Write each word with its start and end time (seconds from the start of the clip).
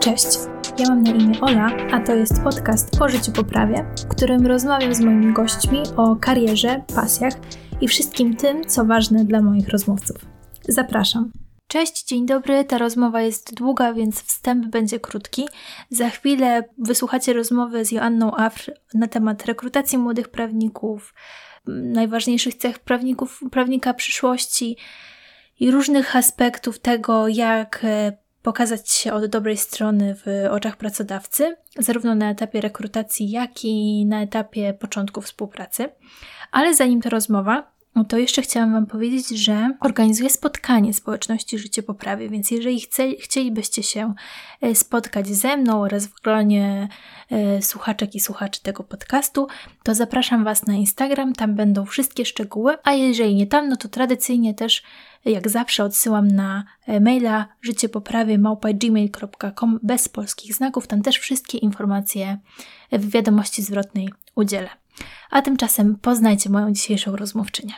Cześć, 0.00 0.26
ja 0.78 0.88
mam 0.88 1.02
na 1.02 1.10
imię 1.10 1.40
Ola, 1.40 1.70
a 1.92 2.00
to 2.00 2.14
jest 2.14 2.42
podcast 2.42 3.02
o 3.02 3.08
życiu 3.08 3.32
po 3.32 3.44
prawie, 3.44 3.86
w 4.04 4.08
którym 4.08 4.46
rozmawiam 4.46 4.94
z 4.94 5.00
moimi 5.00 5.32
gośćmi 5.32 5.82
o 5.96 6.16
karierze, 6.16 6.82
pasjach 6.94 7.34
i 7.80 7.88
wszystkim 7.88 8.36
tym, 8.36 8.64
co 8.64 8.84
ważne 8.84 9.24
dla 9.24 9.42
moich 9.42 9.68
rozmówców. 9.68 10.16
Zapraszam. 10.68 11.32
Cześć, 11.66 12.04
dzień 12.04 12.26
dobry. 12.26 12.64
Ta 12.64 12.78
rozmowa 12.78 13.20
jest 13.20 13.54
długa, 13.54 13.92
więc 13.92 14.22
wstęp 14.22 14.66
będzie 14.66 15.00
krótki. 15.00 15.48
Za 15.90 16.10
chwilę 16.10 16.64
wysłuchacie 16.78 17.32
rozmowy 17.32 17.84
z 17.84 17.92
Joanną 17.92 18.36
Afr 18.36 18.72
na 18.94 19.08
temat 19.08 19.46
rekrutacji 19.46 19.98
młodych 19.98 20.28
prawników, 20.28 21.14
najważniejszych 21.66 22.54
cech 22.54 22.78
prawników, 22.78 23.40
prawnika 23.50 23.94
przyszłości 23.94 24.76
i 25.60 25.70
różnych 25.70 26.16
aspektów 26.16 26.78
tego, 26.78 27.28
jak 27.28 27.80
e, 27.84 28.21
pokazać 28.42 28.90
się 28.90 29.12
od 29.12 29.26
dobrej 29.26 29.56
strony 29.56 30.14
w 30.14 30.48
oczach 30.50 30.76
pracodawcy, 30.76 31.56
zarówno 31.78 32.14
na 32.14 32.30
etapie 32.30 32.60
rekrutacji, 32.60 33.30
jak 33.30 33.64
i 33.64 34.06
na 34.06 34.22
etapie 34.22 34.74
początku 34.74 35.20
współpracy. 35.20 35.88
Ale 36.52 36.74
zanim 36.74 37.00
ta 37.00 37.10
rozmowa, 37.10 37.72
no 37.94 38.04
to 38.04 38.18
jeszcze 38.18 38.42
chciałam 38.42 38.72
Wam 38.72 38.86
powiedzieć, 38.86 39.28
że 39.28 39.76
organizuję 39.80 40.30
spotkanie 40.30 40.94
społeczności 40.94 41.58
Życie 41.58 41.82
Poprawie, 41.82 42.28
więc 42.28 42.50
jeżeli 42.50 42.80
chce, 42.80 43.12
chcielibyście 43.12 43.82
się 43.82 44.14
e, 44.60 44.74
spotkać 44.74 45.28
ze 45.28 45.56
mną 45.56 45.82
oraz 45.82 46.06
w 46.06 46.20
gronie 46.20 46.88
e, 47.30 47.62
słuchaczek 47.62 48.14
i 48.14 48.20
słuchaczy 48.20 48.62
tego 48.62 48.84
podcastu, 48.84 49.46
to 49.82 49.94
zapraszam 49.94 50.44
Was 50.44 50.66
na 50.66 50.74
Instagram, 50.74 51.32
tam 51.32 51.54
będą 51.54 51.84
wszystkie 51.84 52.24
szczegóły, 52.24 52.76
a 52.82 52.92
jeżeli 52.92 53.34
nie 53.34 53.46
tam, 53.46 53.68
no 53.68 53.76
to 53.76 53.88
tradycyjnie 53.88 54.54
też 54.54 54.82
jak 55.24 55.48
zawsze 55.48 55.84
odsyłam 55.84 56.28
na 56.28 56.64
e, 56.86 57.00
maila 57.00 57.48
życiepoprawie.gmail.com 57.62 59.80
bez 59.82 60.08
polskich 60.08 60.54
znaków, 60.54 60.86
tam 60.86 61.02
też 61.02 61.18
wszystkie 61.18 61.58
informacje 61.58 62.38
w 62.92 63.10
wiadomości 63.10 63.62
zwrotnej 63.62 64.08
udzielę. 64.34 64.81
A 65.30 65.42
tymczasem 65.42 65.96
poznajcie 66.02 66.50
moją 66.50 66.72
dzisiejszą 66.72 67.16
rozmówczynię. 67.16 67.74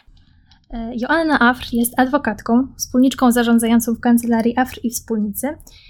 E, 0.70 0.92
Joanna 0.96 1.40
Afr 1.40 1.66
jest 1.72 1.98
adwokatką, 2.00 2.68
wspólniczką 2.78 3.32
zarządzającą 3.32 3.94
w 3.94 4.00
kancelarii 4.00 4.58
Afr 4.58 4.78
i 4.82 4.90
Wspólnicy. 4.90 5.48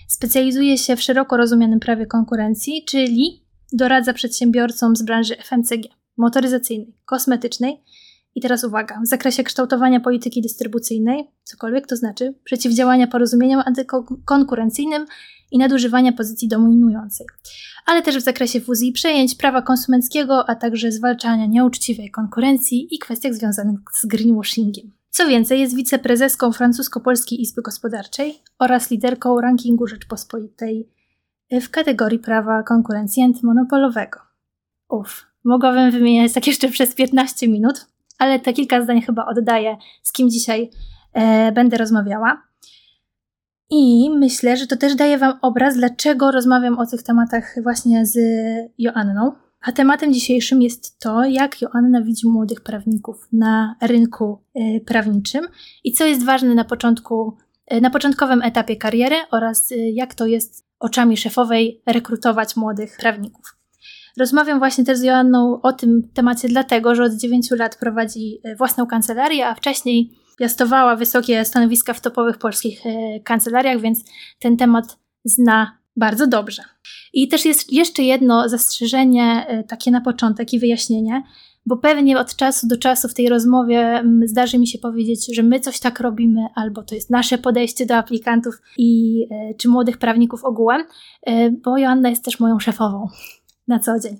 Specjalizuje 0.08 0.78
się 0.78 0.96
w 0.96 1.02
szeroko 1.02 1.36
rozumianym 1.36 1.80
prawie 1.80 2.06
konkurencji, 2.06 2.84
czyli 2.88 3.44
doradza 3.72 4.12
przedsiębiorcom 4.12 4.96
z 4.96 5.02
branży 5.02 5.36
FMCG, 5.36 5.88
motoryzacyjnej, 6.16 6.94
kosmetycznej 7.04 7.80
i 8.34 8.40
teraz 8.40 8.64
uwaga, 8.64 9.00
w 9.04 9.06
zakresie 9.06 9.44
kształtowania 9.44 10.00
polityki 10.00 10.42
dystrybucyjnej, 10.42 11.30
cokolwiek 11.42 11.86
to 11.86 11.96
znaczy, 11.96 12.34
przeciwdziałania 12.44 13.06
porozumieniom 13.06 13.62
antykonkurencyjnym 13.66 15.06
i 15.54 15.58
nadużywania 15.58 16.12
pozycji 16.12 16.48
dominującej, 16.48 17.26
ale 17.86 18.02
też 18.02 18.16
w 18.16 18.20
zakresie 18.20 18.60
fuzji 18.60 18.88
i 18.88 18.92
przejęć, 18.92 19.34
prawa 19.34 19.62
konsumenckiego, 19.62 20.48
a 20.48 20.54
także 20.54 20.92
zwalczania 20.92 21.46
nieuczciwej 21.46 22.10
konkurencji 22.10 22.94
i 22.94 22.98
kwestiach 22.98 23.34
związanych 23.34 23.80
z 23.92 24.06
greenwashingiem. 24.06 24.90
Co 25.10 25.26
więcej, 25.26 25.60
jest 25.60 25.76
wiceprezeską 25.76 26.52
Francusko-Polskiej 26.52 27.40
Izby 27.40 27.62
Gospodarczej 27.62 28.42
oraz 28.58 28.90
liderką 28.90 29.40
rankingu 29.40 29.86
Rzeczpospolitej 29.86 30.88
w 31.50 31.70
kategorii 31.70 32.18
prawa 32.18 32.62
konkurencji 32.62 33.22
antymonopolowego. 33.22 34.20
Uff, 34.88 35.26
mogłabym 35.44 35.90
wymieniać 35.90 36.32
tak 36.32 36.46
jeszcze 36.46 36.68
przez 36.68 36.94
15 36.94 37.48
minut, 37.48 37.86
ale 38.18 38.40
te 38.40 38.52
kilka 38.52 38.82
zdań 38.82 39.02
chyba 39.02 39.26
oddaję, 39.26 39.76
z 40.02 40.12
kim 40.12 40.30
dzisiaj 40.30 40.70
e, 41.12 41.52
będę 41.52 41.76
rozmawiała. 41.76 42.42
I 43.70 44.10
myślę, 44.10 44.56
że 44.56 44.66
to 44.66 44.76
też 44.76 44.94
daje 44.94 45.18
Wam 45.18 45.38
obraz, 45.42 45.76
dlaczego 45.76 46.30
rozmawiam 46.30 46.78
o 46.78 46.86
tych 46.86 47.02
tematach 47.02 47.54
właśnie 47.62 48.06
z 48.06 48.18
Joanną. 48.78 49.32
A 49.64 49.72
tematem 49.72 50.12
dzisiejszym 50.12 50.62
jest 50.62 50.98
to, 50.98 51.24
jak 51.24 51.62
Joanna 51.62 52.02
widzi 52.02 52.28
młodych 52.28 52.60
prawników 52.60 53.28
na 53.32 53.76
rynku 53.82 54.38
e, 54.54 54.80
prawniczym 54.80 55.44
i 55.84 55.92
co 55.92 56.04
jest 56.04 56.24
ważne 56.24 56.54
na 56.54 56.64
początku, 56.64 57.36
e, 57.66 57.80
na 57.80 57.90
początkowym 57.90 58.42
etapie 58.42 58.76
kariery 58.76 59.16
oraz 59.30 59.72
e, 59.72 59.76
jak 59.76 60.14
to 60.14 60.26
jest 60.26 60.64
oczami 60.78 61.16
szefowej 61.16 61.82
rekrutować 61.86 62.56
młodych 62.56 62.96
prawników. 63.00 63.56
Rozmawiam 64.16 64.58
właśnie 64.58 64.84
też 64.84 64.98
z 64.98 65.02
Joanną 65.02 65.60
o 65.62 65.72
tym 65.72 66.08
temacie, 66.14 66.48
dlatego 66.48 66.94
że 66.94 67.02
od 67.04 67.12
9 67.12 67.50
lat 67.50 67.76
prowadzi 67.76 68.40
własną 68.58 68.86
kancelarię, 68.86 69.48
a 69.48 69.54
wcześniej 69.54 70.10
piastowała 70.36 70.96
wysokie 70.96 71.44
stanowiska 71.44 71.94
w 71.94 72.00
topowych 72.00 72.38
polskich 72.38 72.86
e, 72.86 73.20
kancelariach, 73.20 73.80
więc 73.80 74.04
ten 74.38 74.56
temat 74.56 74.98
zna 75.24 75.78
bardzo 75.96 76.26
dobrze. 76.26 76.62
I 77.12 77.28
też 77.28 77.44
jest 77.44 77.72
jeszcze 77.72 78.02
jedno 78.02 78.48
zastrzeżenie, 78.48 79.46
e, 79.48 79.64
takie 79.64 79.90
na 79.90 80.00
początek 80.00 80.52
i 80.52 80.58
wyjaśnienie, 80.58 81.22
bo 81.66 81.76
pewnie 81.76 82.18
od 82.18 82.36
czasu 82.36 82.66
do 82.66 82.78
czasu 82.78 83.08
w 83.08 83.14
tej 83.14 83.28
rozmowie 83.28 84.04
zdarzy 84.24 84.58
mi 84.58 84.66
się 84.66 84.78
powiedzieć, 84.78 85.36
że 85.36 85.42
my 85.42 85.60
coś 85.60 85.80
tak 85.80 86.00
robimy, 86.00 86.40
albo 86.54 86.82
to 86.82 86.94
jest 86.94 87.10
nasze 87.10 87.38
podejście 87.38 87.86
do 87.86 87.96
aplikantów 87.96 88.54
i 88.78 89.20
e, 89.30 89.54
czy 89.54 89.68
młodych 89.68 89.98
prawników 89.98 90.44
ogółem, 90.44 90.84
bo 91.64 91.78
Joanna 91.78 92.10
jest 92.10 92.24
też 92.24 92.40
moją 92.40 92.60
szefową 92.60 93.08
na 93.68 93.78
co 93.78 94.00
dzień. 94.00 94.18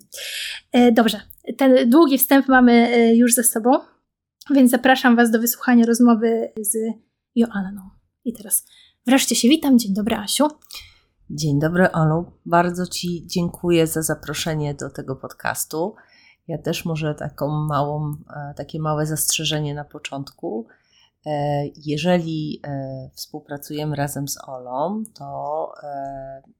Dobrze, 0.92 1.20
ten 1.56 1.90
długi 1.90 2.18
wstęp 2.18 2.48
mamy 2.48 3.14
już 3.16 3.34
ze 3.34 3.44
sobą. 3.44 3.70
Więc 4.50 4.70
zapraszam 4.70 5.16
Was 5.16 5.30
do 5.30 5.40
wysłuchania 5.40 5.86
rozmowy 5.86 6.52
z 6.60 6.76
Joanną. 7.34 7.90
I 8.24 8.32
teraz 8.32 8.66
wreszcie 9.06 9.36
się 9.36 9.48
witam. 9.48 9.78
Dzień 9.78 9.94
dobry, 9.94 10.16
Asiu. 10.16 10.48
Dzień 11.30 11.60
dobry, 11.60 11.92
Olu. 11.92 12.32
Bardzo 12.46 12.86
Ci 12.86 13.26
dziękuję 13.26 13.86
za 13.86 14.02
zaproszenie 14.02 14.74
do 14.74 14.90
tego 14.90 15.16
podcastu. 15.16 15.94
Ja 16.48 16.58
też 16.58 16.84
może 16.84 17.14
taką 17.14 17.48
małą, 17.48 18.16
e, 18.36 18.54
takie 18.56 18.80
małe 18.80 19.06
zastrzeżenie 19.06 19.74
na 19.74 19.84
początku. 19.84 20.66
E, 21.26 21.64
jeżeli 21.76 22.60
e, 22.66 23.10
współpracujemy 23.14 23.96
razem 23.96 24.28
z 24.28 24.48
Olą, 24.48 25.02
to 25.14 25.72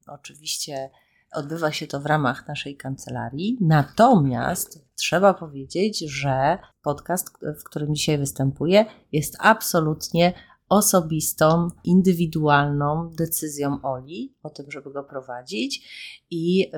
oczywiście 0.07 0.91
Odbywa 1.35 1.73
się 1.73 1.87
to 1.87 2.01
w 2.01 2.07
ramach 2.07 2.49
naszej 2.49 2.77
kancelarii. 2.77 3.59
Natomiast 3.61 4.85
trzeba 4.95 5.35
powiedzieć, 5.35 5.99
że 5.99 6.59
podcast, 6.83 7.31
w 7.61 7.65
którym 7.65 7.95
dzisiaj 7.95 8.19
występuję, 8.19 8.87
jest 9.13 9.37
absolutnie 9.41 10.33
osobistą, 10.69 11.69
indywidualną 11.85 13.13
decyzją 13.19 13.79
Oli 13.83 14.37
o 14.43 14.51
tym, 14.51 14.71
żeby 14.71 14.93
go 14.93 15.05
prowadzić. 15.05 15.89
I 16.31 16.71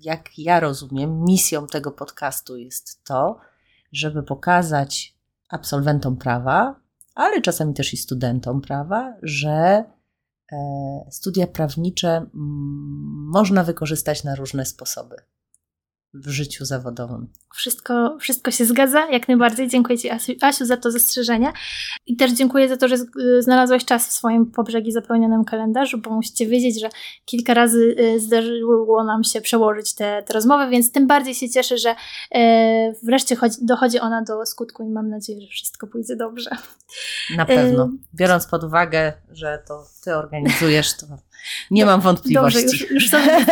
jak 0.00 0.38
ja 0.38 0.60
rozumiem, 0.60 1.24
misją 1.24 1.66
tego 1.66 1.92
podcastu 1.92 2.56
jest 2.56 3.04
to, 3.04 3.38
żeby 3.92 4.22
pokazać 4.22 5.16
absolwentom 5.48 6.16
prawa, 6.16 6.80
ale 7.14 7.40
czasami 7.40 7.74
też 7.74 7.94
i 7.94 7.96
studentom 7.96 8.60
prawa, 8.60 9.16
że 9.22 9.84
studia 11.10 11.46
prawnicze 11.46 12.26
można 13.32 13.64
wykorzystać 13.64 14.24
na 14.24 14.34
różne 14.34 14.66
sposoby 14.66 15.16
w 16.14 16.28
życiu 16.28 16.64
zawodowym. 16.64 17.28
Wszystko, 17.54 18.16
wszystko 18.20 18.50
się 18.50 18.64
zgadza, 18.64 19.10
jak 19.10 19.28
najbardziej. 19.28 19.68
Dziękuję 19.68 19.98
Ci, 19.98 20.10
Asiu, 20.40 20.64
za 20.66 20.76
to 20.76 20.90
zastrzeżenie. 20.90 21.52
I 22.06 22.16
też 22.16 22.32
dziękuję 22.32 22.68
za 22.68 22.76
to, 22.76 22.88
że 22.88 22.96
znalazłaś 23.38 23.84
czas 23.84 24.08
w 24.08 24.12
swoim 24.12 24.46
pobrzegi 24.46 24.92
zapełnionym 24.92 25.44
kalendarzu, 25.44 25.98
bo 25.98 26.10
musicie 26.10 26.46
wiedzieć, 26.46 26.80
że 26.80 26.88
kilka 27.24 27.54
razy 27.54 27.96
y, 27.98 28.20
zdarzyło 28.20 29.04
nam 29.04 29.24
się 29.24 29.40
przełożyć 29.40 29.94
te, 29.94 30.22
te 30.22 30.34
rozmowy, 30.34 30.70
więc 30.70 30.92
tym 30.92 31.06
bardziej 31.06 31.34
się 31.34 31.50
cieszę, 31.50 31.78
że 31.78 31.94
e, 32.34 32.92
wreszcie 33.02 33.36
chodzi, 33.36 33.56
dochodzi 33.62 34.00
ona 34.00 34.22
do 34.22 34.46
skutku 34.46 34.82
i 34.82 34.88
mam 34.88 35.08
nadzieję, 35.08 35.40
że 35.40 35.48
wszystko 35.48 35.86
pójdzie 35.86 36.16
dobrze. 36.16 36.50
Na 37.36 37.46
pewno. 37.46 37.90
Biorąc 38.14 38.46
pod 38.46 38.64
uwagę, 38.64 39.12
że 39.30 39.62
to 39.68 39.86
Ty 40.04 40.16
organizujesz, 40.16 40.96
to 40.96 41.06
nie 41.70 41.86
mam 41.86 42.00
wątpliwości. 42.00 42.60
Dobrze, 42.60 42.76
już, 42.76 42.90
już 42.90 43.10
sobie 43.10 43.32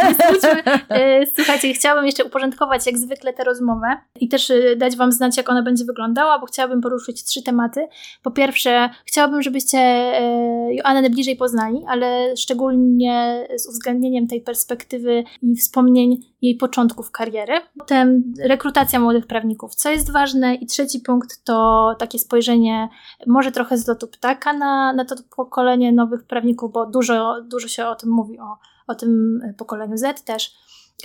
e, 0.88 1.26
Słuchajcie, 1.26 1.75
chciałabym 1.75 2.06
jeszcze 2.06 2.25
uporządkować 2.25 2.87
jak 2.87 2.99
zwykle 2.99 3.32
tę 3.32 3.44
rozmowę 3.44 3.87
i 4.20 4.29
też 4.29 4.50
e, 4.50 4.76
dać 4.76 4.96
Wam 4.96 5.12
znać, 5.12 5.37
jak 5.37 5.50
ona 5.50 5.62
będzie 5.62 5.84
wyglądała, 5.84 6.38
bo 6.38 6.46
chciałabym 6.46 6.81
poruszyć 6.81 7.25
trzy 7.25 7.43
tematy. 7.43 7.87
Po 8.23 8.31
pierwsze, 8.31 8.90
chciałabym, 9.05 9.43
żebyście 9.43 9.79
e, 9.79 10.75
Joannę 10.75 11.11
bliżej 11.11 11.37
poznali, 11.37 11.79
ale 11.88 12.37
szczególnie 12.37 13.46
z 13.56 13.69
uwzględnieniem 13.69 14.26
tej 14.26 14.40
perspektywy 14.40 15.25
i 15.43 15.56
wspomnień 15.56 16.32
jej 16.43 16.56
początków 16.56 17.11
kariery. 17.11 17.52
Potem 17.78 18.35
rekrutacja 18.44 19.00
młodych 19.00 19.26
prawników, 19.26 19.75
co 19.75 19.90
jest 19.90 20.12
ważne. 20.12 20.55
I 20.55 20.67
trzeci 20.67 21.00
punkt 21.00 21.44
to 21.44 21.88
takie 21.99 22.19
spojrzenie, 22.19 22.88
może 23.26 23.52
trochę 23.52 23.78
z 23.78 23.88
lotu 23.88 24.08
ptaka 24.08 24.52
na, 24.52 24.93
na 24.93 25.05
to 25.05 25.14
pokolenie 25.37 25.93
nowych 25.93 26.25
prawników, 26.25 26.73
bo 26.73 26.87
dużo, 26.87 27.43
dużo 27.44 27.69
się 27.72 27.86
o 27.86 27.94
tym 27.94 28.10
mówi, 28.10 28.38
o, 28.40 28.56
o 28.86 28.94
tym 28.94 29.40
pokoleniu 29.58 29.96
Z 29.96 30.24
też, 30.24 30.54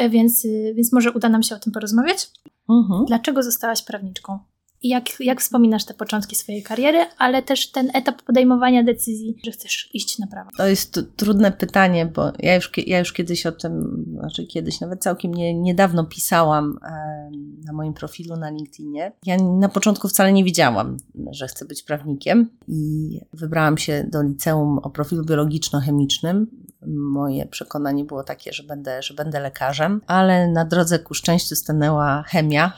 więc, 0.09 0.47
więc 0.73 0.93
może 0.93 1.11
uda 1.11 1.29
nam 1.29 1.43
się 1.43 1.55
o 1.55 1.59
tym 1.59 1.73
porozmawiać. 1.73 2.31
Mhm. 2.69 3.05
Dlaczego 3.05 3.43
zostałaś 3.43 3.81
prawniczką? 3.81 4.39
Jak, 4.83 5.19
jak 5.19 5.41
wspominasz 5.41 5.85
te 5.85 5.94
początki 5.94 6.35
swojej 6.35 6.63
kariery, 6.63 7.06
ale 7.18 7.44
też 7.44 7.71
ten 7.71 7.91
etap 7.94 8.21
podejmowania 8.21 8.83
decyzji, 8.83 9.38
że 9.45 9.51
chcesz 9.51 9.89
iść 9.94 10.19
na 10.19 10.27
prawo? 10.27 10.50
To 10.57 10.68
jest 10.68 11.00
trudne 11.15 11.51
pytanie, 11.51 12.06
bo 12.06 12.31
ja 12.39 12.56
już, 12.56 12.71
ja 12.88 13.00
już 13.00 13.13
kiedyś 13.13 13.45
o 13.45 13.51
tym, 13.51 14.06
znaczy 14.19 14.45
kiedyś, 14.45 14.81
nawet 14.81 15.01
całkiem 15.01 15.33
nie, 15.33 15.53
niedawno 15.53 16.06
pisałam 16.06 16.79
na 17.65 17.74
moim 17.74 17.94
profilu 17.94 18.35
na 18.35 18.50
LinkedInie. 18.50 19.12
Ja 19.25 19.38
na 19.38 19.69
początku 19.69 20.07
wcale 20.07 20.33
nie 20.33 20.44
wiedziałam, 20.44 20.97
że 21.31 21.47
chcę 21.47 21.65
być 21.65 21.83
prawnikiem 21.83 22.50
i 22.68 23.19
wybrałam 23.33 23.77
się 23.77 24.03
do 24.12 24.23
liceum 24.23 24.80
o 24.80 24.89
profilu 24.89 25.23
biologiczno-chemicznym. 25.23 26.45
Moje 26.88 27.45
przekonanie 27.45 28.06
było 28.06 28.23
takie, 28.23 28.53
że 28.53 28.63
będę, 28.63 29.01
że 29.01 29.13
będę 29.13 29.39
lekarzem, 29.39 30.01
ale 30.07 30.47
na 30.47 30.65
drodze 30.65 31.00
ku 31.00 31.13
szczęściu 31.13 31.56
stanęła 31.56 32.23
chemia. 32.23 32.73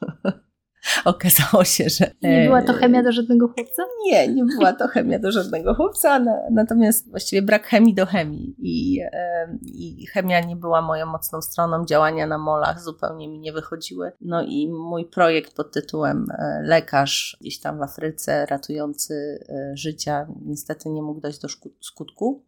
okazało 1.04 1.64
się, 1.64 1.88
że. 1.88 2.10
Nie 2.22 2.44
była 2.44 2.62
to 2.62 2.72
e, 2.72 2.76
chemia 2.76 3.02
do 3.02 3.12
żadnego 3.12 3.48
chłopca? 3.48 3.82
Nie, 4.06 4.28
nie 4.28 4.44
była 4.44 4.72
to 4.72 4.88
chemia 4.88 5.18
do 5.18 5.32
żadnego 5.32 5.74
chłopca, 5.74 6.24
natomiast 6.50 7.10
właściwie 7.10 7.42
brak 7.42 7.66
chemii 7.66 7.94
do 7.94 8.06
chemii. 8.06 8.54
I, 8.58 9.00
e, 9.12 9.58
I 9.62 10.06
chemia 10.06 10.40
nie 10.40 10.56
była 10.56 10.82
moją 10.82 11.06
mocną 11.06 11.42
stroną. 11.42 11.84
Działania 11.84 12.26
na 12.26 12.38
molach 12.38 12.82
zupełnie 12.82 13.28
mi 13.28 13.38
nie 13.38 13.52
wychodziły. 13.52 14.12
No 14.20 14.42
i 14.42 14.68
mój 14.68 15.04
projekt 15.04 15.56
pod 15.56 15.72
tytułem 15.72 16.26
e, 16.38 16.62
Lekarz 16.62 17.36
gdzieś 17.40 17.60
tam 17.60 17.78
w 17.78 17.82
Afryce, 17.82 18.46
ratujący 18.46 19.44
życia, 19.74 20.26
niestety 20.44 20.88
nie 20.88 21.02
mógł 21.02 21.20
dojść 21.20 21.40
do 21.40 21.48
skutku 21.80 22.44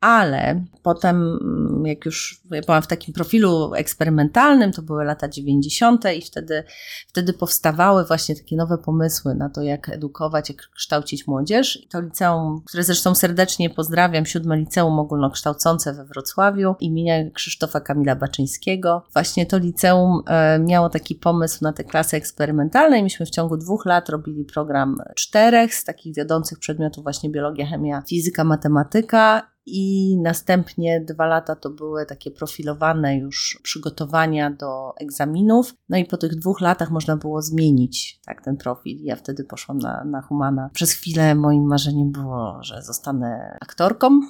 ale 0.00 0.64
potem, 0.82 1.38
jak 1.84 2.06
już 2.06 2.42
ja 2.50 2.62
byłam 2.62 2.82
w 2.82 2.86
takim 2.86 3.14
profilu 3.14 3.74
eksperymentalnym, 3.74 4.72
to 4.72 4.82
były 4.82 5.04
lata 5.04 5.28
90. 5.28 6.04
i 6.16 6.22
wtedy, 6.22 6.64
wtedy 7.08 7.32
powstawały 7.32 8.04
właśnie 8.04 8.36
takie 8.36 8.56
nowe 8.56 8.78
pomysły 8.78 9.34
na 9.34 9.50
to, 9.50 9.62
jak 9.62 9.88
edukować, 9.88 10.48
jak 10.48 10.58
kształcić 10.76 11.26
młodzież. 11.26 11.84
I 11.84 11.88
to 11.88 12.00
liceum, 12.00 12.62
które 12.66 12.82
zresztą 12.82 13.14
serdecznie 13.14 13.70
pozdrawiam, 13.70 14.26
siódme 14.26 14.56
liceum 14.56 14.98
ogólnokształcące 14.98 15.94
we 15.94 16.04
Wrocławiu 16.04 16.74
imienia 16.80 17.30
Krzysztofa 17.30 17.80
Kamila 17.80 18.16
Baczyńskiego. 18.16 19.06
Właśnie 19.12 19.46
to 19.46 19.58
liceum 19.58 20.22
e, 20.26 20.58
miało 20.58 20.88
taki 20.88 21.14
pomysł 21.14 21.58
na 21.62 21.72
te 21.72 21.84
klasy 21.84 22.16
eksperymentalne 22.16 22.98
i 22.98 23.02
myśmy 23.02 23.26
w 23.26 23.30
ciągu 23.30 23.56
dwóch 23.56 23.86
lat 23.86 24.08
robili 24.08 24.44
program 24.44 24.96
czterech 25.16 25.74
z 25.74 25.84
takich 25.84 26.14
wiodących 26.14 26.58
przedmiotów 26.58 27.02
właśnie 27.02 27.30
biologia, 27.30 27.66
chemia, 27.66 28.02
fizyka, 28.08 28.44
matematyka 28.44 29.57
i 29.70 30.16
następnie 30.22 31.00
dwa 31.00 31.26
lata 31.26 31.56
to 31.56 31.70
były 31.70 32.06
takie 32.06 32.30
profilowane 32.30 33.16
już 33.16 33.60
przygotowania 33.62 34.50
do 34.50 34.92
egzaminów. 35.00 35.74
No 35.88 35.96
i 35.98 36.04
po 36.04 36.16
tych 36.16 36.34
dwóch 36.34 36.60
latach 36.60 36.90
można 36.90 37.16
było 37.16 37.42
zmienić 37.42 38.20
tak, 38.26 38.44
ten 38.44 38.56
profil. 38.56 38.98
Ja 39.02 39.16
wtedy 39.16 39.44
poszłam 39.44 39.78
na, 39.78 40.04
na 40.04 40.22
Humana. 40.22 40.70
Przez 40.72 40.92
chwilę 40.92 41.34
moim 41.34 41.66
marzeniem 41.66 42.12
było, 42.12 42.58
że 42.60 42.82
zostanę 42.82 43.58
aktorką. 43.60 44.20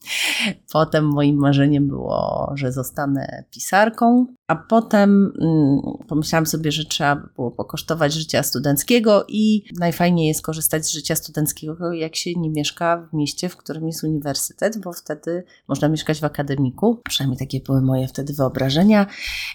Potem 0.72 1.04
moim 1.04 1.36
marzeniem 1.36 1.88
było, 1.88 2.52
że 2.54 2.72
zostanę 2.72 3.44
pisarką. 3.50 4.26
A 4.48 4.56
potem 4.56 5.32
mm, 5.40 5.80
pomyślałam 6.08 6.46
sobie, 6.46 6.72
że 6.72 6.84
trzeba 6.84 7.16
było 7.36 7.50
pokosztować 7.50 8.12
życia 8.12 8.42
studenckiego 8.42 9.24
i 9.28 9.62
najfajniej 9.78 10.28
jest 10.28 10.42
korzystać 10.42 10.86
z 10.86 10.92
życia 10.92 11.16
studenckiego, 11.16 11.92
jak 11.92 12.16
się 12.16 12.30
nie 12.36 12.50
mieszka 12.50 13.08
w 13.12 13.16
mieście, 13.16 13.48
w 13.48 13.56
którym 13.56 13.86
jest 13.86 14.04
uniwersytet, 14.04 14.75
bo 14.76 14.92
wtedy 14.92 15.44
można 15.68 15.88
mieszkać 15.88 16.20
w 16.20 16.24
akademiku. 16.24 17.00
Przynajmniej 17.08 17.38
takie 17.38 17.60
były 17.60 17.82
moje 17.82 18.08
wtedy 18.08 18.32
wyobrażenia. 18.32 19.06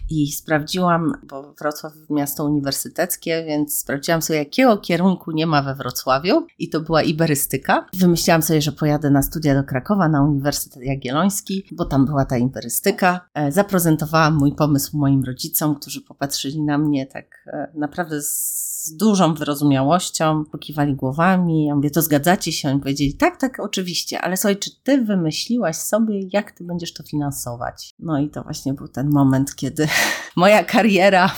I 0.10 0.32
sprawdziłam, 0.32 1.14
bo 1.24 1.54
Wrocław 1.54 1.94
miasto 2.10 2.46
uniwersyteckie, 2.46 3.44
więc 3.48 3.78
sprawdziłam 3.78 4.22
sobie, 4.22 4.40
jakiego 4.40 4.78
kierunku 4.78 5.32
nie 5.32 5.48
ma 5.48 5.64
we 5.64 5.76
Wrocławiu 5.76 6.48
i 6.60 6.70
to 6.70 6.82
była 6.82 7.04
iberystyka. 7.04 7.90
Wymyśliłam 7.94 8.42
sobie, 8.42 8.62
że 8.62 8.72
pojadę 8.72 9.10
na 9.10 9.22
studia 9.22 9.56
do 9.56 9.64
Krakowa, 9.64 10.10
na 10.10 10.24
Uniwersytet 10.24 10.84
Jagielloński, 10.84 11.66
bo 11.72 11.86
tam 11.86 12.06
była 12.06 12.26
ta 12.26 12.38
iberystyka. 12.38 13.30
E, 13.34 13.52
zaprezentowałam 13.52 14.38
mój 14.38 14.56
pomysł 14.56 14.98
moim 14.98 15.24
rodzicom, 15.24 15.76
którzy 15.76 16.02
popatrzyli 16.02 16.62
na 16.62 16.78
mnie 16.78 17.06
tak 17.06 17.26
e, 17.48 17.72
naprawdę 17.76 18.22
z 18.22 18.72
z 18.82 18.96
dużą 18.96 19.34
wyrozumiałością, 19.34 20.46
pokiwali 20.46 20.96
głowami. 20.96 21.66
Ja 21.66 21.76
mówię, 21.76 21.92
to 21.92 22.02
zgadzacie 22.02 22.52
się? 22.52 22.70
Oni 22.70 22.80
powiedzieli, 22.80 23.14
tak, 23.14 23.38
tak, 23.38 23.60
oczywiście, 23.60 24.22
ale 24.22 24.38
słuchaj, 24.38 24.58
czy 24.58 24.72
ty 24.84 25.01
wymyśliłaś 25.04 25.76
sobie, 25.76 26.20
jak 26.34 26.52
ty 26.52 26.64
będziesz 26.64 26.94
to 26.94 27.04
finansować? 27.04 27.94
No 28.00 28.20
i 28.20 28.30
to 28.30 28.44
właśnie 28.44 28.74
był 28.74 28.88
ten 28.88 29.10
moment, 29.10 29.56
kiedy 29.56 29.88
moja 30.36 30.64
kariera 30.64 31.32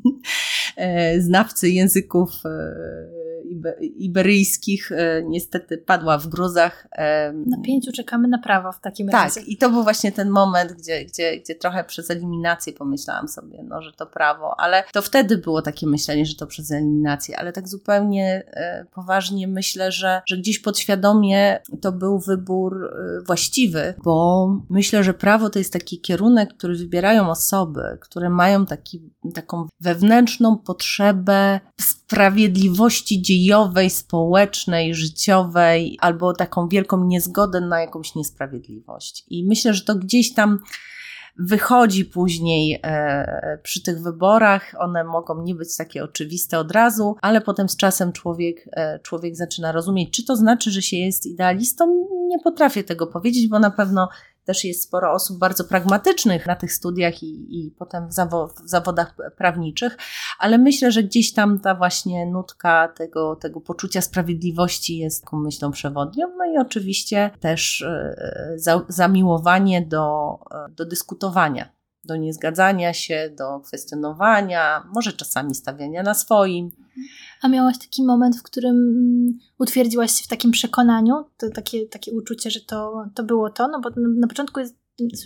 e, 0.76 1.20
znawcy 1.20 1.70
języków 1.70 2.30
e, 2.44 2.50
iberyjskich 3.80 4.92
e, 4.92 5.22
niestety 5.24 5.78
padła 5.78 6.18
w 6.18 6.26
gruzach. 6.26 6.88
Na 7.46 7.60
pięciu 7.64 7.92
czekamy 7.92 8.28
na 8.28 8.38
prawo 8.38 8.72
w 8.72 8.80
takim 8.80 9.08
tak, 9.08 9.22
razie. 9.22 9.40
Tak, 9.40 9.48
i 9.48 9.56
to 9.56 9.70
był 9.70 9.82
właśnie 9.82 10.12
ten 10.12 10.30
moment, 10.30 10.72
gdzie, 10.72 11.04
gdzie, 11.04 11.40
gdzie 11.40 11.54
trochę 11.54 11.84
przez 11.84 12.10
eliminację 12.10 12.72
pomyślałam 12.72 13.28
sobie, 13.28 13.62
no, 13.62 13.82
że 13.82 13.92
to 13.92 14.06
prawo, 14.06 14.60
ale 14.60 14.84
to 14.92 15.02
wtedy 15.02 15.38
było 15.38 15.62
takie 15.62 15.86
myślenie, 15.86 16.26
że 16.26 16.34
to 16.34 16.46
przez 16.46 16.72
eliminację, 16.72 17.38
ale 17.38 17.52
tak 17.52 17.68
zupełnie 17.68 18.42
e, 18.46 18.86
poważnie 18.94 19.48
myślę, 19.48 19.92
że, 19.92 20.22
że 20.26 20.36
gdzieś 20.36 20.58
podświadomie 20.58 21.60
to 21.80 21.92
był 21.92 22.18
wybór 22.18 22.84
e, 22.84 23.20
właściwy, 23.26 23.94
bo 24.04 24.48
myślę, 24.70 25.04
że 25.04 25.14
prawo 25.14 25.50
to 25.50 25.58
jest 25.58 25.72
taki 25.72 26.00
kierunek, 26.00 26.54
który 26.54 26.74
wybierają 26.74 27.30
osoby, 27.30 27.98
które 28.00 28.30
mają 28.30 28.66
taki, 28.66 29.02
taką 29.34 29.66
wewnętrzną 29.80 30.58
potrzebę 30.58 31.60
sprawiedliwości 31.80 33.22
dziejowej, 33.22 33.39
społecznej, 33.88 34.94
życiowej, 34.94 35.98
albo 36.00 36.32
taką 36.32 36.68
wielką 36.68 37.04
niezgodę 37.04 37.60
na 37.60 37.80
jakąś 37.80 38.14
niesprawiedliwość. 38.14 39.24
I 39.28 39.46
myślę, 39.46 39.74
że 39.74 39.84
to 39.84 39.94
gdzieś 39.94 40.34
tam 40.34 40.58
wychodzi 41.40 42.04
później 42.04 42.80
e, 42.82 43.58
przy 43.62 43.82
tych 43.82 44.02
wyborach. 44.02 44.74
One 44.78 45.04
mogą 45.04 45.42
nie 45.42 45.54
być 45.54 45.76
takie 45.76 46.04
oczywiste 46.04 46.58
od 46.58 46.72
razu, 46.72 47.16
ale 47.22 47.40
potem 47.40 47.68
z 47.68 47.76
czasem 47.76 48.12
człowiek, 48.12 48.68
e, 48.72 48.98
człowiek 48.98 49.36
zaczyna 49.36 49.72
rozumieć, 49.72 50.16
czy 50.16 50.24
to 50.24 50.36
znaczy, 50.36 50.70
że 50.70 50.82
się 50.82 50.96
jest 50.96 51.26
idealistą. 51.26 52.06
Nie 52.26 52.38
potrafię 52.38 52.84
tego 52.84 53.06
powiedzieć, 53.06 53.48
bo 53.48 53.58
na 53.58 53.70
pewno 53.70 54.08
też 54.44 54.64
jest 54.64 54.82
sporo 54.82 55.12
osób 55.12 55.38
bardzo 55.38 55.64
pragmatycznych 55.64 56.46
na 56.46 56.56
tych 56.56 56.72
studiach 56.72 57.22
i, 57.22 57.58
i 57.58 57.70
potem 57.70 58.08
w, 58.08 58.12
zawo 58.12 58.48
w 58.48 58.68
zawodach 58.68 59.16
prawniczych, 59.36 59.96
ale 60.38 60.58
myślę, 60.58 60.92
że 60.92 61.02
gdzieś 61.02 61.32
tam 61.32 61.60
ta 61.60 61.74
właśnie 61.74 62.26
nutka 62.26 62.88
tego, 62.88 63.36
tego 63.36 63.60
poczucia 63.60 64.00
sprawiedliwości 64.00 64.98
jest 64.98 65.24
taką 65.24 65.40
myślą 65.40 65.70
przewodnią. 65.70 66.26
No 66.38 66.44
i 66.54 66.58
oczywiście 66.58 67.30
też 67.40 67.82
e, 67.82 68.52
za, 68.56 68.84
zamiłowanie 68.88 69.86
do, 69.86 70.38
e, 70.50 70.72
do 70.74 70.84
dyskutowania 70.84 71.80
do 72.04 72.16
niezgadzania 72.16 72.92
się, 72.92 73.30
do 73.38 73.60
kwestionowania, 73.60 74.84
może 74.94 75.12
czasami 75.12 75.54
stawiania 75.54 76.02
na 76.02 76.14
swoim. 76.14 76.70
A 77.42 77.48
miałaś 77.48 77.78
taki 77.78 78.04
moment, 78.04 78.36
w 78.36 78.42
którym 78.42 78.76
mm, 78.76 79.38
utwierdziłaś 79.58 80.12
się 80.12 80.24
w 80.24 80.28
takim 80.28 80.50
przekonaniu, 80.50 81.14
to 81.36 81.50
takie, 81.50 81.86
takie 81.86 82.12
uczucie, 82.12 82.50
że 82.50 82.60
to, 82.60 83.04
to 83.14 83.22
było 83.22 83.50
to, 83.50 83.68
no 83.68 83.80
bo 83.80 83.90
na, 83.96 84.28
początku 84.28 84.60
jest 84.60 84.76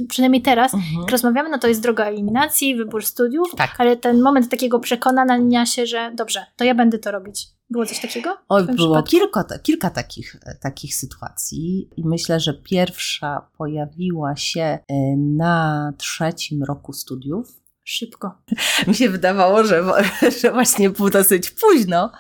przynajmniej 0.09 0.43
teraz, 0.43 0.75
mhm. 0.75 1.01
jak 1.01 1.11
rozmawiamy, 1.11 1.51
no 1.51 1.59
to 1.59 1.69
jest 1.69 1.83
droga 1.83 2.05
eliminacji, 2.05 2.77
wybór 2.77 3.05
studiów, 3.05 3.55
tak. 3.57 3.75
ale 3.79 3.97
ten 3.97 4.23
moment 4.23 4.51
takiego 4.51 4.81
przekonania 4.81 5.67
się, 5.67 5.87
że 5.87 6.13
dobrze, 6.15 6.47
to 6.57 6.65
ja 6.65 6.75
będę 6.75 6.99
to 6.99 7.11
robić. 7.11 7.49
Było 7.71 7.87
coś 7.87 8.01
takiego? 8.01 8.37
Oj, 8.49 8.67
było 8.67 9.03
kilka, 9.03 9.45
kilka 9.63 9.91
takich, 9.91 10.37
takich 10.61 10.95
sytuacji 10.95 11.89
i 11.97 12.05
myślę, 12.05 12.41
że 12.41 12.55
pierwsza 12.55 13.47
pojawiła 13.59 14.37
się 14.37 14.61
e, 14.61 14.81
na 15.17 15.93
trzecim 15.99 16.63
roku 16.63 16.93
studiów. 16.93 17.64
Szybko. 17.85 18.33
Mi 18.87 18.95
się 18.95 19.11
wydawało, 19.11 19.65
że, 19.65 19.85
że 20.41 20.53
właśnie 20.53 20.91
było 20.91 21.11
dosyć 21.11 21.51
późno, 21.51 22.13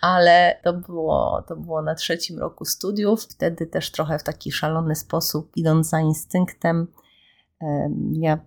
ale 0.00 0.60
to 0.64 0.72
było, 0.72 1.44
to 1.48 1.56
było 1.56 1.82
na 1.82 1.94
trzecim 1.94 2.38
roku 2.38 2.64
studiów. 2.64 3.24
Wtedy 3.24 3.66
też 3.66 3.90
trochę 3.90 4.18
w 4.18 4.22
taki 4.22 4.52
szalony 4.52 4.94
sposób, 4.94 5.52
idąc 5.56 5.88
za 5.88 6.00
instynktem, 6.00 6.86
ja 8.12 8.38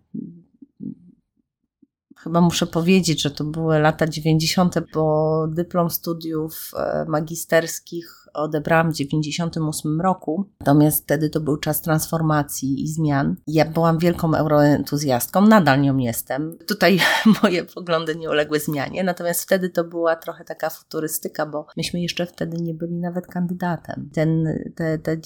chyba 2.18 2.42
muszę 2.42 2.68
powiedzieć, 2.68 3.22
że 3.22 3.32
to 3.32 3.44
były 3.44 3.80
lata 3.80 4.08
90., 4.08 4.76
bo 4.94 5.48
dyplom 5.48 5.90
studiów 5.90 6.72
e, 6.78 7.06
magisterskich 7.08 8.27
odebrałam 8.38 8.92
w 8.92 8.96
98 8.96 10.02
roku, 10.02 10.46
natomiast 10.60 11.04
wtedy 11.04 11.30
to 11.30 11.40
był 11.40 11.58
czas 11.58 11.82
transformacji 11.82 12.84
i 12.84 12.88
zmian. 12.88 13.36
Ja 13.48 13.66
byłam 13.66 13.98
wielką 13.98 14.36
euroentuzjastką, 14.36 15.48
nadal 15.48 15.82
nią 15.82 15.98
jestem. 15.98 16.58
Tutaj 16.68 17.00
moje 17.44 17.64
poglądy 17.64 18.16
nie 18.16 18.30
uległy 18.30 18.60
zmianie, 18.60 19.04
natomiast 19.04 19.44
wtedy 19.44 19.70
to 19.70 19.84
była 19.84 20.16
trochę 20.16 20.44
taka 20.44 20.70
futurystyka, 20.70 21.46
bo 21.46 21.66
myśmy 21.78 22.02
jeszcze 22.02 22.26
wtedy 22.26 22.58
nie 22.58 22.74
byli 22.74 22.96
nawet 22.96 23.28
kandydatem. 23.28 24.10
Ten, 24.14 24.60
te, 24.76 24.98
te 24.98 25.18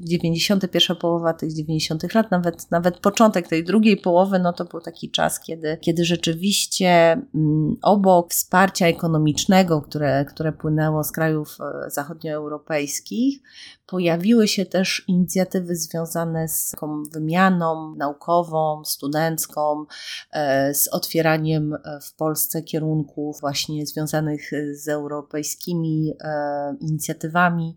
91 0.00 0.96
połowa 0.96 1.32
tych 1.32 1.52
90 1.52 2.14
lat, 2.14 2.30
nawet, 2.30 2.70
nawet 2.70 2.98
początek 2.98 3.48
tej 3.48 3.64
drugiej 3.64 3.96
połowy, 3.96 4.38
no 4.38 4.52
to 4.52 4.64
był 4.64 4.80
taki 4.80 5.10
czas, 5.10 5.40
kiedy, 5.40 5.78
kiedy 5.80 6.04
rzeczywiście 6.04 6.88
mm, 7.34 7.76
obok 7.82 8.30
wsparcia 8.30 8.86
ekonomicznego, 8.86 9.82
które, 9.82 10.24
które 10.24 10.52
płynęło 10.52 11.04
z 11.04 11.12
krajów 11.12 11.58
e, 11.86 11.90
zachodnioeuropejskich, 12.58 13.40
pojawiły 13.86 14.48
się 14.48 14.66
też 14.66 15.04
inicjatywy 15.08 15.76
związane 15.76 16.48
z 16.48 16.70
taką 16.70 17.02
wymianą 17.12 17.94
naukową, 17.94 18.84
studencką, 18.84 19.84
e, 20.32 20.74
z 20.74 20.88
otwieraniem 20.88 21.74
e, 21.74 22.00
w 22.02 22.14
Polsce 22.14 22.62
kierunków 22.62 23.40
właśnie 23.40 23.86
związanych 23.86 24.50
z 24.72 24.88
europejskimi 24.88 26.14
inicjatywami. 26.80 27.76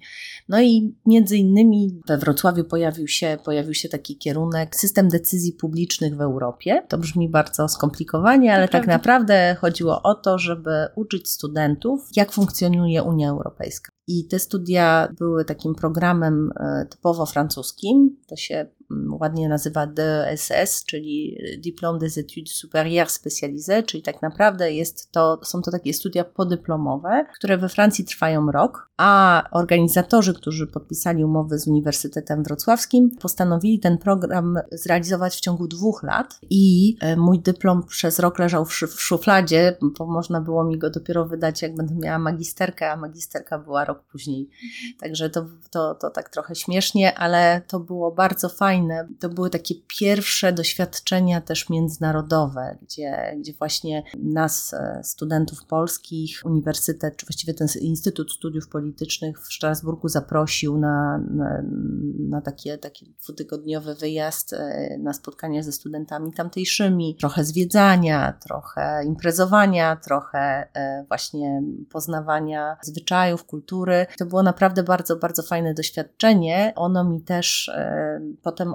No 0.50 0.62
i 0.62 0.96
między 1.06 1.38
innymi 1.38 2.02
we 2.08 2.18
Wrocławiu 2.18 2.64
pojawił 2.64 3.08
się, 3.08 3.38
pojawił 3.46 3.74
się 3.74 3.90
taki 3.90 4.18
kierunek 4.18 4.76
system 4.76 5.10
decyzji 5.10 5.54
publicznych 5.54 6.16
w 6.16 6.22
Europie. 6.22 6.84
To 6.88 6.98
brzmi 6.98 7.30
bardzo 7.30 7.68
skomplikowanie, 7.68 8.54
ale 8.56 8.68
tak 8.68 8.88
naprawdę 8.88 9.56
chodziło 9.60 10.02
o 10.02 10.16
to, 10.16 10.38
żeby 10.38 10.88
uczyć 10.96 11.30
studentów, 11.30 12.10
jak 12.16 12.32
funkcjonuje 12.32 13.04
Unia 13.04 13.30
Europejska. 13.30 13.92
I 14.08 14.28
te 14.28 14.40
studia 14.40 15.14
były 15.20 15.46
takim 15.46 15.76
programem 15.76 16.52
e, 16.60 16.86
typowo 16.90 17.26
francuskim. 17.26 18.18
To 18.28 18.36
się 18.36 18.66
ładnie 19.20 19.50
nazywa 19.50 19.88
DSS, 19.88 20.86
czyli 20.86 21.38
Diplôme 21.58 21.98
des 22.00 22.18
études 22.18 22.50
supérieures 22.50 23.12
spécialisées, 23.12 23.84
czyli 23.84 24.04
tak 24.04 24.22
naprawdę 24.22 24.72
jest 24.72 25.12
to, 25.12 25.40
są 25.44 25.62
to 25.62 25.72
takie 25.72 25.94
studia 25.94 26.24
podyplomowe, 26.24 27.26
które 27.36 27.58
we 27.58 27.70
Francji 27.70 28.06
trwają 28.06 28.52
rok, 28.52 28.90
a 28.98 29.44
organizatorzy, 29.52 30.34
którzy 30.34 30.68
podpisali 30.68 31.24
umowy 31.24 31.60
z 31.60 31.68
Uniwersytetem 31.68 32.44
Wrocławskim, 32.44 33.10
postanowili 33.22 33.80
ten 33.80 33.98
program 33.98 34.56
zrealizować 34.72 35.36
w 35.36 35.40
ciągu 35.40 35.68
dwóch 35.68 36.04
lat 36.04 36.40
i 36.50 36.98
e, 37.02 37.16
mój 37.16 37.40
dyplom 37.40 37.84
przez 37.84 38.20
rok 38.20 38.40
leżał 38.40 38.66
w 38.66 39.02
szufladzie, 39.02 39.78
bo 39.98 40.06
można 40.06 40.42
było 40.42 40.64
mi 40.64 40.78
go 40.78 40.90
dopiero 40.90 41.26
wydać, 41.26 41.62
jak 41.62 41.76
będę 41.76 41.96
miała 41.96 42.20
magisterkę, 42.20 42.92
a 42.92 42.98
magisterka 42.98 43.60
była 43.60 43.86
rok 43.86 44.04
później. 44.12 44.50
Także 45.00 45.30
to, 45.30 45.46
to, 45.72 45.96
to 45.96 46.10
tak 46.10 46.30
trochę 46.30 46.56
śmiesznie, 46.56 47.18
ale 47.18 47.62
to 47.68 47.80
było 47.80 48.12
bardzo 48.12 48.50
fajne. 48.50 48.81
To 49.20 49.30
były 49.30 49.50
takie 49.50 49.76
pierwsze 50.00 50.54
doświadczenia 50.54 51.42
też 51.42 51.70
międzynarodowe, 51.70 52.78
gdzie, 52.82 53.36
gdzie 53.40 53.54
właśnie 53.54 54.04
nas, 54.18 54.74
e, 54.74 55.02
studentów 55.04 55.66
polskich, 55.66 56.42
uniwersytet, 56.46 57.18
czy 57.18 57.26
właściwie 57.26 57.54
ten 57.54 57.68
Instytut 57.82 58.32
Studiów 58.32 58.70
Politycznych 58.70 59.42
w 59.42 59.54
Strasburgu 59.54 60.10
zaprosił 60.10 60.78
na, 60.78 61.18
na, 61.18 61.64
na 62.30 62.42
takie, 62.42 62.78
taki 62.78 63.14
dwutygodniowy 63.24 63.96
wyjazd, 63.96 64.54
e, 64.54 64.98
na 65.00 65.14
spotkania 65.14 65.64
ze 65.64 65.72
studentami 65.72 66.34
tamtejszymi, 66.34 67.16
trochę 67.20 67.44
zwiedzania, 67.44 68.34
trochę 68.48 69.04
imprezowania, 69.06 69.96
trochę 69.96 70.68
e, 70.74 71.06
właśnie 71.08 71.64
poznawania 71.92 72.78
zwyczajów, 72.82 73.46
kultury, 73.46 74.06
to 74.18 74.26
było 74.26 74.44
naprawdę 74.44 74.84
bardzo, 74.84 75.16
bardzo 75.16 75.44
fajne 75.44 75.74
doświadczenie. 75.74 76.74
Ono 76.76 77.04
mi 77.04 77.22
też 77.22 77.70
e, 77.70 78.22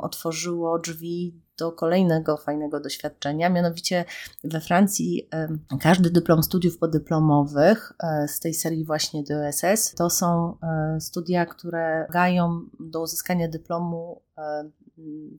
otworzyło 0.00 0.78
drzwi 0.78 1.40
do 1.58 1.72
kolejnego 1.72 2.36
fajnego 2.36 2.80
doświadczenia. 2.80 3.50
Mianowicie 3.50 4.04
we 4.44 4.60
Francji 4.60 5.28
e, 5.34 5.48
każdy 5.80 6.10
dyplom 6.10 6.42
studiów 6.42 6.78
podyplomowych 6.78 7.92
e, 8.02 8.28
z 8.28 8.40
tej 8.40 8.54
serii 8.54 8.84
właśnie 8.84 9.22
DSS 9.22 9.94
to 9.94 10.10
są 10.10 10.56
studia, 11.00 11.46
które 11.46 12.06
gają 12.12 12.60
do 12.80 13.02
uzyskania 13.02 13.48
dyplomu 13.48 14.22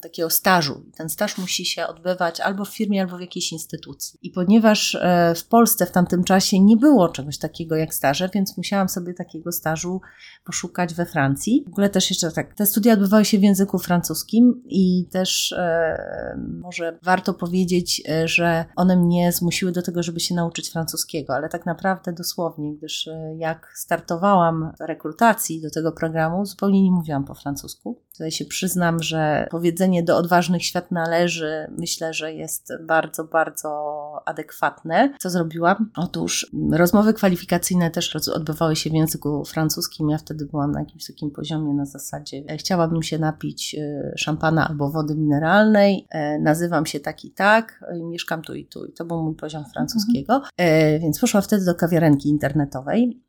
takiego 0.02 0.30
stażu. 0.30 0.84
Ten 0.98 1.10
staż 1.10 1.38
musi 1.38 1.66
się 1.66 1.88
odbywać 1.88 2.40
albo 2.40 2.66
w 2.66 2.70
firmie, 2.70 3.02
albo 3.02 3.18
w 3.18 3.22
jakiejś 3.22 3.52
instytucji. 3.52 4.20
I 4.22 4.32
ponieważ 4.32 4.96
e, 4.96 5.34
w 5.36 5.48
Polsce 5.48 5.86
w 5.86 5.92
tamtym 5.92 6.24
czasie 6.24 6.60
nie 6.60 6.78
było 6.78 7.10
czegoś 7.10 7.38
takiego 7.38 7.76
jak 7.76 7.94
staże, 7.94 8.30
więc 8.34 8.58
musiałam 8.58 8.90
sobie 8.90 9.14
takiego 9.14 9.52
stażu 9.52 10.02
poszukać 10.46 10.94
we 10.94 11.06
Francji. 11.06 11.64
W 11.66 11.70
ogóle 11.70 11.90
też 11.90 12.10
jeszcze 12.10 12.32
tak, 12.32 12.56
te 12.56 12.66
studia 12.66 12.94
odbywały 12.94 13.26
się 13.26 13.40
w 13.40 13.44
języku 13.44 13.80
francuskim 13.80 14.64
i 14.66 15.08
też 15.12 15.52
e, 15.52 16.40
może 16.62 17.00
warto 17.04 17.34
powiedzieć, 17.34 18.02
e, 18.10 18.28
że 18.28 18.66
one 18.76 18.96
mnie 18.96 19.32
zmusiły 19.32 19.72
do 19.72 19.82
tego, 19.82 20.04
żeby 20.04 20.20
się 20.20 20.36
nauczyć 20.36 20.70
francuskiego, 20.70 21.36
ale 21.36 21.50
tak 21.50 21.66
naprawdę 21.66 22.14
dosłownie, 22.14 22.76
gdyż 22.76 23.10
jak 23.38 23.72
startowałam 23.76 24.72
rekrutacji 24.80 25.62
do 25.62 25.72
tego 25.72 25.92
programu, 25.92 26.46
zupełnie 26.46 26.84
nie 26.84 26.92
mówiłam 26.92 27.26
po 27.26 27.34
francusku. 27.36 28.02
Tutaj 28.12 28.32
się 28.32 28.46
przyznam, 28.46 28.87
że 29.00 29.48
powiedzenie 29.52 30.04
do 30.04 30.18
odważnych 30.18 30.66
świat 30.66 30.92
należy, 30.92 31.68
myślę, 31.78 32.14
że 32.14 32.34
jest 32.34 32.74
bardzo, 32.86 33.24
bardzo 33.24 33.98
adekwatne. 34.26 35.14
Co 35.20 35.30
zrobiłam? 35.30 35.92
Otóż 35.96 36.52
rozmowy 36.72 37.14
kwalifikacyjne 37.14 37.92
też 37.92 38.16
odbywały 38.16 38.76
się 38.76 38.90
w 38.90 38.94
języku 38.94 39.46
francuskim. 39.46 40.10
Ja 40.10 40.18
wtedy 40.18 40.46
byłam 40.46 40.72
na 40.72 40.80
jakimś 40.80 41.08
takim 41.08 41.32
poziomie 41.32 41.74
na 41.74 41.86
zasadzie 41.86 42.44
e, 42.50 42.58
chciałabym 42.58 43.04
się 43.04 43.20
napić 43.20 43.76
e, 43.76 44.14
szampana 44.18 44.68
albo 44.68 44.90
wody 44.90 45.16
mineralnej, 45.16 46.08
e, 46.10 46.40
nazywam 46.40 46.86
się 46.86 47.00
tak 47.00 47.26
i 47.26 47.32
tak, 47.32 47.84
mieszkam 48.04 48.42
tu 48.42 48.54
i 48.54 48.66
tu. 48.66 48.86
I 48.86 48.94
to 48.94 49.06
był 49.06 49.24
mój 49.24 49.36
poziom 49.36 49.66
francuskiego. 49.74 50.36
Mhm. 50.36 51.02
Więc 51.02 51.20
poszłam 51.20 51.44
wtedy 51.44 51.66
do 51.66 51.76
kawiarenki 51.76 52.30
internetowej 52.30 53.27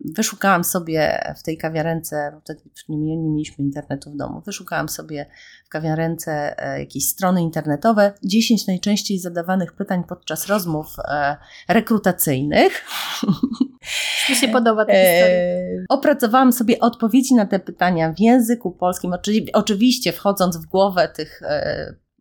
wyszukałam 0.00 0.64
sobie 0.64 1.32
w 1.38 1.42
tej 1.42 1.58
kawiarence, 1.58 2.30
bo 2.34 2.40
wtedy 2.40 2.60
nie, 2.88 3.16
nie 3.16 3.30
mieliśmy 3.30 3.64
internetu 3.64 4.10
w 4.10 4.16
domu, 4.16 4.42
wyszukałam 4.46 4.88
sobie 4.88 5.26
w 5.66 5.68
kawiarence 5.68 6.54
e, 6.58 6.80
jakieś 6.80 7.08
strony 7.08 7.42
internetowe, 7.42 8.12
10 8.24 8.66
najczęściej 8.66 9.18
zadawanych 9.18 9.72
pytań 9.72 10.04
podczas 10.08 10.46
rozmów 10.46 10.86
e, 11.04 11.36
rekrutacyjnych. 11.68 12.84
Mi 14.30 14.36
się 14.36 14.48
podoba 14.48 14.84
ta 14.84 14.92
historia. 14.92 15.84
Opracowałam 15.88 16.52
sobie 16.52 16.78
odpowiedzi 16.80 17.34
na 17.34 17.46
te 17.46 17.58
pytania 17.58 18.12
w 18.12 18.20
języku 18.20 18.70
polskim, 18.70 19.12
oczywiście 19.52 20.12
wchodząc 20.12 20.56
w 20.56 20.66
głowę 20.66 21.08
tych 21.08 21.40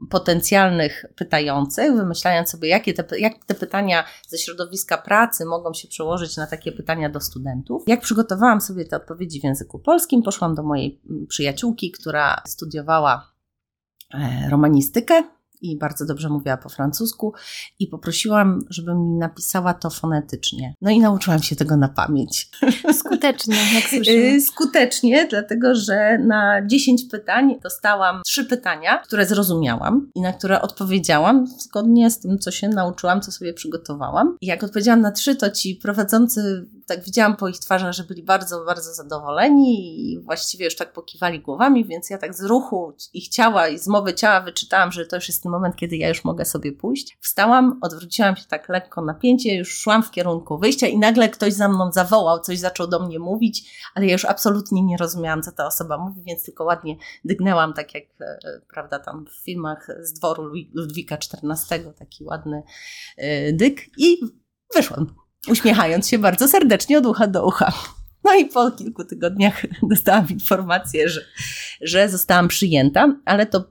potencjalnych 0.09 1.05
pytających, 1.15 1.95
wymyślając 1.95 2.49
sobie, 2.49 2.69
jakie 2.69 2.93
te, 2.93 3.19
jak 3.19 3.45
te 3.45 3.55
pytania 3.55 4.03
ze 4.27 4.37
środowiska 4.37 4.97
pracy 4.97 5.45
mogą 5.45 5.73
się 5.73 5.87
przełożyć 5.87 6.37
na 6.37 6.47
takie 6.47 6.71
pytania 6.71 7.09
do 7.09 7.21
studentów. 7.21 7.83
Jak 7.87 8.01
przygotowałam 8.01 8.61
sobie 8.61 8.85
te 8.85 8.95
odpowiedzi 8.95 9.41
w 9.41 9.43
języku 9.43 9.79
polskim, 9.79 10.23
poszłam 10.23 10.55
do 10.55 10.63
mojej 10.63 11.01
przyjaciółki, 11.27 11.91
która 11.91 12.41
studiowała 12.45 13.31
e, 14.13 14.49
romanistykę 14.49 15.23
i 15.61 15.77
bardzo 15.77 16.05
dobrze 16.05 16.29
mówiła 16.29 16.57
po 16.57 16.69
francusku 16.69 17.33
i 17.79 17.87
poprosiłam, 17.87 18.59
żeby 18.69 18.95
mi 18.95 19.17
napisała 19.17 19.73
to 19.73 19.89
fonetycznie. 19.89 20.73
No 20.81 20.91
i 20.91 20.99
nauczyłam 20.99 21.43
się 21.43 21.55
tego 21.55 21.77
na 21.77 21.89
pamięć. 21.89 22.49
Skutecznie, 22.99 23.55
jak 23.75 23.83
słyszę. 23.83 24.11
Y, 24.11 24.41
skutecznie, 24.41 25.27
dlatego 25.29 25.75
że 25.75 26.17
na 26.17 26.65
10 26.65 27.03
pytań 27.11 27.59
dostałam 27.63 28.21
3 28.25 28.45
pytania, 28.45 28.97
które 28.97 29.25
zrozumiałam 29.25 30.11
i 30.15 30.21
na 30.21 30.33
które 30.33 30.61
odpowiedziałam 30.61 31.47
zgodnie 31.47 32.11
z 32.11 32.19
tym, 32.19 32.39
co 32.39 32.51
się 32.51 32.69
nauczyłam, 32.69 33.21
co 33.21 33.31
sobie 33.31 33.53
przygotowałam. 33.53 34.37
I 34.41 34.45
jak 34.45 34.63
odpowiedziałam 34.63 35.01
na 35.01 35.11
3, 35.11 35.35
to 35.35 35.51
ci 35.51 35.75
prowadzący 35.75 36.67
tak 36.87 37.03
widziałam 37.03 37.35
po 37.35 37.47
ich 37.47 37.59
twarzach, 37.59 37.93
że 37.93 38.03
byli 38.03 38.23
bardzo, 38.23 38.65
bardzo 38.65 38.93
zadowoleni 38.93 39.99
i 39.99 40.19
właściwie 40.19 40.65
już 40.65 40.75
tak 40.75 40.93
pokiwali 40.93 41.39
głowami, 41.39 41.85
więc 41.85 42.09
ja 42.09 42.17
tak 42.17 42.35
z 42.35 42.43
ruchu 42.43 42.93
ich 43.13 43.27
ciała 43.27 43.67
i 43.67 43.79
z 43.79 43.87
mowy 43.87 44.13
ciała 44.13 44.41
wyczytałam, 44.41 44.91
że 44.91 45.05
to 45.05 45.15
już 45.15 45.27
jest 45.27 45.43
ten 45.43 45.51
moment, 45.51 45.75
kiedy 45.75 45.97
ja 45.97 46.09
już 46.09 46.23
mogę 46.23 46.45
sobie 46.45 46.71
pójść. 46.71 47.17
Wstałam, 47.21 47.79
odwróciłam 47.81 48.35
się 48.35 48.45
tak 48.49 48.69
lekko 48.69 49.01
napięcie, 49.01 49.55
już 49.55 49.77
szłam 49.77 50.03
w 50.03 50.11
kierunku 50.11 50.57
wyjścia 50.57 50.87
i 50.87 50.97
nagle 50.97 51.29
ktoś 51.29 51.53
za 51.53 51.69
mną 51.69 51.91
zawołał, 51.91 52.39
coś 52.39 52.59
zaczął 52.59 52.87
do 52.87 52.99
mnie 52.99 53.19
mówić, 53.19 53.81
ale 53.95 54.05
ja 54.05 54.13
już 54.13 54.25
absolutnie 54.25 54.83
nie 54.83 54.97
rozumiałam, 54.97 55.41
co 55.41 55.51
ta 55.51 55.67
osoba 55.67 55.97
mówi, 55.97 56.21
więc 56.23 56.43
tylko 56.43 56.63
ładnie 56.63 56.95
dygnęłam, 57.25 57.73
tak 57.73 57.93
jak, 57.93 58.03
e, 58.21 58.25
e, 58.25 58.61
prawda, 58.73 58.99
tam 58.99 59.25
w 59.25 59.43
filmach 59.43 59.87
z 60.01 60.13
dworu 60.13 60.51
Ludwika 60.73 61.15
XIV, 61.15 61.93
taki 61.99 62.23
ładny 62.23 62.63
e, 63.17 63.53
dyk 63.53 63.81
i 63.97 64.17
wyszłam 64.75 65.26
uśmiechając 65.49 66.07
się 66.07 66.17
bardzo 66.19 66.47
serdecznie 66.47 66.97
od 66.97 67.05
ucha 67.05 67.27
do 67.27 67.45
ucha. 67.45 67.73
No 68.27 68.35
i 68.35 68.45
po 68.45 68.71
kilku 68.71 69.05
tygodniach 69.05 69.61
dostałam 69.91 70.29
informację, 70.29 71.09
że, 71.09 71.21
że 71.81 72.09
zostałam 72.09 72.47
przyjęta, 72.47 73.15
ale 73.25 73.45
to 73.45 73.63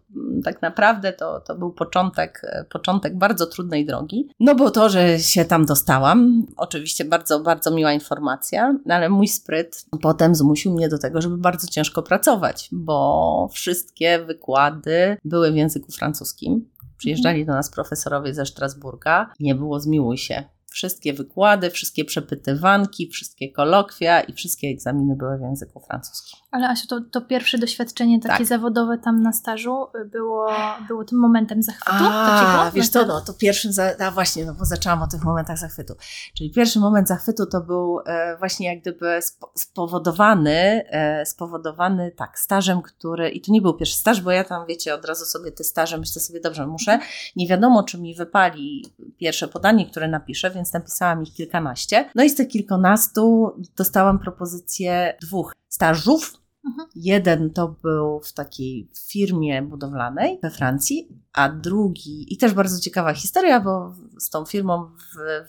tak 0.45 0.63
naprawdę 0.63 1.13
to, 1.13 1.41
to 1.41 1.55
był 1.55 1.73
początek, 1.73 2.43
początek 2.71 3.19
bardzo 3.19 3.47
trudnej 3.47 3.87
drogi. 3.87 4.29
No 4.41 4.55
bo 4.55 4.71
to, 4.71 4.89
że 4.89 5.19
się 5.19 5.45
tam 5.45 5.67
dostałam, 5.67 6.47
oczywiście 6.57 7.05
bardzo, 7.05 7.41
bardzo 7.41 7.71
miła 7.71 7.93
informacja, 7.93 8.75
no 8.87 8.95
ale 8.95 9.09
mój 9.09 9.29
spryt 9.29 9.87
potem 10.03 10.35
zmusił 10.35 10.73
mnie 10.73 10.89
do 10.89 10.99
tego, 10.99 11.21
żeby 11.21 11.37
bardzo 11.37 11.67
ciężko 11.67 12.03
pracować, 12.03 12.69
bo 12.73 13.49
wszystkie 13.53 14.19
wykłady 14.19 15.17
były 15.25 15.53
w 15.53 15.57
języku 15.57 15.93
francuskim. 15.93 16.69
Przyjeżdżali 16.99 17.47
do 17.47 17.53
nas 17.53 17.71
profesorowie 17.71 18.35
ze 18.35 18.47
Strasburga. 18.47 19.33
Nie 19.41 19.55
było 19.55 19.81
zmiłuj 19.81 20.19
się 20.19 20.45
Wszystkie 20.77 21.13
wykłady, 21.13 21.71
wszystkie 21.71 22.05
przepytywanki, 22.05 23.09
wszystkie 23.09 23.53
kolokwia 23.53 24.21
i 24.21 24.33
wszystkie 24.33 24.69
egzaminy 24.69 25.17
były 25.17 25.39
w 25.39 25.41
języku 25.41 25.81
francuskim. 25.81 26.41
Ale 26.51 26.69
Asiu, 26.69 26.87
to, 26.87 27.01
to 27.01 27.21
pierwsze 27.21 27.59
doświadczenie 27.59 28.21
takie 28.21 28.39
tak. 28.39 28.47
zawodowe 28.47 28.99
tam 28.99 29.23
na 29.23 29.33
stażu 29.33 29.87
było, 30.07 30.49
było 30.89 31.05
tym 31.05 31.19
momentem 31.19 31.63
zachwytu? 31.63 32.05
A, 32.11 32.65
to 32.65 32.73
wiesz 32.73 32.89
co, 32.89 33.07
no, 33.07 33.21
to 33.21 33.35
pierwszym, 33.35 33.73
za, 33.73 33.91
a 33.99 34.11
właśnie, 34.11 34.45
no 34.45 34.55
bo 34.55 34.65
zaczęłam 34.65 35.03
o 35.03 35.07
tych 35.07 35.25
momentach 35.25 35.59
zachwytu. 35.59 35.95
Czyli 36.37 36.51
pierwszy 36.51 36.79
moment 36.79 37.09
zachwytu 37.09 37.47
to 37.47 37.61
był 37.61 38.01
e, 38.07 38.37
właśnie 38.39 38.67
jak 38.69 38.81
gdyby 38.81 39.19
spowodowany, 39.55 40.85
e, 40.91 41.27
spowodowany 41.27 42.13
tak, 42.17 42.39
stażem, 42.39 42.83
który, 42.83 43.31
i 43.31 43.41
to 43.41 43.53
nie 43.53 43.63
był 43.63 43.75
pierwszy 43.75 43.97
staż, 43.97 44.21
bo 44.21 44.31
ja 44.31 44.45
tam, 44.45 44.67
wiecie, 44.67 44.95
od 44.95 45.05
razu 45.05 45.25
sobie 45.25 45.53
te 45.53 45.65
staże 45.65 45.99
myślę 45.99 46.23
sobie, 46.23 46.41
dobrze, 46.41 46.67
muszę, 46.67 46.99
nie 47.37 47.49
wiadomo, 47.49 47.83
czy 47.83 47.99
mi 47.99 48.15
wypali 48.15 48.85
pierwsze 49.19 49.49
podanie, 49.49 49.87
które 49.87 50.09
napiszę, 50.09 50.51
więc 50.51 50.66
napisałam 50.73 51.23
ich 51.23 51.35
kilkanaście. 51.35 52.11
No 52.15 52.25
i 52.25 52.31
z 52.31 52.35
tych 52.35 52.49
kilkunastu 52.49 53.53
dostałam 53.77 54.19
propozycję 54.19 55.17
dwóch 55.23 55.53
stażów. 55.69 56.33
Mhm. 56.67 56.89
Jeden 56.95 57.51
to 57.51 57.69
był 57.83 58.21
w 58.21 58.33
takiej 58.33 58.91
firmie 59.09 59.63
budowlanej 59.63 60.39
we 60.43 60.51
Francji, 60.51 61.09
a 61.33 61.49
drugi, 61.49 62.35
i 62.35 62.37
też 62.37 62.55
bardzo 62.55 62.81
ciekawa 62.81 63.15
historia, 63.15 63.61
bo 63.61 63.95
z 64.19 64.31
tą 64.31 64.45
firmą 64.45 64.91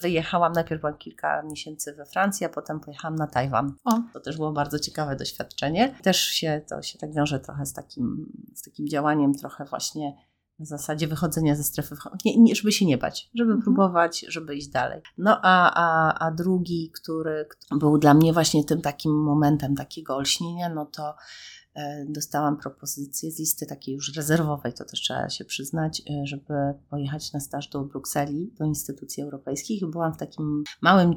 wyjechałam, 0.00 0.52
najpierw 0.52 0.80
byłam 0.80 0.98
kilka 0.98 1.42
miesięcy 1.42 1.94
we 1.94 2.06
Francji, 2.06 2.46
a 2.46 2.48
potem 2.48 2.80
pojechałam 2.80 3.16
na 3.16 3.26
Tajwan. 3.26 3.74
O. 3.84 4.02
To 4.12 4.20
też 4.20 4.36
było 4.36 4.52
bardzo 4.52 4.78
ciekawe 4.78 5.16
doświadczenie. 5.16 5.94
Też 6.02 6.20
się 6.20 6.60
to 6.68 6.82
się 6.82 6.98
tak 6.98 7.12
wiąże 7.14 7.40
trochę 7.40 7.66
z 7.66 7.72
takim, 7.72 8.32
z 8.54 8.62
takim 8.62 8.88
działaniem, 8.88 9.34
trochę 9.34 9.64
właśnie 9.64 10.16
w 10.58 10.66
zasadzie 10.66 11.08
wychodzenia 11.08 11.56
ze 11.56 11.64
strefy, 11.64 11.96
nie, 12.24 12.36
nie, 12.36 12.54
żeby 12.54 12.72
się 12.72 12.86
nie 12.86 12.98
bać, 12.98 13.30
żeby 13.34 13.52
mhm. 13.52 13.62
próbować, 13.62 14.24
żeby 14.28 14.56
iść 14.56 14.68
dalej. 14.68 15.02
No 15.18 15.40
a, 15.42 15.72
a, 15.74 16.14
a 16.26 16.30
drugi, 16.30 16.90
który, 16.94 17.46
który 17.48 17.78
był 17.78 17.98
dla 17.98 18.14
mnie 18.14 18.32
właśnie 18.32 18.64
tym 18.64 18.80
takim 18.80 19.12
momentem 19.22 19.76
takiego 19.76 20.16
olśnienia, 20.16 20.68
no 20.68 20.86
to 20.86 21.14
e, 21.74 22.06
dostałam 22.08 22.56
propozycję 22.56 23.30
z 23.30 23.38
listy 23.38 23.66
takiej 23.66 23.94
już 23.94 24.16
rezerwowej, 24.16 24.72
to 24.72 24.84
też 24.84 25.00
trzeba 25.00 25.28
się 25.28 25.44
przyznać, 25.44 26.02
e, 26.10 26.26
żeby 26.26 26.54
pojechać 26.90 27.32
na 27.32 27.40
staż 27.40 27.68
do 27.68 27.84
Brukseli, 27.84 28.52
do 28.58 28.64
instytucji 28.64 29.22
europejskich. 29.22 29.86
Byłam 29.86 30.14
w 30.14 30.16
takim 30.16 30.64
małym 30.80 31.14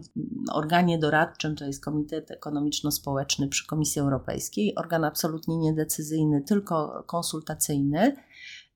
organie 0.51 0.99
doradczym, 0.99 1.55
to 1.55 1.65
jest 1.65 1.83
Komitet 1.83 2.31
Ekonomiczno-Społeczny 2.31 3.47
przy 3.47 3.67
Komisji 3.67 4.01
Europejskiej, 4.01 4.75
organ 4.75 5.03
absolutnie 5.03 5.57
niedecyzyjny, 5.57 6.41
tylko 6.41 7.03
konsultacyjny. 7.07 8.15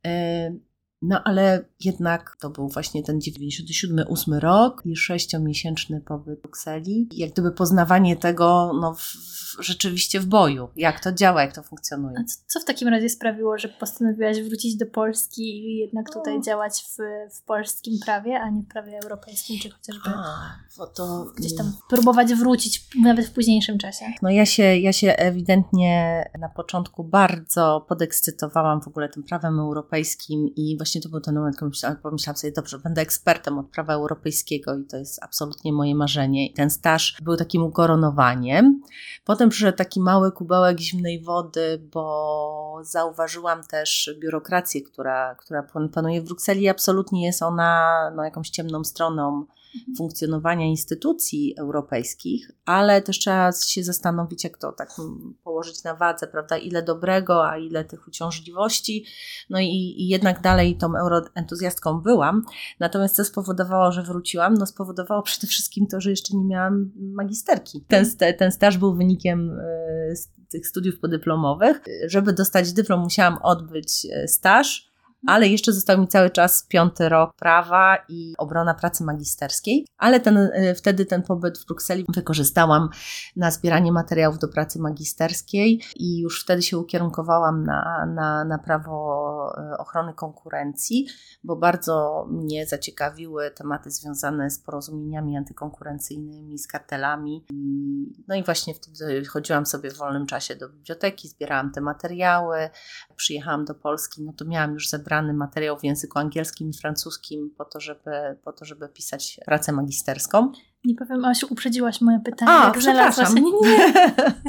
And 0.06 0.62
No 1.08 1.22
ale 1.24 1.66
jednak 1.84 2.38
to 2.40 2.50
był 2.50 2.70
właśnie 2.70 3.04
ten 3.04 3.20
97-8 3.20 4.40
rok 4.40 4.82
i 4.86 4.96
sześciomiesięczny 4.96 6.02
pobyt 6.02 6.40
w 6.40 6.42
Brukseli. 6.42 7.10
Jak 7.12 7.32
gdyby 7.32 7.52
poznawanie 7.52 8.16
tego 8.16 8.72
no, 8.82 8.94
w, 8.94 9.02
w, 9.02 9.64
rzeczywiście 9.64 10.20
w 10.20 10.26
boju, 10.26 10.70
jak 10.76 11.00
to 11.00 11.12
działa, 11.12 11.42
jak 11.42 11.56
to 11.56 11.64
funkcjonuje. 11.64 12.24
Co, 12.28 12.40
co, 12.48 12.60
w 12.60 12.66
takim 12.66 12.88
razie 12.88 13.10
sprawiło, 13.10 13.58
że 13.58 13.70
postanowiłaś 13.70 14.42
wrócić 14.42 14.76
do 14.76 14.86
Polski 14.86 15.42
i 15.42 15.78
jednak 15.78 16.14
tutaj 16.14 16.38
no. 16.38 16.44
działać 16.44 16.84
w, 16.84 16.98
w 17.38 17.42
polskim 17.42 17.94
prawie, 18.06 18.40
a 18.40 18.50
nie 18.50 18.62
w 18.62 18.68
prawie 18.68 19.00
europejskim, 19.04 19.60
czy 19.60 19.70
chociażby 19.70 20.10
a, 20.10 20.88
to, 20.96 21.26
gdzieś 21.38 21.56
tam 21.56 21.74
próbować 21.90 22.34
wrócić 22.34 22.90
nawet 23.04 23.26
w 23.26 23.32
późniejszym 23.32 23.78
czasie? 23.78 24.06
No 24.22 24.30
ja 24.30 24.46
się, 24.46 24.64
ja 24.64 24.94
się 24.94 25.16
ewidentnie 25.16 26.26
na 26.40 26.50
początku 26.50 27.04
bardzo 27.04 27.86
podekscytowałam 27.90 28.82
w 28.82 28.88
ogóle 28.88 29.10
tym 29.10 29.24
prawem 29.24 29.60
europejskim 29.60 30.50
i 30.56 30.78
właśnie 30.78 30.95
to 31.02 31.10
był 31.10 31.20
ten 31.20 31.36
moment, 31.36 31.60
kiedy 31.60 31.72
pomyślałam, 32.04 32.38
sobie, 32.38 32.54
dobrze, 32.54 32.80
będę 32.80 33.02
ekspertem 33.02 33.60
od 33.60 33.70
prawa 33.70 33.94
europejskiego 33.94 34.78
i 34.78 34.86
to 34.86 34.98
jest 34.98 35.24
absolutnie 35.24 35.74
moje 35.74 35.96
marzenie. 35.96 36.48
I 36.48 36.54
ten 36.54 36.70
staż 36.70 37.18
był 37.22 37.38
takim 37.38 37.64
ukoronowaniem. 37.64 38.82
Potem 39.26 39.50
przyszedł 39.50 39.78
taki 39.78 40.02
mały 40.02 40.32
kubełek 40.32 40.80
zimnej 40.80 41.22
wody, 41.22 41.82
bo 41.94 42.80
zauważyłam 42.84 43.64
też 43.64 44.16
biurokrację, 44.22 44.82
która, 44.82 45.36
która 45.36 45.68
panuje 45.94 46.22
w 46.22 46.26
Brukseli. 46.26 46.70
Absolutnie 46.70 47.26
jest 47.26 47.44
ona 47.44 48.12
no, 48.16 48.24
jakąś 48.24 48.50
ciemną 48.50 48.84
stroną. 48.84 49.46
Funkcjonowania 49.98 50.66
instytucji 50.66 51.56
europejskich, 51.58 52.52
ale 52.66 53.02
też 53.02 53.20
trzeba 53.20 53.52
się 53.52 53.84
zastanowić, 53.84 54.44
jak 54.44 54.58
to 54.58 54.72
tak 54.72 54.90
położyć 55.44 55.84
na 55.84 55.96
wadze, 55.96 56.28
prawda, 56.28 56.58
ile 56.58 56.84
dobrego, 56.84 57.50
a 57.50 57.58
ile 57.58 57.86
tych 57.86 58.08
uciążliwości. 58.08 59.06
No 59.50 59.60
i, 59.60 59.96
i 59.98 60.08
jednak 60.08 60.42
dalej 60.42 60.78
tą 60.78 60.96
euroentuzjastką 60.96 62.02
byłam. 62.02 62.44
Natomiast 62.80 63.16
co 63.16 63.26
spowodowało, 63.26 63.92
że 63.92 64.04
wróciłam? 64.04 64.54
No 64.54 64.66
spowodowało 64.66 65.22
przede 65.32 65.48
wszystkim 65.48 65.88
to, 65.88 66.02
że 66.02 66.10
jeszcze 66.10 66.38
nie 66.38 66.46
miałam 66.46 66.92
magisterki. 66.96 67.86
Ten, 67.88 68.06
ten 68.38 68.52
staż 68.52 68.78
był 68.78 68.96
wynikiem 68.96 69.60
e, 69.60 70.14
tych 70.50 70.68
studiów 70.68 71.00
podyplomowych. 71.00 71.82
Żeby 72.08 72.34
dostać 72.34 72.74
dyplom, 72.74 73.00
musiałam 73.00 73.38
odbyć 73.42 74.08
e, 74.12 74.28
staż 74.28 74.95
ale 75.28 75.48
jeszcze 75.48 75.74
został 75.74 76.02
mi 76.02 76.08
cały 76.08 76.30
czas 76.30 76.66
piąty 76.70 77.10
rok 77.10 77.36
prawa 77.36 77.98
i 78.10 78.34
obrona 78.38 78.74
pracy 78.74 79.04
magisterskiej, 79.04 79.88
ale 79.98 80.20
ten, 80.20 80.38
e, 80.38 80.76
wtedy 80.76 81.06
ten 81.06 81.24
pobyt 81.24 81.58
w 81.58 81.66
Brukseli 81.66 82.06
wykorzystałam 82.10 82.90
na 83.36 83.52
zbieranie 83.52 83.92
materiałów 83.92 84.40
do 84.40 84.48
pracy 84.48 84.80
magisterskiej 84.80 85.82
i 85.96 86.20
już 86.20 86.44
wtedy 86.44 86.62
się 86.62 86.78
ukierunkowałam 86.78 87.64
na, 87.64 88.06
na, 88.16 88.46
na 88.46 88.58
prawo 88.58 89.54
e, 89.58 89.78
ochrony 89.78 90.14
konkurencji, 90.14 91.08
bo 91.44 91.56
bardzo 91.56 92.26
mnie 92.32 92.66
zaciekawiły 92.66 93.52
tematy 93.52 93.92
związane 93.92 94.50
z 94.50 94.60
porozumieniami 94.60 95.38
antykonkurencyjnymi, 95.38 96.58
z 96.58 96.68
kartelami. 96.68 97.46
No 98.28 98.36
i 98.36 98.44
właśnie 98.44 98.74
wtedy 98.74 99.26
chodziłam 99.26 99.66
sobie 99.66 99.92
w 99.92 99.98
wolnym 99.98 100.26
czasie 100.26 100.56
do 100.56 100.70
biblioteki, 100.70 101.28
zbierałam 101.28 101.72
te 101.72 101.82
materiały, 101.82 102.70
przyjechałam 103.16 103.66
do 103.66 103.76
Polski, 103.76 104.24
no 104.24 104.34
to 104.34 104.46
miałam 104.46 104.74
już 104.74 104.90
zebrane 104.90 105.15
materiał 105.22 105.78
w 105.80 105.84
języku 105.84 106.20
angielskim 106.20 106.70
i 106.70 106.74
francuskim 106.74 107.54
po 107.58 107.66
to, 107.66 107.80
żeby, 107.80 108.12
po 108.44 108.54
to, 108.54 108.66
żeby 108.66 108.90
pisać 108.90 109.40
pracę 109.46 109.72
magisterską. 109.72 110.52
Nie 110.86 110.96
powiem, 110.96 111.26
Asiu, 111.26 111.48
uprzedziłaś 111.50 112.02
moje 112.02 112.20
pytanie. 112.20 112.52
A, 112.52 112.66
jak 112.66 112.82
znalazłaś... 112.82 113.34
Nie, 113.34 113.42
nie. 113.42 113.94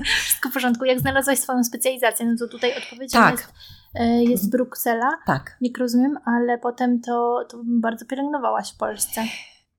Wszystko 0.24 0.48
w 0.48 0.52
porządku. 0.52 0.85
Jak 0.85 1.00
znalazłaś 1.00 1.38
swoją 1.38 1.64
specjalizację, 1.64 2.26
no 2.26 2.37
to 2.38 2.48
tutaj 2.48 2.72
odpowiedzią 2.79 3.18
tak. 3.18 3.33
jest, 3.33 3.52
e, 3.94 4.24
jest 4.24 4.50
Bruksela. 4.50 5.11
Tak. 5.26 5.57
Jak 5.61 5.79
rozumiem, 5.79 6.18
ale 6.24 6.59
potem 6.59 7.00
to, 7.00 7.46
to 7.50 7.62
bardzo 7.64 8.07
pielęgnowałaś 8.07 8.72
w 8.72 8.76
Polsce. 8.76 9.24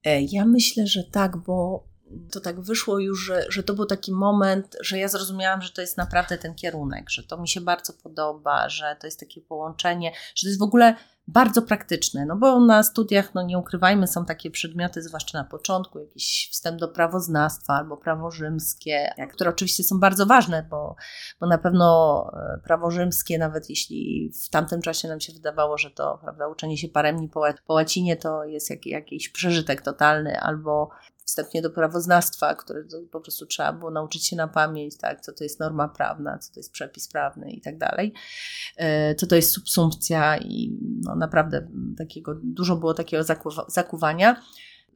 E, 0.05 0.21
ja 0.21 0.45
myślę, 0.45 0.87
że 0.87 1.03
tak, 1.03 1.37
bo 1.37 1.87
to 2.31 2.39
tak 2.39 2.61
wyszło 2.61 2.99
już, 2.99 3.25
że, 3.25 3.45
że 3.49 3.63
to 3.63 3.73
był 3.73 3.85
taki 3.85 4.13
moment, 4.13 4.77
że 4.81 4.97
ja 4.97 5.07
zrozumiałam, 5.07 5.61
że 5.61 5.69
to 5.69 5.81
jest 5.81 5.97
naprawdę 5.97 6.37
ten 6.37 6.55
kierunek, 6.55 7.09
że 7.09 7.23
to 7.23 7.37
mi 7.37 7.47
się 7.47 7.61
bardzo 7.61 7.93
podoba, 7.93 8.69
że 8.69 8.95
to 8.99 9.07
jest 9.07 9.19
takie 9.19 9.41
połączenie, 9.41 10.11
że 10.35 10.41
to 10.41 10.47
jest 10.47 10.59
w 10.59 10.63
ogóle 10.63 10.95
bardzo 11.27 11.61
praktyczne, 11.61 12.25
no 12.25 12.35
bo 12.35 12.59
na 12.59 12.83
studiach, 12.83 13.33
no 13.33 13.43
nie 13.43 13.57
ukrywajmy, 13.57 14.07
są 14.07 14.25
takie 14.25 14.51
przedmioty, 14.51 15.01
zwłaszcza 15.01 15.37
na 15.37 15.43
początku, 15.43 15.99
jakiś 15.99 16.49
wstęp 16.51 16.79
do 16.79 16.87
prawoznawstwa 16.87 17.73
albo 17.73 17.97
prawo 17.97 18.31
rzymskie, 18.31 19.13
które 19.33 19.49
oczywiście 19.49 19.83
są 19.83 19.99
bardzo 19.99 20.25
ważne, 20.25 20.67
bo, 20.69 20.95
bo 21.39 21.47
na 21.47 21.57
pewno 21.57 22.29
e, 22.33 22.59
prawo 22.63 22.91
rzymskie, 22.91 23.37
nawet 23.37 23.69
jeśli 23.69 24.31
w 24.45 24.49
tamtym 24.49 24.81
czasie 24.81 25.07
nam 25.07 25.19
się 25.19 25.33
wydawało, 25.33 25.77
że 25.77 25.91
to 25.91 26.19
prawda, 26.21 26.47
uczenie 26.47 26.77
się 26.77 26.87
paremni 26.87 27.29
po, 27.29 27.41
po 27.65 27.73
łacinie 27.73 28.15
to 28.15 28.43
jest 28.43 28.69
jak, 28.69 28.85
jakiś 28.85 29.29
przeżytek 29.29 29.81
totalny, 29.81 30.39
albo 30.39 30.89
wstępnie 31.27 31.61
do 31.61 31.69
prawoznawstwa, 31.69 32.55
które 32.55 32.83
po 33.11 33.21
prostu 33.21 33.45
trzeba 33.45 33.73
było 33.73 33.91
nauczyć 33.91 34.27
się 34.27 34.35
na 34.35 34.47
pamięć, 34.47 34.97
tak, 34.97 35.21
co 35.21 35.33
to 35.33 35.43
jest 35.43 35.59
norma 35.59 35.87
prawna, 35.87 36.37
co 36.37 36.53
to 36.53 36.59
jest 36.59 36.71
przepis 36.71 37.07
prawny 37.07 37.51
i 37.51 37.61
tak 37.61 37.77
dalej, 37.77 38.13
e, 38.77 39.15
co 39.15 39.27
to 39.27 39.35
jest 39.35 39.51
subsumpcja 39.51 40.37
i 40.37 40.77
no, 41.03 41.15
naprawdę 41.15 41.67
takiego, 41.97 42.35
dużo 42.43 42.75
było 42.75 42.93
takiego 42.93 43.23
zakuwania. 43.67 44.41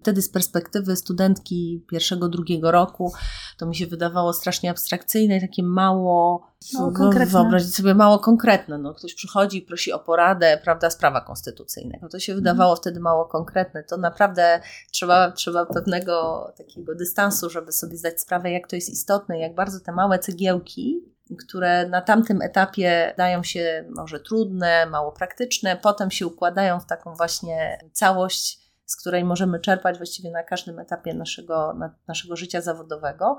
Wtedy 0.02 0.22
z 0.22 0.30
perspektywy 0.30 0.96
studentki 0.96 1.86
pierwszego, 1.90 2.30
drugiego 2.30 2.72
roku 2.72 3.14
to 3.58 3.66
mi 3.66 3.76
się 3.76 3.88
wydawało 3.88 4.34
strasznie 4.34 4.70
abstrakcyjne 4.70 5.38
i 5.38 5.42
takie 5.42 5.64
mało, 5.64 6.48
mało 6.74 7.12
wyobrazić 7.26 7.76
sobie 7.76 7.96
mało 7.96 8.20
konkretne. 8.20 8.78
No, 8.78 8.94
ktoś 8.94 9.14
przychodzi 9.14 9.58
i 9.58 9.62
prosi 9.62 9.92
o 9.92 10.00
poradę, 10.00 10.60
prawda, 10.64 10.90
sprawa 10.90 11.22
konstytucyjnego. 11.22 12.10
To 12.10 12.20
się 12.20 12.36
wydawało 12.36 12.72
mhm. 12.72 12.82
wtedy 12.82 13.00
mało 13.00 13.26
konkretne. 13.26 13.84
To 13.84 13.98
naprawdę 13.98 14.62
trzeba, 14.92 15.32
trzeba 15.32 15.66
pewnego 15.66 16.46
takiego 16.58 16.96
dystansu, 16.96 17.50
żeby 17.50 17.72
sobie 17.72 17.98
zdać 17.98 18.22
sprawę, 18.22 18.52
jak 18.52 18.68
to 18.68 18.76
jest 18.76 18.90
istotne, 18.90 19.40
jak 19.40 19.56
bardzo 19.56 19.80
te 19.80 19.92
małe 19.92 20.20
cegiełki 20.20 21.12
które 21.46 21.90
na 21.90 22.02
tamtym 22.02 22.42
etapie 22.42 23.14
dają 23.18 23.44
się 23.44 23.86
może 23.96 24.20
trudne, 24.20 24.86
mało 24.86 25.12
praktyczne, 25.12 25.78
potem 25.78 26.12
się 26.12 26.28
układają 26.28 26.80
w 26.80 26.86
taką 26.86 27.16
właśnie 27.16 27.80
całość, 27.92 28.61
z 28.91 28.95
której 28.95 29.23
możemy 29.23 29.60
czerpać 29.60 29.97
właściwie 29.97 30.32
na 30.32 30.43
każdym 30.43 30.80
etapie 30.80 31.13
naszego, 31.13 31.73
na, 31.73 31.95
naszego 32.08 32.36
życia 32.36 32.62
zawodowego, 32.62 33.38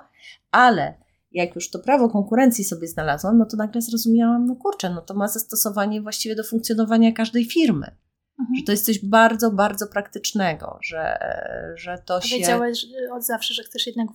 ale 0.50 0.94
jak 1.32 1.54
już 1.54 1.70
to 1.70 1.78
prawo 1.78 2.08
konkurencji 2.08 2.64
sobie 2.64 2.88
znalazłam, 2.88 3.38
no 3.38 3.46
to 3.46 3.56
nagle 3.56 3.82
zrozumiałam, 3.82 4.46
no 4.46 4.56
kurczę, 4.56 4.90
no 4.90 5.00
to 5.00 5.14
ma 5.14 5.28
zastosowanie 5.28 6.02
właściwie 6.02 6.34
do 6.34 6.44
funkcjonowania 6.44 7.12
każdej 7.12 7.44
firmy. 7.44 7.86
Mhm. 8.40 8.56
Że 8.58 8.62
to 8.66 8.72
jest 8.72 8.86
coś 8.86 9.04
bardzo, 9.04 9.50
bardzo 9.50 9.86
praktycznego, 9.86 10.78
że, 10.82 11.18
że 11.74 12.02
to 12.06 12.20
się. 12.20 12.36
Wiedziałaś 12.36 12.86
od 13.12 13.24
zawsze, 13.24 13.54
że 13.54 13.62
chcesz 13.62 13.86
jednak 13.86 14.08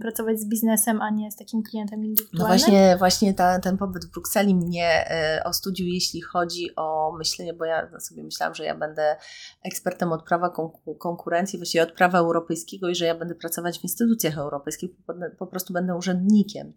pracować 0.00 0.40
z 0.40 0.48
biznesem, 0.48 1.02
a 1.02 1.10
nie 1.10 1.30
z 1.30 1.36
takim 1.36 1.62
klientem 1.62 2.04
indywidualnym? 2.04 2.38
No 2.38 2.46
właśnie, 2.46 2.96
właśnie 2.98 3.34
ta, 3.34 3.58
ten 3.58 3.78
pobyt 3.78 4.04
w 4.04 4.10
Brukseli 4.10 4.54
mnie 4.54 5.10
e, 5.10 5.42
o 5.44 5.52
studiu, 5.52 5.86
jeśli 5.86 6.20
chodzi 6.20 6.76
o 6.76 7.16
myślenie, 7.18 7.54
bo 7.54 7.64
ja 7.64 8.00
sobie 8.00 8.24
myślałam, 8.24 8.54
że 8.54 8.64
ja 8.64 8.74
będę 8.74 9.16
ekspertem 9.64 10.12
od 10.12 10.22
prawa 10.22 10.52
konkurencji, 10.98 11.58
właściwie 11.58 11.82
od 11.82 11.92
prawa 11.92 12.18
europejskiego 12.18 12.88
i 12.88 12.94
że 12.94 13.04
ja 13.04 13.14
będę 13.14 13.34
pracować 13.34 13.78
w 13.78 13.84
instytucjach 13.84 14.38
europejskich, 14.38 14.90
po 15.38 15.46
prostu 15.46 15.72
będę 15.72 15.96
urzędnikiem. 15.96 16.72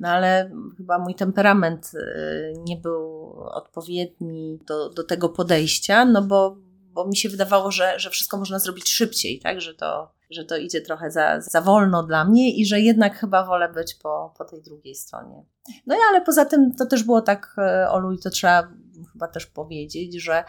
No 0.00 0.08
ale 0.08 0.50
chyba 0.76 0.98
mój 0.98 1.14
temperament 1.14 1.90
e, 1.94 2.52
nie 2.64 2.76
był 2.76 3.24
odpowiedni 3.40 4.58
do, 4.68 4.90
do 4.90 5.04
tego 5.04 5.28
podejścia, 5.28 6.04
no 6.04 6.22
bo 6.22 6.63
bo 6.94 7.06
mi 7.06 7.16
się 7.16 7.28
wydawało, 7.28 7.70
że, 7.70 7.98
że 7.98 8.10
wszystko 8.10 8.36
można 8.36 8.58
zrobić 8.58 8.88
szybciej, 8.88 9.40
tak? 9.40 9.60
że, 9.60 9.74
to, 9.74 10.12
że 10.30 10.44
to 10.44 10.56
idzie 10.56 10.80
trochę 10.80 11.10
za, 11.10 11.40
za 11.40 11.60
wolno 11.60 12.02
dla 12.02 12.24
mnie 12.24 12.56
i 12.56 12.66
że 12.66 12.80
jednak 12.80 13.18
chyba 13.18 13.46
wolę 13.46 13.72
być 13.72 13.94
po, 13.94 14.34
po 14.38 14.44
tej 14.44 14.62
drugiej 14.62 14.94
stronie. 14.94 15.44
No 15.86 15.94
i 15.94 15.98
ale 16.10 16.20
poza 16.20 16.44
tym 16.44 16.74
to 16.74 16.86
też 16.86 17.02
było 17.02 17.22
tak, 17.22 17.56
e, 17.58 17.90
Olu, 17.90 18.12
i 18.12 18.18
to 18.18 18.30
trzeba 18.30 18.68
chyba 19.12 19.28
też 19.28 19.46
powiedzieć, 19.46 20.22
że 20.22 20.44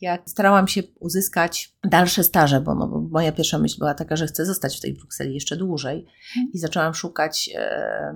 jak 0.00 0.30
starałam 0.30 0.68
się 0.68 0.82
uzyskać 1.00 1.72
dalsze 1.84 2.24
staże, 2.24 2.60
bo, 2.60 2.74
no, 2.74 3.03
moja 3.14 3.32
pierwsza 3.32 3.58
myśl 3.58 3.78
była 3.78 3.94
taka, 3.94 4.16
że 4.16 4.26
chcę 4.26 4.46
zostać 4.46 4.78
w 4.78 4.80
tej 4.80 4.94
Brukseli 4.94 5.34
jeszcze 5.34 5.56
dłużej 5.56 5.98
mhm. 5.98 6.52
i 6.52 6.58
zaczęłam 6.58 6.94
szukać 6.94 7.50
e, 7.54 8.14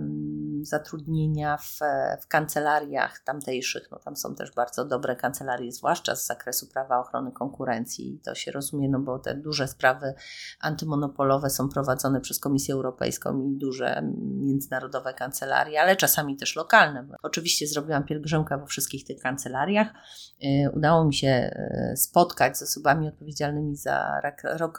zatrudnienia 0.63 1.57
w, 1.57 1.79
w 2.21 2.29
kancelariach 2.29 3.19
tamtejszych. 3.19 3.89
No, 3.91 3.99
tam 3.99 4.17
są 4.17 4.35
też 4.35 4.53
bardzo 4.53 4.85
dobre 4.85 5.17
kancelarie, 5.17 5.73
zwłaszcza 5.73 6.17
z 6.17 6.27
zakresu 6.27 6.67
prawa 6.67 7.01
ochrony 7.01 7.33
konkurencji 7.33 8.15
i 8.15 8.21
to 8.21 8.35
się 8.35 8.53
rozumie, 8.53 8.89
no 8.89 9.01
bo 9.01 9.19
te 9.19 9.35
duże 9.35 9.69
sprawy 9.69 10.15
antymonopolowe 10.61 11.51
są 11.51 11.69
prowadzone 11.69 12.21
przez 12.21 12.41
Komisję 12.41 12.75
Europejską 12.75 13.43
i 13.43 13.57
duże 13.57 14.03
międzynarodowe 14.21 15.15
kancelarie, 15.15 15.81
ale 15.81 15.97
czasami 15.97 16.37
też 16.37 16.57
lokalne. 16.57 17.09
Oczywiście 17.23 17.67
zrobiłam 17.67 18.05
pielgrzymkę 18.05 18.59
we 18.59 18.67
wszystkich 18.67 19.05
tych 19.05 19.23
kancelariach. 19.23 19.89
E, 20.43 20.71
udało 20.71 21.05
mi 21.05 21.15
się 21.15 21.29
e, 21.29 21.93
spotkać 21.97 22.59
z 22.59 22.63
osobami 22.63 23.09
odpowiedzialnymi 23.09 23.77
za 23.77 24.21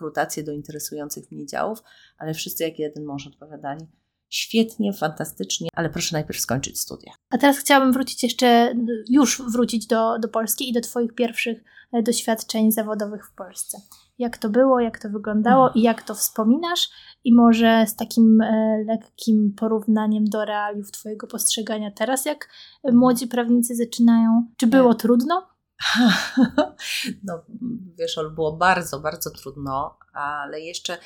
rekrutację 0.09 0.43
do 0.43 0.51
interesujących 0.51 1.31
mnie 1.31 1.45
działów, 1.45 1.83
ale 2.17 2.33
wszyscy 2.33 2.63
jak 2.63 2.79
jeden 2.79 3.05
mąż 3.05 3.27
odpowiadali 3.27 3.87
świetnie, 4.29 4.93
fantastycznie, 4.93 5.69
ale 5.75 5.89
proszę 5.89 6.15
najpierw 6.15 6.39
skończyć 6.39 6.79
studia. 6.79 7.11
A 7.29 7.37
teraz 7.37 7.57
chciałabym 7.57 7.93
wrócić 7.93 8.23
jeszcze, 8.23 8.73
już 9.09 9.41
wrócić 9.41 9.87
do, 9.87 10.19
do 10.19 10.27
Polski 10.27 10.69
i 10.69 10.73
do 10.73 10.81
Twoich 10.81 11.15
pierwszych 11.15 11.63
e, 11.93 12.03
doświadczeń 12.03 12.71
zawodowych 12.71 13.27
w 13.27 13.35
Polsce. 13.35 13.77
Jak 14.17 14.37
to 14.37 14.49
było, 14.49 14.79
jak 14.79 14.99
to 14.99 15.09
wyglądało 15.09 15.63
hmm. 15.63 15.79
i 15.79 15.81
jak 15.81 16.03
to 16.03 16.15
wspominasz? 16.15 16.89
I 17.23 17.33
może 17.33 17.85
z 17.87 17.95
takim 17.95 18.41
e, 18.41 18.83
lekkim 18.87 19.53
porównaniem 19.57 20.25
do 20.25 20.45
realiów 20.45 20.91
Twojego 20.91 21.27
postrzegania 21.27 21.91
teraz, 21.91 22.25
jak 22.25 22.49
młodzi 22.93 23.27
prawnicy 23.27 23.75
zaczynają. 23.75 24.45
Czy 24.57 24.67
było 24.67 24.93
trudno? 24.93 25.58
No, 27.23 27.41
wiesz, 27.97 28.19
było 28.35 28.57
bardzo, 28.57 28.99
bardzo 28.99 29.29
trudno, 29.29 29.97
ale 30.13 30.61
jeszcze, 30.61 30.97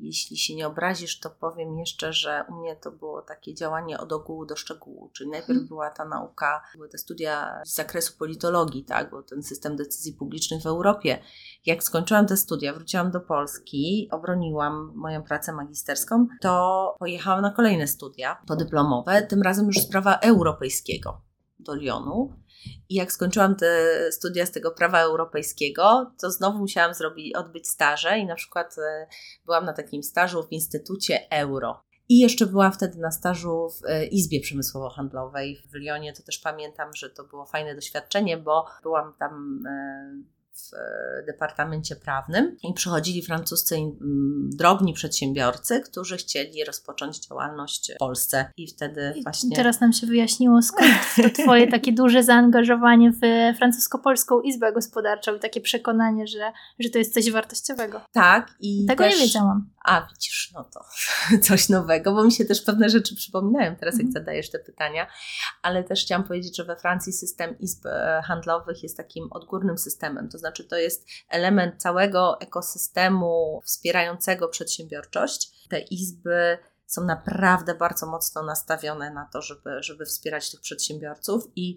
jeśli 0.00 0.36
się 0.36 0.54
nie 0.54 0.66
obrazisz, 0.66 1.20
to 1.20 1.30
powiem 1.30 1.78
jeszcze, 1.78 2.12
że 2.12 2.44
u 2.48 2.54
mnie 2.54 2.76
to 2.76 2.90
było 2.90 3.22
takie 3.22 3.54
działanie 3.54 3.98
od 3.98 4.12
ogółu 4.12 4.46
do 4.46 4.56
szczegółu, 4.56 5.10
czyli 5.12 5.30
najpierw 5.30 5.48
hmm. 5.48 5.68
była 5.68 5.90
ta 5.90 6.04
nauka, 6.04 6.62
były 6.74 6.88
te 6.88 6.98
studia 6.98 7.62
z 7.64 7.74
zakresu 7.74 8.18
politologii, 8.18 8.84
tak, 8.84 9.10
bo 9.10 9.22
ten 9.22 9.42
system 9.42 9.76
decyzji 9.76 10.12
publicznych 10.12 10.62
w 10.62 10.66
Europie. 10.66 11.18
Jak 11.66 11.82
skończyłam 11.82 12.26
te 12.26 12.36
studia, 12.36 12.72
wróciłam 12.72 13.10
do 13.10 13.20
Polski, 13.20 14.08
obroniłam 14.12 14.92
moją 14.94 15.22
pracę 15.22 15.52
magisterską, 15.52 16.26
to 16.40 16.96
pojechałam 16.98 17.42
na 17.42 17.50
kolejne 17.50 17.86
studia 17.86 18.42
podyplomowe, 18.46 19.22
tym 19.22 19.42
razem 19.42 19.66
już 19.66 19.76
z 19.76 19.88
prawa 19.88 20.18
europejskiego 20.18 21.20
do 21.58 21.74
Lyonu. 21.74 22.34
I 22.88 22.94
jak 22.94 23.12
skończyłam 23.12 23.56
te 23.56 23.98
studia 24.12 24.46
z 24.46 24.50
tego 24.50 24.70
prawa 24.70 25.00
europejskiego, 25.00 26.12
to 26.20 26.30
znowu 26.30 26.58
musiałam 26.58 26.94
zrobić, 26.94 27.34
odbyć 27.34 27.68
staże 27.68 28.18
i 28.18 28.26
na 28.26 28.34
przykład 28.34 28.76
e, 28.78 29.06
byłam 29.44 29.64
na 29.64 29.72
takim 29.72 30.02
stażu 30.02 30.42
w 30.42 30.52
Instytucie 30.52 31.30
Euro. 31.30 31.82
I 32.08 32.18
jeszcze 32.18 32.46
byłam 32.46 32.72
wtedy 32.72 32.98
na 32.98 33.10
stażu 33.10 33.68
w 33.70 33.86
e, 33.86 34.06
Izbie 34.06 34.40
Przemysłowo-Handlowej 34.40 35.56
w 35.70 35.74
Lyonie. 35.74 36.12
To 36.12 36.22
też 36.22 36.38
pamiętam, 36.38 36.94
że 36.94 37.10
to 37.10 37.24
było 37.24 37.46
fajne 37.46 37.74
doświadczenie, 37.74 38.36
bo 38.36 38.66
byłam 38.82 39.14
tam 39.18 39.62
e, 39.66 40.39
w 40.60 40.74
e, 40.74 41.22
departamencie 41.26 41.96
prawnym 41.96 42.56
i 42.62 42.74
przychodzili 42.74 43.22
francuscy 43.22 43.76
mm, 43.76 44.50
drobni 44.52 44.92
przedsiębiorcy, 44.92 45.80
którzy 45.80 46.16
chcieli 46.16 46.64
rozpocząć 46.64 47.28
działalność 47.28 47.92
w 47.94 47.98
Polsce 47.98 48.52
i 48.56 48.66
wtedy 48.66 49.14
właśnie... 49.22 49.50
I 49.50 49.56
teraz 49.56 49.80
nam 49.80 49.92
się 49.92 50.06
wyjaśniło 50.06 50.62
skąd 50.62 50.92
to 51.16 51.30
twoje 51.42 51.68
takie 51.68 51.92
duże 51.92 52.22
zaangażowanie 52.22 53.12
w 53.12 53.20
francusko-polską 53.58 54.40
izbę 54.40 54.72
gospodarczą 54.72 55.36
i 55.36 55.40
takie 55.40 55.60
przekonanie, 55.60 56.26
że, 56.26 56.52
że 56.78 56.90
to 56.90 56.98
jest 56.98 57.14
coś 57.14 57.30
wartościowego. 57.30 58.00
Tak 58.12 58.54
i 58.60 58.86
Tego 58.86 59.04
też... 59.04 59.14
nie 59.14 59.20
wiedziałam. 59.20 59.70
A, 59.84 60.06
widzisz, 60.10 60.52
no 60.54 60.64
to 60.64 60.84
coś 61.48 61.68
nowego, 61.68 62.12
bo 62.12 62.24
mi 62.24 62.32
się 62.32 62.44
też 62.44 62.62
pewne 62.62 62.88
rzeczy 62.88 63.16
przypominają 63.16 63.76
teraz, 63.76 63.94
jak 63.94 64.06
mhm. 64.06 64.12
zadajesz 64.12 64.50
te 64.50 64.58
pytania, 64.58 65.06
ale 65.62 65.84
też 65.84 66.04
chciałam 66.04 66.24
powiedzieć, 66.24 66.56
że 66.56 66.64
we 66.64 66.76
Francji 66.76 67.12
system 67.12 67.58
izb 67.58 67.86
e, 67.86 68.22
handlowych 68.24 68.82
jest 68.82 68.96
takim 68.96 69.28
odgórnym 69.32 69.78
systemem, 69.78 70.28
to 70.28 70.38
znaczy 70.38 70.64
to 70.64 70.76
jest 70.76 71.06
element 71.28 71.82
całego 71.82 72.40
ekosystemu 72.40 73.60
wspierającego 73.64 74.48
przedsiębiorczość. 74.48 75.68
Te 75.68 75.80
izby 75.80 76.58
są 76.86 77.04
naprawdę 77.04 77.74
bardzo 77.74 78.06
mocno 78.06 78.42
nastawione 78.42 79.10
na 79.10 79.28
to, 79.32 79.42
żeby, 79.42 79.82
żeby 79.82 80.06
wspierać 80.06 80.50
tych 80.50 80.60
przedsiębiorców 80.60 81.44
i 81.56 81.76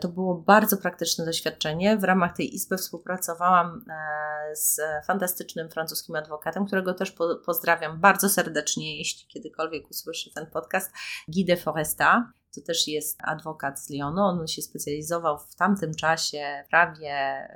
to 0.00 0.08
było 0.08 0.34
bardzo 0.34 0.76
praktyczne 0.76 1.24
doświadczenie. 1.24 1.96
W 1.96 2.04
ramach 2.04 2.36
tej 2.36 2.54
izby 2.54 2.76
współpracowałam 2.76 3.84
e, 3.90 4.56
z 4.56 4.80
fantastycznym 5.06 5.70
francuskim 5.70 6.16
adwokatem, 6.16 6.66
którego 6.66 6.94
też 6.94 7.14
pozdrawiam 7.46 8.00
bardzo 8.00 8.28
serdecznie, 8.28 8.98
jeśli 8.98 9.28
kiedykolwiek 9.28 9.90
usłyszy 9.90 10.30
ten 10.34 10.46
podcast, 10.46 10.92
Guy 11.28 11.44
de 11.44 11.56
Foresta 11.56 12.32
to 12.54 12.60
też 12.60 12.88
jest 12.88 13.18
adwokat 13.24 13.80
z 13.80 13.90
Lyonu. 13.90 14.20
On 14.20 14.46
się 14.46 14.62
specjalizował 14.62 15.38
w 15.38 15.54
tamtym 15.54 15.94
czasie 15.94 16.64
w 16.66 16.70
prawie 16.70 17.48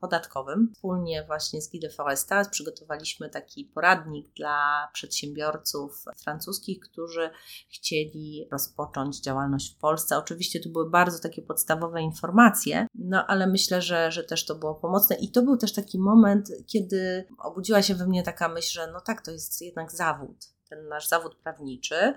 podatkowym. 0.00 0.70
Wspólnie 0.74 1.24
właśnie 1.26 1.62
z 1.62 1.70
Guy 1.70 1.80
de 1.80 1.90
Foresta 1.90 2.44
przygotowaliśmy 2.44 3.30
taki 3.30 3.64
poradnik 3.64 4.34
dla 4.36 4.88
przedsiębiorców 4.92 6.04
francuskich, 6.22 6.80
którzy 6.80 7.30
chcieli 7.74 8.48
rozpocząć 8.52 9.20
działalność 9.20 9.74
w 9.74 9.78
Polsce. 9.78 10.18
Oczywiście 10.18 10.60
tu 10.60 10.70
były 10.70 10.90
bardzo 10.90 11.18
takie 11.18 11.42
podstawowe 11.42 12.02
informacje, 12.02 12.86
no 12.94 13.26
ale 13.26 13.46
myślę, 13.46 13.82
że, 13.82 14.12
że 14.12 14.24
też 14.24 14.46
to 14.46 14.54
było 14.54 14.74
pomocne 14.74 15.16
i 15.16 15.32
to 15.32 15.42
był 15.42 15.56
też 15.56 15.72
taki 15.72 15.98
moment, 15.98 16.48
kiedy 16.66 17.26
obudziła 17.38 17.82
się 17.82 17.94
we 17.94 18.06
mnie 18.06 18.22
taka 18.22 18.48
myśl, 18.48 18.72
że 18.72 18.92
no 18.92 19.00
tak, 19.00 19.22
to 19.24 19.30
jest 19.30 19.62
jednak 19.62 19.92
zawód 19.92 20.52
ten 20.74 20.88
nasz 20.88 21.08
zawód 21.08 21.36
prawniczy 21.36 22.14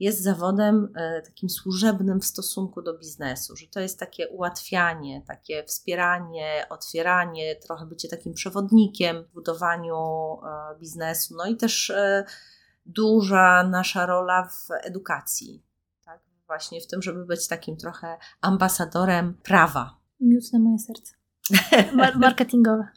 jest 0.00 0.22
zawodem 0.22 0.92
e, 0.96 1.22
takim 1.22 1.48
służebnym 1.48 2.20
w 2.20 2.24
stosunku 2.24 2.82
do 2.82 2.98
biznesu, 2.98 3.56
że 3.56 3.66
to 3.66 3.80
jest 3.80 3.98
takie 3.98 4.28
ułatwianie, 4.28 5.22
takie 5.26 5.64
wspieranie, 5.64 6.66
otwieranie, 6.70 7.56
trochę 7.56 7.86
bycie 7.86 8.08
takim 8.08 8.34
przewodnikiem 8.34 9.24
w 9.24 9.32
budowaniu 9.32 9.96
e, 9.96 10.78
biznesu, 10.78 11.34
no 11.36 11.46
i 11.46 11.56
też 11.56 11.90
e, 11.90 12.24
duża 12.86 13.62
nasza 13.62 14.06
rola 14.06 14.48
w 14.48 14.68
edukacji, 14.82 15.62
tak? 16.04 16.20
właśnie 16.46 16.80
w 16.80 16.86
tym, 16.86 17.02
żeby 17.02 17.24
być 17.26 17.48
takim 17.48 17.76
trochę 17.76 18.18
ambasadorem 18.40 19.34
prawa. 19.42 19.98
Miód 20.20 20.52
na 20.52 20.58
moje 20.58 20.78
serce. 20.78 21.17
Marketingowe. 22.14 22.88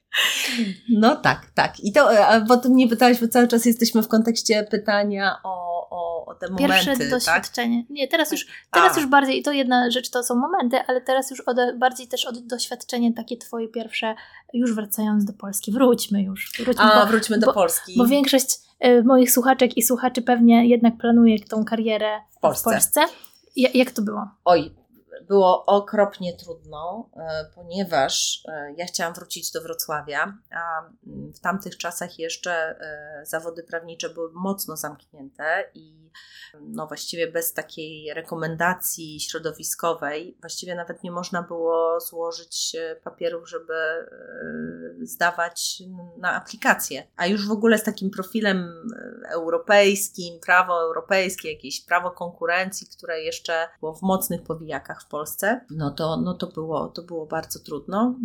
No 0.90 1.16
tak, 1.16 1.52
tak. 1.54 1.80
I 1.80 1.94
to, 1.94 2.28
a 2.28 2.42
potem 2.42 2.72
mnie 2.72 2.88
pytałeś, 2.88 3.20
bo 3.20 3.28
cały 3.28 3.48
czas 3.48 3.66
jesteśmy 3.66 4.04
w 4.04 4.08
kontekście 4.08 4.68
pytania 4.72 5.38
o, 5.44 5.88
o, 5.90 6.26
o 6.26 6.36
te 6.36 6.48
momenty. 6.48 6.74
Pierwsze 6.74 6.98
tak? 6.98 7.10
doświadczenie. 7.10 7.84
Tak? 7.84 7.90
Nie, 7.90 8.08
teraz 8.08 8.32
już, 8.32 8.48
teraz 8.72 8.98
już 8.98 9.06
bardziej, 9.06 9.40
i 9.40 9.44
to 9.44 9.52
jedna 9.52 9.92
rzecz 9.92 10.10
to 10.10 10.24
są 10.24 10.36
momenty, 10.36 10.78
ale 10.88 11.02
teraz 11.02 11.32
już 11.32 11.42
od, 11.42 11.58
bardziej 11.78 12.08
też 12.08 12.26
od 12.26 12.48
doświadczenie 12.48 13.14
takie 13.14 13.38
twoje 13.38 13.68
pierwsze, 13.68 14.16
już 14.54 14.76
wracając 14.76 15.26
do 15.26 15.34
Polski. 15.34 15.72
Wróćmy 15.72 16.24
już. 16.24 16.52
Wróćmy, 16.60 16.84
a, 16.84 17.02
bo, 17.02 17.12
wróćmy 17.12 17.38
do 17.40 17.46
bo, 17.46 17.54
Polski. 17.54 17.98
Bo 17.98 18.06
większość 18.06 18.60
e, 18.80 19.02
moich 19.02 19.32
słuchaczek 19.32 19.78
i 19.78 19.84
słuchaczy 19.84 20.22
pewnie 20.22 20.68
jednak 20.68 20.98
planuje 20.98 21.40
tą 21.40 21.66
karierę 21.66 22.22
w 22.38 22.40
Polsce. 22.40 22.70
W 22.70 22.74
Polsce. 22.74 23.02
Jak 23.56 23.92
to 23.92 24.02
było? 24.02 24.28
Oj, 24.46 24.72
było 25.28 25.66
okropnie 25.66 26.34
trudno, 26.38 27.10
e, 27.16 27.46
ponieważ 27.56 28.44
e, 28.48 28.74
ja 28.78 28.86
chciałam 28.86 29.14
wrócić 29.14 29.52
do 29.52 29.62
Wrocławia, 29.62 30.38
a 30.52 30.90
w 31.36 31.40
tamtych 31.40 31.78
czasach 31.78 32.20
jeszcze 32.20 32.52
e, 32.52 33.26
zawody 33.26 33.64
prawnicze 33.64 34.10
były 34.10 34.32
mocno 34.34 34.78
zamknięte 34.78 35.72
i 35.74 36.11
no 36.62 36.88
właściwie 36.88 37.32
bez 37.32 37.54
takiej 37.54 38.14
rekomendacji 38.14 39.20
środowiskowej, 39.20 40.38
właściwie 40.42 40.76
nawet 40.76 41.04
nie 41.04 41.12
można 41.12 41.44
było 41.44 42.00
złożyć 42.00 42.76
papierów, 43.04 43.50
żeby 43.50 43.74
zdawać 45.02 45.84
na 46.18 46.32
aplikację. 46.34 47.08
A 47.18 47.28
już 47.28 47.48
w 47.48 47.52
ogóle 47.52 47.78
z 47.78 47.84
takim 47.84 48.10
profilem 48.10 48.90
europejskim, 49.30 50.40
prawo 50.40 50.82
europejskie, 50.82 51.54
jakieś 51.54 51.86
prawo 51.86 52.12
konkurencji, 52.12 52.88
które 52.98 53.22
jeszcze 53.22 53.68
było 53.80 53.94
w 53.94 54.02
mocnych 54.02 54.44
powijakach 54.44 55.02
w 55.04 55.08
Polsce, 55.08 55.66
no 55.70 55.92
to, 55.92 56.18
no 56.18 56.34
to, 56.34 56.48
było, 56.48 56.88
to 56.88 57.02
było 57.02 57.26
bardzo 57.26 57.60
trudno. 57.60 58.16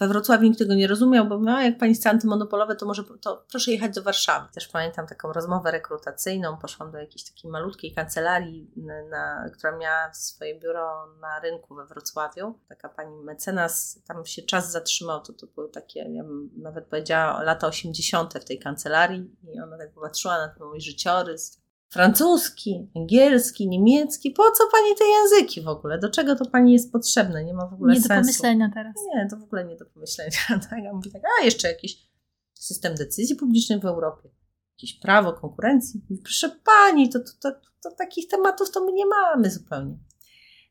We 0.00 0.08
Wrocławiu 0.08 0.44
nikt 0.44 0.58
tego 0.58 0.74
nie 0.74 0.86
rozumiał, 0.86 1.26
bo 1.26 1.38
no, 1.38 1.62
jak 1.62 1.78
pani 1.78 1.94
chce 1.94 2.10
antymonopolowe, 2.10 2.76
to 2.76 2.86
może 2.86 3.04
to 3.20 3.44
proszę 3.50 3.70
jechać 3.70 3.94
do 3.94 4.02
Warszawy. 4.02 4.48
Też 4.54 4.68
pamiętam 4.68 5.06
taką 5.06 5.32
rozmowę 5.32 5.70
rekrutacyjną, 5.70 6.56
poszłam 6.56 6.92
do 6.92 6.98
jakiejś 6.98 7.24
takiej 7.34 7.50
malutkiej 7.50 7.94
kancelarii, 7.94 8.70
na, 9.10 9.50
która 9.58 9.78
miała 9.78 10.12
swoje 10.12 10.60
biuro 10.60 11.16
na 11.20 11.40
rynku 11.40 11.74
we 11.74 11.86
Wrocławiu. 11.86 12.58
Taka 12.68 12.88
pani 12.88 13.16
mecenas, 13.16 14.02
tam 14.06 14.26
się 14.26 14.42
czas 14.42 14.72
zatrzymał, 14.72 15.22
to, 15.22 15.32
to 15.32 15.46
były 15.46 15.70
takie, 15.70 16.00
ja 16.00 16.22
bym 16.22 16.50
nawet 16.56 16.86
powiedziała, 16.86 17.42
lata 17.42 17.66
80. 17.66 18.34
w 18.34 18.44
tej 18.44 18.58
kancelarii 18.58 19.36
i 19.54 19.60
ona 19.60 19.78
tak 19.78 19.94
patrzyła 19.94 20.38
na 20.38 20.48
ten 20.48 20.66
mój 20.66 20.80
życiorys, 20.80 21.60
francuski, 21.90 22.90
angielski, 22.96 23.68
niemiecki. 23.68 24.30
Po 24.30 24.50
co 24.50 24.64
pani 24.72 24.96
te 24.98 25.04
języki 25.04 25.62
w 25.62 25.68
ogóle? 25.68 25.98
Do 25.98 26.10
czego 26.10 26.36
to 26.36 26.46
pani 26.46 26.72
jest 26.72 26.92
potrzebne? 26.92 27.44
Nie 27.44 27.54
ma 27.54 27.66
w 27.66 27.74
ogóle 27.74 27.94
nie 27.94 28.00
sensu. 28.00 28.12
Nie 28.12 28.18
do 28.18 28.22
pomyślenia 28.22 28.70
teraz. 28.74 28.94
Nie, 29.14 29.28
to 29.30 29.36
w 29.36 29.42
ogóle 29.42 29.64
nie 29.64 29.76
do 29.76 29.86
pomyślenia. 29.86 30.30
Tak, 30.70 30.84
ja 30.84 30.92
mówię 30.92 31.10
tak, 31.10 31.22
a 31.40 31.44
jeszcze 31.44 31.68
jakiś 31.68 32.08
system 32.54 32.94
decyzji 32.94 33.36
publicznej 33.36 33.80
w 33.80 33.84
Europie. 33.84 34.28
Jakieś 34.76 35.00
prawo 35.00 35.32
konkurencji. 35.32 36.00
Proszę 36.22 36.50
pani, 36.64 37.08
to, 37.08 37.18
to, 37.18 37.32
to, 37.42 37.60
to 37.82 37.90
takich 37.90 38.28
tematów 38.28 38.70
to 38.70 38.84
my 38.84 38.92
nie 38.92 39.06
mamy 39.06 39.50
zupełnie. 39.50 39.96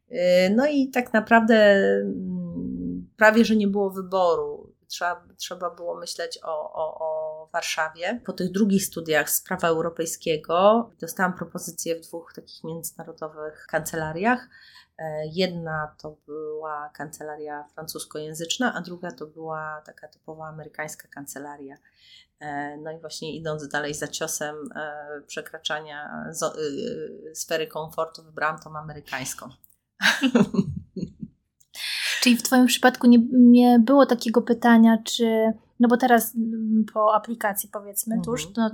Yy, 0.10 0.20
no 0.56 0.68
i 0.68 0.90
tak 0.90 1.14
naprawdę 1.14 1.56
mm, 1.56 3.10
prawie, 3.18 3.46
że 3.46 3.56
nie 3.56 3.68
było 3.68 3.90
wyboru. 3.90 4.74
Trzeba, 4.88 5.28
trzeba 5.38 5.70
było 5.70 6.00
myśleć 6.00 6.40
o, 6.44 6.74
o, 6.74 7.00
o 7.00 7.50
Warszawie. 7.54 8.22
Po 8.26 8.34
tych 8.34 8.52
drugich 8.52 8.86
studiach 8.86 9.30
z 9.30 9.42
prawa 9.42 9.68
europejskiego 9.68 10.90
dostałam 11.02 11.34
propozycję 11.34 11.96
w 11.96 12.02
dwóch 12.02 12.34
takich 12.36 12.64
międzynarodowych 12.64 13.66
kancelariach. 13.70 14.50
E, 14.98 15.28
jedna 15.28 15.96
to 16.02 16.18
była 16.26 16.90
kancelaria 16.90 17.64
francuskojęzyczna, 17.74 18.74
a 18.74 18.82
druga 18.82 19.12
to 19.12 19.28
była 19.28 19.82
taka 19.86 20.08
typowa 20.08 20.48
amerykańska 20.48 21.08
kancelaria. 21.08 21.78
E, 22.40 22.78
no 22.78 22.92
i 22.92 23.00
właśnie 23.00 23.36
idąc 23.36 23.68
dalej 23.68 23.94
za 23.94 24.08
ciosem 24.08 24.56
e, 24.76 25.22
przekraczania 25.28 26.26
sfery 27.34 27.68
komfortu, 27.68 28.24
wybrałam 28.24 28.60
tą 28.60 28.78
amerykańską. 28.78 29.50
Czyli 32.22 32.38
w 32.38 32.44
Twoim 32.44 32.66
przypadku 32.66 33.08
nie, 33.08 33.18
nie 33.32 33.80
było 33.80 34.06
takiego 34.06 34.42
pytania, 34.42 34.98
czy 35.06 35.54
no 35.84 35.90
bo 35.90 35.98
teraz 35.98 36.36
mm, 36.36 36.86
po 36.94 37.16
aplikacji 37.16 37.70
powiedzmy 37.70 38.16
mhm. 38.16 38.26
tuż, 38.26 38.48
no, 38.58 38.72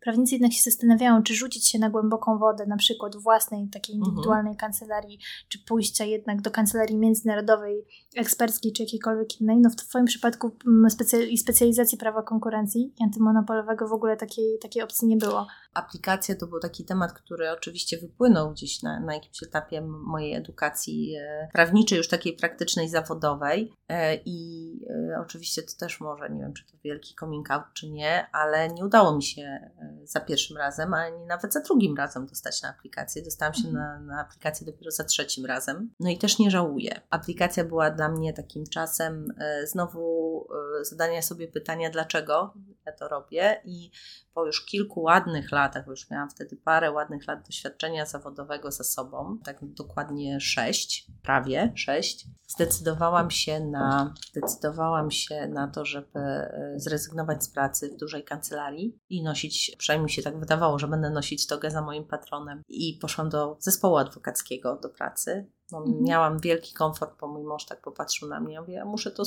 prawnicy 0.00 0.34
jednak 0.34 0.52
się 0.52 0.62
zastanawiają, 0.62 1.22
czy 1.22 1.34
rzucić 1.34 1.68
się 1.68 1.78
na 1.78 1.90
głęboką 1.90 2.38
wodę, 2.38 2.66
na 2.66 2.76
przykład 2.76 3.16
własnej 3.16 3.68
takiej 3.68 3.94
mhm. 3.94 4.10
indywidualnej 4.10 4.52
mhm. 4.52 4.56
kancelarii, 4.56 5.18
czy 5.48 5.58
pójścia 5.58 6.04
jednak 6.04 6.42
do 6.42 6.50
kancelarii 6.50 6.96
międzynarodowej, 6.96 7.84
eksperckiej, 8.16 8.72
czy 8.72 8.82
jakiejkolwiek 8.82 9.40
innej. 9.40 9.60
No 9.60 9.70
w 9.70 9.76
Twoim 9.76 10.04
przypadku 10.04 10.50
mm, 10.66 10.90
specy- 10.90 11.26
i 11.26 11.38
specjalizacji 11.38 11.98
prawa 11.98 12.22
konkurencji 12.22 12.92
antymonopolowego 13.00 13.88
w 13.88 13.92
ogóle 13.92 14.16
takiej, 14.16 14.58
takiej 14.62 14.82
opcji 14.82 15.08
nie 15.08 15.16
było. 15.16 15.46
Aplikacja 15.78 16.36
to 16.36 16.46
był 16.46 16.60
taki 16.60 16.84
temat, 16.84 17.12
który 17.12 17.50
oczywiście 17.50 17.98
wypłynął 17.98 18.50
gdzieś 18.50 18.82
na, 18.82 19.00
na 19.00 19.14
jakimś 19.14 19.42
etapie 19.42 19.80
mojej 19.82 20.34
edukacji 20.34 21.16
e, 21.16 21.48
prawniczej, 21.52 21.98
już 21.98 22.08
takiej 22.08 22.32
praktycznej, 22.32 22.88
zawodowej 22.88 23.72
e, 23.88 24.14
i 24.14 24.70
e, 24.90 25.20
oczywiście 25.20 25.62
to 25.62 25.72
też 25.78 26.00
może, 26.00 26.30
nie 26.30 26.40
wiem, 26.40 26.52
czy 26.52 26.66
to 26.66 26.72
wielki 26.84 27.14
coming 27.20 27.50
out, 27.50 27.64
czy 27.74 27.90
nie, 27.90 28.26
ale 28.32 28.68
nie 28.68 28.84
udało 28.84 29.16
mi 29.16 29.22
się 29.22 29.70
za 30.04 30.20
pierwszym 30.20 30.56
razem, 30.56 30.94
ani 30.94 31.26
nawet 31.26 31.52
za 31.52 31.60
drugim 31.60 31.96
razem 31.96 32.26
dostać 32.26 32.62
na 32.62 32.68
aplikację. 32.68 33.22
Dostałam 33.22 33.54
się 33.54 33.68
na, 33.68 34.00
na 34.00 34.20
aplikację 34.20 34.66
dopiero 34.66 34.90
za 34.90 35.04
trzecim 35.04 35.46
razem. 35.46 35.90
No 36.00 36.10
i 36.10 36.18
też 36.18 36.38
nie 36.38 36.50
żałuję. 36.50 37.00
Aplikacja 37.10 37.64
była 37.64 37.90
dla 37.90 38.08
mnie 38.08 38.32
takim 38.32 38.64
czasem 38.66 39.32
znowu 39.64 40.46
zadania 40.82 41.22
sobie 41.22 41.48
pytania, 41.48 41.90
dlaczego 41.90 42.54
to 42.98 43.08
robię 43.08 43.60
i 43.64 43.90
po 44.34 44.46
już 44.46 44.64
kilku 44.64 45.00
ładnych 45.00 45.52
latach, 45.52 45.84
bo 45.84 45.90
już 45.90 46.10
miałam 46.10 46.30
wtedy 46.30 46.56
parę 46.56 46.90
ładnych 46.90 47.26
lat 47.26 47.46
doświadczenia 47.46 48.06
zawodowego 48.06 48.70
za 48.70 48.84
sobą, 48.84 49.38
tak 49.44 49.56
dokładnie 49.62 50.40
sześć, 50.40 51.06
prawie 51.22 51.72
sześć, 51.76 52.26
zdecydowałam 52.48 53.30
się 53.30 53.60
na, 53.60 54.14
zdecydowałam 54.30 55.10
się 55.10 55.48
na 55.48 55.68
to, 55.68 55.84
żeby 55.84 56.18
e, 56.18 56.72
zrezygnować 56.76 57.44
z 57.44 57.48
pracy 57.48 57.88
w 57.88 57.96
dużej 57.96 58.24
kancelarii 58.24 58.98
i 59.08 59.22
nosić, 59.22 59.76
przynajmniej 59.78 60.04
mi 60.04 60.10
się 60.10 60.22
tak 60.22 60.40
wydawało, 60.40 60.78
że 60.78 60.88
będę 60.88 61.10
nosić 61.10 61.46
togę 61.46 61.70
za 61.70 61.82
moim 61.82 62.04
patronem. 62.04 62.62
I 62.68 62.98
poszłam 63.00 63.28
do 63.28 63.56
zespołu 63.60 63.96
adwokackiego 63.96 64.76
do 64.82 64.88
pracy. 64.88 65.50
No, 65.72 65.78
mhm. 65.78 66.04
Miałam 66.04 66.38
wielki 66.38 66.74
komfort, 66.74 67.20
bo 67.20 67.26
mój 67.26 67.44
mąż 67.44 67.64
tak 67.64 67.82
popatrzył 67.82 68.28
na 68.28 68.40
mnie. 68.40 68.54
Ja 68.54 68.60
mówię, 68.60 68.74
ja 68.74 68.84
muszę 68.84 69.10
to 69.10 69.24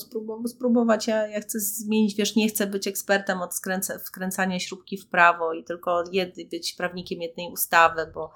spróbować. 0.47 1.07
Ja, 1.07 1.27
ja 1.27 1.41
chcę 1.41 1.59
zmienić, 1.59 2.15
wiesz, 2.15 2.35
nie 2.35 2.49
chcę 2.49 2.67
być 2.67 2.87
ekspertem 2.87 3.41
od 3.41 3.55
skręca, 3.55 3.99
wkręcania 3.99 4.59
śrubki 4.59 4.97
w 4.97 5.09
prawo 5.09 5.53
i 5.53 5.63
tylko 5.63 6.03
jed, 6.11 6.35
być 6.51 6.73
prawnikiem 6.73 7.21
jednej 7.21 7.51
ustawy, 7.51 8.11
bo 8.13 8.31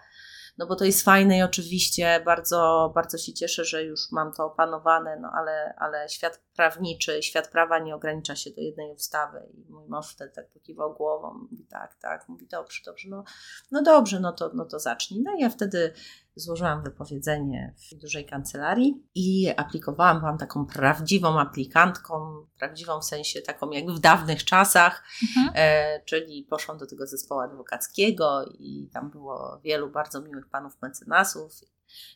no 0.57 0.67
bo 0.67 0.75
to 0.75 0.85
jest 0.85 1.03
fajne 1.03 1.37
i 1.37 1.43
oczywiście 1.43 2.21
bardzo, 2.25 2.91
bardzo 2.95 3.17
się 3.17 3.33
cieszę, 3.33 3.65
że 3.65 3.83
już 3.83 4.11
mam 4.11 4.33
to 4.33 4.45
opanowane, 4.45 5.19
no 5.21 5.29
ale, 5.39 5.75
ale 5.77 6.09
świat 6.09 6.44
prawniczy, 6.55 7.23
świat 7.23 7.47
prawa 7.47 7.79
nie 7.79 7.95
ogranicza 7.95 8.35
się 8.35 8.51
do 8.51 8.61
jednej 8.61 8.91
ustawy 8.91 9.39
i 9.53 9.71
mój 9.71 9.87
mąż 9.87 10.13
wtedy 10.13 10.31
tak 10.35 10.49
pokiwał 10.49 10.95
głową, 10.95 11.33
mówi 11.33 11.65
tak, 11.65 11.95
tak, 11.95 12.29
mówi 12.29 12.47
dobrze, 12.47 12.81
dobrze, 12.85 13.09
no, 13.09 13.23
no 13.71 13.81
dobrze, 13.81 14.19
no 14.19 14.31
to, 14.31 14.51
no 14.53 14.65
to 14.65 14.79
zacznij. 14.79 15.21
No 15.21 15.35
i 15.35 15.41
ja 15.41 15.49
wtedy 15.49 15.93
złożyłam 16.35 16.83
wypowiedzenie 16.83 17.73
w 17.91 17.95
dużej 17.95 18.25
kancelarii 18.25 19.03
i 19.15 19.53
aplikowałam, 19.57 20.19
byłam 20.19 20.37
taką 20.37 20.65
prawdziwą 20.65 21.39
aplikantką, 21.39 22.45
prawdziwą 22.59 22.99
w 22.99 23.05
sensie 23.05 23.41
taką 23.41 23.71
jak 23.71 23.91
w 23.91 23.99
dawnych 23.99 24.43
czasach, 24.43 25.03
mhm. 25.37 25.53
e, 25.55 26.01
czyli 26.05 26.43
poszłam 26.49 26.77
do 26.77 26.87
tego 26.87 27.07
zespołu 27.07 27.41
adwokackiego 27.41 28.45
i 28.59 28.89
tam 28.93 29.09
było 29.09 29.59
wielu 29.63 29.89
bardzo 29.89 30.21
miłych 30.21 30.49
panów 30.49 30.81
mecenasów. 30.81 31.51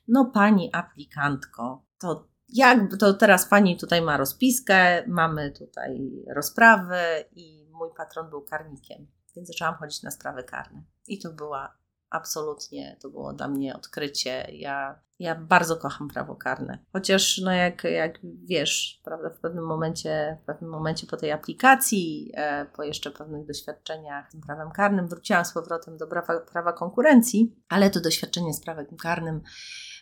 No 0.08 0.26
pani 0.26 0.70
aplikantko, 0.74 1.86
to 2.00 2.28
jak 2.54 2.98
to 3.00 3.14
teraz 3.14 3.46
pani 3.46 3.78
tutaj 3.78 4.02
ma 4.02 4.18
rozpiskę, 4.18 5.04
mamy 5.08 5.52
tutaj 5.52 6.24
rozprawy 6.36 7.26
i 7.32 7.70
mój 7.72 7.90
patron 7.98 8.30
był 8.30 8.42
karnikiem, 8.42 9.08
więc 9.36 9.48
zaczęłam 9.48 9.76
chodzić 9.76 10.04
na 10.04 10.12
sprawy 10.12 10.44
karne. 10.44 10.84
I 11.08 11.20
to 11.20 11.34
była 11.34 11.80
absolutnie, 12.10 12.98
to 13.02 13.10
było 13.10 13.34
dla 13.34 13.48
mnie 13.48 13.76
odkrycie. 13.76 14.48
Ja, 14.52 15.00
ja 15.20 15.36
bardzo 15.36 15.78
kocham 15.78 16.08
prawo 16.08 16.36
karne. 16.36 16.80
Chociaż, 16.94 17.38
no 17.38 17.52
jak, 17.52 17.84
jak 17.84 18.20
wiesz, 18.44 19.02
prawda, 19.04 19.30
w 19.30 19.40
pewnym 19.40 19.66
momencie, 19.66 20.38
w 20.44 20.46
pewnym 20.46 20.72
momencie 20.72 21.08
po 21.08 21.18
tej 21.18 21.32
aplikacji, 21.32 22.32
e, 22.34 22.66
po 22.66 22.84
jeszcze 22.84 23.12
pewnych 23.12 23.46
doświadczeniach 23.46 24.32
z 24.32 24.46
prawem 24.46 24.72
karnym, 24.72 25.08
wróciłam 25.08 25.46
z 25.46 25.54
powrotem 25.54 25.98
do 25.98 26.08
prawa, 26.08 26.40
prawa 26.40 26.74
konkurencji, 26.74 27.56
ale 27.70 27.90
to 27.90 28.02
doświadczenie 28.02 28.54
z 28.54 28.62
prawem 28.62 28.86
karnym 29.02 29.42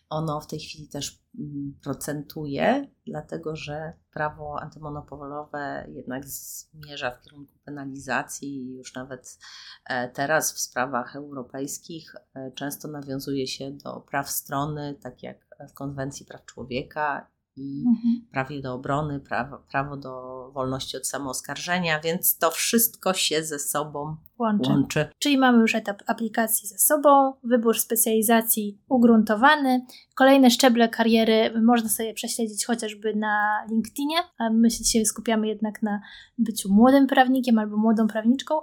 ono 0.10 0.42
w 0.42 0.48
tej 0.48 0.60
chwili 0.60 0.88
też 0.88 1.24
mm, 1.40 1.80
procentuje, 1.84 2.92
dlatego 3.08 3.56
że 3.56 3.94
prawo 4.14 4.62
antymonopolowe 4.62 5.88
jednak 5.90 6.26
zmierza 6.26 7.12
w 7.12 7.22
kierunku 7.22 7.54
penalizacji. 7.66 8.76
Już 8.78 8.96
nawet 8.96 9.40
e, 9.86 10.10
teraz 10.10 10.54
w 10.54 10.60
sprawach 10.60 11.16
europejskich 11.16 12.16
e, 12.36 12.52
często 12.52 12.88
nawiązuje 12.88 13.48
się 13.48 13.72
do 13.72 14.02
praw 14.02 14.30
strony, 14.30 14.96
tak 15.02 15.24
jak 15.24 15.48
w 15.70 15.74
Konwencji 15.74 16.26
Praw 16.26 16.46
Człowieka 16.46 17.37
i 17.58 17.84
mhm. 17.88 18.22
prawie 18.32 18.62
do 18.62 18.74
obrony, 18.74 19.20
prawo, 19.20 19.58
prawo 19.72 19.98
do 19.98 20.12
wolności 20.54 20.98
od 20.98 21.08
samooskarżenia, 21.08 22.00
więc 22.00 22.38
to 22.38 22.52
wszystko 22.52 23.14
się 23.14 23.44
ze 23.44 23.60
sobą 23.60 24.16
łączy. 24.40 24.70
łączy. 24.70 25.10
Czyli 25.20 25.38
mamy 25.38 25.58
już 25.62 25.76
etap 25.76 26.04
aplikacji 26.08 26.68
ze 26.68 26.78
sobą, 26.78 27.34
wybór 27.44 27.80
specjalizacji 27.80 28.82
ugruntowany, 28.90 29.86
kolejne 30.16 30.50
szczeble 30.50 30.90
kariery 30.90 31.62
można 31.62 31.90
sobie 31.90 32.14
prześledzić 32.14 32.66
chociażby 32.66 33.16
na 33.16 33.66
LinkedInie, 33.72 34.18
a 34.38 34.50
my 34.50 34.72
się 34.72 34.84
dzisiaj 34.84 35.06
skupiamy 35.06 35.48
jednak 35.48 35.82
na 35.82 36.02
byciu 36.38 36.74
młodym 36.74 37.08
prawnikiem 37.08 37.60
albo 37.60 37.78
młodą 37.78 38.08
prawniczką. 38.08 38.56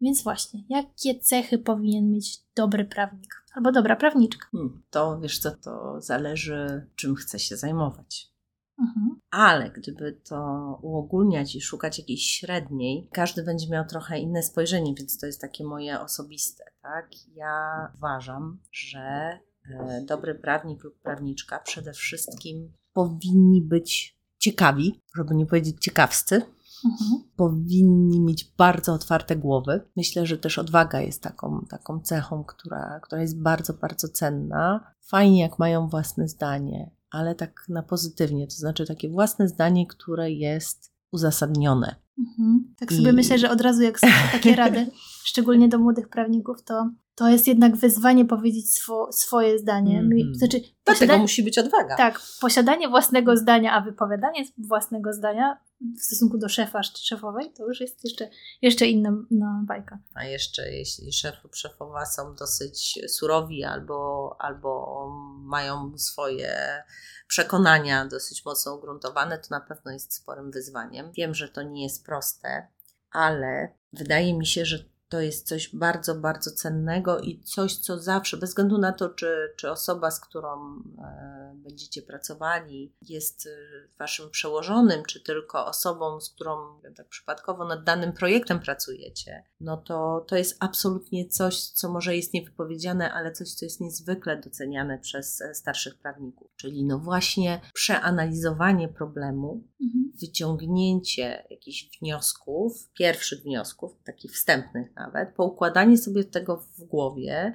Więc 0.00 0.22
właśnie, 0.22 0.60
jakie 0.68 1.20
cechy 1.20 1.58
powinien 1.58 2.10
mieć 2.10 2.38
dobry 2.56 2.84
prawnik 2.84 3.39
albo 3.52 3.72
dobra 3.72 3.96
prawniczka? 3.96 4.46
Hmm, 4.52 4.82
to 4.90 5.20
wiesz 5.20 5.38
co, 5.38 5.50
to 5.50 6.00
zależy, 6.00 6.86
czym 6.96 7.14
chce 7.14 7.38
się 7.38 7.56
zajmować. 7.56 8.30
Mhm. 8.78 9.20
Ale 9.30 9.70
gdyby 9.70 10.12
to 10.12 10.38
uogólniać 10.82 11.54
i 11.54 11.60
szukać 11.60 11.98
jakiejś 11.98 12.22
średniej, 12.22 13.08
każdy 13.12 13.42
będzie 13.42 13.68
miał 13.68 13.84
trochę 13.84 14.18
inne 14.18 14.42
spojrzenie, 14.42 14.94
więc 14.94 15.18
to 15.18 15.26
jest 15.26 15.40
takie 15.40 15.64
moje 15.64 16.00
osobiste. 16.00 16.64
Tak? 16.82 17.10
Ja 17.34 17.92
uważam, 17.96 18.58
że 18.72 19.00
e, 19.00 20.04
dobry 20.08 20.34
prawnik 20.34 20.84
lub 20.84 21.00
prawniczka 21.00 21.58
przede 21.58 21.92
wszystkim 21.92 22.72
powinni 22.92 23.62
być 23.62 24.20
ciekawi, 24.38 25.00
żeby 25.16 25.34
nie 25.34 25.46
powiedzieć 25.46 25.76
ciekawscy. 25.80 26.42
Mhm. 26.84 27.20
Powinni 27.36 28.20
mieć 28.20 28.52
bardzo 28.58 28.92
otwarte 28.94 29.36
głowy. 29.36 29.80
Myślę, 29.96 30.26
że 30.26 30.38
też 30.38 30.58
odwaga 30.58 31.00
jest 31.00 31.22
taką, 31.22 31.64
taką 31.70 32.00
cechą, 32.00 32.44
która, 32.44 33.00
która 33.02 33.22
jest 33.22 33.42
bardzo, 33.42 33.74
bardzo 33.74 34.08
cenna. 34.08 34.92
Fajnie, 35.00 35.40
jak 35.40 35.58
mają 35.58 35.88
własne 35.88 36.28
zdanie, 36.28 36.90
ale 37.10 37.34
tak 37.34 37.64
na 37.68 37.82
pozytywnie, 37.82 38.46
to 38.46 38.54
znaczy 38.54 38.86
takie 38.86 39.08
własne 39.10 39.48
zdanie, 39.48 39.86
które 39.86 40.30
jest 40.30 40.92
uzasadnione. 41.12 41.94
Mhm. 42.18 42.74
Tak 42.78 42.92
sobie 42.92 43.10
I- 43.10 43.12
myślę, 43.12 43.38
że 43.38 43.50
od 43.50 43.60
razu 43.60 43.82
jak 43.82 44.00
są 44.00 44.06
takie 44.32 44.56
rady, 44.56 44.86
szczególnie 45.24 45.68
do 45.68 45.78
młodych 45.78 46.08
prawników, 46.08 46.62
to, 46.64 46.90
to 47.14 47.28
jest 47.28 47.48
jednak 47.48 47.76
wyzwanie 47.76 48.24
powiedzieć 48.24 48.74
swo, 48.74 49.12
swoje 49.12 49.58
zdanie. 49.58 49.98
Mhm. 49.98 50.34
Znaczy, 50.34 50.60
Dlatego 50.84 51.18
musi 51.18 51.42
być 51.42 51.58
odwaga. 51.58 51.96
tak, 51.96 52.20
posiadanie 52.40 52.88
własnego 52.88 53.36
zdania, 53.36 53.72
a 53.72 53.80
wypowiadanie 53.80 54.44
własnego 54.58 55.12
zdania 55.12 55.58
w 55.80 56.02
stosunku 56.02 56.38
do 56.38 56.48
szefa 56.48 56.80
czy 56.80 57.04
szefowej, 57.04 57.52
to 57.52 57.66
już 57.66 57.80
jest 57.80 58.04
jeszcze, 58.04 58.30
jeszcze 58.62 58.86
inna 58.86 59.10
no, 59.30 59.62
bajka. 59.66 59.98
A 60.14 60.24
jeszcze 60.24 60.72
jeśli 60.72 61.12
szef 61.12 61.44
lub 61.44 61.54
szefowa 61.54 62.06
są 62.06 62.34
dosyć 62.34 62.98
surowi 63.08 63.64
albo, 63.64 64.36
albo 64.38 65.06
mają 65.38 65.98
swoje 65.98 66.82
przekonania 67.26 68.06
dosyć 68.06 68.44
mocno 68.44 68.74
ugruntowane, 68.74 69.38
to 69.38 69.46
na 69.50 69.60
pewno 69.60 69.92
jest 69.92 70.14
sporym 70.14 70.50
wyzwaniem. 70.50 71.12
Wiem, 71.12 71.34
że 71.34 71.48
to 71.48 71.62
nie 71.62 71.82
jest 71.82 72.06
proste, 72.06 72.68
ale 73.10 73.74
wydaje 73.92 74.34
mi 74.34 74.46
się, 74.46 74.64
że 74.64 74.84
to 75.10 75.20
jest 75.20 75.48
coś 75.48 75.76
bardzo, 75.76 76.14
bardzo 76.14 76.50
cennego 76.50 77.20
i 77.20 77.42
coś, 77.42 77.76
co 77.76 77.98
zawsze, 77.98 78.36
bez 78.36 78.50
względu 78.50 78.78
na 78.78 78.92
to, 78.92 79.08
czy, 79.08 79.54
czy 79.56 79.70
osoba, 79.70 80.10
z 80.10 80.20
którą 80.20 80.82
e, 80.98 81.52
będziecie 81.54 82.02
pracowali, 82.02 82.94
jest 83.02 83.46
e, 83.46 83.50
waszym 83.98 84.30
przełożonym, 84.30 85.04
czy 85.04 85.20
tylko 85.20 85.66
osobą, 85.66 86.20
z 86.20 86.30
którą 86.30 86.80
tak 86.96 87.08
przypadkowo 87.08 87.64
nad 87.64 87.84
danym 87.84 88.12
projektem 88.12 88.60
pracujecie, 88.60 89.44
no 89.60 89.76
to 89.76 90.24
to 90.28 90.36
jest 90.36 90.56
absolutnie 90.60 91.28
coś, 91.28 91.62
co 91.62 91.92
może 91.92 92.16
jest 92.16 92.34
niewypowiedziane, 92.34 93.12
ale 93.12 93.32
coś, 93.32 93.54
co 93.54 93.64
jest 93.64 93.80
niezwykle 93.80 94.40
doceniane 94.40 94.98
przez 94.98 95.40
e, 95.40 95.54
starszych 95.54 95.98
prawników. 95.98 96.50
Czyli 96.56 96.84
no 96.84 96.98
właśnie 96.98 97.60
przeanalizowanie 97.74 98.88
problemu, 98.88 99.64
Mhm. 99.82 100.12
wyciągnięcie 100.20 101.44
jakichś 101.50 101.90
wniosków, 102.00 102.90
pierwszych 102.94 103.42
wniosków, 103.42 103.92
takich 104.04 104.32
wstępnych 104.32 104.94
nawet, 105.00 105.34
poukładanie 105.34 105.98
sobie 105.98 106.24
tego 106.24 106.56
w 106.78 106.84
głowie, 106.84 107.54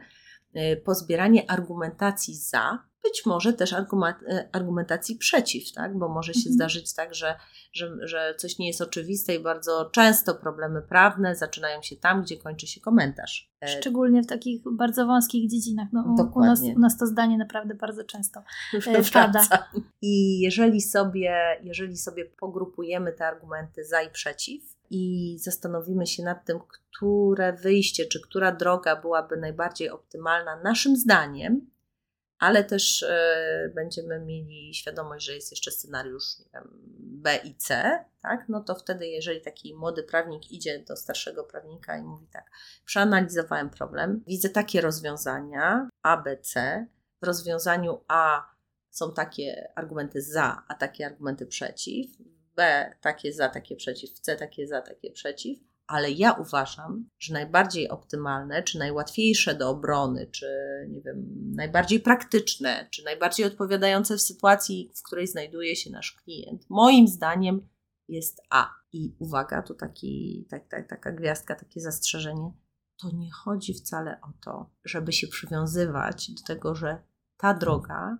y, 0.55 0.81
pozbieranie 0.85 1.51
argumentacji 1.51 2.35
za, 2.35 2.79
być 3.03 3.25
może 3.25 3.53
też 3.53 3.73
y, 3.73 3.75
argumentacji 4.51 5.15
przeciw, 5.15 5.71
tak? 5.71 5.97
bo 5.97 6.09
może 6.09 6.33
się 6.33 6.39
Mhm. 6.39 6.53
zdarzyć 6.53 6.93
tak, 6.93 7.15
że, 7.15 7.35
że, 7.73 7.91
że 8.01 8.35
coś 8.37 8.59
nie 8.59 8.67
jest 8.67 8.81
oczywiste 8.81 9.35
i 9.35 9.39
bardzo 9.39 9.89
często 9.93 10.35
problemy 10.35 10.81
prawne 10.81 11.35
zaczynają 11.35 11.81
się 11.81 11.95
tam, 11.95 12.23
gdzie 12.23 12.37
kończy 12.37 12.67
się 12.67 12.81
komentarz. 12.81 13.51
E, 13.61 13.67
Szczególnie 13.67 14.23
w 14.23 14.27
takich 14.27 14.61
bardzo 14.71 15.05
wąskich 15.05 15.49
dziedzinach. 15.49 15.87
No, 15.93 16.03
u, 16.03 16.09
nas, 16.09 16.17
Dokładnie. 16.17 16.73
u 16.75 16.79
nas 16.79 16.97
to 16.97 17.07
zdanie 17.07 17.37
naprawdę 17.37 17.75
bardzo 17.75 18.03
często 18.03 18.43
e, 18.87 19.03
pada. 19.13 19.47
I 20.01 20.39
jeżeli 20.39 20.81
sobie, 20.81 21.59
jeżeli 21.63 21.97
sobie 21.97 22.25
pogrupujemy 22.25 23.11
te 23.13 23.27
argumenty 23.27 23.83
za 23.83 24.01
i 24.01 24.09
przeciw 24.09 24.74
i 24.89 25.35
zastanowimy 25.39 26.07
się 26.07 26.23
nad 26.23 26.45
tym, 26.45 26.59
które 26.59 27.53
wyjście 27.53 28.05
czy 28.05 28.21
która 28.21 28.51
droga 28.51 28.95
byłaby 28.95 29.37
najbardziej 29.37 29.89
optymalna 29.89 30.61
naszym 30.63 30.95
zdaniem, 30.95 31.71
ale 32.39 32.63
też 32.63 33.03
e, 33.03 33.71
będziemy 33.75 34.19
mieli 34.19 34.73
świadomość, 34.73 35.25
że 35.25 35.33
jest 35.33 35.51
jeszcze 35.51 35.71
scenariusz 35.71 36.23
wiem, 36.53 36.69
B 36.99 37.37
i 37.43 37.55
C, 37.55 37.99
tak? 38.21 38.45
no 38.49 38.61
to 38.61 38.75
wtedy, 38.75 39.07
jeżeli 39.07 39.41
taki 39.41 39.75
młody 39.75 40.03
prawnik 40.03 40.51
idzie 40.51 40.79
do 40.79 40.95
starszego 40.95 41.43
prawnika 41.43 41.97
i 41.97 42.03
mówi 42.03 42.27
tak, 42.27 42.51
przeanalizowałem 42.85 43.69
problem, 43.69 44.23
widzę 44.27 44.49
takie 44.49 44.81
rozwiązania 44.81 45.89
A, 46.01 46.17
B, 46.17 46.37
C, 46.37 46.85
w 47.21 47.25
rozwiązaniu 47.25 48.01
A 48.07 48.55
są 48.89 49.13
takie 49.13 49.71
argumenty 49.75 50.21
za, 50.21 50.63
a 50.67 50.75
takie 50.75 51.05
argumenty 51.05 51.45
przeciw, 51.45 52.07
B 52.55 52.91
takie 53.01 53.33
za, 53.33 53.49
takie 53.49 53.75
przeciw, 53.75 54.11
w 54.11 54.19
C 54.19 54.35
takie 54.35 54.67
za, 54.67 54.81
takie 54.81 55.11
przeciw, 55.11 55.59
ale 55.87 56.11
ja 56.11 56.33
uważam, 56.33 57.09
że 57.19 57.33
najbardziej 57.33 57.89
optymalne, 57.89 58.63
czy 58.63 58.79
najłatwiejsze 58.79 59.55
do 59.55 59.69
obrony, 59.69 60.27
czy 60.31 60.47
nie 60.89 61.01
wiem, 61.01 61.25
najbardziej 61.55 61.99
praktyczne, 61.99 62.87
czy 62.91 63.03
najbardziej 63.03 63.45
odpowiadające 63.45 64.17
w 64.17 64.21
sytuacji, 64.21 64.91
w 64.95 65.03
której 65.03 65.27
znajduje 65.27 65.75
się 65.75 65.89
nasz 65.89 66.11
klient, 66.11 66.65
moim 66.69 67.07
zdaniem 67.07 67.67
jest 68.07 68.41
A. 68.49 68.69
I 68.93 69.15
uwaga, 69.19 69.61
tu 69.61 69.73
taki, 69.73 70.45
tak, 70.49 70.67
tak, 70.67 70.89
taka 70.89 71.11
gwiazdka, 71.11 71.55
takie 71.55 71.81
zastrzeżenie. 71.81 72.53
To 73.01 73.11
nie 73.13 73.31
chodzi 73.31 73.73
wcale 73.73 74.19
o 74.21 74.33
to, 74.43 74.69
żeby 74.85 75.13
się 75.13 75.27
przywiązywać 75.27 76.31
do 76.31 76.43
tego, 76.47 76.75
że 76.75 77.03
ta 77.37 77.53
droga 77.53 78.17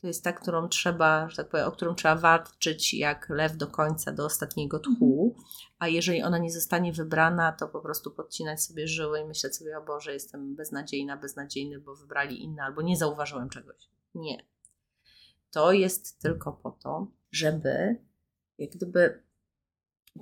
to 0.00 0.06
jest 0.06 0.24
ta, 0.24 0.32
którą 0.32 0.68
trzeba, 0.68 1.28
że 1.28 1.36
tak 1.36 1.48
powiem, 1.48 1.66
o 1.66 1.72
którą 1.72 1.94
trzeba 1.94 2.16
walczyć 2.16 2.94
jak 2.94 3.28
lew 3.28 3.56
do 3.56 3.66
końca, 3.66 4.12
do 4.12 4.24
ostatniego 4.24 4.78
tchu, 4.78 5.36
a 5.78 5.88
jeżeli 5.88 6.22
ona 6.22 6.38
nie 6.38 6.50
zostanie 6.50 6.92
wybrana, 6.92 7.52
to 7.52 7.68
po 7.68 7.80
prostu 7.80 8.10
podcinać 8.10 8.62
sobie 8.62 8.88
żyły 8.88 9.20
i 9.20 9.24
myśleć 9.24 9.56
sobie, 9.56 9.78
o 9.78 9.82
Boże, 9.82 10.12
jestem 10.12 10.54
beznadziejna, 10.54 11.16
beznadziejny, 11.16 11.80
bo 11.80 11.94
wybrali 11.94 12.42
inne, 12.42 12.62
albo 12.62 12.82
nie 12.82 12.96
zauważyłem 12.96 13.48
czegoś. 13.48 13.88
Nie. 14.14 14.44
To 15.50 15.72
jest 15.72 16.18
tylko 16.18 16.52
po 16.52 16.70
to, 16.70 17.06
żeby 17.30 17.96
jak 18.58 18.70
gdyby 18.70 19.22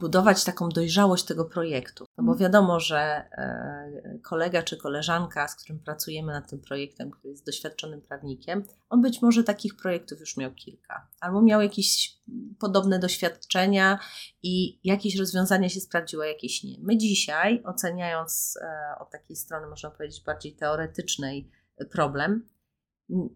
budować 0.01 0.45
taką 0.45 0.69
dojrzałość 0.69 1.25
tego 1.25 1.45
projektu. 1.45 2.05
No 2.19 2.25
bo 2.25 2.37
wiadomo, 2.37 2.81
że 2.81 2.99
e, 2.99 4.19
kolega 4.23 4.63
czy 4.63 4.77
koleżanka, 4.77 5.49
z 5.49 5.57
którym 5.57 5.79
pracujemy 5.79 6.33
nad 6.33 6.51
tym 6.51 6.61
projektem, 6.61 7.11
który 7.11 7.31
jest 7.31 7.47
doświadczonym 7.47 8.01
prawnikiem, 8.01 8.65
on 8.89 9.03
być 9.03 9.23
może 9.23 9.45
takich 9.45 9.77
projektów 9.77 10.21
już 10.21 10.37
miał 10.37 10.55
kilka, 10.55 11.09
albo 11.21 11.43
miał 11.43 11.63
jakieś 11.63 12.19
podobne 12.59 12.99
doświadczenia 12.99 13.99
i 14.43 14.81
jakieś 14.85 15.17
rozwiązania 15.17 15.69
się 15.69 15.81
sprawdziły, 15.81 16.27
jakieś 16.27 16.65
nie. 16.65 16.77
My 16.81 16.97
dzisiaj, 16.97 17.63
oceniając 17.65 18.59
e, 18.63 18.99
od 19.01 19.11
takiej 19.11 19.37
strony, 19.37 19.67
można 19.67 19.91
powiedzieć, 19.91 20.25
bardziej 20.25 20.57
teoretycznej 20.57 21.51
problem, 21.91 22.49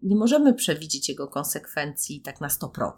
nie 0.03 0.15
możemy 0.15 0.53
przewidzieć 0.53 1.09
jego 1.09 1.27
konsekwencji 1.27 2.21
tak 2.21 2.41
na 2.41 2.47
100%. 2.47 2.91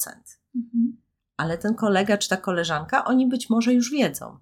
Mhm. 0.56 1.03
Ale 1.38 1.58
ten 1.58 1.76
kolega 1.76 2.18
czy 2.18 2.30
ta 2.30 2.38
koleżanka, 2.38 3.06
oni 3.06 3.28
być 3.28 3.50
może 3.50 3.74
już 3.74 3.92
wiedzą. 3.92 4.38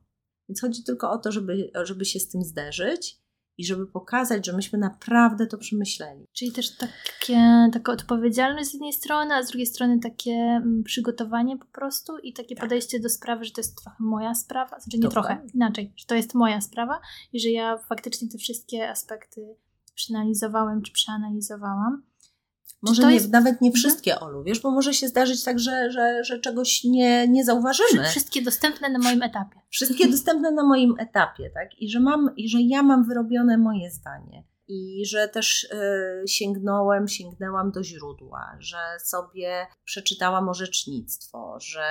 Więc 0.50 0.62
chodzi 0.62 0.84
tylko 0.84 1.12
o 1.12 1.18
to, 1.18 1.32
żeby, 1.32 1.72
żeby 1.84 2.06
się 2.06 2.20
z 2.20 2.30
tym 2.30 2.44
zderzyć 2.44 3.22
i 3.58 3.66
żeby 3.66 3.88
pokazać, 3.88 4.46
że 4.46 4.54
myśmy 4.54 4.80
naprawdę 4.80 5.48
to 5.48 5.58
przemyśleli. 5.58 6.26
Czyli 6.34 6.52
też 6.52 6.78
takie, 6.78 7.70
taka 7.74 7.92
odpowiedzialność 7.92 8.70
z 8.70 8.74
jednej 8.74 8.94
strony, 8.94 9.36
a 9.36 9.44
z 9.44 9.48
drugiej 9.48 9.66
strony 9.68 10.00
takie 10.00 10.32
mm, 10.32 10.84
przygotowanie 10.84 11.58
po 11.58 11.66
prostu 11.66 12.18
i 12.18 12.34
takie 12.34 12.56
Tak. 12.56 12.64
podejście 12.66 13.00
do 13.00 13.10
sprawy, 13.10 13.46
że 13.46 13.52
to 13.52 13.62
jest 13.62 13.82
trochę 13.84 13.98
moja 14.00 14.36
sprawa, 14.36 14.80
znaczy 14.80 14.98
nie 14.98 15.10
trochę, 15.10 15.48
inaczej, 15.54 15.94
że 15.98 16.06
to 16.06 16.16
jest 16.16 16.34
moja 16.34 16.62
sprawa 16.62 17.02
i 17.34 17.40
że 17.40 17.50
ja 17.50 17.78
faktycznie 17.78 18.30
te 18.30 18.38
wszystkie 18.38 18.90
aspekty 18.90 19.56
przeanalizowałem 19.96 20.82
czy 20.82 20.92
przeanalizowałam. 20.92 22.04
Może 22.82 23.08
nie, 23.08 23.14
jest- 23.14 23.32
nawet 23.32 23.62
nie 23.62 23.70
Mhm. 23.70 23.74
wszystkie, 23.74 24.20
Olu, 24.20 24.44
wiesz, 24.44 24.60
bo 24.60 24.72
może 24.72 24.94
się 24.94 25.08
zdarzyć 25.08 25.44
tak, 25.44 25.60
że, 25.60 25.92
że, 25.92 26.24
że 26.24 26.40
czegoś 26.40 26.84
nie, 26.84 27.28
nie 27.28 27.46
zauważymy. 27.46 28.04
Wszystkie 28.10 28.42
dostępne 28.42 28.90
na 28.90 29.00
moim 29.00 29.24
etapie. 29.24 29.60
Wszystkie 29.70 30.08
dostępne 30.08 30.52
na 30.52 30.64
moim 30.64 30.96
etapie, 31.00 31.50
tak? 31.54 31.82
I 31.82 31.90
że, 31.90 32.00
mam, 32.00 32.36
I 32.38 32.50
że 32.50 32.58
ja 32.62 32.84
mam 32.84 33.04
wyrobione 33.08 33.58
moje 33.58 33.92
zdanie. 33.92 34.44
I 34.68 35.06
że 35.06 35.28
też 35.28 35.68
e, 35.72 36.28
sięgnąłem, 36.28 37.08
sięgnęłam 37.08 37.72
do 37.72 37.84
źródła, 37.84 38.58
że 38.60 38.78
sobie 39.04 39.68
przeczytałam 39.84 40.50
orzecznictwo, 40.50 41.58
że 41.62 41.84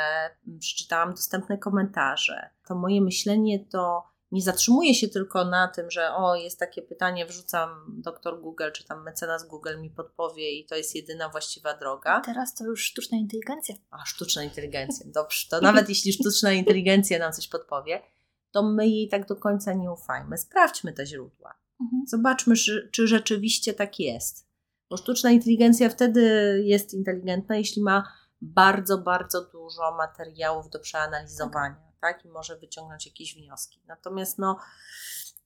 przeczytałam 0.58 1.10
dostępne 1.10 1.58
komentarze. 1.58 2.50
To 2.68 2.74
moje 2.74 3.00
myślenie 3.00 3.64
to 3.66 4.02
nie 4.32 4.42
zatrzymuje 4.42 4.94
się 4.94 5.08
tylko 5.08 5.44
na 5.44 5.68
tym, 5.68 5.90
że 5.90 6.14
o, 6.14 6.34
jest 6.34 6.58
takie 6.58 6.82
pytanie, 6.82 7.26
wrzucam 7.26 7.84
doktor 7.88 8.40
Google, 8.40 8.70
czy 8.72 8.84
tam 8.84 9.02
mecenas 9.04 9.48
Google 9.48 9.80
mi 9.80 9.90
podpowie 9.90 10.50
i 10.50 10.66
to 10.66 10.76
jest 10.76 10.94
jedyna 10.94 11.28
właściwa 11.28 11.76
droga. 11.76 12.20
Teraz 12.20 12.54
to 12.54 12.64
już 12.64 12.84
sztuczna 12.84 13.18
inteligencja. 13.18 13.74
A, 13.90 14.04
sztuczna 14.04 14.42
inteligencja. 14.42 15.06
Dobrze, 15.08 15.48
to 15.50 15.60
nawet 15.60 15.88
jeśli 15.94 16.12
sztuczna 16.12 16.52
inteligencja 16.52 17.18
nam 17.18 17.32
coś 17.32 17.48
podpowie, 17.48 18.02
to 18.50 18.62
my 18.62 18.88
jej 18.88 19.08
tak 19.08 19.26
do 19.26 19.36
końca 19.36 19.72
nie 19.72 19.92
ufajmy. 19.92 20.38
Sprawdźmy 20.38 20.92
te 20.92 21.06
źródła. 21.06 21.54
Mhm. 21.80 22.02
Zobaczmy, 22.06 22.56
czy, 22.56 22.88
czy 22.92 23.06
rzeczywiście 23.06 23.74
tak 23.74 24.00
jest. 24.00 24.50
Bo 24.90 24.96
sztuczna 24.96 25.30
inteligencja 25.30 25.88
wtedy 25.88 26.22
jest 26.64 26.94
inteligentna, 26.94 27.56
jeśli 27.56 27.82
ma 27.82 28.12
bardzo, 28.40 28.98
bardzo 28.98 29.44
dużo 29.44 29.96
materiałów 29.96 30.70
do 30.70 30.78
przeanalizowania, 30.78 31.89
tak? 32.00 32.24
I 32.24 32.28
może 32.28 32.56
wyciągnąć 32.56 33.06
jakieś 33.06 33.34
wnioski. 33.34 33.80
Natomiast 33.86 34.38
no, 34.38 34.56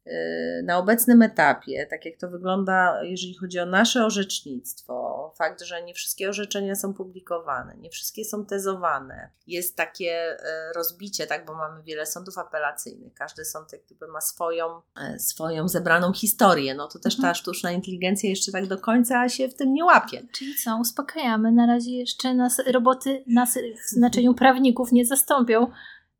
Y, 0.06 0.62
na 0.64 0.78
obecnym 0.78 1.22
etapie, 1.22 1.86
tak 1.90 2.04
jak 2.04 2.16
to 2.16 2.28
wygląda, 2.28 3.02
jeżeli 3.02 3.34
chodzi 3.34 3.60
o 3.60 3.66
nasze 3.66 4.04
orzecznictwo, 4.04 5.32
fakt, 5.38 5.62
że 5.62 5.82
nie 5.82 5.94
wszystkie 5.94 6.28
orzeczenia 6.28 6.74
są 6.74 6.94
publikowane, 6.94 7.76
nie 7.76 7.90
wszystkie 7.90 8.24
są 8.24 8.46
tezowane, 8.46 9.30
jest 9.46 9.76
takie 9.76 10.32
y, 10.32 10.72
rozbicie, 10.74 11.26
tak, 11.26 11.46
bo 11.46 11.54
mamy 11.54 11.82
wiele 11.82 12.06
sądów 12.06 12.38
apelacyjnych, 12.38 13.14
każdy 13.14 13.44
sąd 13.44 13.72
jak 13.72 13.84
gdyby 13.86 14.08
ma 14.08 14.20
swoją, 14.20 14.82
y, 15.14 15.18
swoją 15.18 15.68
zebraną 15.68 16.12
historię, 16.12 16.74
no 16.74 16.88
to 16.88 16.98
też 16.98 17.14
ta 17.14 17.18
mhm. 17.18 17.34
sztuczna 17.34 17.72
inteligencja 17.72 18.30
jeszcze 18.30 18.52
tak 18.52 18.66
do 18.66 18.78
końca 18.78 19.28
się 19.28 19.48
w 19.48 19.54
tym 19.54 19.72
nie 19.72 19.84
łapie. 19.84 20.22
Czyli 20.32 20.54
co, 20.64 20.78
uspokajamy, 20.80 21.52
na 21.52 21.66
razie 21.66 21.90
jeszcze 21.90 22.34
nas 22.34 22.58
roboty 22.66 23.24
nas 23.26 23.54
w 23.54 23.90
znaczeniu 23.90 24.34
prawników 24.34 24.92
nie 24.92 25.06
zastąpią. 25.06 25.70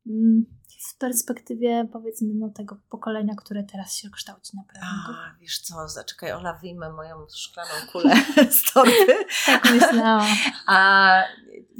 Mm, 0.07 0.45
w 0.89 0.97
perspektywie 0.97 1.87
powiedzmy 1.93 2.33
no, 2.33 2.49
tego 2.49 2.77
pokolenia, 2.89 3.35
które 3.35 3.63
teraz 3.63 3.95
się 3.95 4.09
kształci 4.09 4.57
na 4.57 4.63
prawników. 4.63 5.15
A, 5.15 5.35
wiesz 5.39 5.59
co, 5.59 5.89
zaczekaj, 5.89 6.31
Ola, 6.31 6.53
wyjmę 6.53 6.89
moją 6.89 7.27
szklaną 7.35 7.71
kulę 7.91 8.15
z 8.57 8.73
torby. 8.73 9.25
tak 9.45 9.63
myślałam. 9.73 10.27
A 10.67 11.21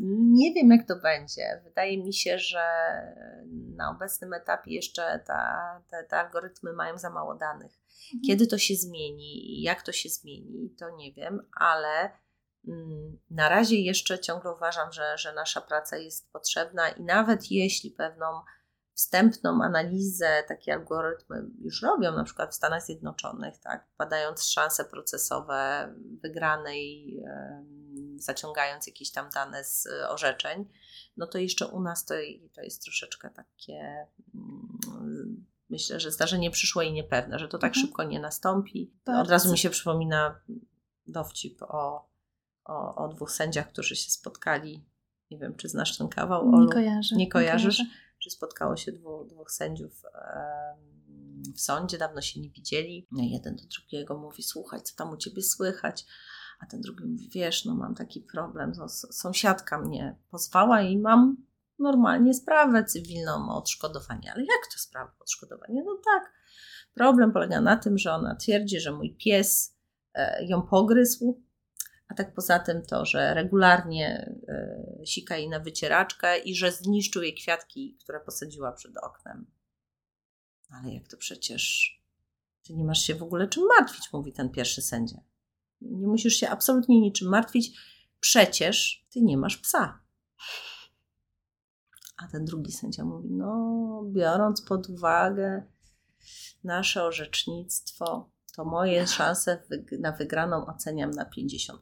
nie 0.08 0.54
wiem, 0.54 0.72
jak 0.72 0.88
to 0.88 0.96
będzie. 0.96 1.62
Wydaje 1.64 2.04
mi 2.04 2.14
się, 2.14 2.40
że 2.40 2.64
na 3.76 3.90
obecnym 3.90 4.34
etapie 4.34 4.74
jeszcze 4.74 5.24
ta, 5.28 5.82
te, 5.90 6.04
te 6.04 6.20
algorytmy 6.20 6.74
mają 6.74 6.98
za 6.98 7.10
mało 7.10 7.36
danych. 7.36 7.72
Mhm. 8.06 8.22
Kiedy 8.28 8.48
to 8.48 8.58
się 8.58 8.76
zmieni, 8.76 9.62
jak 9.62 9.82
to 9.82 9.92
się 9.92 10.10
zmieni, 10.10 10.76
to 10.80 10.90
nie 10.90 11.14
wiem, 11.14 11.42
ale 11.60 12.12
na 13.30 13.49
razie 13.49 13.76
jeszcze 13.76 14.20
ciągle 14.20 14.51
uważam, 14.51 14.91
że, 14.91 15.18
że 15.18 15.34
nasza 15.34 15.61
praca 15.61 15.97
jest 15.97 16.32
potrzebna 16.32 16.89
i 16.89 17.03
nawet 17.03 17.51
jeśli 17.51 17.91
pewną 17.91 18.26
wstępną 18.93 19.63
analizę 19.63 20.43
takie 20.47 20.74
algorytmy 20.74 21.43
już 21.61 21.82
robią, 21.82 22.11
na 22.11 22.24
przykład 22.24 22.51
w 22.51 22.55
Stanach 22.55 22.84
Zjednoczonych, 22.84 23.57
tak, 23.57 23.88
badając 23.97 24.43
szanse 24.43 24.86
procesowe 24.86 25.93
wygranej, 26.22 27.18
zaciągając 28.16 28.88
jakieś 28.88 29.11
tam 29.11 29.30
dane 29.30 29.63
z 29.63 29.88
orzeczeń, 30.09 30.70
no 31.18 31.28
to 31.28 31.38
jeszcze 31.38 31.68
u 31.68 31.80
nas 31.80 32.05
to, 32.05 32.16
to 32.53 32.61
jest 32.61 32.84
troszeczkę 32.84 33.30
takie, 33.30 34.07
mm, 34.36 35.45
myślę, 35.70 35.99
że 35.99 36.11
zdarzenie 36.11 36.51
przyszłe 36.51 36.86
i 36.86 36.93
niepewne, 36.93 37.39
że 37.39 37.47
to 37.47 37.57
tak 37.57 37.70
mhm. 37.70 37.86
szybko 37.86 38.03
nie 38.03 38.20
nastąpi. 38.20 38.93
Bardzo. 39.05 39.22
Od 39.22 39.30
razu 39.30 39.51
mi 39.51 39.57
się 39.57 39.70
przypomina 39.70 40.41
dowcip 41.07 41.61
o, 41.61 42.09
o, 42.66 42.95
o 42.95 43.07
dwóch 43.07 43.32
sędziach, 43.32 43.70
którzy 43.70 43.95
się 43.95 44.11
spotkali. 44.11 44.86
Nie 45.32 45.38
wiem, 45.38 45.55
czy 45.55 45.70
znasz 45.70 45.97
ten 45.97 46.07
kawał? 46.07 46.41
Olu? 46.41 46.66
Nie 46.66 46.74
kojarzę. 46.74 47.16
Nie 47.16 47.30
kojarzysz? 47.30 47.80
Nie 47.80 47.86
że 48.26 48.30
spotkało 48.30 48.78
się 48.78 48.91
dwóch, 48.91 49.28
dwóch 49.28 49.51
sędziów 49.51 50.03
w 51.55 51.61
sądzie, 51.61 51.97
dawno 51.97 52.22
się 52.22 52.39
nie 52.39 52.49
widzieli. 52.49 53.07
No 53.11 53.24
jeden 53.24 53.55
do 53.55 53.63
drugiego 53.63 54.18
mówi, 54.18 54.43
słuchaj, 54.43 54.82
co 54.82 54.95
tam 54.95 55.11
u 55.11 55.18
ciebie 55.18 55.41
słychać? 55.41 56.05
A 56.59 56.66
ten 56.66 56.82
drugi 56.82 57.05
mówi, 57.05 57.30
wiesz, 57.30 57.66
no 57.66 57.76
mam 57.76 57.95
taki 57.95 58.22
problem, 58.22 58.72
no, 58.78 58.89
sąsiadka 58.89 59.80
mnie 59.82 60.16
pozwała 60.32 60.82
i 60.82 60.97
mam 60.97 61.38
normalnie 61.80 62.34
sprawę 62.34 62.86
cywilną 62.86 63.49
o 63.49 63.57
odszkodowanie. 63.57 64.34
Ale 64.34 64.41
jak 64.41 64.74
to 64.74 64.80
sprawa 64.80 65.11
o 65.20 65.22
odszkodowanie? 65.22 65.84
No 65.86 65.97
tak, 66.05 66.34
problem 66.93 67.32
polega 67.32 67.61
na 67.61 67.78
tym, 67.78 67.97
że 67.97 68.13
ona 68.13 68.36
twierdzi, 68.36 68.80
że 68.80 68.91
mój 68.91 69.16
pies 69.16 69.78
e, 70.13 70.45
ją 70.45 70.61
pogryzł, 70.61 71.43
a 72.08 72.14
tak 72.14 72.34
poza 72.34 72.60
tym 72.60 72.82
to, 72.82 73.06
że 73.06 73.34
regularnie 73.34 74.36
y, 75.01 75.06
sika 75.06 75.38
jej 75.38 75.49
na 75.49 75.60
wycieraczkę 75.60 76.38
i 76.38 76.56
że 76.56 76.72
zniszczył 76.72 77.22
jej 77.22 77.36
kwiatki, 77.36 77.97
które 78.03 78.20
posadziła 78.20 78.72
przed 78.72 78.97
oknem. 78.97 79.45
Ale 80.70 80.93
jak 80.93 81.08
to 81.08 81.18
przecież 81.18 81.95
ty 82.64 82.74
nie 82.74 82.86
masz 82.86 83.01
się 83.01 83.16
w 83.16 83.24
ogóle 83.24 83.47
czym 83.47 83.64
martwić, 83.78 84.14
mówi 84.14 84.34
ten 84.34 84.49
pierwszy 84.49 84.82
sędzia. 84.82 85.18
Nie 85.82 86.08
musisz 86.08 86.34
się 86.34 86.49
absolutnie 86.49 87.01
niczym 87.01 87.30
martwić, 87.30 87.80
przecież 88.20 89.06
ty 89.10 89.22
nie 89.22 89.38
masz 89.38 89.58
psa. 89.58 89.99
A 92.18 92.28
ten 92.28 92.45
drugi 92.45 92.72
sędzia 92.72 93.06
mówi: 93.06 93.30
No, 93.32 94.03
biorąc 94.08 94.62
pod 94.62 94.89
uwagę 94.89 95.64
nasze 96.64 97.03
orzecznictwo, 97.03 98.30
to 98.56 98.66
moje 98.66 99.08
szanse 99.08 99.64
na 99.99 100.12
wygraną 100.12 100.66
oceniam 100.66 101.12
na 101.12 101.26
50%. 101.26 101.78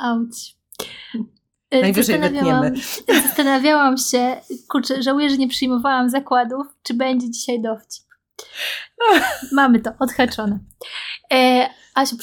Auć. 0.00 0.56
Najwyżej 1.72 2.20
zastanawiałam, 2.20 2.72
zastanawiałam 3.24 3.96
się, 3.96 4.40
kurczę, 4.68 5.02
żałuję, 5.02 5.30
że 5.30 5.36
nie 5.36 5.48
przyjmowałam 5.48 6.10
zakładów, 6.10 6.66
czy 6.82 6.94
będzie 6.94 7.30
dzisiaj 7.30 7.62
dowcip. 7.62 8.04
Mamy 9.52 9.80
to 9.80 9.90
odhaczone. 9.98 10.58
E, 11.32 11.68
Asiu, 11.94 12.16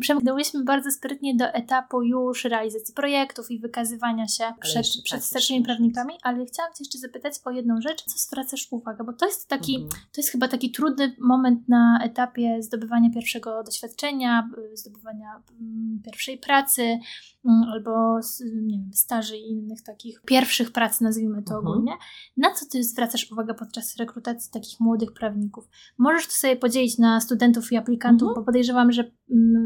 przemknęłyśmy 0.00 0.64
bardzo 0.64 0.90
sprytnie 0.90 1.36
do 1.36 1.44
etapu 1.44 2.02
już 2.02 2.44
realizacji 2.44 2.94
projektów 2.94 3.50
i 3.50 3.58
wykazywania 3.58 4.28
się 4.28 4.44
ale 4.44 4.54
przed, 4.60 4.86
przed 4.86 5.20
tak, 5.20 5.22
starszymi 5.22 5.62
prawnikami, 5.62 6.14
ale 6.22 6.46
chciałam 6.46 6.72
Cię 6.72 6.78
jeszcze 6.80 6.98
zapytać 6.98 7.34
o 7.44 7.50
jedną 7.50 7.80
rzecz, 7.80 8.04
co 8.04 8.18
zwracasz 8.18 8.66
uwagę, 8.70 9.04
bo 9.04 9.12
to 9.12 9.26
jest 9.26 9.48
taki, 9.48 9.74
mhm. 9.74 9.90
to 9.90 10.20
jest 10.20 10.30
chyba 10.30 10.48
taki 10.48 10.70
trudny 10.70 11.16
moment 11.18 11.68
na 11.68 12.00
etapie 12.04 12.62
zdobywania 12.62 13.10
pierwszego 13.10 13.62
doświadczenia, 13.62 14.50
zdobywania 14.74 15.42
mm, 15.60 16.00
pierwszej 16.04 16.38
pracy 16.38 16.82
mm, 16.82 17.62
albo 17.72 18.20
nie 18.44 18.78
wiem, 18.78 18.90
staży 18.92 19.36
i 19.36 19.50
innych 19.50 19.82
takich 19.82 20.20
pierwszych 20.20 20.72
prac, 20.72 21.00
nazwijmy 21.00 21.42
to 21.42 21.54
mhm. 21.54 21.66
ogólnie. 21.66 21.92
Na 22.36 22.54
co 22.54 22.66
Ty 22.66 22.84
zwracasz 22.84 23.32
uwagę 23.32 23.54
podczas 23.54 23.96
rekrutacji 23.96 24.52
takich 24.52 24.80
młodych 24.80 25.12
prawników? 25.12 25.68
Możesz 25.98 26.26
to 26.26 26.32
sobie 26.32 26.56
podzielić 26.56 26.98
na 26.98 27.20
studentów 27.20 27.72
i 27.72 27.76
aplikantów, 27.76 28.28
mhm. 28.28 28.34
bo 28.34 28.46
podejrzewam, 28.46 28.92
że 28.92 29.05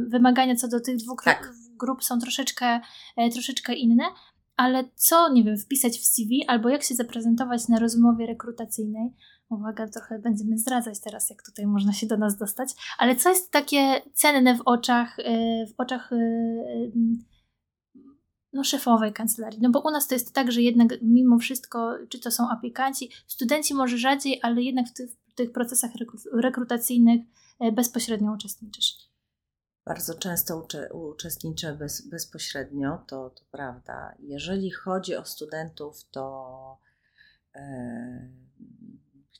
wymagania 0.09 0.57
co 0.57 0.69
do 0.69 0.81
tych 0.81 0.97
dwóch 0.97 1.23
tak. 1.25 1.53
grup 1.81 2.05
są 2.05 2.19
troszeczkę, 2.19 2.81
e, 3.17 3.31
troszeczkę 3.31 3.75
inne, 3.75 4.05
ale 4.57 4.85
co, 4.95 5.33
nie 5.33 5.45
wiem, 5.45 5.57
wpisać 5.57 5.99
w 5.99 6.05
CV 6.05 6.45
albo 6.49 6.69
jak 6.69 6.83
się 6.83 6.95
zaprezentować 6.95 7.69
na 7.69 7.79
rozmowie 7.79 8.27
rekrutacyjnej. 8.27 9.11
Uwaga, 9.51 9.89
trochę 9.89 10.19
będziemy 10.19 10.59
zdradzać 10.59 11.01
teraz, 11.01 11.31
jak 11.31 11.43
tutaj 11.43 11.67
można 11.67 11.93
się 11.93 12.07
do 12.07 12.17
nas 12.17 12.37
dostać, 12.37 12.69
ale 12.99 13.17
co 13.17 13.29
jest 13.29 13.51
takie 13.51 14.03
cenne 14.15 14.57
w 14.57 14.63
oczach, 14.65 15.19
e, 15.19 15.67
w 15.67 15.75
oczach 15.79 16.13
e, 16.13 16.17
no, 18.53 18.65
szefowej 18.65 19.13
kancelarii. 19.13 19.61
No 19.63 19.71
bo 19.71 19.81
u 19.81 19.91
nas 19.91 20.09
to 20.09 20.15
jest 20.15 20.35
tak, 20.35 20.53
że 20.53 20.63
jednak 20.63 20.89
mimo 21.03 21.39
wszystko, 21.39 21.95
czy 22.09 22.21
to 22.21 22.31
są 22.31 22.49
aplikanci, 22.51 23.11
studenci 23.27 23.75
może 23.75 23.99
rzadziej, 23.99 24.41
ale 24.43 24.63
jednak 24.63 24.89
w 24.89 24.93
tych, 24.93 25.11
w 25.11 25.35
tych 25.35 25.53
procesach 25.53 25.91
rekrutacyjnych 26.33 27.21
bezpośrednio 27.73 28.33
uczestniczysz. 28.33 28.95
Bardzo 29.85 30.15
często 30.15 30.67
uczestniczę 30.93 31.75
bez, 31.75 32.09
bezpośrednio, 32.09 33.05
to, 33.07 33.31
to 33.31 33.45
prawda. 33.51 34.15
Jeżeli 34.19 34.71
chodzi 34.71 35.17
o 35.17 35.25
studentów, 35.25 36.05
to 36.11 36.79
e, 37.55 38.31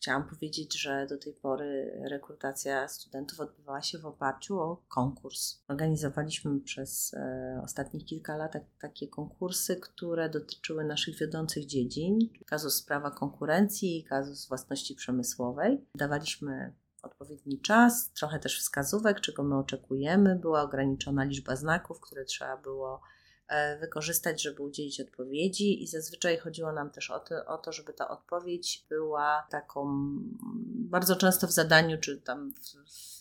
chciałam 0.01 0.29
powiedzieć, 0.29 0.81
że 0.81 1.07
do 1.07 1.19
tej 1.19 1.33
pory 1.33 2.01
rekrutacja 2.11 2.89
studentów 2.89 3.41
odbywała 3.41 3.83
się 3.83 3.99
w 3.99 4.07
oparciu 4.07 4.59
o 4.59 4.83
konkurs. 4.89 5.63
Organizowaliśmy 5.69 6.61
przez 6.61 7.15
e, 7.15 7.61
ostatnich 7.65 8.05
kilka 8.05 8.37
lat 8.37 8.53
tak, 8.53 8.63
takie 8.81 9.09
konkursy, 9.09 9.77
które 9.77 10.29
dotyczyły 10.29 10.85
naszych 10.85 11.19
wiodących 11.19 11.67
dziedzin. 11.67 12.19
Kazus 12.47 12.83
prawa 12.83 13.11
konkurencji 13.11 13.99
i 13.99 14.05
kazus 14.05 14.49
własności 14.49 14.95
przemysłowej. 14.95 15.87
Dawaliśmy 15.95 16.73
odpowiedni 17.03 17.61
czas, 17.61 18.13
trochę 18.13 18.39
też 18.39 18.59
wskazówek, 18.59 19.21
czego 19.21 19.43
my 19.43 19.59
oczekujemy. 19.59 20.37
Była 20.37 20.63
ograniczona 20.63 21.25
liczba 21.25 21.57
znaków, 21.57 22.01
które 22.01 22.25
trzeba 22.25 22.57
było 22.57 23.01
e, 23.49 23.79
wykorzystać, 23.79 24.43
żeby 24.43 24.63
udzielić 24.63 25.01
odpowiedzi, 25.01 25.83
i 25.83 25.87
zazwyczaj 25.87 26.39
chodziło 26.39 26.73
nam 26.73 26.91
też 26.91 27.11
o 27.11 27.21
to, 27.21 27.47
o 27.47 27.59
to 27.59 27.73
żeby 27.73 27.93
ta 27.93 28.09
odpowiedź 28.09 28.87
była 28.89 29.47
taką 29.51 29.87
bardzo 30.91 31.17
często 31.17 31.47
w 31.47 31.53
zadaniu, 31.53 31.99
czy 32.01 32.21
tam 32.21 32.53
w, 32.53 33.21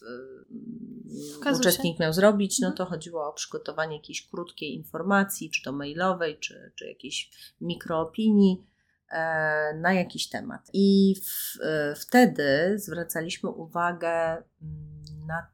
w, 1.54 1.60
uczestnik 1.60 2.00
miał 2.00 2.14
zrobić, 2.14 2.60
no 2.60 2.68
mhm. 2.68 2.78
to 2.78 2.86
chodziło 2.86 3.28
o 3.30 3.34
przygotowanie 3.34 3.96
jakiejś 3.96 4.28
krótkiej 4.28 4.76
informacji, 4.76 5.52
czy 5.52 5.64
to 5.64 5.72
mailowej, 5.72 6.40
czy, 6.40 6.72
czy 6.76 6.88
jakiejś 6.88 7.32
mikroopinii 7.62 8.70
na 9.76 9.94
jakiś 9.94 10.30
temat. 10.30 10.70
I 10.74 11.16
w, 11.16 11.62
e, 11.62 11.96
wtedy 11.96 12.74
zwracaliśmy 12.80 13.50
uwagę 13.50 14.44
mm, 14.62 15.26
na 15.28 15.48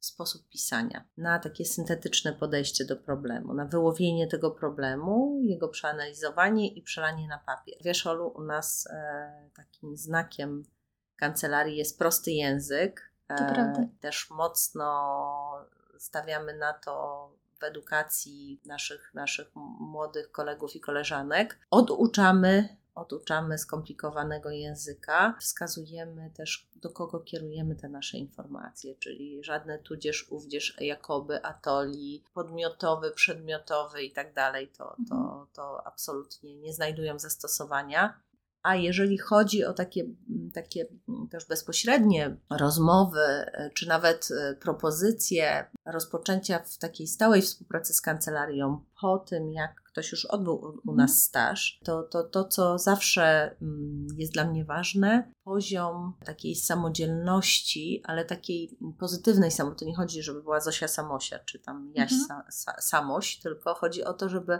sposób 0.00 0.48
pisania, 0.48 1.04
na 1.16 1.38
takie 1.38 1.64
syntetyczne 1.64 2.32
podejście 2.32 2.84
do 2.84 2.96
problemu, 2.96 3.54
na 3.54 3.64
wyłowienie 3.64 4.26
tego 4.26 4.50
problemu, 4.50 5.40
jego 5.42 5.68
przeanalizowanie 5.68 6.68
i 6.68 6.82
przelanie 6.82 7.28
na 7.28 7.38
papier. 7.38 7.74
Wiesz, 7.84 8.06
Olu, 8.06 8.28
u 8.28 8.42
nas 8.42 8.86
e, 8.86 9.50
takim 9.56 9.96
znakiem 9.96 10.62
kancelarii 11.16 11.76
jest 11.76 11.98
prosty 11.98 12.30
język. 12.30 13.12
E, 13.30 13.88
też 14.00 14.30
mocno 14.30 14.86
stawiamy 15.98 16.58
na 16.58 16.72
to 16.72 17.28
w 17.60 17.64
edukacji 17.64 18.60
naszych, 18.66 19.14
naszych 19.14 19.46
młodych 19.80 20.32
kolegów 20.32 20.76
i 20.76 20.80
koleżanek. 20.80 21.58
Oduczamy 21.70 22.81
oduczamy 22.94 23.58
skomplikowanego 23.58 24.50
języka, 24.50 25.36
wskazujemy 25.40 26.30
też, 26.30 26.68
do 26.76 26.90
kogo 26.90 27.20
kierujemy 27.20 27.76
te 27.76 27.88
nasze 27.88 28.18
informacje, 28.18 28.94
czyli 28.94 29.44
żadne 29.44 29.78
tudzież, 29.78 30.26
ówdzież, 30.30 30.76
jakoby, 30.80 31.44
atoli, 31.44 32.24
podmiotowy, 32.34 33.10
przedmiotowy 33.10 34.02
i 34.02 34.12
tak 34.12 34.34
dalej, 34.34 34.68
to, 34.68 34.96
to, 35.08 35.14
mhm. 35.14 35.46
to 35.52 35.86
absolutnie 35.86 36.56
nie 36.56 36.72
znajdują 36.72 37.18
zastosowania. 37.18 38.20
A 38.62 38.76
jeżeli 38.76 39.18
chodzi 39.18 39.64
o 39.64 39.72
takie, 39.72 40.04
takie 40.54 40.86
też 41.30 41.46
bezpośrednie 41.46 42.36
rozmowy, 42.50 43.20
e, 43.20 43.70
czy 43.74 43.88
nawet 43.88 44.28
e, 44.30 44.54
propozycje 44.54 45.66
rozpoczęcia 45.86 46.58
w 46.58 46.78
takiej 46.78 47.06
stałej 47.06 47.42
współpracy 47.42 47.94
z 47.94 48.00
kancelarią 48.00 48.84
po 49.00 49.18
tym, 49.18 49.52
jak 49.52 49.82
ktoś 49.92 50.12
już 50.12 50.24
odbył 50.24 50.54
u 50.54 50.68
mhm. 50.68 50.96
nas 50.96 51.22
staż, 51.22 51.80
to, 51.84 52.02
to 52.02 52.24
to, 52.24 52.44
co 52.44 52.78
zawsze 52.78 53.56
mm, 53.62 54.06
jest 54.16 54.32
dla 54.32 54.44
mnie 54.44 54.64
ważne, 54.64 55.32
poziom 55.44 56.12
takiej 56.24 56.54
samodzielności, 56.54 58.02
ale 58.04 58.24
takiej 58.24 58.78
pozytywnej 58.98 59.50
samości. 59.50 59.78
To 59.78 59.84
nie 59.84 59.96
chodzi, 59.96 60.22
żeby 60.22 60.42
była 60.42 60.60
Zosia 60.60 60.88
Samosia, 60.88 61.38
czy 61.38 61.58
tam 61.58 61.92
Jaś 61.94 62.12
mhm. 62.12 62.42
sa, 62.50 62.74
Samoś, 62.80 63.36
tylko 63.36 63.74
chodzi 63.74 64.04
o 64.04 64.12
to, 64.12 64.28
żeby 64.28 64.58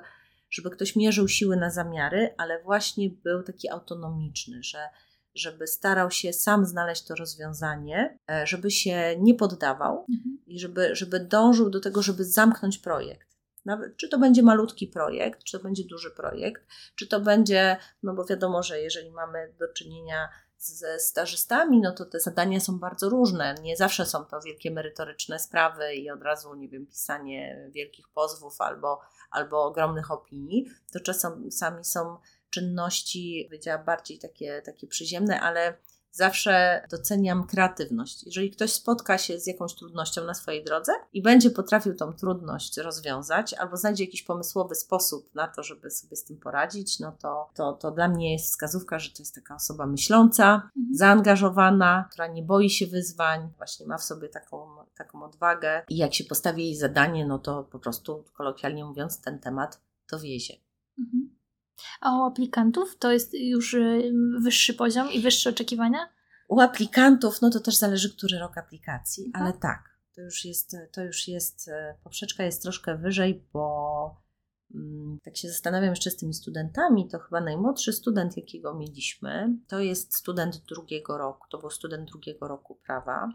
żeby 0.52 0.70
ktoś 0.70 0.96
mierzył 0.96 1.28
siły 1.28 1.56
na 1.56 1.70
zamiary, 1.70 2.34
ale 2.38 2.62
właśnie 2.62 3.10
był 3.10 3.42
taki 3.42 3.68
autonomiczny, 3.68 4.62
że 4.62 4.88
żeby 5.34 5.66
starał 5.66 6.10
się 6.10 6.32
sam 6.32 6.66
znaleźć 6.66 7.04
to 7.04 7.14
rozwiązanie, 7.14 8.18
e, 8.30 8.46
żeby 8.46 8.70
się 8.70 9.16
nie 9.18 9.34
poddawał 9.34 9.98
mhm. 9.98 10.38
i 10.46 10.60
żeby, 10.60 10.96
żeby 10.96 11.20
dążył 11.20 11.70
do 11.70 11.80
tego, 11.80 12.02
żeby 12.02 12.24
zamknąć 12.24 12.78
projekt. 12.78 13.32
Nawet, 13.64 13.96
czy 13.96 14.08
to 14.08 14.18
będzie 14.18 14.42
malutki 14.42 14.86
projekt, 14.86 15.44
czy 15.44 15.58
to 15.58 15.64
będzie 15.64 15.84
duży 15.84 16.10
projekt, 16.10 16.62
czy 16.94 17.06
to 17.06 17.20
będzie, 17.20 17.76
no 18.02 18.14
bo 18.14 18.24
wiadomo, 18.24 18.62
że 18.62 18.80
jeżeli 18.80 19.10
mamy 19.10 19.54
do 19.58 19.68
czynienia 19.68 20.28
ze 20.56 20.98
stażystami, 20.98 21.80
no 21.80 21.92
to 21.92 22.04
te 22.04 22.20
zadania 22.20 22.60
są 22.60 22.78
bardzo 22.78 23.08
różne. 23.08 23.54
Nie 23.62 23.76
zawsze 23.76 24.06
są 24.06 24.24
to 24.24 24.40
wielkie 24.40 24.70
merytoryczne 24.70 25.38
sprawy 25.38 25.94
i 25.94 26.10
od 26.10 26.22
razu, 26.22 26.54
nie 26.54 26.68
wiem, 26.68 26.86
pisanie 26.86 27.70
wielkich 27.74 28.08
pozwów 28.08 28.60
albo, 28.60 29.00
albo 29.32 29.64
ogromnych 29.64 30.10
opinii. 30.10 30.66
To 30.92 31.00
czasami 31.00 31.52
są 31.82 32.18
czynności, 32.50 33.46
powiedziała, 33.48 33.84
bardziej 33.84 34.18
takie, 34.18 34.62
takie 34.62 34.86
przyziemne, 34.86 35.40
ale 35.40 35.78
zawsze 36.12 36.82
doceniam 36.90 37.46
kreatywność. 37.46 38.24
Jeżeli 38.24 38.50
ktoś 38.50 38.72
spotka 38.72 39.18
się 39.18 39.40
z 39.40 39.46
jakąś 39.46 39.74
trudnością 39.74 40.24
na 40.24 40.34
swojej 40.34 40.64
drodze 40.64 40.92
i 41.12 41.22
będzie 41.22 41.50
potrafił 41.50 41.94
tą 41.94 42.12
trudność 42.12 42.76
rozwiązać, 42.76 43.54
albo 43.54 43.76
znajdzie 43.76 44.04
jakiś 44.04 44.22
pomysłowy 44.22 44.74
sposób 44.74 45.34
na 45.34 45.48
to, 45.48 45.62
żeby 45.62 45.90
sobie 45.90 46.16
z 46.16 46.24
tym 46.24 46.36
poradzić, 46.36 47.00
no 47.00 47.12
to, 47.12 47.50
to, 47.54 47.72
to 47.72 47.90
dla 47.90 48.08
mnie 48.08 48.32
jest 48.32 48.46
wskazówka, 48.46 48.98
że 48.98 49.10
to 49.10 49.16
jest 49.18 49.34
taka 49.34 49.54
osoba 49.54 49.86
myśląca, 49.86 50.54
mhm. 50.54 50.94
zaangażowana, 50.94 52.08
która 52.10 52.26
nie 52.26 52.42
boi 52.42 52.70
się 52.70 52.86
wyzwań, 52.86 53.52
właśnie 53.56 53.86
ma 53.86 53.98
w 53.98 54.04
sobie 54.04 54.28
taką, 54.28 54.68
taką 54.96 55.22
odwagę 55.24 55.82
i 55.88 55.96
jak 55.96 56.14
się 56.14 56.24
postawi 56.24 56.64
jej 56.64 56.76
zadanie, 56.76 57.26
no 57.26 57.38
to 57.38 57.64
po 57.64 57.78
prostu, 57.78 58.24
kolokwialnie 58.32 58.84
mówiąc, 58.84 59.20
ten 59.20 59.38
temat 59.38 59.80
to 60.06 60.18
wiezie. 60.18 60.54
Mhm. 60.98 61.31
A 62.00 62.18
u 62.18 62.22
aplikantów 62.22 62.98
to 62.98 63.12
jest 63.12 63.34
już 63.34 63.74
y, 63.74 64.12
wyższy 64.40 64.74
poziom 64.74 65.12
i 65.12 65.20
wyższe 65.20 65.50
oczekiwania? 65.50 65.98
U 66.48 66.60
aplikantów, 66.60 67.42
no 67.42 67.50
to 67.50 67.60
też 67.60 67.76
zależy, 67.76 68.16
który 68.16 68.38
rok 68.38 68.58
aplikacji, 68.58 69.26
mhm. 69.26 69.44
ale 69.44 69.52
tak, 69.52 69.92
to 70.14 70.20
już 70.20 70.44
jest, 70.44 70.76
to 70.92 71.04
już 71.04 71.28
jest, 71.28 71.68
e, 71.68 71.98
poprzeczka 72.04 72.44
jest 72.44 72.62
troszkę 72.62 72.98
wyżej, 72.98 73.44
bo 73.52 74.16
mm, 74.74 75.18
tak 75.24 75.36
się 75.36 75.48
zastanawiam 75.48 75.90
jeszcze 75.90 76.10
z 76.10 76.16
tymi 76.16 76.34
studentami, 76.34 77.08
to 77.08 77.18
chyba 77.18 77.40
najmłodszy 77.40 77.92
student, 77.92 78.36
jakiego 78.36 78.74
mieliśmy, 78.74 79.56
to 79.68 79.80
jest 79.80 80.14
student 80.14 80.56
drugiego 80.56 81.18
roku, 81.18 81.46
to 81.50 81.58
był 81.58 81.70
student 81.70 82.08
drugiego 82.08 82.48
roku 82.48 82.80
prawa. 82.86 83.28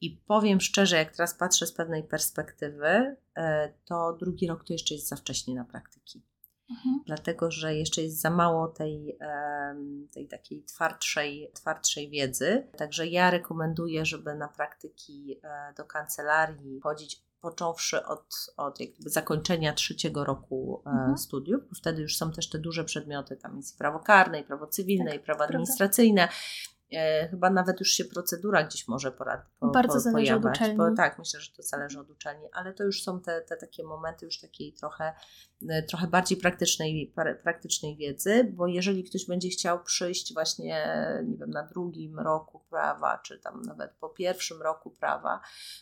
I 0.00 0.22
powiem 0.26 0.60
szczerze, 0.60 0.96
jak 0.96 1.16
teraz 1.16 1.34
patrzę 1.34 1.66
z 1.66 1.72
pewnej 1.72 2.04
perspektywy, 2.04 3.16
e, 3.36 3.72
to 3.84 4.16
drugi 4.20 4.46
rok 4.46 4.64
to 4.64 4.72
jeszcze 4.72 4.94
jest 4.94 5.08
za 5.08 5.16
wcześnie 5.16 5.54
na 5.54 5.64
praktyki 5.64 6.22
mhm. 6.72 7.00
dlatego 7.06 7.50
że 7.50 7.74
jeszcze 7.74 8.02
jest 8.02 8.20
za 8.20 8.30
mało 8.30 8.68
tej, 8.68 9.18
tej 10.14 10.28
takiej 10.28 10.64
twardszej, 10.64 11.50
twardszej 11.54 12.10
wiedzy. 12.10 12.68
Także 12.76 13.06
ja 13.06 13.30
rekomenduję, 13.30 14.06
żeby 14.06 14.34
na 14.34 14.48
praktyki 14.48 15.40
e, 15.42 15.74
do 15.76 15.84
kancelarii 15.84 16.80
chodzić 16.80 17.22
począwszy 17.42 18.04
od, 18.04 18.54
od 18.56 18.80
jakby 18.80 19.10
zakończenia 19.10 19.72
trzeciego 19.72 20.24
roku 20.24 20.82
e, 20.86 20.90
mhm. 20.90 21.18
studiów, 21.18 21.68
bo 21.68 21.74
wtedy 21.74 22.02
już 22.02 22.16
są 22.16 22.32
też 22.32 22.48
te 22.48 22.58
duże 22.58 22.84
przedmioty, 22.84 23.36
tam 23.36 23.56
jest 23.56 23.78
prawo 23.78 23.98
karne, 23.98 24.40
i 24.40 24.44
prawo 24.44 24.66
cywilne, 24.66 25.10
tak, 25.10 25.20
i 25.20 25.24
prawo 25.24 25.44
administracyjne. 25.44 26.28
E, 26.92 27.28
chyba 27.28 27.50
nawet 27.50 27.80
już 27.80 27.88
się 27.88 28.04
procedura 28.04 28.64
gdzieś 28.64 28.88
może 28.88 29.12
porad, 29.12 29.40
po, 29.60 29.66
Bardzo 29.66 29.94
po, 29.94 30.00
zależy 30.00 30.26
pojawiać. 30.26 30.46
od 30.46 30.56
uczelni. 30.56 30.76
Bo, 30.76 30.94
tak, 30.96 31.18
myślę, 31.18 31.40
że 31.40 31.52
to 31.52 31.62
zależy 31.62 32.00
od 32.00 32.10
uczelni, 32.10 32.48
ale 32.52 32.72
to 32.72 32.84
już 32.84 33.02
są 33.02 33.20
te, 33.20 33.40
te 33.40 33.56
takie 33.56 33.84
momenty 33.84 34.24
już 34.26 34.40
takiej 34.40 34.72
trochę 34.72 35.14
trochę 35.88 36.06
bardziej 36.06 36.38
praktycznej, 36.38 37.14
praktycznej 37.42 37.96
wiedzy, 37.96 38.52
bo 38.52 38.66
jeżeli 38.66 39.04
ktoś 39.04 39.26
będzie 39.26 39.48
chciał 39.48 39.84
przyjść 39.84 40.34
właśnie, 40.34 40.64
nie 41.24 41.36
wiem, 41.38 41.50
na 41.50 41.66
drugim 41.66 42.18
roku 42.18 42.60
prawa, 42.70 43.18
czy 43.18 43.38
tam 43.38 43.62
nawet 43.62 43.90
po 44.00 44.08
pierwszym 44.08 44.62
roku 44.62 44.90
prawa, 44.90 45.40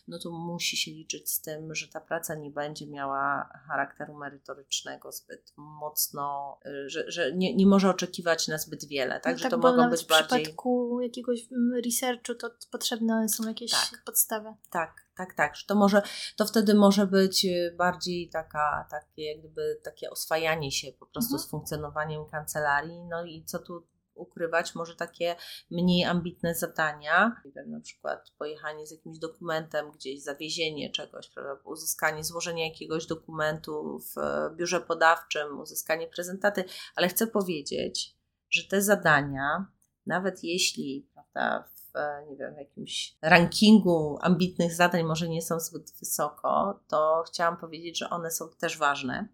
no 0.09 0.19
to 0.19 0.31
musi 0.31 0.77
się 0.77 0.91
liczyć 0.91 1.31
z 1.31 1.41
tym, 1.41 1.75
że 1.75 1.89
ta 1.89 2.01
praca 2.01 2.35
nie 2.35 2.51
będzie 2.51 2.87
miała 2.87 3.49
charakteru 3.69 4.15
merytorycznego 4.15 5.13
zbyt 5.13 5.53
mocno, 5.57 6.59
e, 6.67 6.89
że, 6.89 7.11
że 7.11 7.33
nie, 7.33 7.55
nie 7.55 7.67
może 7.67 7.91
oczekiwać 7.91 8.49
na 8.49 8.59
zbyt 8.59 8.85
wiele, 8.85 9.21
tak? 9.21 9.33
No 9.33 9.39
że 9.39 9.43
tak, 9.43 9.51
to 9.51 9.59
mogą 9.59 9.91
być 9.91 10.05
w 10.05 10.09
bardziej. 10.09 10.39
W 10.39 10.43
przypadku 10.43 11.01
jakiegoś 11.01 11.41
researchu 11.85 12.35
to 12.35 12.51
potrzebne 12.71 13.29
są 13.29 13.49
jakieś 13.49 13.71
tak, 13.71 14.03
podstawy. 14.05 14.55
Tak, 14.71 15.10
tak, 15.21 15.35
tak, 15.35 15.57
że 15.57 15.67
to 15.67 15.75
może, 15.75 16.03
to 16.37 16.47
wtedy 16.47 16.75
może 16.75 17.07
być 17.07 17.45
y, 17.45 17.75
bardziej 17.79 18.29
taka, 18.29 18.87
takie 18.91 19.25
jak 19.25 19.39
gdyby 19.39 19.81
takie 19.85 20.11
oswajanie 20.11 20.73
się 20.73 20.93
po 20.93 21.07
prostu 21.07 21.35
mhm. 21.35 21.49
z 21.49 21.51
funkcjonowaniem 21.51 22.27
kancelarii, 22.27 23.01
no 23.01 23.25
i 23.25 23.45
co 23.45 23.59
tu 23.59 23.87
ukrywać, 24.15 24.75
może 24.75 24.97
takie 24.97 25.37
mniej 25.71 26.05
ambitne 26.05 26.55
zadania, 26.55 27.43
na 27.67 27.81
przykład 27.81 28.31
pojechanie 28.39 28.87
z 28.87 28.91
jakimś 28.91 29.19
dokumentem 29.19 29.91
gdzieś, 29.93 30.23
zawiezienie 30.23 30.91
czegoś, 30.91 31.29
prawda, 31.29 31.63
uzyskanie, 31.65 32.25
złożenie 32.25 32.69
jakiegoś 32.69 33.07
dokumentu 33.07 33.99
w 33.99 34.15
biurze 34.57 34.81
podawczym, 34.81 35.61
uzyskanie 35.61 36.07
prezentaty, 36.07 36.65
ale 36.97 37.09
chcę 37.09 37.27
powiedzieć, 37.27 38.17
że 38.51 38.63
te 38.65 38.83
zadania, 38.83 39.67
nawet 40.07 40.45
jeśli 40.45 41.09
prawda, 41.15 41.65
w, 41.95 42.29
nie 42.31 42.37
wiem, 42.37 42.55
w 42.55 42.59
jakimś 42.59 43.17
rankingu 43.23 44.19
ambitnych 44.21 44.75
zadań 44.75 45.05
może 45.05 45.29
nie 45.29 45.43
są 45.43 45.61
zbyt 45.61 45.93
wysoko, 46.01 46.81
to 46.89 47.23
chciałam 47.27 47.57
powiedzieć, 47.57 47.99
że 47.99 48.11
one 48.11 48.31
są 48.31 48.49
też 48.59 48.79
ważne. 48.79 49.29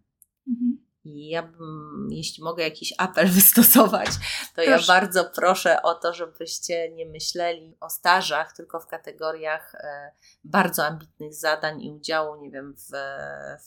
Mhm. 0.49 0.87
I 1.05 1.29
ja 1.29 1.43
bym, 1.43 2.09
jeśli 2.11 2.45
mogę 2.45 2.65
jakiś 2.65 2.95
apel 2.99 3.29
wystosować, 3.41 4.09
to 4.09 4.55
proszę. 4.55 4.71
ja 4.71 4.79
bardzo 4.87 5.25
proszę 5.25 5.83
o 5.83 5.95
to, 5.95 6.15
żebyście 6.15 6.93
nie 6.93 7.07
myśleli 7.07 7.77
o 7.81 7.91
stażach 7.91 8.53
tylko 8.53 8.81
w 8.81 8.87
kategoriach 8.87 9.75
e, 9.75 10.13
bardzo 10.45 10.87
ambitnych 10.87 11.35
zadań 11.35 11.83
i 11.83 11.91
udziału, 11.91 12.37
nie 12.37 12.51
wiem, 12.51 12.75
w, 12.77 12.91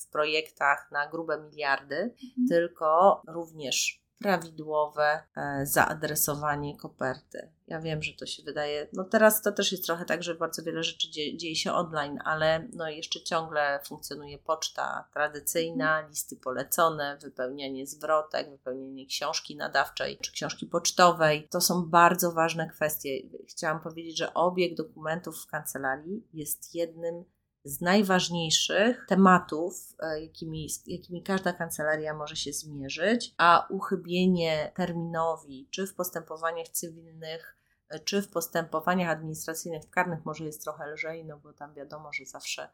w 0.01 0.09
projektach 0.09 0.91
na 0.91 1.07
grube 1.07 1.41
miliardy, 1.41 1.95
mhm. 1.95 2.47
tylko 2.49 3.21
również 3.27 4.01
prawidłowe 4.19 5.23
e, 5.35 5.65
zaadresowanie 5.65 6.77
koperty. 6.77 7.51
Ja 7.67 7.79
wiem, 7.79 8.03
że 8.03 8.13
to 8.13 8.25
się 8.25 8.43
wydaje, 8.43 8.87
no 8.93 9.03
teraz 9.03 9.41
to 9.41 9.51
też 9.51 9.71
jest 9.71 9.85
trochę 9.85 10.05
tak, 10.05 10.23
że 10.23 10.35
bardzo 10.35 10.63
wiele 10.63 10.83
rzeczy 10.83 11.11
dzieje, 11.11 11.37
dzieje 11.37 11.55
się 11.55 11.73
online, 11.73 12.19
ale 12.25 12.67
no 12.73 12.89
jeszcze 12.89 13.21
ciągle 13.21 13.79
funkcjonuje 13.85 14.37
poczta 14.37 15.09
tradycyjna, 15.13 15.95
mhm. 15.95 16.09
listy 16.09 16.35
polecone, 16.35 17.17
wypełnianie 17.21 17.87
zwrotek, 17.87 18.49
wypełnianie 18.49 19.05
książki 19.05 19.55
nadawczej 19.55 20.17
czy 20.17 20.31
książki 20.31 20.65
pocztowej. 20.65 21.47
To 21.51 21.61
są 21.61 21.89
bardzo 21.89 22.31
ważne 22.31 22.69
kwestie. 22.69 23.09
Chciałam 23.47 23.81
powiedzieć, 23.81 24.17
że 24.17 24.33
obieg 24.33 24.75
dokumentów 24.75 25.43
w 25.43 25.47
kancelarii 25.47 26.27
jest 26.33 26.75
jednym 26.75 27.23
z 27.69 27.81
najważniejszych 27.81 29.05
tematów, 29.07 29.95
e, 29.99 30.21
jakimi, 30.21 30.67
jakimi 30.87 31.23
każda 31.23 31.53
kancelaria 31.53 32.13
może 32.13 32.35
się 32.35 32.53
zmierzyć, 32.53 33.33
a 33.37 33.67
uchybienie 33.69 34.71
terminowi, 34.75 35.67
czy 35.71 35.87
w 35.87 35.95
postępowaniach 35.95 36.67
cywilnych, 36.67 37.59
czy 38.05 38.21
w 38.21 38.29
postępowaniach 38.29 39.09
administracyjnych, 39.09 39.89
karnych 39.89 40.25
może 40.25 40.45
jest 40.45 40.63
trochę 40.63 40.91
lżej, 40.91 41.25
no 41.25 41.37
bo 41.37 41.53
tam 41.53 41.73
wiadomo, 41.73 42.13
że 42.13 42.25
zawsze, 42.25 42.69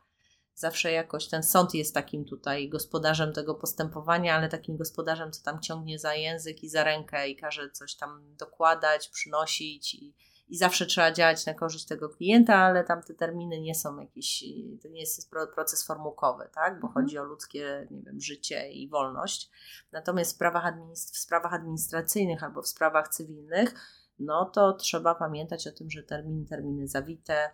zawsze 0.53 0.91
jakoś 0.91 1.27
ten 1.27 1.43
sąd 1.43 1.73
jest 1.73 1.93
takim 1.93 2.25
tutaj 2.25 2.69
gospodarzem 2.69 3.33
tego 3.33 3.55
postępowania, 3.55 4.35
ale 4.35 4.49
takim 4.49 4.77
gospodarzem, 4.77 5.31
co 5.31 5.43
tam 5.43 5.61
ciągnie 5.61 5.99
za 5.99 6.13
język 6.13 6.63
i 6.63 6.69
za 6.69 6.83
rękę 6.83 7.29
i 7.29 7.35
każe 7.35 7.71
coś 7.71 7.95
tam 7.95 8.35
dokładać, 8.35 9.09
przynosić 9.09 9.93
i, 9.93 10.15
i 10.47 10.57
zawsze 10.57 10.85
trzeba 10.85 11.11
działać 11.11 11.45
na 11.45 11.53
korzyść 11.53 11.85
tego 11.85 12.09
klienta, 12.09 12.55
ale 12.55 12.83
tam 12.83 13.03
te 13.03 13.13
terminy 13.13 13.61
nie 13.61 13.75
są 13.75 13.99
jakieś, 13.99 14.43
to 14.81 14.87
nie 14.87 14.99
jest 14.99 15.31
proces 15.55 15.83
formułkowy, 15.83 16.49
tak? 16.53 16.79
bo 16.79 16.87
mhm. 16.87 16.93
chodzi 16.93 17.17
o 17.17 17.23
ludzkie 17.23 17.87
nie 17.91 18.01
wiem, 18.01 18.21
życie 18.21 18.71
i 18.71 18.89
wolność. 18.89 19.49
Natomiast 19.91 20.31
w 20.31 20.35
sprawach, 20.35 20.73
w 20.93 21.17
sprawach 21.17 21.53
administracyjnych 21.53 22.43
albo 22.43 22.61
w 22.61 22.67
sprawach 22.67 23.07
cywilnych, 23.07 23.73
no 24.19 24.45
to 24.45 24.73
trzeba 24.73 25.15
pamiętać 25.15 25.67
o 25.67 25.71
tym, 25.71 25.89
że 25.89 26.03
terminy, 26.03 26.45
terminy 26.45 26.87
zawite, 26.87 27.49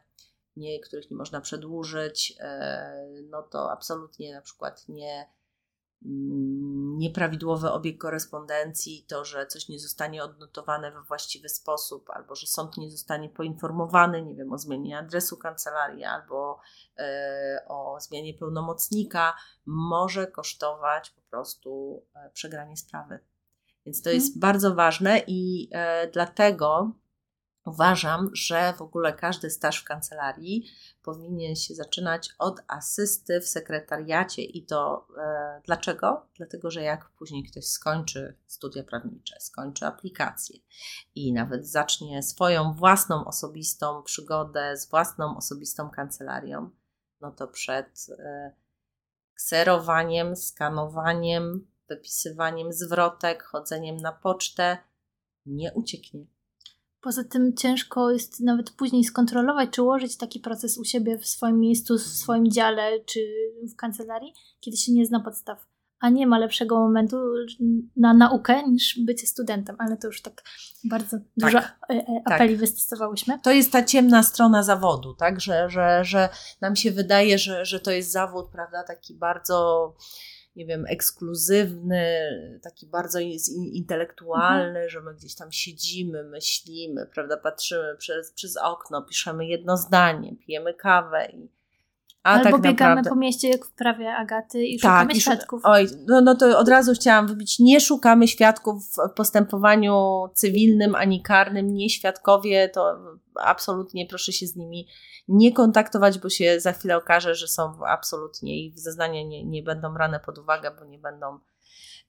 nie, 0.55 0.79
których 0.79 1.11
nie 1.11 1.17
można 1.17 1.41
przedłużyć, 1.41 2.33
e, 2.39 3.07
no 3.29 3.43
to 3.43 3.71
absolutnie 3.71 4.33
na 4.33 4.41
przykład 4.41 4.89
nie 4.89 5.29
nieprawidłowy 6.01 7.71
obieg 7.71 7.97
korespondencji, 7.97 9.05
to, 9.07 9.25
że 9.25 9.47
coś 9.47 9.69
nie 9.69 9.79
zostanie 9.79 10.23
odnotowane 10.23 10.91
we 10.91 11.01
właściwy 11.01 11.49
sposób, 11.49 12.09
albo 12.09 12.35
że 12.35 12.47
sąd 12.47 12.77
nie 12.77 12.91
zostanie 12.91 13.29
poinformowany, 13.29 14.21
nie 14.21 14.35
wiem, 14.35 14.53
o 14.53 14.57
zmianie 14.57 14.97
adresu 14.97 15.37
kancelarii, 15.37 16.03
albo 16.03 16.59
e, 16.97 17.65
o 17.67 17.97
zmianie 17.99 18.33
pełnomocnika, 18.33 19.33
może 19.65 20.27
kosztować 20.27 21.09
po 21.09 21.21
prostu 21.21 22.01
e, 22.15 22.29
przegranie 22.33 22.77
sprawy. 22.77 23.19
Więc 23.85 24.01
to 24.01 24.09
jest 24.09 24.27
hmm. 24.27 24.39
bardzo 24.39 24.75
ważne 24.75 25.21
i 25.27 25.69
e, 25.71 26.07
dlatego 26.07 26.91
Uważam, 27.65 28.29
że 28.33 28.73
w 28.77 28.81
ogóle 28.81 29.13
każdy 29.13 29.49
staż 29.49 29.81
w 29.81 29.83
kancelarii 29.83 30.71
powinien 31.03 31.55
się 31.55 31.75
zaczynać 31.75 32.29
od 32.39 32.59
asysty 32.67 33.41
w 33.41 33.47
sekretariacie. 33.47 34.41
I 34.41 34.65
to 34.65 35.07
e, 35.17 35.61
dlaczego? 35.65 36.25
Dlatego, 36.35 36.71
że 36.71 36.81
jak 36.81 37.09
później 37.09 37.43
ktoś 37.43 37.65
skończy 37.65 38.37
studia 38.47 38.83
prawnicze, 38.83 39.35
skończy 39.39 39.85
aplikację 39.85 40.59
i 41.15 41.33
nawet 41.33 41.67
zacznie 41.67 42.23
swoją 42.23 42.73
własną 42.73 43.25
osobistą 43.25 44.03
przygodę 44.03 44.77
z 44.77 44.89
własną 44.89 45.37
osobistą 45.37 45.89
kancelarią, 45.89 46.69
no 47.21 47.31
to 47.31 47.47
przed 47.47 48.07
e, 48.19 48.55
kserowaniem, 49.33 50.35
skanowaniem, 50.35 51.67
wypisywaniem 51.87 52.73
zwrotek, 52.73 53.43
chodzeniem 53.43 53.97
na 53.97 54.11
pocztę 54.11 54.77
nie 55.45 55.73
ucieknie 55.73 56.25
Poza 57.01 57.23
tym 57.23 57.55
ciężko 57.55 58.11
jest 58.11 58.39
nawet 58.39 58.71
później 58.71 59.03
skontrolować, 59.03 59.69
czy 59.69 59.81
ułożyć 59.83 60.17
taki 60.17 60.39
proces 60.39 60.77
u 60.77 60.85
siebie 60.85 61.17
w 61.17 61.27
swoim 61.27 61.59
miejscu, 61.59 61.97
w 61.97 62.01
swoim 62.01 62.51
dziale 62.51 62.99
czy 63.05 63.19
w 63.73 63.75
kancelarii, 63.75 64.33
kiedy 64.59 64.77
się 64.77 64.91
nie 64.91 65.05
zna 65.05 65.19
podstaw. 65.19 65.65
A 65.99 66.09
nie 66.09 66.27
ma 66.27 66.39
lepszego 66.39 66.79
momentu 66.79 67.17
na 67.95 68.13
naukę 68.13 68.63
niż 68.67 68.99
bycie 69.05 69.27
studentem, 69.27 69.75
ale 69.79 69.97
to 69.97 70.07
już 70.07 70.21
tak 70.21 70.43
bardzo 70.83 71.17
tak, 71.17 71.27
dużo 71.37 71.59
e, 71.59 71.63
e, 71.89 72.21
tak. 72.25 72.33
apeli 72.33 72.53
tak. 72.53 72.59
wystosowałyśmy. 72.59 73.39
To 73.43 73.51
jest 73.51 73.71
ta 73.71 73.83
ciemna 73.83 74.23
strona 74.23 74.63
zawodu, 74.63 75.13
tak? 75.13 75.41
Że, 75.41 75.69
że, 75.69 76.05
że 76.05 76.29
nam 76.61 76.75
się 76.75 76.91
wydaje, 76.91 77.37
że, 77.37 77.65
że 77.65 77.79
to 77.79 77.91
jest 77.91 78.11
zawód, 78.11 78.49
prawda, 78.51 78.83
taki 78.83 79.13
bardzo 79.15 79.95
nie 80.55 80.65
wiem, 80.65 80.85
ekskluzywny, 80.87 82.29
taki 82.63 82.87
bardzo 82.87 83.19
intelektualny, 83.73 84.79
mhm. 84.79 84.89
że 84.89 85.01
my 85.01 85.13
gdzieś 85.13 85.35
tam 85.35 85.51
siedzimy, 85.51 86.23
myślimy, 86.23 87.07
prawda, 87.13 87.37
patrzymy 87.37 87.95
przez, 87.97 88.31
przez 88.31 88.57
okno, 88.57 89.01
piszemy 89.01 89.45
jedno 89.45 89.77
zdanie, 89.77 90.35
pijemy 90.35 90.73
kawę 90.73 91.29
i 91.33 91.49
a 92.23 92.31
Albo 92.31 92.51
tak 92.51 92.61
biegamy 92.61 92.89
naprawdę... 92.89 93.09
po 93.09 93.15
mieście 93.15 93.49
jak 93.49 93.65
w 93.65 93.71
prawie 93.71 94.13
Agaty 94.13 94.63
i 94.65 94.79
tak, 94.79 95.01
szukamy 95.01 95.21
świadków. 95.21 95.61
Oj, 95.63 95.87
no, 96.07 96.21
no 96.21 96.35
to 96.35 96.59
od 96.59 96.67
razu 96.67 96.93
chciałam 96.93 97.27
wybić, 97.27 97.59
nie 97.59 97.79
szukamy 97.79 98.27
świadków 98.27 98.83
w 99.09 99.13
postępowaniu 99.15 100.23
cywilnym 100.33 100.95
ani 100.95 101.21
karnym, 101.21 101.73
nie 101.73 101.89
świadkowie, 101.89 102.69
to 102.69 102.99
absolutnie 103.35 104.05
proszę 104.05 104.33
się 104.33 104.47
z 104.47 104.55
nimi 104.55 104.87
nie 105.27 105.53
kontaktować, 105.53 106.19
bo 106.19 106.29
się 106.29 106.59
za 106.59 106.73
chwilę 106.73 106.97
okaże, 106.97 107.35
że 107.35 107.47
są 107.47 107.85
absolutnie 107.85 108.65
ich 108.65 108.79
zeznania 108.79 109.23
nie, 109.23 109.45
nie 109.45 109.63
będą 109.63 109.93
brane 109.93 110.19
pod 110.19 110.37
uwagę, 110.37 110.71
bo 110.79 110.85
nie 110.85 110.99
będą 110.99 111.39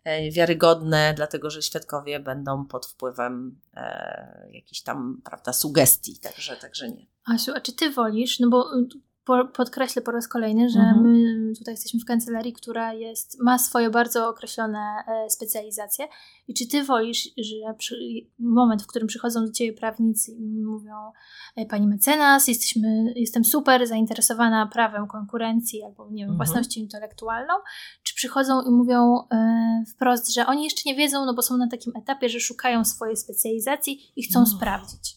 e, 0.05 0.31
wiarygodne, 0.31 1.13
dlatego 1.17 1.51
że 1.51 1.63
świadkowie 1.63 2.21
będą 2.21 2.67
pod 2.67 2.87
wpływem 2.87 3.61
e, 3.75 4.49
jakichś 4.53 4.83
tam, 4.83 5.23
prawda, 5.25 5.53
sugestii, 5.53 6.19
także, 6.19 6.57
także 6.57 6.89
nie. 6.91 7.07
Asiu, 7.35 7.53
a 7.55 7.61
czy 7.61 7.73
ty 7.73 7.91
wolisz, 7.91 8.41
no 8.41 8.51
bo 8.51 8.71
po, 9.25 9.45
podkreślę 9.45 10.03
po 10.03 10.11
raz 10.11 10.29
kolejny, 10.29 10.69
że 10.69 10.79
mhm. 10.79 11.03
my 11.03 11.53
tutaj 11.59 11.75
jesteśmy 11.75 12.01
w 12.01 12.05
kancelarii, 12.05 12.53
która 12.53 12.93
jest, 12.93 13.41
ma 13.41 13.59
swoje 13.59 13.91
bardzo 13.91 14.29
określone 14.29 14.79
e, 14.79 15.31
specjalizacje. 15.31 16.09
I 16.49 16.55
czy 16.55 16.67
ty 16.67 16.85
wolisz, 16.85 17.29
że 17.39 17.75
przy, 17.79 17.97
moment, 18.39 18.83
w 18.83 18.87
którym 18.87 19.09
przychodzą 19.09 19.47
do 19.47 19.53
ciebie 19.53 19.73
prawnicy 19.73 20.33
i 20.33 20.63
mówią, 20.63 20.95
e, 21.57 21.67
pani 21.67 21.87
mecenas, 21.87 22.49
jesteśmy, 22.49 23.13
jestem 23.17 23.45
super 23.45 23.87
zainteresowana 23.87 24.67
prawem 24.67 25.07
konkurencji 25.07 25.83
albo 25.83 26.11
nie 26.11 26.25
wiem, 26.25 26.31
mhm. 26.31 26.37
własnością 26.37 26.81
intelektualną, 26.81 27.55
czy 28.03 28.15
przychodzą 28.15 28.63
i 28.63 28.71
mówią 28.71 29.19
e, 29.33 29.85
wprost, 29.95 30.35
że 30.35 30.47
oni 30.47 30.65
jeszcze 30.65 30.83
nie 30.87 30.95
wiedzą, 30.95 31.27
no 31.27 31.35
bo 31.35 31.43
są 31.43 31.57
na 31.57 31.69
takim 31.69 31.93
etapie, 31.97 32.29
że 32.29 32.41
szukają 32.41 32.85
swojej 32.85 33.17
specjalizacji 33.17 34.13
i 34.17 34.23
chcą 34.23 34.41
no. 34.41 34.47
sprawdzić. 34.47 35.17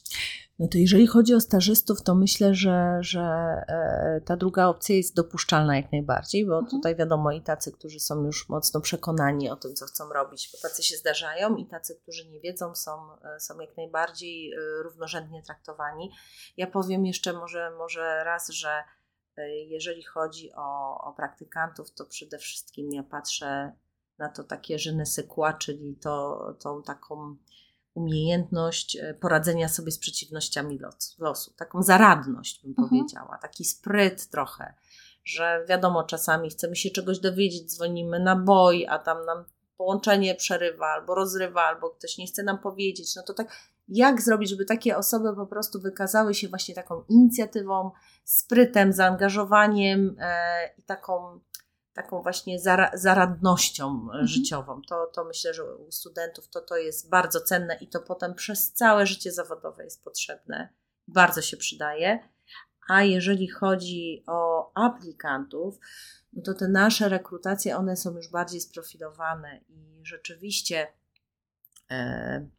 No 0.60 0.68
to 0.68 0.78
jeżeli 0.78 1.08
chodzi 1.08 1.34
o 1.34 1.40
stażystów, 1.40 2.04
to 2.04 2.16
myślę, 2.16 2.54
że, 2.54 2.98
że 3.02 3.22
e, 3.22 4.22
ta 4.26 4.38
druga 4.38 4.68
opcja 4.68 4.96
jest 4.96 5.16
dopuszczalna 5.16 5.76
jak 5.76 5.92
najbardziej, 5.92 6.46
bo 6.46 6.54
mhm. 6.54 6.70
tutaj 6.70 6.96
wiadomo 6.96 7.32
i 7.32 7.42
tacy, 7.42 7.72
którzy 7.72 8.00
są 8.00 8.26
już 8.26 8.50
mocno 8.50 8.82
przekonani 8.82 9.50
o 9.50 9.56
tym, 9.56 9.76
co 9.76 9.86
chcą 9.86 10.10
robić, 10.14 10.50
bo 10.54 10.70
tacy 10.70 10.84
się 10.84 10.98
zdarzają 10.98 11.56
i 11.56 11.66
tacy, 11.66 11.96
którzy 12.02 12.30
nie 12.30 12.40
wiedzą, 12.40 12.76
są, 12.76 12.92
e, 13.24 13.40
są 13.40 13.60
jak 13.60 13.78
najbardziej 13.78 14.54
e, 14.54 14.58
równorzędnie 14.84 15.44
traktowani. 15.44 16.12
Ja 16.58 16.68
powiem 16.68 17.06
jeszcze 17.06 17.34
może, 17.34 17.72
może 17.78 18.24
raz, 18.24 18.50
że 18.50 18.84
jeżeli 19.68 20.04
chodzi 20.04 20.52
o, 20.54 20.98
o 21.02 21.14
praktykantów, 21.14 21.94
to 21.94 22.06
przede 22.06 22.38
wszystkim 22.38 22.92
ja 22.92 23.04
patrzę 23.04 23.72
na 24.18 24.30
to 24.30 24.44
takie 24.44 24.78
ne 24.94 25.04
czyli 25.60 25.96
to, 25.96 26.40
tą 26.60 26.84
taką 26.84 27.38
umiejętność 27.96 28.96
e, 28.96 29.14
poradzenia 29.14 29.70
sobie 29.70 29.92
z 29.92 30.00
przeciwnościami 30.00 30.80
losu, 31.20 31.54
taką 31.54 31.84
zaradność 31.84 32.62
bym 32.62 32.70
mhm. 32.70 32.90
powiedziała, 32.90 33.38
taki 33.42 33.66
spryt 33.66 34.30
trochę, 34.30 34.74
że 35.24 35.66
wiadomo, 35.70 36.04
czasami 36.04 36.50
chcemy 36.50 36.76
się 36.76 36.90
czegoś 36.90 37.20
dowiedzieć, 37.20 37.72
dzwonimy 37.72 38.20
na 38.20 38.36
boj, 38.36 38.88
a 38.90 39.00
tam 39.00 39.26
nam 39.26 39.46
połączenie 39.78 40.36
przerywa 40.36 40.88
albo 40.88 41.16
rozrywa, 41.16 41.62
albo 41.62 41.90
ktoś 41.90 42.18
nie 42.18 42.28
chce 42.28 42.44
nam 42.44 42.58
powiedzieć, 42.58 43.16
no 43.16 43.24
to 43.24 43.34
tak 43.34 43.48
jak 43.88 44.22
zrobić, 44.22 44.50
żeby 44.50 44.66
takie 44.66 44.98
osoby 44.98 45.36
po 45.36 45.48
prostu 45.48 45.82
wykazały 45.82 46.34
się 46.34 46.48
właśnie 46.48 46.76
taką 46.76 47.04
inicjatywą, 47.10 47.92
sprytem, 48.24 48.94
zaangażowaniem 48.94 50.16
e, 50.20 50.70
i 50.78 50.84
taką 50.84 51.40
taką 51.96 52.22
właśnie 52.22 52.60
zaradnością 52.94 54.02
mhm. 54.04 54.28
życiową. 54.28 54.82
To, 54.82 55.06
to 55.06 55.24
myślę, 55.24 55.54
że 55.54 55.76
u 55.76 55.92
studentów 55.92 56.48
to, 56.48 56.62
to 56.62 56.78
jest 56.78 57.10
bardzo 57.10 57.42
cenne 57.42 57.78
i 57.82 57.88
to 57.88 58.00
potem 58.00 58.36
przez 58.36 58.74
całe 58.74 59.06
życie 59.06 59.32
zawodowe 59.32 59.84
jest 59.84 60.04
potrzebne. 60.04 60.70
Bardzo 61.08 61.42
się 61.42 61.58
przydaje. 61.58 62.20
A 62.88 63.04
jeżeli 63.04 63.48
chodzi 63.48 64.24
o 64.28 64.72
aplikantów, 64.78 65.80
no 66.34 66.44
to 66.44 66.54
te 66.54 66.68
nasze 66.68 67.10
rekrutacje, 67.10 67.78
one 67.78 67.98
są 67.98 68.16
już 68.16 68.32
bardziej 68.32 68.62
sprofilowane 68.62 69.60
i 69.70 70.02
rzeczywiście 70.04 70.88
e, 71.92 72.50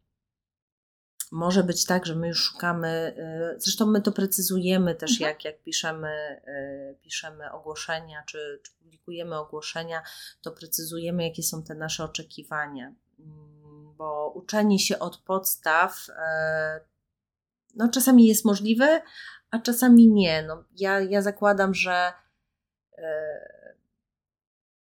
może 1.31 1.63
być 1.63 1.85
tak, 1.85 2.05
że 2.05 2.15
my 2.15 2.27
już 2.27 2.39
szukamy, 2.39 2.87
e, 3.17 3.55
zresztą 3.57 3.85
my 3.85 4.01
to 4.01 4.11
precyzujemy 4.11 4.95
też, 4.95 5.11
mhm. 5.11 5.29
jak, 5.29 5.45
jak 5.45 5.63
piszemy, 5.63 6.41
e, 6.45 6.95
piszemy 7.01 7.51
ogłoszenia, 7.51 8.23
czy, 8.27 8.59
czy 8.63 8.71
publikujemy 8.71 9.37
ogłoszenia, 9.37 10.03
to 10.41 10.51
precyzujemy, 10.51 11.23
jakie 11.23 11.43
są 11.43 11.63
te 11.63 11.75
nasze 11.75 12.03
oczekiwania. 12.03 12.93
Mm, 13.19 13.93
bo 13.97 14.31
uczenie 14.35 14.79
się 14.79 14.99
od 14.99 15.17
podstaw 15.17 16.07
e, 16.09 16.79
no, 17.75 17.89
czasami 17.89 18.27
jest 18.27 18.45
możliwe, 18.45 19.01
a 19.51 19.59
czasami 19.59 20.07
nie. 20.07 20.43
No, 20.43 20.63
ja, 20.77 20.99
ja 20.99 21.21
zakładam, 21.21 21.73
że 21.73 22.13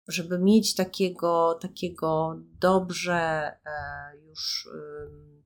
żeby 0.08 0.38
mieć 0.38 0.74
takiego, 0.74 1.58
takiego 1.62 2.36
dobrze 2.60 3.52
już 4.28 4.68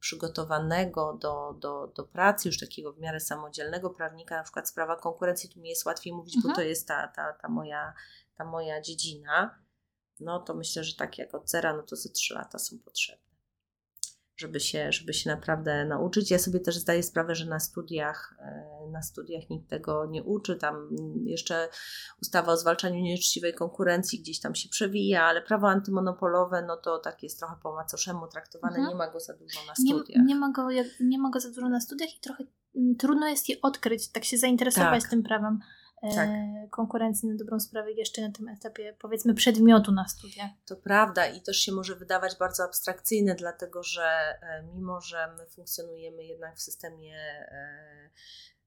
przygotowanego 0.01 1.19
do, 1.21 1.53
do, 1.59 1.87
do 1.87 2.05
pracy, 2.05 2.49
już 2.49 2.59
takiego 2.59 2.93
w 2.93 2.99
miarę 2.99 3.21
samodzielnego 3.21 3.91
prawnika, 3.91 4.37
na 4.37 4.43
przykład 4.43 4.69
sprawa 4.69 4.97
konkurencji, 4.97 5.49
tu 5.49 5.61
mi 5.61 5.69
jest 5.69 5.87
łatwiej 5.87 6.13
mówić, 6.13 6.37
mhm. 6.37 6.53
bo 6.53 6.57
to 6.57 6.63
jest 6.63 6.89
ta, 6.89 7.09
ta, 7.09 7.33
ta, 7.33 7.49
moja, 7.49 7.95
ta 8.35 8.45
moja 8.45 8.81
dziedzina, 8.81 9.59
no 10.21 10.41
to 10.41 10.55
myślę, 10.55 10.85
że 10.85 10.97
tak 10.97 11.19
jak 11.19 11.35
od 11.35 11.51
zera, 11.51 11.77
no 11.77 11.83
to 11.83 11.97
ze 11.97 12.09
trzy 12.09 12.35
lata 12.35 12.59
są 12.59 12.79
potrzebne. 12.79 13.32
Żeby 14.37 14.61
się, 14.61 14.93
żeby 14.93 15.15
się 15.15 15.31
naprawdę 15.31 15.85
nauczyć. 15.85 16.31
Ja 16.31 16.39
sobie 16.39 16.61
też 16.61 16.77
zdaję 16.77 17.03
sprawę, 17.03 17.35
że 17.35 17.47
na 17.47 17.61
studiach, 17.61 18.35
e, 18.39 18.91
na 18.91 19.03
studiach 19.03 19.51
nikt 19.51 19.71
tego 19.71 20.07
nie 20.07 20.23
uczy. 20.23 20.57
Tam 20.57 20.89
jeszcze 21.25 21.69
ustawa 22.23 22.53
o 22.53 22.57
zwalczaniu 22.57 23.03
nieuczciwej 23.03 23.55
konkurencji 23.55 24.21
gdzieś 24.21 24.41
tam 24.41 24.55
się 24.55 24.69
przewija, 24.69 25.25
ale 25.25 25.43
prawo 25.43 25.69
antymonopolowe, 25.69 26.65
no 26.67 26.77
to 26.77 26.99
tak 26.99 27.23
jest 27.23 27.39
trochę 27.39 27.55
po 27.63 27.75
macoszemu 27.75 28.29
traktowane, 28.29 28.77
mhm. 28.77 28.89
nie 28.89 28.95
ma 28.95 29.11
go 29.11 29.21
za 29.21 29.35
dużo 29.35 29.61
na 29.67 29.75
studiach. 29.75 30.09
Nie, 30.09 30.25
nie, 30.25 30.35
ma 30.35 30.53
go, 30.53 30.69
nie 31.01 31.19
ma 31.19 31.31
go 31.31 31.41
za 31.41 31.51
dużo 31.51 31.69
na 31.69 31.81
studiach 31.81 32.17
i 32.17 32.21
trochę 32.21 32.45
mm, 32.77 32.97
trudno 32.97 33.29
jest 33.29 33.49
je 33.49 33.57
odkryć, 33.63 34.09
tak 34.09 34.25
się 34.25 34.39
zainteresować 34.39 35.03
tak. 35.03 35.11
tym 35.11 35.23
prawem 35.23 35.59
tak. 36.11 36.29
E, 36.29 36.69
konkurencji 36.71 37.29
na 37.29 37.35
dobrą 37.35 37.61
sprawę 37.61 37.93
jeszcze 37.93 38.23
na 38.23 38.33
tym 38.33 38.49
etapie, 38.49 38.97
powiedzmy, 38.99 39.35
przedmiotu 39.35 39.93
na 39.93 40.09
studiach. 40.09 40.51
To 40.67 40.77
prawda 40.77 41.27
i 41.27 41.41
też 41.41 41.57
się 41.57 41.73
może 41.73 41.97
wydawać 41.97 42.37
bardzo 42.39 42.65
abstrakcyjne, 42.65 43.35
dlatego 43.35 43.83
że 43.83 44.03
e, 44.03 44.63
mimo, 44.75 45.01
że 45.01 45.35
my 45.39 45.47
funkcjonujemy 45.47 46.25
jednak 46.25 46.57
w 46.57 46.63
systemie 46.63 47.17
e, 47.17 48.11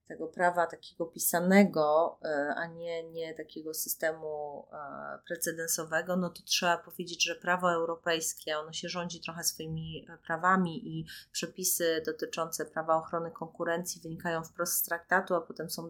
tego 0.07 0.27
prawa 0.27 0.67
takiego 0.67 1.05
pisanego, 1.05 2.17
e, 2.23 2.53
a 2.55 2.65
nie, 2.65 3.03
nie 3.03 3.33
takiego 3.33 3.73
systemu 3.73 4.65
e, 4.71 5.19
precedensowego, 5.27 6.15
no 6.15 6.29
to 6.29 6.43
trzeba 6.43 6.77
powiedzieć, 6.77 7.23
że 7.23 7.35
prawo 7.35 7.71
europejskie, 7.71 8.59
ono 8.59 8.73
się 8.73 8.89
rządzi 8.89 9.21
trochę 9.21 9.43
swoimi 9.43 10.05
e, 10.09 10.17
prawami 10.17 10.99
i 10.99 11.05
przepisy 11.31 12.01
dotyczące 12.05 12.65
prawa 12.65 12.95
ochrony 12.95 13.31
konkurencji 13.31 14.01
wynikają 14.01 14.43
wprost 14.43 14.73
z 14.73 14.83
traktatu, 14.83 15.35
a 15.35 15.41
potem 15.41 15.69
są 15.69 15.89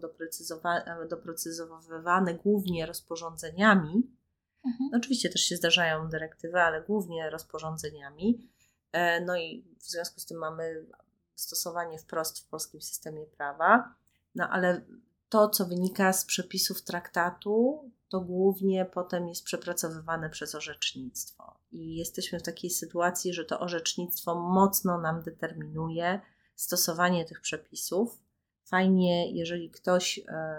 doprecyzowywane 1.09 2.33
głównie 2.33 2.85
rozporządzeniami. 2.85 4.11
Mhm. 4.65 4.89
No 4.91 4.97
oczywiście 4.97 5.29
też 5.29 5.41
się 5.41 5.55
zdarzają 5.55 6.09
dyrektywy, 6.09 6.61
ale 6.61 6.81
głównie 6.81 7.29
rozporządzeniami. 7.29 8.49
No 9.25 9.37
i 9.37 9.75
w 9.79 9.83
związku 9.83 10.19
z 10.19 10.25
tym 10.25 10.37
mamy 10.37 10.85
stosowanie 11.35 11.99
wprost 11.99 12.39
w 12.39 12.49
polskim 12.49 12.81
systemie 12.81 13.25
prawa. 13.25 13.95
No 14.35 14.49
ale 14.49 14.85
to, 15.29 15.49
co 15.49 15.65
wynika 15.65 16.13
z 16.13 16.25
przepisów 16.25 16.83
traktatu, 16.83 17.91
to 18.09 18.21
głównie 18.21 18.85
potem 18.85 19.27
jest 19.27 19.43
przepracowywane 19.43 20.29
przez 20.29 20.55
orzecznictwo. 20.55 21.59
I 21.71 21.95
jesteśmy 21.95 22.39
w 22.39 22.43
takiej 22.43 22.69
sytuacji, 22.69 23.33
że 23.33 23.45
to 23.45 23.59
orzecznictwo 23.59 24.35
mocno 24.35 25.01
nam 25.01 25.21
determinuje 25.21 26.21
stosowanie 26.55 27.25
tych 27.25 27.41
przepisów. 27.41 28.19
Fajnie, 28.65 29.31
jeżeli 29.31 29.69
ktoś, 29.69 30.19
e, 30.27 30.57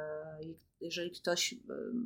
jeżeli 0.80 1.10
ktoś 1.10 1.52
e, 1.52 1.56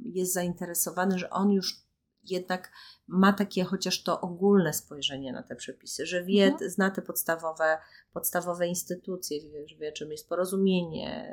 jest 0.04 0.32
zainteresowany, 0.32 1.18
że 1.18 1.30
on 1.30 1.50
już 1.50 1.89
jednak 2.24 2.72
ma 3.06 3.32
takie 3.32 3.64
chociaż 3.64 4.02
to 4.02 4.20
ogólne 4.20 4.72
spojrzenie 4.72 5.32
na 5.32 5.42
te 5.42 5.56
przepisy, 5.56 6.06
że 6.06 6.24
wie, 6.24 6.44
mhm. 6.44 6.70
zna 6.70 6.90
te 6.90 7.02
podstawowe, 7.02 7.78
podstawowe 8.12 8.68
instytucje, 8.68 9.40
wie, 9.40 9.76
wie 9.78 9.92
czym 9.92 10.10
jest 10.10 10.28
porozumienie, 10.28 11.32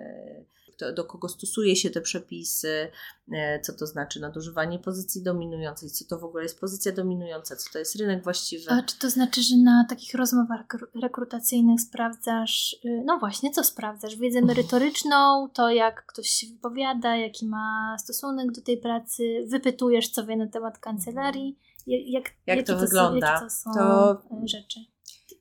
kto, 0.77 0.93
do 0.93 1.05
kogo 1.05 1.29
stosuje 1.29 1.75
się 1.75 1.89
te 1.89 2.01
przepisy, 2.01 2.91
e, 3.31 3.59
co 3.59 3.73
to 3.73 3.87
znaczy 3.87 4.19
nadużywanie 4.19 4.79
pozycji 4.79 5.23
dominującej, 5.23 5.89
co 5.89 6.05
to 6.05 6.19
w 6.19 6.23
ogóle 6.23 6.43
jest 6.43 6.59
pozycja 6.59 6.91
dominująca, 6.91 7.55
co 7.55 7.73
to 7.73 7.79
jest 7.79 7.95
rynek 7.95 8.23
właściwy. 8.23 8.71
A 8.71 8.83
czy 8.83 8.99
to 8.99 9.09
znaczy, 9.09 9.41
że 9.43 9.57
na 9.57 9.85
takich 9.89 10.13
rozmowach 10.13 10.65
rekrutacyjnych 11.01 11.81
sprawdzasz, 11.81 12.75
y, 12.85 13.03
no 13.05 13.19
właśnie, 13.19 13.51
co 13.51 13.63
sprawdzasz? 13.63 14.15
Wiedzę 14.15 14.41
merytoryczną, 14.41 15.49
to 15.53 15.69
jak 15.69 16.05
ktoś 16.05 16.29
się 16.29 16.47
wypowiada, 16.47 17.15
jaki 17.15 17.47
ma 17.47 17.95
stosunek 17.99 18.51
do 18.51 18.61
tej 18.61 18.77
pracy, 18.77 19.45
wypytujesz, 19.47 20.09
co 20.09 20.25
wie 20.25 20.37
na 20.37 20.47
temat 20.47 20.77
kancelarii, 20.77 21.59
jak, 21.87 22.23
jak 22.47 22.67
to, 22.67 22.73
to 22.73 22.79
wygląda? 22.79 23.39
to 23.39 23.49
są 23.49 23.71
to... 23.73 24.21
rzeczy? 24.45 24.79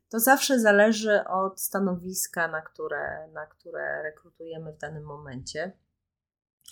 To 0.09 0.21
zawsze 0.21 0.61
zależy 0.61 1.25
od 1.25 1.61
stanowiska, 1.61 2.49
na 2.49 2.63
które, 2.63 3.29
na 3.33 3.47
które 3.47 4.03
rekrutujemy 4.03 4.73
w 4.73 4.79
danym 4.79 5.05
momencie. 5.05 5.73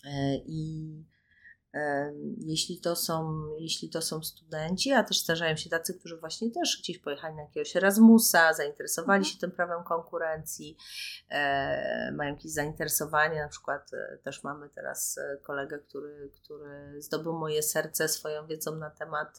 E, 0.05 0.37
I 0.37 1.05
jeśli 2.39 2.81
to, 2.81 2.97
są, 2.97 3.45
jeśli 3.59 3.91
to 3.91 4.03
są 4.03 4.23
studenci, 4.23 4.93
a 4.93 5.05
też 5.05 5.21
zdarzają 5.21 5.57
się 5.57 5.71
tacy, 5.71 5.95
którzy 5.99 6.17
właśnie 6.17 6.51
też 6.51 6.79
gdzieś 6.83 6.99
pojechali 6.99 7.35
na 7.35 7.43
jakiegoś 7.43 7.77
Erasmusa, 7.77 8.53
zainteresowali 8.53 9.19
mhm. 9.19 9.25
się 9.25 9.41
tym 9.41 9.51
prawem 9.51 9.85
konkurencji, 9.85 10.77
e, 11.29 12.13
mają 12.13 12.35
jakieś 12.35 12.53
zainteresowanie, 12.53 13.41
na 13.41 13.49
przykład 13.49 13.91
e, 13.95 14.19
też 14.19 14.45
mamy 14.45 14.69
teraz 14.69 15.21
kolegę, 15.43 15.79
który, 15.79 16.31
który 16.43 17.03
zdobył 17.03 17.33
moje 17.33 17.63
serce 17.63 18.09
swoją 18.09 18.47
wiedzą 18.47 18.77
na 18.77 18.91
temat 18.91 19.39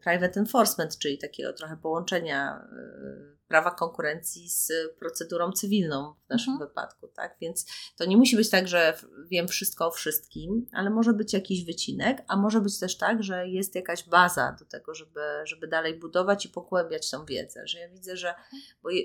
private 0.00 0.40
enforcement, 0.40 0.98
czyli 0.98 1.18
takiego 1.18 1.52
trochę 1.52 1.76
połączenia 1.76 2.68
e, 2.72 3.34
prawa 3.48 3.70
konkurencji 3.70 4.50
z 4.50 4.72
procedurą 4.98 5.52
cywilną 5.52 6.14
w 6.26 6.28
naszym 6.28 6.52
mhm. 6.52 6.68
wypadku, 6.68 7.08
tak? 7.08 7.36
Więc 7.40 7.66
to 7.96 8.04
nie 8.04 8.16
musi 8.16 8.36
być 8.36 8.50
tak, 8.50 8.68
że 8.68 8.98
wiem 9.30 9.48
wszystko 9.48 9.86
o 9.86 9.90
wszystkim, 9.90 10.66
ale 10.72 10.90
może 10.90 11.12
być 11.12 11.32
jakiś 11.32 11.64
wycinek, 11.64 12.22
a 12.28 12.36
może 12.36 12.60
być 12.60 12.78
też 12.78 12.96
tak, 12.98 13.22
że 13.22 13.48
jest 13.48 13.74
jakaś 13.74 14.08
baza 14.08 14.56
do 14.58 14.64
tego, 14.64 14.94
żeby, 14.94 15.20
żeby 15.44 15.68
dalej 15.68 15.98
budować 15.98 16.46
i 16.46 16.48
pogłębiać 16.48 17.10
tą 17.10 17.24
wiedzę, 17.24 17.66
że 17.66 17.78
ja 17.78 17.88
widzę, 17.88 18.16
że, 18.16 18.34
bo, 18.82 18.90
mm, 18.90 19.04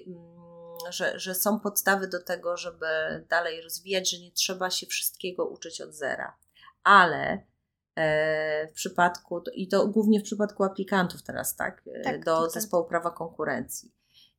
że, 0.90 1.20
że 1.20 1.36
są 1.36 1.60
podstawy 1.60 2.08
do 2.08 2.24
tego, 2.24 2.58
żeby 2.58 2.88
dalej 3.30 3.62
rozwijać, 3.62 4.12
że 4.12 4.20
nie 4.20 4.32
trzeba 4.32 4.70
się 4.70 4.88
wszystkiego 4.88 5.46
uczyć 5.46 5.82
od 5.82 5.94
zera, 5.94 6.38
ale 6.84 7.44
w 8.72 8.74
przypadku, 8.74 9.44
i 9.54 9.68
to 9.68 9.88
głównie 9.88 10.20
w 10.20 10.24
przypadku 10.24 10.64
aplikantów 10.64 11.24
teraz, 11.24 11.56
tak, 11.56 11.82
e, 11.94 12.02
tak 12.02 12.26
do 12.26 12.42
tak. 12.42 12.52
zespołu 12.52 12.86
prawa 12.86 13.12
konkurencji. 13.12 13.92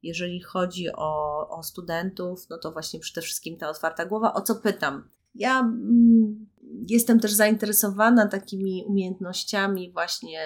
Jeżeli 0.03 0.43
chodzi 0.43 0.93
o, 0.93 1.49
o 1.49 1.63
studentów, 1.63 2.47
no 2.51 2.59
to 2.59 2.73
właśnie 2.73 3.01
przede 3.01 3.23
wszystkim 3.23 3.57
ta 3.57 3.69
otwarta 3.69 4.07
głowa. 4.07 4.35
O 4.35 4.41
co 4.41 4.55
pytam? 4.55 5.09
Ja 5.35 5.61
mm, 5.61 6.47
jestem 6.89 7.21
też 7.21 7.33
zainteresowana 7.33 8.29
takimi 8.29 8.85
umiejętnościami 8.87 9.93
właśnie 9.93 10.41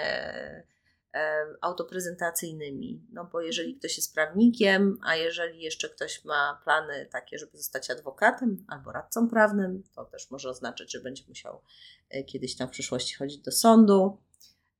autoprezentacyjnymi. 1.60 3.06
No 3.12 3.28
bo 3.32 3.40
jeżeli 3.40 3.76
ktoś 3.76 3.96
jest 3.96 4.14
prawnikiem, 4.14 4.98
a 5.02 5.16
jeżeli 5.16 5.62
jeszcze 5.62 5.88
ktoś 5.88 6.24
ma 6.24 6.60
plany 6.64 7.08
takie, 7.12 7.38
żeby 7.38 7.56
zostać 7.56 7.90
adwokatem 7.90 8.64
albo 8.68 8.92
radcą 8.92 9.28
prawnym, 9.28 9.82
to 9.94 10.04
też 10.04 10.30
może 10.30 10.50
oznaczać, 10.50 10.92
że 10.92 11.00
będzie 11.00 11.24
musiał 11.28 11.62
e, 12.10 12.24
kiedyś 12.24 12.56
tam 12.56 12.68
w 12.68 12.70
przyszłości 12.70 13.14
chodzić 13.14 13.38
do 13.38 13.52
sądu. 13.52 14.18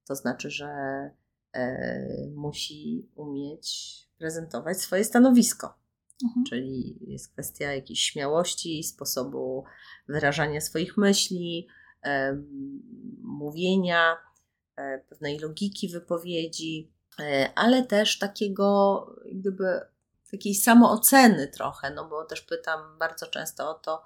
To 0.07 0.17
znaczy, 0.17 0.51
że 0.51 0.67
e, 1.53 2.27
musi 2.35 3.09
umieć 3.15 3.95
prezentować 4.19 4.81
swoje 4.81 5.05
stanowisko. 5.05 5.75
Mhm. 6.25 6.47
Czyli 6.47 6.99
jest 7.01 7.33
kwestia 7.33 7.73
jakiejś 7.73 8.01
śmiałości, 8.01 8.85
sposobu 8.85 9.65
wyrażania 10.09 10.61
swoich 10.61 10.97
myśli, 10.97 11.69
mówienia 13.23 14.17
pewnej 15.09 15.39
logiki 15.39 15.89
wypowiedzi, 15.89 16.93
e, 17.21 17.51
ale 17.55 17.83
też 17.83 18.19
takiego, 18.19 19.07
gdyby 19.33 19.81
takiej 20.31 20.55
samooceny 20.55 21.49
trochę, 21.49 21.91
no 21.91 22.09
bo 22.09 22.25
też 22.25 22.41
pytam 22.41 22.99
bardzo 22.99 23.27
często 23.27 23.71
o 23.71 23.75
to, 23.75 24.03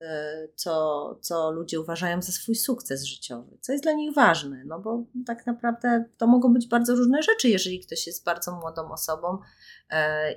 e, 0.00 0.48
co, 0.54 1.14
co 1.22 1.50
ludzie 1.50 1.80
uważają 1.80 2.22
za 2.22 2.32
swój 2.32 2.54
sukces 2.54 3.04
życiowy, 3.04 3.58
co 3.60 3.72
jest 3.72 3.84
dla 3.84 3.92
nich 3.92 4.14
ważne, 4.14 4.64
no 4.66 4.80
bo 4.80 5.04
tak 5.26 5.46
naprawdę 5.46 6.04
to 6.18 6.26
mogą 6.26 6.52
być 6.52 6.68
bardzo 6.68 6.94
różne 6.94 7.22
rzeczy, 7.22 7.48
jeżeli 7.48 7.80
ktoś 7.80 8.06
jest 8.06 8.24
bardzo 8.24 8.52
młodą 8.52 8.90
osobą 8.92 9.38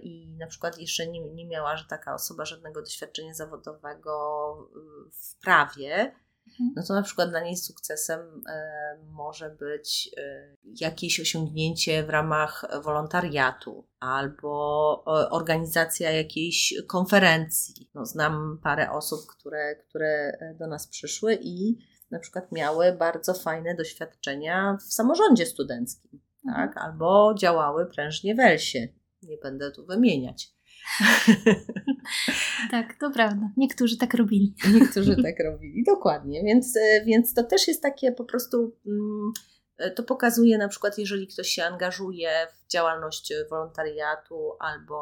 i 0.04 0.28
na 0.40 0.48
przykład 0.48 0.78
jeszcze 0.78 1.08
nie, 1.08 1.22
nie 1.22 1.48
miała, 1.48 1.78
że 1.78 1.86
taka 1.86 2.14
osoba 2.14 2.46
żadnego 2.46 2.82
doświadczenia 2.82 3.34
zawodowego 3.34 4.56
w 5.12 5.42
prawie. 5.42 6.16
No 6.76 6.84
to 6.88 6.94
na 6.94 7.02
przykład 7.02 7.30
dla 7.30 7.44
niej 7.44 7.58
sukcesem 7.58 8.20
e, 8.50 8.98
może 9.10 9.50
być 9.50 10.10
e, 10.18 10.56
jakieś 10.82 11.20
osiągnięcie 11.20 12.04
w 12.04 12.10
ramach 12.10 12.66
wolontariatu 12.84 13.88
albo 14.00 15.04
organizacja 15.32 16.12
jakiejś 16.12 16.74
konferencji. 16.88 17.90
No, 17.94 18.06
znam 18.06 18.60
parę 18.64 18.92
osób, 18.92 19.20
które, 19.28 19.76
które 19.76 20.38
do 20.60 20.68
nas 20.68 20.88
przyszły 20.88 21.38
i 21.42 21.78
na 22.12 22.20
przykład 22.20 22.52
miały 22.52 22.94
bardzo 22.94 23.34
fajne 23.34 23.76
doświadczenia 23.76 24.78
w 24.88 24.94
samorządzie 24.94 25.46
studenckim, 25.46 26.22
mhm. 26.46 26.70
tak? 26.70 26.78
albo 26.78 27.34
działały 27.38 27.86
prężnie 27.86 28.36
w 28.36 28.40
Elsie. 28.40 28.88
Nie 29.24 29.38
będę 29.38 29.72
tu 29.72 29.86
wymieniać. 29.86 30.54
Tak, 32.72 33.00
to 33.00 33.12
prawda. 33.12 33.50
Niektórzy 33.58 33.98
tak 33.98 34.14
robili. 34.14 34.56
Niektórzy 34.74 35.16
tak 35.24 35.36
robili, 35.46 35.84
dokładnie. 35.84 36.44
Więc, 36.44 36.78
e, 36.78 37.06
więc 37.06 37.34
to 37.34 37.44
też 37.44 37.68
jest 37.68 37.82
takie 37.82 38.12
po 38.12 38.26
prostu. 38.26 38.76
Mm, 38.88 39.32
e, 39.78 39.92
to 39.92 40.04
pokazuje 40.04 40.58
na 40.58 40.68
przykład, 40.68 40.98
jeżeli 40.98 41.28
ktoś 41.28 41.48
się 41.48 41.64
angażuje 41.64 42.48
w 42.54 42.72
działalność 42.72 43.34
wolontariatu 43.50 44.52
albo 44.60 44.98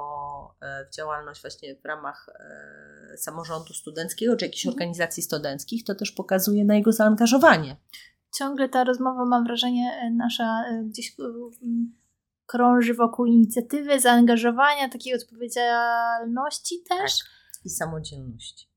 e, 0.61 0.85
w 0.85 0.95
działalność 0.95 1.41
właśnie 1.41 1.75
w 1.75 1.85
ramach 1.85 2.29
samorządu 3.17 3.73
studenckiego 3.73 4.35
czy 4.35 4.45
jakichś 4.45 4.65
mhm. 4.65 4.75
organizacji 4.75 5.23
studenckich, 5.23 5.83
to 5.83 5.95
też 5.95 6.11
pokazuje 6.11 6.65
na 6.65 6.75
jego 6.75 6.91
zaangażowanie. 6.91 7.77
Ciągle 8.35 8.69
ta 8.69 8.83
rozmowa, 8.83 9.25
mam 9.25 9.43
wrażenie, 9.43 10.11
nasza 10.15 10.63
gdzieś 10.83 11.15
krąży 12.49 12.93
wokół 12.93 13.25
inicjatywy, 13.25 13.99
zaangażowania, 13.99 14.89
takiej 14.89 15.13
odpowiedzialności 15.15 16.75
też. 16.89 17.19
Tak. 17.19 17.65
I 17.65 17.69
samodzielności. 17.69 18.69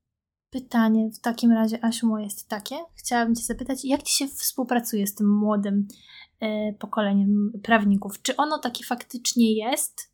Pytanie 0.51 1.11
w 1.11 1.21
takim 1.21 1.53
razie, 1.53 1.85
Asiu, 1.85 2.19
jest 2.19 2.49
takie. 2.49 2.77
Chciałabym 2.95 3.35
Cię 3.35 3.43
zapytać, 3.43 3.85
jak 3.85 4.03
Ci 4.03 4.17
się 4.17 4.29
współpracuje 4.29 5.07
z 5.07 5.15
tym 5.15 5.39
młodym 5.39 5.89
e, 6.41 6.73
pokoleniem 6.73 7.53
prawników? 7.63 8.23
Czy 8.23 8.37
ono 8.37 8.59
takie 8.59 8.85
faktycznie 8.85 9.53
jest 9.53 10.11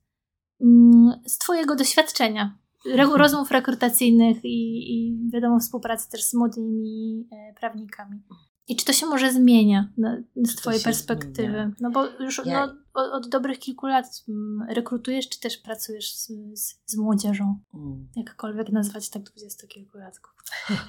mm, 0.61 1.21
z 1.27 1.39
Twojego 1.39 1.77
doświadczenia? 1.77 2.59
rozmów 3.17 3.51
rekrutacyjnych 3.51 4.45
i, 4.45 4.93
i 4.95 5.31
wiadomo 5.33 5.61
współpracy 5.61 6.11
też 6.11 6.25
z 6.25 6.35
młodymi 6.35 7.29
e, 7.33 7.55
prawnikami. 7.61 8.23
I 8.69 8.77
czy 8.77 8.85
to 8.85 8.93
się 8.93 9.07
może 9.07 9.33
zmienia 9.33 9.89
na, 9.97 10.17
z 10.37 10.57
Twojej 10.57 10.81
perspektywy? 10.81 11.49
Zmienia. 11.49 11.71
No 11.81 11.91
bo 11.91 12.07
już 12.07 12.41
ja... 12.45 12.67
no, 12.67 12.73
od, 12.95 13.13
od, 13.13 13.29
dobrych 13.29 13.59
kilku 13.59 13.87
lat 13.87 14.25
mm, 14.29 14.69
rekrutujesz, 14.71 15.29
czy 15.29 15.41
też 15.41 15.59
pracujesz 15.59 16.15
z, 16.15 16.33
z, 16.55 16.81
z 16.87 16.97
młodzieżą? 16.97 17.59
Mm. 17.75 18.09
Jakkolwiek 18.17 18.69
nazwać 18.69 19.11
tak 19.11 19.23
dwudziestokilkulatków. 19.23 20.35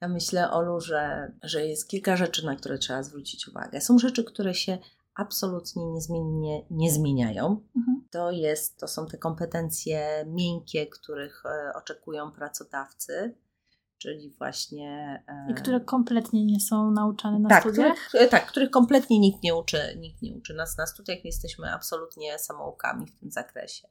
ja 0.00 0.08
myślę, 0.08 0.50
Olu, 0.50 0.80
że, 0.80 1.32
że 1.42 1.66
jest 1.66 1.88
kilka 1.88 2.16
rzeczy, 2.16 2.46
na 2.46 2.56
które 2.56 2.78
trzeba 2.78 3.02
zwrócić 3.02 3.48
uwagę. 3.48 3.80
Są 3.80 3.98
rzeczy, 3.98 4.24
które 4.24 4.54
się 4.54 4.78
absolutnie 5.14 5.86
niezmiennie 5.86 6.66
nie 6.70 6.92
zmieniają. 6.92 7.46
Mhm. 7.76 8.08
To, 8.10 8.30
jest, 8.30 8.78
to 8.78 8.88
są 8.88 9.06
te 9.06 9.18
kompetencje 9.18 10.24
miękkie, 10.26 10.86
których 10.86 11.42
e, 11.46 11.72
oczekują 11.74 12.32
pracodawcy 12.32 13.34
czyli 13.98 14.30
właśnie. 14.30 15.22
I 15.50 15.54
które 15.54 15.80
kompletnie 15.80 16.44
nie 16.44 16.60
są 16.60 16.90
nauczane 16.90 17.38
na 17.38 17.48
tak, 17.48 17.62
studiach? 17.62 17.98
Których, 18.08 18.30
tak, 18.30 18.46
których 18.46 18.70
kompletnie 18.70 19.18
nikt 19.18 19.42
nie 19.42 19.54
uczy, 19.54 19.78
nikt 19.96 20.22
nie 20.22 20.34
uczy 20.34 20.54
nas 20.54 20.78
na 20.78 20.86
studiach. 20.86 21.24
Jesteśmy 21.24 21.72
absolutnie 21.74 22.38
samoukami 22.38 23.06
w 23.06 23.20
tym 23.20 23.30
zakresie. 23.30 23.88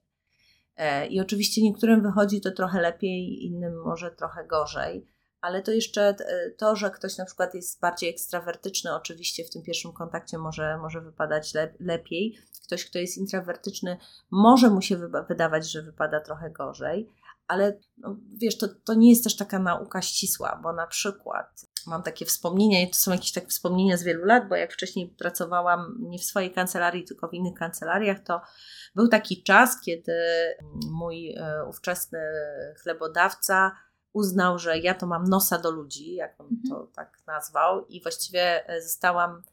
E, 0.76 1.08
I 1.08 1.20
oczywiście 1.20 1.62
niektórym 1.62 2.02
wychodzi 2.02 2.42
to 2.42 2.52
trochę 2.52 2.82
lepiej, 2.82 3.46
innym 3.46 3.82
może 3.82 4.12
trochę 4.12 4.46
gorzej, 4.46 5.08
ale 5.42 5.62
to 5.62 5.72
jeszcze 5.72 6.02
e, 6.02 6.16
to, 6.58 6.76
że 6.76 6.92
ktoś 6.92 7.18
na 7.18 7.26
przykład 7.26 7.54
jest 7.54 7.80
bardziej 7.82 8.10
ekstrawertyczny, 8.10 8.96
oczywiście 8.96 9.44
w 9.44 9.50
tym 9.50 9.64
pierwszym 9.64 9.94
kontakcie 9.94 10.38
może, 10.38 10.78
może 10.78 11.02
wypadać 11.02 11.54
le, 11.54 11.74
lepiej. 11.80 12.38
Ktoś, 12.64 12.86
kto 12.86 13.00
jest 13.00 13.18
introwertyczny, 13.18 13.98
może 14.32 14.70
mu 14.70 14.82
się 14.82 14.98
wydawać, 15.30 15.72
że 15.72 15.82
wypada 15.82 16.20
trochę 16.20 16.50
gorzej, 16.50 17.10
ale 17.48 17.80
no, 17.98 18.18
wiesz, 18.38 18.58
to, 18.58 18.68
to 18.68 18.94
nie 18.94 19.10
jest 19.10 19.24
też 19.24 19.36
taka 19.36 19.60
nauka 19.60 20.02
ścisła, 20.02 20.60
bo 20.64 20.74
na 20.74 20.88
przykład 20.88 21.66
mam 21.88 22.04
takie 22.04 22.26
wspomnienia, 22.26 22.82
i 22.82 22.90
to 22.90 22.98
są 22.98 23.12
jakieś 23.12 23.32
takie 23.32 23.48
wspomnienia 23.48 23.98
z 23.98 24.04
wielu 24.04 24.26
lat, 24.26 24.50
bo 24.50 24.56
jak 24.56 24.74
wcześniej 24.74 25.16
pracowałam 25.20 25.98
nie 26.00 26.20
w 26.20 26.24
swojej 26.24 26.52
kancelarii, 26.52 27.04
tylko 27.04 27.28
w 27.28 27.34
innych 27.34 27.54
kancelariach, 27.54 28.20
to 28.20 28.42
był 28.96 29.08
taki 29.08 29.44
czas, 29.44 29.82
kiedy 29.82 30.14
mój 30.92 31.36
e, 31.38 31.66
ówczesny 31.70 32.20
chlebodawca 32.84 33.72
uznał, 34.14 34.60
że 34.60 34.80
ja 34.80 34.94
to 34.94 35.08
mam 35.08 35.24
nosa 35.24 35.60
do 35.60 35.72
ludzi, 35.72 36.16
jak 36.16 36.42
on 36.42 36.48
to 36.70 36.76
mhm. 36.76 36.94
tak 36.96 37.18
nazwał, 37.28 37.86
i 37.86 38.02
właściwie 38.02 38.70
e, 38.70 38.82
zostałam 38.82 39.44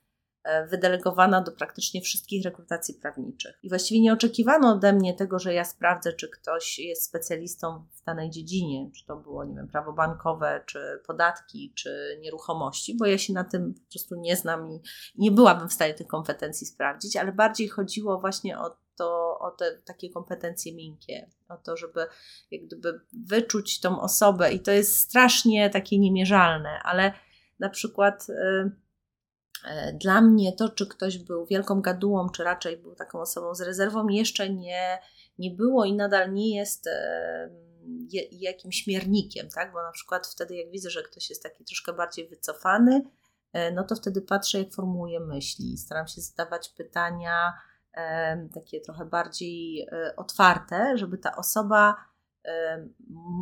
wydelegowana 0.70 1.40
do 1.40 1.52
praktycznie 1.52 2.00
wszystkich 2.00 2.44
rekrutacji 2.44 2.94
prawniczych. 2.94 3.58
I 3.62 3.68
właściwie 3.68 4.00
nie 4.00 4.12
oczekiwano 4.12 4.72
ode 4.72 4.92
mnie 4.92 5.14
tego, 5.14 5.38
że 5.38 5.54
ja 5.54 5.64
sprawdzę, 5.64 6.12
czy 6.12 6.28
ktoś 6.28 6.78
jest 6.78 7.04
specjalistą 7.04 7.86
w 7.92 8.04
danej 8.04 8.30
dziedzinie, 8.30 8.90
czy 8.96 9.06
to 9.06 9.16
było, 9.16 9.44
nie 9.44 9.54
wiem, 9.54 9.68
prawo 9.68 9.92
bankowe, 9.92 10.62
czy 10.66 11.02
podatki, 11.06 11.72
czy 11.74 12.18
nieruchomości, 12.20 12.96
bo 12.96 13.06
ja 13.06 13.18
się 13.18 13.32
na 13.32 13.44
tym 13.44 13.74
po 13.74 13.90
prostu 13.90 14.14
nie 14.16 14.36
znam 14.36 14.70
i 14.70 14.80
nie 15.18 15.30
byłabym 15.30 15.68
w 15.68 15.72
stanie 15.72 15.94
tych 15.94 16.06
kompetencji 16.06 16.66
sprawdzić, 16.66 17.16
ale 17.16 17.32
bardziej 17.32 17.68
chodziło 17.68 18.20
właśnie 18.20 18.58
o 18.58 18.76
to, 18.96 19.38
o 19.38 19.50
te 19.50 19.78
takie 19.84 20.10
kompetencje 20.10 20.74
miękkie, 20.74 21.30
o 21.48 21.56
to, 21.56 21.76
żeby 21.76 22.06
jak 22.50 22.64
gdyby 22.64 23.00
wyczuć 23.26 23.80
tą 23.80 24.00
osobę 24.00 24.52
i 24.52 24.60
to 24.60 24.70
jest 24.70 24.96
strasznie 24.96 25.70
takie 25.70 25.98
niemierzalne, 25.98 26.78
ale 26.82 27.12
na 27.58 27.68
przykład... 27.68 28.28
Yy, 28.28 28.34
E, 28.34 28.83
dla 29.94 30.20
mnie 30.20 30.52
to, 30.52 30.68
czy 30.68 30.86
ktoś 30.86 31.18
był 31.18 31.46
wielką 31.46 31.80
gadułą, 31.80 32.28
czy 32.28 32.44
raczej 32.44 32.76
był 32.76 32.94
taką 32.94 33.20
osobą 33.20 33.54
z 33.54 33.60
rezerwą, 33.60 34.08
jeszcze 34.08 34.50
nie, 34.50 34.98
nie 35.38 35.50
było 35.50 35.84
i 35.84 35.92
nadal 35.92 36.32
nie 36.32 36.56
jest 36.56 36.86
e, 36.86 37.50
jakimś 38.32 38.86
miernikiem, 38.86 39.48
tak? 39.48 39.72
Bo 39.72 39.82
na 39.82 39.92
przykład 39.92 40.26
wtedy, 40.26 40.56
jak 40.56 40.70
widzę, 40.70 40.90
że 40.90 41.02
ktoś 41.02 41.30
jest 41.30 41.42
taki 41.42 41.64
troszkę 41.64 41.92
bardziej 41.92 42.28
wycofany, 42.28 43.02
e, 43.52 43.72
no 43.72 43.84
to 43.84 43.94
wtedy 43.94 44.22
patrzę, 44.22 44.58
jak 44.58 44.72
formułuje 44.72 45.20
myśli. 45.20 45.78
Staram 45.78 46.06
się 46.06 46.20
zadawać 46.20 46.68
pytania 46.68 47.52
takie 48.54 48.80
trochę 48.80 49.04
bardziej 49.04 49.88
otwarte, 50.16 50.98
żeby 50.98 51.18
ta 51.18 51.36
osoba 51.36 51.96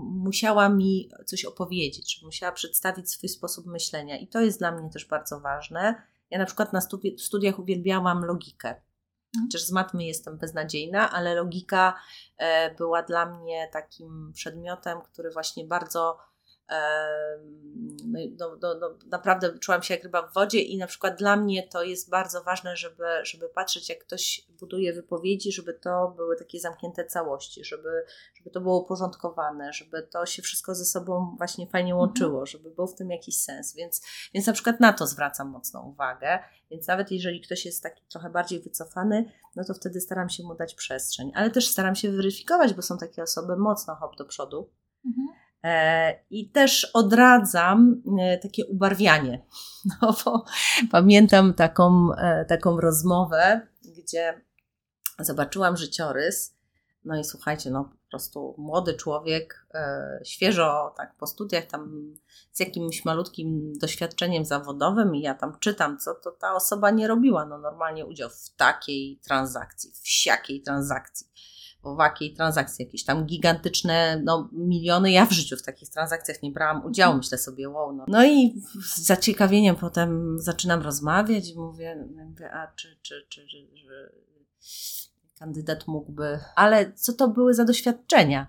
musiała 0.04 0.68
mi 0.68 1.10
coś 1.26 1.44
opowiedzieć, 1.44 2.14
żeby 2.14 2.26
musiała 2.26 2.52
przedstawić 2.52 3.10
swój 3.10 3.28
sposób 3.28 3.66
myślenia. 3.66 4.16
I 4.16 4.28
to 4.28 4.40
jest 4.40 4.58
dla 4.58 4.72
mnie 4.72 4.90
też 4.90 5.04
bardzo 5.04 5.40
ważne. 5.40 6.02
Ja 6.32 6.38
na 6.38 6.46
przykład 6.46 6.72
na 6.72 6.80
studiach 7.18 7.58
uwielbiałam 7.58 8.24
logikę. 8.24 8.68
Mhm. 8.68 9.46
Chociaż 9.46 9.62
z 9.62 9.72
matmy 9.72 10.04
jestem 10.04 10.38
beznadziejna, 10.38 11.10
ale 11.10 11.34
logika 11.34 11.94
e, 12.38 12.74
była 12.74 13.02
dla 13.02 13.26
mnie 13.26 13.68
takim 13.72 14.32
przedmiotem, 14.34 15.02
który 15.02 15.30
właśnie 15.30 15.66
bardzo 15.66 16.18
no, 18.04 18.18
no, 18.38 18.56
no, 18.62 18.74
no, 18.74 18.98
naprawdę 19.10 19.58
czułam 19.58 19.82
się 19.82 19.94
jak 19.94 20.02
ryba 20.02 20.28
w 20.28 20.34
wodzie 20.34 20.60
i 20.60 20.78
na 20.78 20.86
przykład 20.86 21.18
dla 21.18 21.36
mnie 21.36 21.68
to 21.68 21.82
jest 21.82 22.10
bardzo 22.10 22.42
ważne, 22.42 22.76
żeby, 22.76 23.04
żeby 23.22 23.48
patrzeć 23.48 23.88
jak 23.88 23.98
ktoś 23.98 24.46
buduje 24.60 24.92
wypowiedzi, 24.92 25.52
żeby 25.52 25.74
to 25.74 26.14
były 26.16 26.36
takie 26.36 26.60
zamknięte 26.60 27.06
całości, 27.06 27.64
żeby, 27.64 28.04
żeby 28.34 28.50
to 28.50 28.60
było 28.60 28.82
uporządkowane, 28.82 29.72
żeby 29.72 30.02
to 30.02 30.26
się 30.26 30.42
wszystko 30.42 30.74
ze 30.74 30.84
sobą 30.84 31.34
właśnie 31.38 31.66
fajnie 31.66 31.92
mhm. 31.92 32.00
łączyło, 32.00 32.40
mhm. 32.40 32.46
żeby 32.46 32.70
był 32.70 32.86
w 32.86 32.94
tym 32.94 33.10
jakiś 33.10 33.40
sens, 33.40 33.74
więc, 33.74 34.02
więc 34.34 34.46
na 34.46 34.52
przykład 34.52 34.80
na 34.80 34.92
to 34.92 35.06
zwracam 35.06 35.48
mocną 35.48 35.88
uwagę, 35.88 36.38
więc 36.70 36.86
nawet 36.86 37.10
jeżeli 37.10 37.40
ktoś 37.40 37.64
jest 37.64 37.82
taki 37.82 38.04
trochę 38.06 38.30
bardziej 38.30 38.60
wycofany, 38.60 39.32
no 39.56 39.64
to 39.64 39.74
wtedy 39.74 40.00
staram 40.00 40.28
się 40.28 40.42
mu 40.42 40.54
dać 40.54 40.74
przestrzeń, 40.74 41.32
ale 41.34 41.50
też 41.50 41.68
staram 41.68 41.94
się 41.94 42.10
weryfikować, 42.10 42.74
bo 42.74 42.82
są 42.82 42.98
takie 42.98 43.22
osoby 43.22 43.56
mocno 43.56 43.94
hop 43.94 44.16
do 44.16 44.24
przodu, 44.24 44.70
mhm 45.06 45.41
I 46.30 46.50
też 46.50 46.90
odradzam 46.94 48.02
e, 48.20 48.38
takie 48.38 48.66
ubarwianie. 48.66 49.42
No 50.02 50.16
bo 50.24 50.44
pamiętam 50.90 51.54
taką, 51.54 52.14
e, 52.14 52.44
taką 52.44 52.80
rozmowę, 52.80 53.66
gdzie 53.98 54.40
zobaczyłam 55.18 55.76
życiorys. 55.76 56.56
No 57.04 57.20
i 57.20 57.24
słuchajcie, 57.24 57.70
no 57.70 57.84
po 57.84 58.10
prostu 58.10 58.54
młody 58.58 58.94
człowiek, 58.94 59.66
świeżo 60.24 60.94
tak 60.96 61.16
po 61.16 61.26
studiach, 61.26 61.66
tam 61.66 62.14
z 62.52 62.60
jakimś 62.60 63.04
malutkim 63.04 63.72
doświadczeniem 63.78 64.44
zawodowym, 64.44 65.14
i 65.14 65.20
ja 65.20 65.34
tam 65.34 65.58
czytam, 65.60 65.98
co 65.98 66.14
to 66.14 66.30
ta 66.30 66.54
osoba 66.54 66.90
nie 66.90 67.08
robiła. 67.08 67.46
No 67.46 67.58
normalnie 67.58 68.06
udział 68.06 68.30
w 68.30 68.50
takiej 68.56 69.20
transakcji, 69.24 69.92
w 70.02 70.08
siakiej 70.08 70.62
transakcji 70.62 71.26
owakiej 71.82 72.34
transakcji, 72.34 72.84
jakieś 72.84 73.04
tam 73.04 73.26
gigantyczne 73.26 74.20
no, 74.24 74.48
miliony. 74.52 75.10
Ja 75.10 75.26
w 75.26 75.32
życiu 75.32 75.56
w 75.56 75.62
takich 75.62 75.88
transakcjach 75.88 76.42
nie 76.42 76.50
brałam 76.50 76.86
udziału, 76.86 77.16
myślę 77.16 77.38
sobie, 77.38 77.68
wow. 77.68 77.92
No, 77.92 78.04
no 78.08 78.24
i 78.24 78.62
z 78.84 78.98
zaciekawieniem 78.98 79.76
potem 79.76 80.38
zaczynam 80.38 80.82
rozmawiać 80.82 81.54
mówię, 81.54 82.08
mówię 82.26 82.52
a 82.52 82.72
czy, 82.76 82.98
czy, 83.02 83.26
czy, 83.28 83.46
czy 83.46 83.68
kandydat 85.38 85.86
mógłby, 85.86 86.38
ale 86.56 86.92
co 86.92 87.12
to 87.12 87.28
były 87.28 87.54
za 87.54 87.64
doświadczenia? 87.64 88.46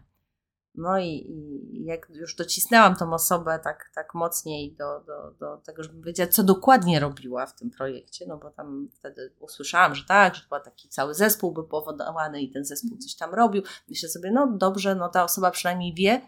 No 0.76 1.00
i, 1.00 1.08
i, 1.08 1.86
jak 1.86 2.10
już 2.10 2.36
docisnęłam 2.36 2.96
tą 2.96 3.14
osobę 3.14 3.60
tak, 3.64 3.90
tak 3.96 4.14
mocniej 4.14 4.76
do, 4.76 5.00
do, 5.00 5.32
do 5.32 5.58
tego, 5.58 5.84
żeby 5.84 6.02
wiedzieć, 6.02 6.36
co 6.36 6.44
dokładnie 6.44 7.00
robiła 7.00 7.46
w 7.46 7.56
tym 7.56 7.70
projekcie, 7.70 8.26
no 8.28 8.38
bo 8.38 8.52
tam 8.52 8.90
wtedy 8.92 9.34
usłyszałam, 9.40 9.96
że 9.96 10.04
tak, 10.06 10.36
że 10.36 10.42
chyba 10.42 10.60
taki 10.60 10.90
cały 10.90 11.14
zespół 11.14 11.52
był 11.52 11.68
powołany 11.68 12.42
i 12.42 12.52
ten 12.52 12.66
zespół 12.66 12.98
coś 12.98 13.16
tam 13.16 13.34
robił. 13.34 13.64
Myślę 13.90 14.10
sobie, 14.10 14.32
no 14.32 14.48
dobrze, 14.48 14.96
no 14.96 15.10
ta 15.10 15.24
osoba 15.24 15.52
przynajmniej 15.52 15.94
wie, 15.94 16.22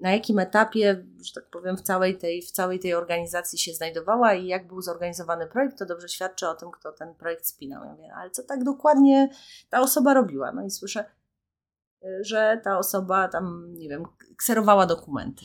na 0.00 0.12
jakim 0.12 0.38
etapie, 0.38 1.04
że 1.22 1.32
tak 1.34 1.50
powiem, 1.50 1.76
w 1.76 1.82
całej 1.82 2.18
tej, 2.18 2.42
w 2.42 2.50
całej 2.50 2.80
tej 2.80 2.94
organizacji 2.94 3.58
się 3.58 3.72
znajdowała 3.72 4.34
i 4.34 4.46
jak 4.46 4.66
był 4.66 4.82
zorganizowany 4.82 5.46
projekt, 5.46 5.78
to 5.78 5.86
dobrze 5.86 6.08
świadczy 6.08 6.48
o 6.48 6.54
tym, 6.54 6.70
kto 6.70 6.92
ten 6.92 7.14
projekt 7.14 7.46
spinał. 7.46 7.84
Ja 7.84 7.92
mówię, 7.92 8.14
ale 8.16 8.30
co 8.30 8.42
tak 8.42 8.64
dokładnie 8.64 9.28
ta 9.70 9.80
osoba 9.80 10.14
robiła? 10.14 10.52
No 10.52 10.64
i 10.64 10.70
słyszę, 10.70 11.04
że 12.20 12.60
ta 12.64 12.78
osoba 12.78 13.28
tam, 13.28 13.72
nie 13.74 13.88
wiem, 13.88 14.02
kserowała 14.36 14.86
dokumenty. 14.86 15.44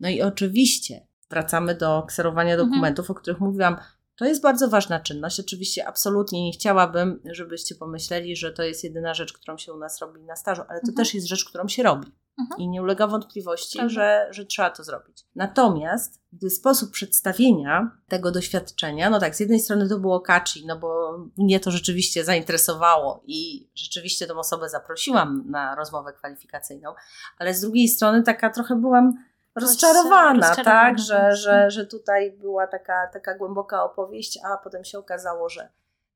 No 0.00 0.08
i 0.08 0.22
oczywiście 0.22 1.06
wracamy 1.30 1.74
do 1.74 2.02
kserowania 2.02 2.54
mhm. 2.54 2.68
dokumentów, 2.68 3.02
mhm. 3.04 3.16
o 3.16 3.20
których 3.20 3.40
mówiłam. 3.40 3.76
To 4.16 4.24
jest 4.24 4.42
bardzo 4.42 4.68
ważna 4.68 5.00
czynność. 5.00 5.40
Oczywiście 5.40 5.88
absolutnie 5.88 6.44
nie 6.44 6.52
chciałabym, 6.52 7.20
żebyście 7.30 7.74
pomyśleli, 7.74 8.36
że 8.36 8.52
to 8.52 8.62
jest 8.62 8.84
jedyna 8.84 9.14
rzecz, 9.14 9.32
którą 9.32 9.58
się 9.58 9.72
u 9.72 9.76
nas 9.76 10.00
robi 10.00 10.22
na 10.22 10.36
stażu, 10.36 10.62
ale 10.68 10.80
to 10.80 10.88
mhm. 10.88 10.96
też 10.96 11.14
jest 11.14 11.26
rzecz, 11.26 11.44
którą 11.44 11.68
się 11.68 11.82
robi. 11.82 12.12
Mhm. 12.38 12.60
I 12.60 12.68
nie 12.68 12.82
ulega 12.82 13.06
wątpliwości, 13.06 13.78
że, 13.86 14.28
że 14.30 14.44
trzeba 14.44 14.70
to 14.70 14.84
zrobić. 14.84 15.24
Natomiast 15.34 16.24
gdy 16.32 16.50
sposób 16.50 16.90
przedstawienia 16.90 17.90
tego 18.08 18.30
doświadczenia, 18.30 19.10
no 19.10 19.20
tak, 19.20 19.36
z 19.36 19.40
jednej 19.40 19.60
strony 19.60 19.88
to 19.88 19.98
było 19.98 20.20
kaczy, 20.20 20.60
no 20.66 20.78
bo 20.78 21.18
mnie 21.38 21.60
to 21.60 21.70
rzeczywiście 21.70 22.24
zainteresowało 22.24 23.22
i 23.26 23.70
rzeczywiście 23.74 24.26
tą 24.26 24.38
osobę 24.38 24.68
zaprosiłam 24.68 25.44
na 25.50 25.74
rozmowę 25.74 26.12
kwalifikacyjną, 26.12 26.94
ale 27.38 27.54
z 27.54 27.60
drugiej 27.60 27.88
strony 27.88 28.22
taka 28.22 28.50
trochę 28.50 28.76
byłam 28.76 29.14
rozczarowana, 29.54 30.32
rozczarowana 30.32 30.64
tak, 30.64 30.98
że, 30.98 31.36
że, 31.36 31.70
że 31.70 31.86
tutaj 31.86 32.32
była 32.32 32.66
taka, 32.66 33.10
taka 33.12 33.38
głęboka 33.38 33.84
opowieść, 33.84 34.38
a 34.44 34.56
potem 34.56 34.84
się 34.84 34.98
okazało, 34.98 35.48
że, 35.48 35.68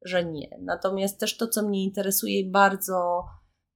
że 0.03 0.25
nie. 0.25 0.59
Natomiast 0.61 1.21
też 1.21 1.37
to, 1.37 1.49
co 1.49 1.63
mnie 1.63 1.85
interesuje 1.85 2.51
bardzo 2.51 3.25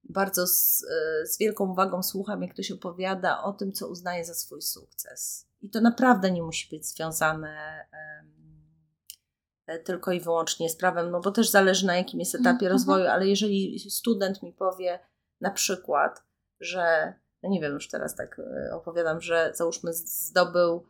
bardzo 0.04 0.46
z, 0.46 0.84
e, 0.84 1.26
z 1.26 1.38
wielką 1.38 1.70
uwagą 1.70 2.02
słucham, 2.02 2.42
jak 2.42 2.52
ktoś 2.52 2.70
opowiada 2.70 3.42
o 3.42 3.52
tym, 3.52 3.72
co 3.72 3.88
uznaje 3.88 4.24
za 4.24 4.34
swój 4.34 4.62
sukces. 4.62 5.46
I 5.60 5.70
to 5.70 5.80
naprawdę 5.80 6.30
nie 6.30 6.42
musi 6.42 6.76
być 6.76 6.86
związane 6.86 7.86
um, 7.92 9.82
tylko 9.84 10.12
i 10.12 10.20
wyłącznie 10.20 10.70
z 10.70 10.76
prawem, 10.76 11.10
no 11.10 11.20
bo 11.20 11.30
też 11.30 11.50
zależy 11.50 11.86
na 11.86 11.96
jakim 11.96 12.20
jest 12.20 12.34
etapie 12.34 12.66
mm, 12.66 12.72
rozwoju, 12.72 13.06
ale 13.06 13.26
jeżeli 13.26 13.78
student 13.90 14.42
mi 14.42 14.52
powie 14.52 14.98
na 15.40 15.50
przykład, 15.50 16.22
że, 16.60 17.14
no 17.42 17.50
nie 17.50 17.60
wiem, 17.60 17.72
już 17.72 17.88
teraz 17.88 18.16
tak 18.16 18.38
e, 18.38 18.74
opowiadam, 18.74 19.20
że 19.20 19.52
załóżmy 19.54 19.92
zdobył, 19.94 20.86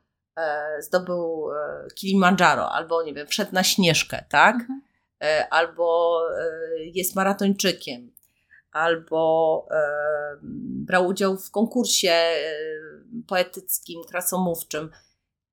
zdobył 0.81 1.49
Kilimandżaro, 1.95 2.71
albo 2.71 3.03
nie 3.03 3.15
wiem, 3.15 3.27
wszedł 3.27 3.55
na 3.55 3.63
Śnieżkę, 3.63 4.25
tak? 4.29 4.55
Mhm. 4.55 4.83
Albo 5.51 6.21
jest 6.79 7.17
maratończykiem, 7.17 8.13
albo 8.73 9.67
brał 10.87 11.07
udział 11.07 11.37
w 11.37 11.51
konkursie 11.51 12.13
poetyckim, 13.27 14.01
krasomówczym. 14.09 14.91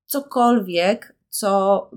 Cokolwiek, 0.06 1.16
co 1.28 1.90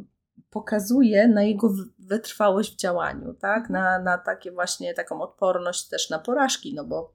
pokazuje 0.50 1.28
na 1.28 1.44
jego 1.44 1.74
wytrwałość 2.00 2.74
w 2.74 2.78
działaniu, 2.78 3.34
tak? 3.34 3.70
Na, 3.70 4.00
na 4.00 4.18
takie 4.18 4.52
właśnie 4.52 4.94
taką 4.94 5.22
odporność 5.22 5.88
też 5.88 6.10
na 6.10 6.20
porażki, 6.20 6.74
no 6.74 6.86
bo 6.86 7.14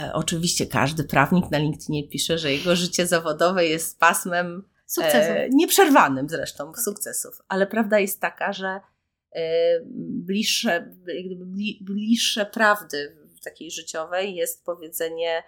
e, 0.00 0.12
oczywiście 0.12 0.66
każdy 0.66 1.04
prawnik 1.04 1.50
na 1.50 1.58
LinkedInie 1.58 2.08
pisze, 2.08 2.38
że 2.38 2.52
jego 2.52 2.76
życie 2.76 3.06
zawodowe 3.06 3.66
jest 3.66 3.98
pasmem 3.98 4.68
e, 4.98 5.48
nieprzerwanym 5.48 6.28
zresztą 6.28 6.72
tak. 6.72 6.82
sukcesów, 6.82 7.42
ale 7.48 7.66
prawda 7.66 7.98
jest 7.98 8.20
taka, 8.20 8.52
że 8.52 8.80
E, 9.32 9.80
bliższe, 10.24 10.94
bliższe 11.80 12.46
prawdy 12.46 13.16
takiej 13.44 13.70
życiowej 13.70 14.34
jest 14.34 14.64
powiedzenie 14.64 15.42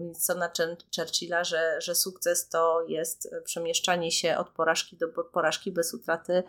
Winstona 0.00 0.50
Churchilla, 0.96 1.44
że, 1.44 1.80
że 1.80 1.94
sukces 1.94 2.48
to 2.48 2.84
jest 2.88 3.34
przemieszczanie 3.44 4.12
się 4.12 4.36
od 4.36 4.50
porażki 4.50 4.96
do 4.96 5.08
porażki 5.08 5.72
bez 5.72 5.94
utraty 5.94 6.42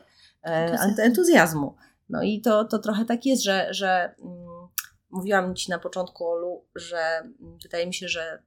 e, 0.44 0.78
entuzjazmu. 1.00 1.76
No 2.10 2.24
i 2.24 2.42
to, 2.42 2.66
to 2.66 2.80
trochę 2.80 3.06
tak 3.06 3.26
jest, 3.26 3.44
że, 3.44 3.68
że 3.72 4.16
mm, 4.20 4.68
mówiłam 5.10 5.56
Ci 5.56 5.72
na 5.72 5.80
początku, 5.80 6.28
Olu, 6.28 6.66
że 6.76 6.98
mm, 6.98 7.58
wydaje 7.64 7.88
mi 7.88 7.94
się, 7.94 8.08
że 8.08 8.44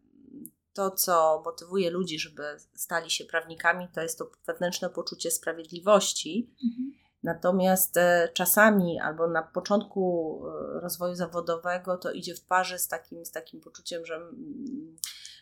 to, 0.73 0.91
co 0.91 1.43
motywuje 1.45 1.91
ludzi, 1.91 2.19
żeby 2.19 2.43
stali 2.75 3.11
się 3.11 3.25
prawnikami, 3.25 3.89
to 3.95 4.01
jest 4.01 4.19
to 4.19 4.31
wewnętrzne 4.47 4.91
poczucie 4.91 5.31
sprawiedliwości. 5.31 6.55
Mhm 6.65 6.99
Natomiast 7.23 7.97
e, 7.97 8.29
czasami 8.35 9.01
albo 9.01 9.29
na 9.29 9.43
początku 9.43 10.43
e, 10.77 10.81
rozwoju 10.81 11.15
zawodowego 11.15 11.97
to 11.97 12.13
idzie 12.13 12.35
w 12.35 12.45
parze 12.45 12.79
z 12.79 12.89
takim, 12.89 13.25
z 13.25 13.33
takim 13.33 13.61
poczuciem, 13.61 14.07
że, 14.07 14.21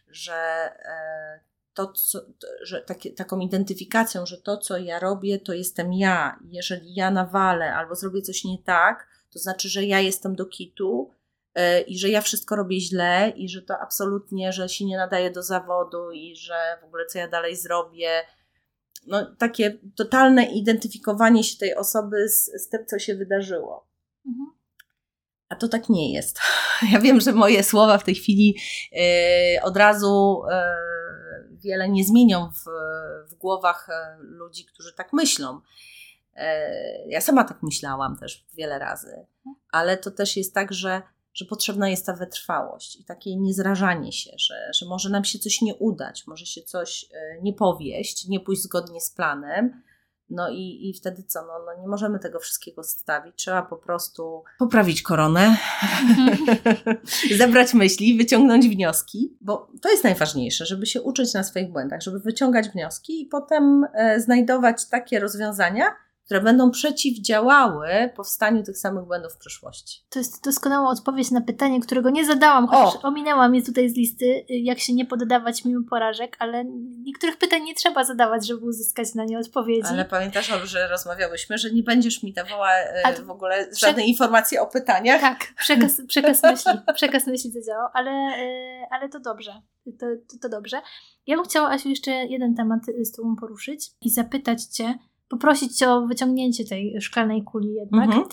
że 0.08 0.34
e, 0.84 1.40
to, 1.74 1.92
co, 1.92 2.20
że 2.62 2.80
takie, 2.80 3.10
taką 3.10 3.38
identyfikacją, 3.38 4.26
że 4.26 4.38
to, 4.38 4.56
co 4.56 4.78
ja 4.78 4.98
robię, 4.98 5.38
to 5.38 5.52
jestem 5.52 5.92
ja. 5.92 6.38
Jeżeli 6.50 6.94
ja 6.94 7.10
nawalę 7.10 7.74
albo 7.74 7.94
zrobię 7.94 8.22
coś 8.22 8.44
nie 8.44 8.62
tak, 8.62 9.08
to 9.30 9.38
znaczy, 9.38 9.68
że 9.68 9.84
ja 9.84 10.00
jestem 10.00 10.36
do 10.36 10.46
kitu 10.46 11.10
i 11.86 11.98
że 11.98 12.08
ja 12.08 12.20
wszystko 12.20 12.56
robię 12.56 12.80
źle 12.80 13.32
i 13.36 13.48
że 13.48 13.62
to 13.62 13.78
absolutnie, 13.78 14.52
że 14.52 14.68
się 14.68 14.84
nie 14.84 14.96
nadaje 14.96 15.30
do 15.30 15.42
zawodu 15.42 16.10
i 16.10 16.36
że 16.36 16.78
w 16.80 16.84
ogóle 16.84 17.06
co 17.06 17.18
ja 17.18 17.28
dalej 17.28 17.56
zrobię, 17.56 18.22
no, 19.06 19.34
takie 19.38 19.78
totalne 19.96 20.44
identyfikowanie 20.44 21.44
się 21.44 21.58
tej 21.58 21.74
osoby 21.74 22.28
z, 22.28 22.44
z 22.44 22.68
tym, 22.68 22.86
co 22.86 22.98
się 22.98 23.14
wydarzyło. 23.14 23.88
Mhm. 24.26 24.46
A 25.48 25.56
to 25.56 25.68
tak 25.68 25.88
nie 25.88 26.12
jest. 26.12 26.38
Ja 26.92 27.00
wiem, 27.00 27.20
że 27.20 27.32
moje 27.32 27.62
słowa 27.62 27.98
w 27.98 28.04
tej 28.04 28.14
chwili 28.14 28.56
yy, 28.92 29.62
od 29.62 29.76
razu 29.76 30.42
yy, 30.48 31.58
wiele 31.66 31.88
nie 31.88 32.04
zmienią 32.04 32.50
w, 32.50 32.64
w 33.30 33.34
głowach 33.34 33.88
e, 33.88 34.16
ludzi, 34.20 34.64
którzy 34.64 34.92
tak 34.92 35.12
myślą. 35.12 35.60
Ja 37.06 37.20
sama 37.20 37.44
tak 37.44 37.62
myślałam 37.62 38.16
też 38.16 38.46
wiele 38.54 38.78
razy, 38.78 39.08
mhm. 39.08 39.56
ale 39.70 39.96
to 39.96 40.10
też 40.10 40.36
jest 40.36 40.54
tak, 40.54 40.72
że 40.72 41.02
że 41.36 41.44
potrzebna 41.44 41.88
jest 41.88 42.06
ta 42.06 42.12
wytrwałość 42.12 43.00
i 43.00 43.04
takie 43.04 43.36
niezrażanie 43.36 44.12
się, 44.12 44.30
że, 44.36 44.54
że 44.74 44.86
może 44.86 45.10
nam 45.10 45.24
się 45.24 45.38
coś 45.38 45.62
nie 45.62 45.74
udać, 45.74 46.26
może 46.26 46.46
się 46.46 46.62
coś 46.62 47.06
e, 47.14 47.42
nie 47.42 47.52
powieść, 47.52 48.28
nie 48.28 48.40
pójść 48.40 48.62
zgodnie 48.62 49.00
z 49.00 49.10
planem. 49.10 49.82
No 50.30 50.50
i, 50.50 50.88
i 50.88 50.94
wtedy 50.94 51.22
co? 51.22 51.42
No, 51.42 51.52
no 51.66 51.82
nie 51.82 51.88
możemy 51.88 52.18
tego 52.18 52.38
wszystkiego 52.38 52.82
stawić. 52.82 53.34
Trzeba 53.36 53.62
po 53.62 53.76
prostu 53.76 54.42
poprawić 54.58 55.02
koronę, 55.02 55.56
zebrać 57.38 57.74
myśli, 57.74 58.18
wyciągnąć 58.18 58.68
wnioski, 58.68 59.36
bo 59.40 59.70
to 59.82 59.90
jest 59.90 60.04
najważniejsze, 60.04 60.66
żeby 60.66 60.86
się 60.86 61.02
uczyć 61.02 61.34
na 61.34 61.44
swoich 61.44 61.72
błędach, 61.72 62.02
żeby 62.02 62.20
wyciągać 62.20 62.68
wnioski 62.68 63.22
i 63.22 63.26
potem 63.26 63.86
e, 63.94 64.20
znajdować 64.20 64.88
takie 64.88 65.20
rozwiązania, 65.20 65.84
które 66.26 66.40
będą 66.40 66.70
przeciwdziałały 66.70 67.88
powstaniu 68.16 68.62
tych 68.62 68.78
samych 68.78 69.04
błędów 69.04 69.32
w 69.32 69.38
przyszłości. 69.38 70.06
To 70.10 70.18
jest 70.18 70.44
doskonała 70.44 70.90
odpowiedź 70.90 71.30
na 71.30 71.40
pytanie, 71.40 71.80
którego 71.80 72.10
nie 72.10 72.26
zadałam, 72.26 72.66
chociaż 72.66 73.04
o. 73.04 73.08
ominęłam 73.08 73.54
je 73.54 73.62
tutaj 73.62 73.88
z 73.88 73.96
listy, 73.96 74.44
jak 74.48 74.78
się 74.78 74.94
nie 74.94 75.06
poddawać 75.06 75.64
mimo 75.64 75.80
porażek, 75.90 76.36
ale 76.38 76.64
niektórych 77.04 77.36
pytań 77.36 77.62
nie 77.62 77.74
trzeba 77.74 78.04
zadawać, 78.04 78.46
żeby 78.46 78.66
uzyskać 78.66 79.14
na 79.14 79.24
nie 79.24 79.38
odpowiedzi. 79.38 79.88
Ale 79.88 80.04
pamiętasz, 80.04 80.52
że 80.64 80.88
rozmawiałyśmy, 80.88 81.58
że 81.58 81.70
nie 81.70 81.82
będziesz 81.82 82.22
mi 82.22 82.32
dawała 82.32 82.70
e, 82.70 83.22
w 83.22 83.30
ogóle 83.30 83.66
żadnej 83.78 84.08
informacji 84.08 84.58
o 84.58 84.66
pytaniach? 84.66 85.20
Tak, 85.20 85.38
przekaz, 85.56 86.02
przekaz 86.08 86.42
myśli, 86.42 86.72
przekaz 86.94 87.26
myśli 87.26 87.52
zadziałał, 87.52 87.88
ale, 87.94 88.10
e, 88.10 88.86
ale 88.90 89.08
to 89.08 89.20
dobrze. 89.20 89.52
To, 90.00 90.06
to, 90.28 90.38
to 90.42 90.48
dobrze. 90.48 90.80
Ja 91.26 91.36
bym 91.36 91.44
chciała, 91.44 91.70
Asiu, 91.70 91.88
jeszcze 91.88 92.10
jeden 92.10 92.54
temat 92.54 92.80
z 93.02 93.12
Tobą 93.12 93.36
poruszyć 93.36 93.90
i 94.00 94.10
zapytać 94.10 94.64
Cię, 94.64 94.98
poprosić 95.28 95.82
o 95.82 96.06
wyciągnięcie 96.06 96.64
tej 96.64 97.00
szklanej 97.00 97.44
kuli 97.44 97.74
jednak, 97.74 98.06
mhm. 98.06 98.24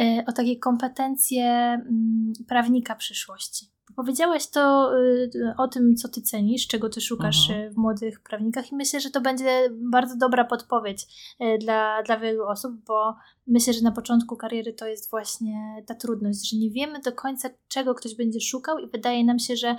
E, 0.00 0.24
o 0.26 0.32
takie 0.32 0.58
kompetencje 0.58 1.44
mm, 1.44 2.32
prawnika 2.48 2.94
przyszłości. 2.94 3.70
Powiedziałaś 3.96 4.46
to 4.46 4.92
y, 4.98 5.30
o 5.58 5.68
tym, 5.68 5.96
co 5.96 6.08
ty 6.08 6.22
cenisz, 6.22 6.66
czego 6.66 6.88
ty 6.88 7.00
szukasz 7.00 7.50
mhm. 7.50 7.74
w 7.74 7.76
młodych 7.76 8.20
prawnikach, 8.20 8.72
i 8.72 8.76
myślę, 8.76 9.00
że 9.00 9.10
to 9.10 9.20
będzie 9.20 9.70
bardzo 9.70 10.16
dobra 10.16 10.44
podpowiedź 10.44 11.06
e, 11.40 11.58
dla, 11.58 12.02
dla 12.02 12.18
wielu 12.18 12.46
osób, 12.46 12.72
bo 12.86 13.14
myślę, 13.46 13.72
że 13.72 13.82
na 13.82 13.92
początku 13.92 14.36
kariery 14.36 14.72
to 14.72 14.86
jest 14.86 15.10
właśnie 15.10 15.82
ta 15.86 15.94
trudność, 15.94 16.50
że 16.50 16.56
nie 16.56 16.70
wiemy 16.70 17.00
do 17.00 17.12
końca, 17.12 17.48
czego 17.68 17.94
ktoś 17.94 18.16
będzie 18.16 18.40
szukał, 18.40 18.78
i 18.78 18.90
wydaje 18.90 19.24
nam 19.24 19.38
się, 19.38 19.56
że 19.56 19.76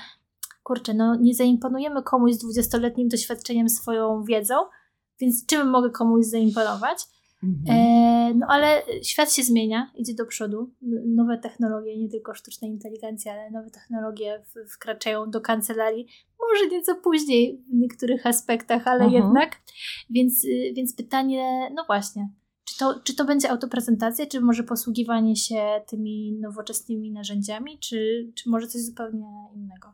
kurczę, 0.64 0.94
no 0.94 1.16
nie 1.16 1.36
zaimponujemy 1.36 2.04
komuś 2.04 2.34
z 2.34 2.38
dwudziestoletnim 2.38 3.08
doświadczeniem 3.08 3.70
swoją 3.70 4.24
wiedzą, 4.24 4.56
więc 5.20 5.46
czym 5.46 5.70
mogę 5.70 5.90
komuś 5.90 6.26
zaimponować? 6.26 7.06
Mhm. 7.44 7.78
E, 7.78 8.34
no 8.34 8.46
ale 8.50 8.82
świat 9.04 9.34
się 9.34 9.44
zmienia, 9.44 9.92
idzie 9.96 10.14
do 10.14 10.26
przodu. 10.26 10.72
Nowe 11.06 11.38
technologie, 11.38 11.98
nie 11.98 12.10
tylko 12.10 12.34
sztuczna 12.34 12.68
inteligencja, 12.68 13.34
ale 13.34 13.52
nowe 13.52 13.70
technologie 13.70 14.44
wkraczają 14.74 15.30
do 15.30 15.42
kancelarii. 15.42 16.08
Może 16.50 16.76
nieco 16.76 16.96
później 16.96 17.64
w 17.70 17.74
niektórych 17.74 18.26
aspektach, 18.26 18.88
ale 18.88 19.04
mhm. 19.04 19.24
jednak. 19.24 19.62
Więc, 20.10 20.46
y, 20.46 20.74
więc 20.76 20.96
pytanie, 20.96 21.72
no 21.76 21.84
właśnie, 21.88 22.30
czy 22.66 22.78
to, 22.78 23.00
czy 23.04 23.16
to 23.16 23.26
będzie 23.26 23.50
autoprezentacja, 23.50 24.26
czy 24.26 24.42
może 24.42 24.64
posługiwanie 24.64 25.36
się 25.36 25.82
tymi 25.88 26.38
nowoczesnymi 26.42 27.12
narzędziami, 27.12 27.80
czy, 27.80 28.32
czy 28.36 28.50
może 28.50 28.68
coś 28.68 28.82
zupełnie 28.82 29.28
innego? 29.56 29.94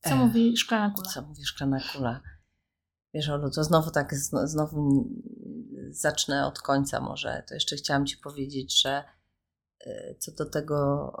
Co 0.00 0.16
mówi 0.16 0.56
szklana 0.56 0.90
kula? 0.94 1.10
Co 1.10 1.22
mówi 1.22 1.44
szklana 1.44 1.78
kula? 1.92 2.20
Wiesz, 3.16 3.28
Olu, 3.28 3.50
to 3.50 3.64
znowu 3.64 3.90
tak, 3.90 4.14
znowu 4.44 5.08
zacznę 5.90 6.46
od 6.46 6.58
końca 6.58 7.00
może. 7.00 7.42
To 7.48 7.54
jeszcze 7.54 7.76
chciałam 7.76 8.06
Ci 8.06 8.16
powiedzieć, 8.16 8.82
że 8.82 9.04
e, 9.86 10.14
co 10.18 10.32
do 10.32 10.46
tego 10.50 11.12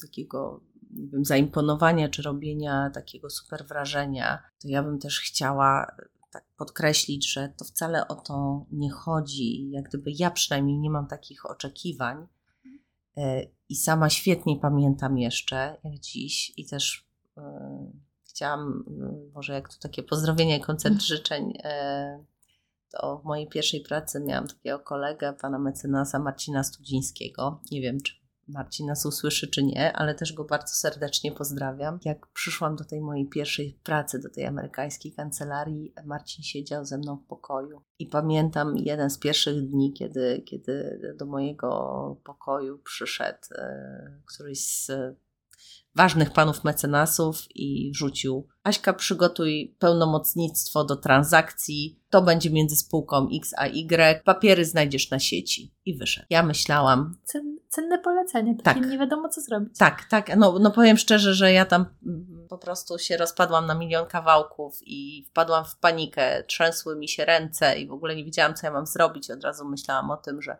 takiego, 0.00 0.60
nie 0.90 1.08
wiem, 1.08 1.24
zaimponowania 1.24 2.08
czy 2.08 2.22
robienia 2.22 2.90
takiego 2.90 3.30
super 3.30 3.66
wrażenia, 3.66 4.42
to 4.62 4.68
ja 4.68 4.82
bym 4.82 4.98
też 4.98 5.20
chciała 5.20 5.96
tak 6.32 6.44
podkreślić, 6.56 7.32
że 7.32 7.52
to 7.58 7.64
wcale 7.64 8.08
o 8.08 8.14
to 8.14 8.66
nie 8.72 8.90
chodzi. 8.90 9.70
Jak 9.70 9.88
gdyby 9.88 10.10
ja 10.18 10.30
przynajmniej 10.30 10.78
nie 10.78 10.90
mam 10.90 11.06
takich 11.06 11.50
oczekiwań, 11.50 12.26
I 13.68 13.76
sama 13.76 14.10
świetnie 14.10 14.56
pamiętam 14.56 15.18
jeszcze, 15.18 15.76
jak 15.84 15.98
dziś, 15.98 16.52
i 16.56 16.66
też 16.66 17.08
chciałam, 18.42 18.84
może 19.34 19.52
jak 19.52 19.68
to 19.68 19.74
takie 19.80 20.02
pozdrowienie, 20.02 20.60
koncert 20.60 21.02
życzeń 21.02 21.58
to 22.90 23.18
w 23.18 23.24
mojej 23.24 23.48
pierwszej 23.48 23.80
pracy 23.80 24.20
miałam 24.20 24.46
takiego 24.46 24.78
kolegę, 24.78 25.34
pana 25.40 25.58
mecenasa 25.58 26.18
Marcina 26.18 26.64
Studzińskiego. 26.64 27.60
Nie 27.70 27.80
wiem, 27.80 28.00
czy 28.00 28.14
Marcin 28.48 28.86
nas 28.86 29.06
usłyszy, 29.06 29.48
czy 29.48 29.62
nie, 29.62 29.92
ale 29.92 30.14
też 30.14 30.32
go 30.32 30.44
bardzo 30.44 30.74
serdecznie 30.74 31.32
pozdrawiam. 31.32 31.98
Jak 32.04 32.26
przyszłam 32.26 32.76
do 32.76 32.84
tej 32.84 33.00
mojej 33.00 33.28
pierwszej 33.28 33.78
pracy, 33.84 34.18
do 34.18 34.30
tej 34.30 34.46
amerykańskiej 34.46 35.12
kancelarii, 35.12 35.94
Marcin 36.04 36.44
siedział 36.44 36.84
ze 36.84 36.98
mną 36.98 37.16
w 37.16 37.26
pokoju. 37.26 37.82
I 37.98 38.06
pamiętam 38.06 38.76
jeden 38.76 39.10
z 39.10 39.18
pierwszych 39.18 39.68
dni, 39.68 39.92
kiedy, 39.92 40.42
kiedy 40.46 40.98
do 41.18 41.26
mojego 41.26 42.20
pokoju 42.24 42.78
przyszedł 42.78 43.38
e, 43.54 44.20
któryś 44.26 44.66
z 44.66 44.90
ważnych 45.94 46.32
panów 46.32 46.64
mecenasów 46.64 47.36
i 47.54 47.90
wrzucił 47.94 48.48
Aśka 48.64 48.92
przygotuj 48.92 49.76
pełnomocnictwo 49.78 50.84
do 50.84 50.96
transakcji, 50.96 52.00
to 52.10 52.22
będzie 52.22 52.50
między 52.50 52.76
spółką 52.76 53.28
X 53.36 53.54
a 53.58 53.66
Y, 53.66 54.24
papiery 54.24 54.64
znajdziesz 54.64 55.10
na 55.10 55.18
sieci. 55.18 55.74
I 55.84 55.98
wyszedł. 55.98 56.26
Ja 56.30 56.42
myślałam... 56.42 57.16
Cen, 57.24 57.58
cenne 57.68 57.98
polecenie, 57.98 58.56
tak. 58.62 58.86
nie 58.86 58.98
wiadomo 58.98 59.28
co 59.28 59.40
zrobić. 59.40 59.78
Tak, 59.78 60.04
tak, 60.04 60.36
no, 60.36 60.58
no 60.58 60.70
powiem 60.70 60.96
szczerze, 60.96 61.34
że 61.34 61.52
ja 61.52 61.66
tam 61.66 61.86
mm, 62.06 62.46
po 62.48 62.58
prostu 62.58 62.98
się 62.98 63.16
rozpadłam 63.16 63.66
na 63.66 63.74
milion 63.74 64.06
kawałków 64.06 64.78
i 64.86 65.24
wpadłam 65.30 65.64
w 65.64 65.76
panikę, 65.76 66.44
trzęsły 66.44 66.96
mi 66.96 67.08
się 67.08 67.24
ręce 67.24 67.78
i 67.78 67.86
w 67.86 67.92
ogóle 67.92 68.16
nie 68.16 68.24
wiedziałam 68.24 68.54
co 68.54 68.66
ja 68.66 68.72
mam 68.72 68.86
zrobić. 68.86 69.30
Od 69.30 69.44
razu 69.44 69.68
myślałam 69.68 70.10
o 70.10 70.16
tym, 70.16 70.42
że 70.42 70.56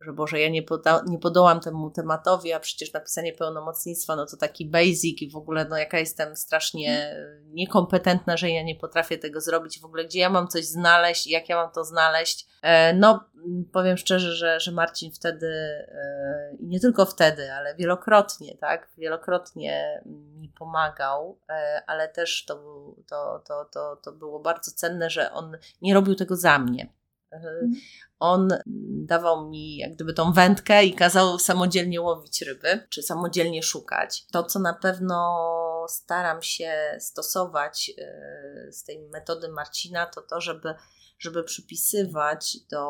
że 0.00 0.12
Boże, 0.12 0.40
ja 0.40 0.48
nie, 0.48 0.62
poda, 0.62 1.04
nie 1.06 1.18
podołam 1.18 1.60
temu 1.60 1.90
tematowi, 1.90 2.52
a 2.52 2.60
przecież 2.60 2.92
napisanie 2.92 3.32
pełnomocnictwa, 3.32 4.16
no 4.16 4.26
to 4.26 4.36
taki 4.36 4.66
basic 4.66 5.22
i 5.22 5.30
w 5.30 5.36
ogóle, 5.36 5.64
no 5.64 5.76
jaka 5.76 5.98
jestem 5.98 6.36
strasznie 6.36 7.16
niekompetentna, 7.46 8.36
że 8.36 8.50
ja 8.50 8.62
nie 8.62 8.76
potrafię 8.76 9.18
tego 9.18 9.40
zrobić, 9.40 9.80
w 9.80 9.84
ogóle 9.84 10.04
gdzie 10.04 10.20
ja 10.20 10.30
mam 10.30 10.48
coś 10.48 10.66
znaleźć, 10.66 11.26
jak 11.26 11.48
ja 11.48 11.56
mam 11.56 11.72
to 11.72 11.84
znaleźć. 11.84 12.46
E, 12.62 12.94
no, 12.94 13.24
powiem 13.72 13.96
szczerze, 13.96 14.32
że, 14.32 14.60
że 14.60 14.72
Marcin 14.72 15.12
wtedy, 15.12 15.46
e, 15.88 16.56
i 16.60 16.66
nie 16.66 16.80
tylko 16.80 17.06
wtedy, 17.06 17.52
ale 17.52 17.74
wielokrotnie, 17.74 18.56
tak, 18.56 18.88
wielokrotnie 18.98 20.02
mi 20.40 20.48
pomagał, 20.48 21.38
e, 21.48 21.82
ale 21.86 22.08
też 22.08 22.44
to, 22.44 22.54
to, 23.08 23.42
to, 23.48 23.64
to, 23.64 23.96
to 23.96 24.12
było 24.12 24.40
bardzo 24.40 24.70
cenne, 24.70 25.10
że 25.10 25.32
on 25.32 25.56
nie 25.82 25.94
robił 25.94 26.14
tego 26.14 26.36
za 26.36 26.58
mnie. 26.58 26.98
Mhm 27.32 27.72
on 28.18 28.48
dawał 29.06 29.48
mi 29.48 29.76
jak 29.76 29.94
gdyby 29.94 30.12
tą 30.12 30.32
wędkę 30.32 30.84
i 30.84 30.94
kazał 30.94 31.38
samodzielnie 31.38 32.00
łowić 32.00 32.42
ryby, 32.42 32.86
czy 32.90 33.02
samodzielnie 33.02 33.62
szukać. 33.62 34.26
To, 34.32 34.44
co 34.44 34.58
na 34.58 34.74
pewno 34.74 35.86
staram 35.88 36.42
się 36.42 36.96
stosować 37.00 37.92
e, 37.98 38.72
z 38.72 38.84
tej 38.84 39.00
metody 39.00 39.48
Marcina, 39.48 40.06
to 40.06 40.22
to, 40.22 40.40
żeby 40.40 40.74
żeby 41.18 41.44
przypisywać 41.44 42.56
do 42.70 42.88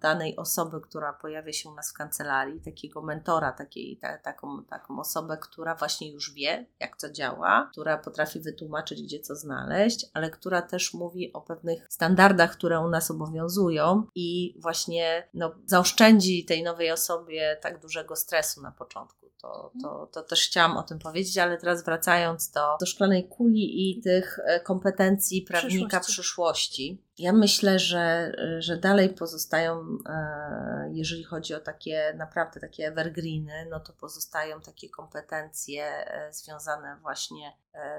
danej 0.00 0.36
osoby, 0.36 0.80
która 0.80 1.12
pojawia 1.12 1.52
się 1.52 1.68
u 1.68 1.74
nas 1.74 1.90
w 1.90 1.94
kancelarii, 1.94 2.60
takiego 2.60 3.02
mentora, 3.02 3.52
takiej, 3.52 3.96
ta, 3.96 4.18
taką, 4.18 4.64
taką 4.64 5.00
osobę, 5.00 5.38
która 5.40 5.74
właśnie 5.74 6.12
już 6.12 6.34
wie, 6.34 6.66
jak 6.80 6.96
to 6.96 7.10
działa, 7.10 7.68
która 7.72 7.98
potrafi 7.98 8.40
wytłumaczyć, 8.40 9.02
gdzie 9.02 9.20
co 9.20 9.36
znaleźć, 9.36 10.06
ale 10.14 10.30
która 10.30 10.62
też 10.62 10.94
mówi 10.94 11.32
o 11.32 11.40
pewnych 11.40 11.86
standardach, 11.90 12.52
które 12.52 12.80
u 12.80 12.88
nas 12.88 13.10
obowiązują 13.10 14.06
i 14.14 14.54
właśnie 14.58 15.28
no, 15.34 15.54
zaoszczędzi 15.66 16.44
tej 16.44 16.62
nowej 16.62 16.90
osobie 16.90 17.58
tak 17.62 17.80
dużego 17.80 18.16
stresu 18.16 18.62
na 18.62 18.72
początku. 18.72 19.19
To, 19.42 19.72
to, 19.82 20.06
to 20.06 20.22
też 20.22 20.46
chciałam 20.48 20.76
o 20.76 20.82
tym 20.82 20.98
powiedzieć, 20.98 21.38
ale 21.38 21.58
teraz 21.58 21.84
wracając 21.84 22.50
do, 22.50 22.76
do 22.80 22.86
szklanej 22.86 23.28
kuli 23.28 23.90
i 23.90 24.02
tych 24.02 24.38
e, 24.44 24.60
kompetencji 24.60 25.42
prawnika 25.42 26.00
przyszłości. 26.00 26.12
przyszłości. 26.12 27.04
Ja 27.18 27.32
myślę, 27.32 27.78
że, 27.78 28.32
że 28.58 28.76
dalej 28.76 29.14
pozostają, 29.14 29.98
e, 30.08 30.90
jeżeli 30.92 31.24
chodzi 31.24 31.54
o 31.54 31.60
takie 31.60 32.14
naprawdę 32.16 32.60
takie 32.60 32.86
evergreeny, 32.86 33.66
no 33.70 33.80
to 33.80 33.92
pozostają 33.92 34.60
takie 34.60 34.90
kompetencje 34.90 35.84
e, 35.84 36.32
związane 36.32 36.98
właśnie 37.02 37.52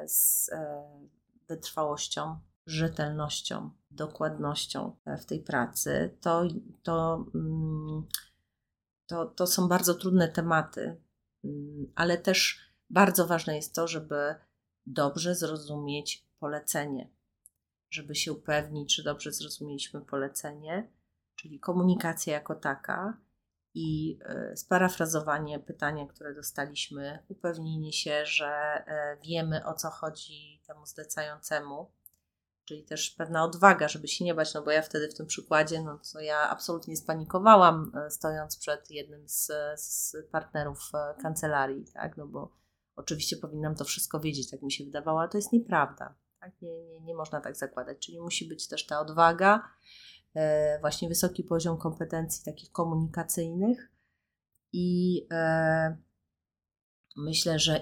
z 0.06 0.50
wytrwałością, 1.48 2.40
rzetelnością, 2.66 3.72
dokładnością 3.92 4.96
w 5.06 5.26
tej 5.26 5.40
pracy. 5.40 6.18
To, 6.22 6.44
to, 6.84 7.26
mm, 7.36 8.08
to, 9.06 9.26
to 9.26 9.48
są 9.48 9.68
bardzo 9.68 9.94
trudne 9.94 10.28
tematy, 10.28 11.02
ale 11.96 12.18
też 12.18 12.60
bardzo 12.90 13.28
ważne 13.28 13.56
jest 13.56 13.76
to, 13.76 13.88
żeby 13.88 14.36
dobrze 14.86 15.36
zrozumieć 15.36 16.28
polecenie, 16.40 17.10
żeby 17.90 18.16
się 18.16 18.32
upewnić, 18.32 18.96
czy 18.96 19.04
dobrze 19.04 19.32
zrozumieliśmy 19.32 20.02
polecenie, 20.02 20.92
czyli 21.36 21.60
komunikacja 21.60 22.34
jako 22.34 22.56
taka 22.56 23.18
i 23.74 24.20
e, 24.26 24.58
sparafrazowanie 24.58 25.60
pytania, 25.60 26.08
które 26.08 26.36
dostaliśmy, 26.36 27.20
upewnienie 27.28 27.94
się, 27.94 28.26
że 28.26 28.48
e, 28.48 29.18
wiemy 29.24 29.66
o 29.66 29.74
co 29.74 29.90
chodzi 29.90 30.62
temu 30.68 30.86
zlecającemu, 30.86 31.92
czyli 32.72 32.84
też 32.84 33.10
pewna 33.10 33.44
odwaga, 33.44 33.88
żeby 33.88 34.08
się 34.08 34.26
nie 34.26 34.34
bać, 34.34 34.54
no 34.54 34.64
bo 34.64 34.72
ja 34.72 34.82
wtedy 34.82 35.10
w 35.10 35.14
tym 35.14 35.26
przykładzie, 35.26 35.82
no 35.82 36.00
to 36.14 36.20
ja 36.20 36.50
absolutnie 36.50 36.98
spanikowałam, 36.98 37.92
e, 37.96 38.12
stojąc 38.12 38.58
przed 38.58 38.92
jednym 38.92 39.30
z, 39.30 39.52
z 39.76 40.16
partnerów 40.32 40.92
e, 40.94 41.22
kancelarii, 41.22 41.86
tak, 41.94 42.18
no 42.18 42.28
bo 42.28 42.52
oczywiście 42.96 43.38
powinnam 43.38 43.76
to 43.76 43.86
wszystko 43.86 44.20
wiedzieć, 44.20 44.52
tak 44.52 44.62
mi 44.62 44.72
się 44.72 44.84
wydawało, 44.84 45.20
ale 45.20 45.30
to 45.30 45.38
jest 45.38 45.54
nieprawda, 45.54 46.16
tak, 46.40 46.62
nie, 46.62 46.84
nie, 46.84 47.02
nie 47.02 47.16
można 47.16 47.42
tak 47.42 47.56
zakładać, 47.56 48.06
czyli 48.06 48.22
musi 48.22 48.48
być 48.48 48.68
też 48.68 48.86
ta 48.86 49.00
odwaga, 49.00 49.70
e, 50.36 50.80
właśnie 50.80 51.10
wysoki 51.10 51.44
poziom 51.44 51.78
kompetencji 51.78 52.46
takich 52.46 52.72
komunikacyjnych 52.72 53.92
i 54.74 55.28
e, 55.32 55.98
Myślę, 57.16 57.60
że 57.60 57.80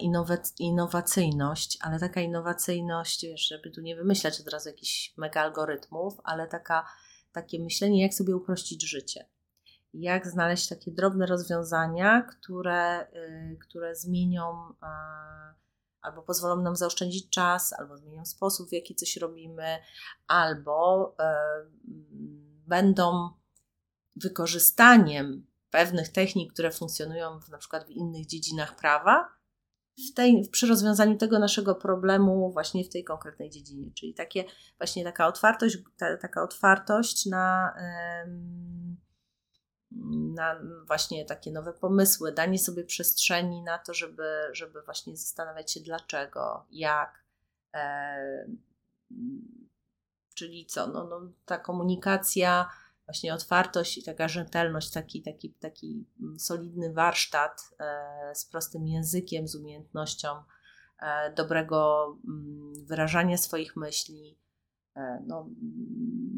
innowacyjność, 0.60 1.78
ale 1.82 2.00
taka 2.00 2.22
innowacyjność, 2.22 3.26
żeby 3.48 3.72
tu 3.72 3.82
nie 3.82 3.96
wymyślać 3.96 4.42
od 4.42 4.48
razu 4.48 4.70
jakichś 4.70 5.14
mega 5.18 5.42
algorytmów, 5.42 6.14
ale 6.24 6.48
taka, 6.48 6.86
takie 7.32 7.60
myślenie, 7.60 8.02
jak 8.02 8.14
sobie 8.14 8.36
uprościć 8.36 8.90
życie. 8.90 9.26
Jak 9.94 10.28
znaleźć 10.28 10.68
takie 10.68 10.92
drobne 10.92 11.26
rozwiązania, 11.26 12.22
które, 12.22 13.08
y, 13.14 13.58
które 13.62 13.96
zmienią 13.96 14.74
albo 16.02 16.22
pozwolą 16.22 16.62
nam 16.62 16.76
zaoszczędzić 16.76 17.30
czas, 17.30 17.74
albo 17.74 17.98
zmienią 17.98 18.26
sposób, 18.26 18.70
w 18.70 18.74
jaki 18.74 18.96
coś 18.96 19.18
robimy, 19.18 19.78
albo 20.28 21.16
e, 21.20 21.36
będą 22.68 23.30
wykorzystaniem 24.16 25.49
pewnych 25.72 26.10
technik, 26.10 26.54
które 26.54 26.72
funkcjonują 26.72 27.40
w, 27.40 27.50
na 27.50 27.58
przykład 27.58 27.86
w 27.86 27.90
innych 27.90 28.26
dziedzinach 28.26 28.76
prawa, 28.76 29.40
w 30.12 30.14
tej, 30.14 30.50
przy 30.52 30.68
rozwiązaniu 30.68 31.18
tego 31.18 31.40
naszego 31.40 31.76
problemu 31.76 32.52
właśnie 32.52 32.84
w 32.84 32.90
tej 32.90 33.04
konkretnej 33.04 33.50
dziedzinie. 33.50 33.92
Czyli 33.96 34.14
takie, 34.14 34.44
właśnie 34.78 35.04
taka 35.04 35.28
otwartość, 35.28 35.78
ta, 35.98 36.18
taka 36.18 36.44
otwartość 36.44 37.26
na, 37.26 37.74
na 40.36 40.56
właśnie 40.88 41.26
takie 41.26 41.52
nowe 41.52 41.74
pomysły, 41.74 42.32
danie 42.32 42.60
sobie 42.60 42.84
przestrzeni 42.84 43.64
na 43.64 43.78
to, 43.78 43.94
żeby, 43.94 44.50
żeby 44.52 44.82
właśnie 44.82 45.18
zastanawiać 45.18 45.72
się 45.72 45.80
dlaczego, 45.80 46.66
jak. 46.72 47.24
Czyli 50.36 50.66
co, 50.66 50.88
no, 50.88 51.04
no, 51.04 51.22
ta 51.46 51.58
komunikacja 51.58 52.70
właśnie 53.10 53.34
otwartość 53.34 53.98
i 53.98 54.04
taka 54.04 54.28
rzetelność, 54.28 54.92
taki, 54.92 55.22
taki, 55.22 55.54
taki 55.54 56.06
mm, 56.22 56.40
solidny 56.40 56.94
warsztat 56.94 57.70
e, 57.80 58.36
z 58.36 58.46
prostym 58.46 58.88
językiem, 58.88 59.48
z 59.48 59.56
umiejętnością 59.56 60.30
e, 61.00 61.34
dobrego 61.34 62.08
mm, 62.28 62.86
wyrażania 62.86 63.38
swoich 63.38 63.76
myśli. 63.76 64.38
E, 64.96 65.24
no, 65.28 65.42
mm, 65.42 66.29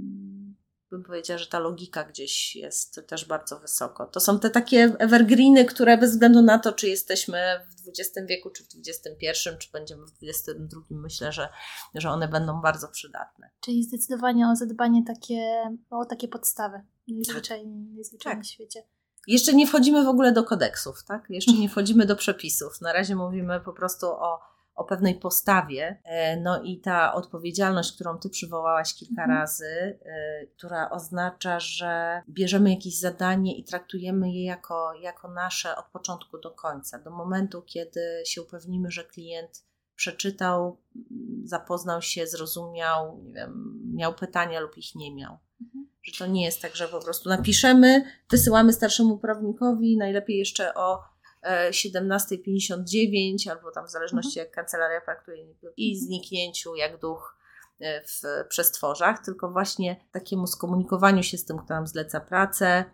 bym 1.02 1.08
powiedziała, 1.08 1.38
że 1.38 1.48
ta 1.48 1.60
logika 1.60 2.04
gdzieś 2.04 2.56
jest 2.56 3.02
też 3.08 3.26
bardzo 3.26 3.60
wysoko. 3.60 4.06
To 4.06 4.20
są 4.20 4.40
te 4.40 4.50
takie 4.50 4.96
evergreeny, 5.00 5.66
które 5.66 5.98
bez 5.98 6.12
względu 6.12 6.42
na 6.42 6.60
to, 6.60 6.74
czy 6.74 6.90
jesteśmy 6.90 7.38
w 7.70 7.90
XX 7.90 8.28
wieku, 8.28 8.50
czy 8.50 8.64
w 8.64 8.68
XXI, 8.88 9.50
czy 9.60 9.72
będziemy 9.72 10.06
w 10.06 10.12
XXI, 10.24 10.76
myślę, 10.90 11.32
że, 11.32 11.50
że 11.96 12.10
one 12.10 12.28
będą 12.28 12.62
bardzo 12.62 12.88
przydatne. 12.88 13.50
Czyli 13.60 13.84
zdecydowanie 13.84 14.48
o 14.48 14.56
zadbanie 14.56 15.04
takie, 15.08 15.42
o 15.90 16.06
takie 16.06 16.28
podstawy 16.28 16.82
najzwyczajniej, 17.08 17.86
najzwyczajniej 17.94 18.44
tak. 18.44 18.46
w 18.46 18.50
świecie. 18.50 18.84
Jeszcze 19.28 19.54
nie 19.54 19.68
wchodzimy 19.68 20.04
w 20.04 20.08
ogóle 20.08 20.32
do 20.32 20.44
kodeksów, 20.44 21.04
tak? 21.04 21.26
Jeszcze 21.30 21.54
nie 21.54 21.70
wchodzimy 21.70 22.06
do 22.06 22.16
przepisów. 22.16 22.82
Na 22.82 22.94
razie 22.94 23.16
mówimy 23.16 23.60
po 23.60 23.74
prostu 23.74 24.08
o, 24.08 24.40
o 24.76 24.84
pewnej 24.84 25.16
postawie. 25.16 26.02
E, 26.04 26.38
no 26.38 26.64
i 26.64 26.80
ta 26.80 27.14
odpowiedzialność, 27.14 27.96
którą 27.96 28.18
Ty 28.18 28.30
przywołałaś 28.30 28.94
kilka 28.94 29.22
mhm. 29.22 29.40
razy, 29.40 30.00
e, 30.06 30.46
która 30.46 30.90
oznacza, 30.90 31.60
że 31.60 32.22
bierzemy 32.30 32.70
jakieś 32.70 33.00
zadanie 33.00 33.58
i 33.58 33.64
traktujemy 33.64 34.32
je 34.32 34.46
jako, 34.46 34.94
jako 34.94 35.32
nasze 35.32 35.76
od 35.76 35.86
początku 35.86 36.38
do 36.38 36.52
końca, 36.52 37.00
do 37.00 37.12
momentu, 37.12 37.62
kiedy 37.62 38.02
się 38.26 38.42
upewnimy, 38.42 38.92
że 38.92 39.04
klient 39.04 39.64
przeczytał, 39.96 40.78
zapoznał 41.44 42.02
się, 42.02 42.28
zrozumiał, 42.28 43.22
nie 43.24 43.34
wiem, 43.34 43.82
miał 43.96 44.14
pytania 44.14 44.60
lub 44.60 44.78
ich 44.78 44.96
nie 44.96 45.16
miał. 45.16 45.38
Mhm. 45.62 45.88
Że 46.04 46.18
to 46.18 46.28
nie 46.28 46.46
jest 46.46 46.62
tak, 46.62 46.76
że 46.76 46.88
po 46.88 47.02
prostu 47.02 47.30
napiszemy, 47.30 48.04
wysyłamy 48.30 48.74
starszemu 48.74 49.18
prawnikowi, 49.18 49.98
najlepiej 49.98 50.38
jeszcze 50.38 50.74
o 50.74 51.11
17.59 51.44 53.48
e, 53.48 53.52
albo 53.52 53.72
tam 53.72 53.88
w 53.88 53.92
zależności 53.92 54.40
mhm. 54.40 54.48
jak 54.48 54.56
kancelaria 54.56 55.02
praktuje 55.02 55.46
i 55.78 56.00
zniknięciu 56.00 56.76
jak 56.76 57.00
duch 57.00 57.38
e, 57.80 58.02
w 58.02 58.22
przestworzach, 58.50 59.26
tylko 59.26 59.52
właśnie 59.52 60.06
takiemu 60.12 60.48
skomunikowaniu 60.48 61.24
się 61.24 61.38
z 61.38 61.46
tym, 61.46 61.58
kto 61.58 61.74
nam 61.74 61.88
zleca 61.88 62.20
pracę, 62.20 62.86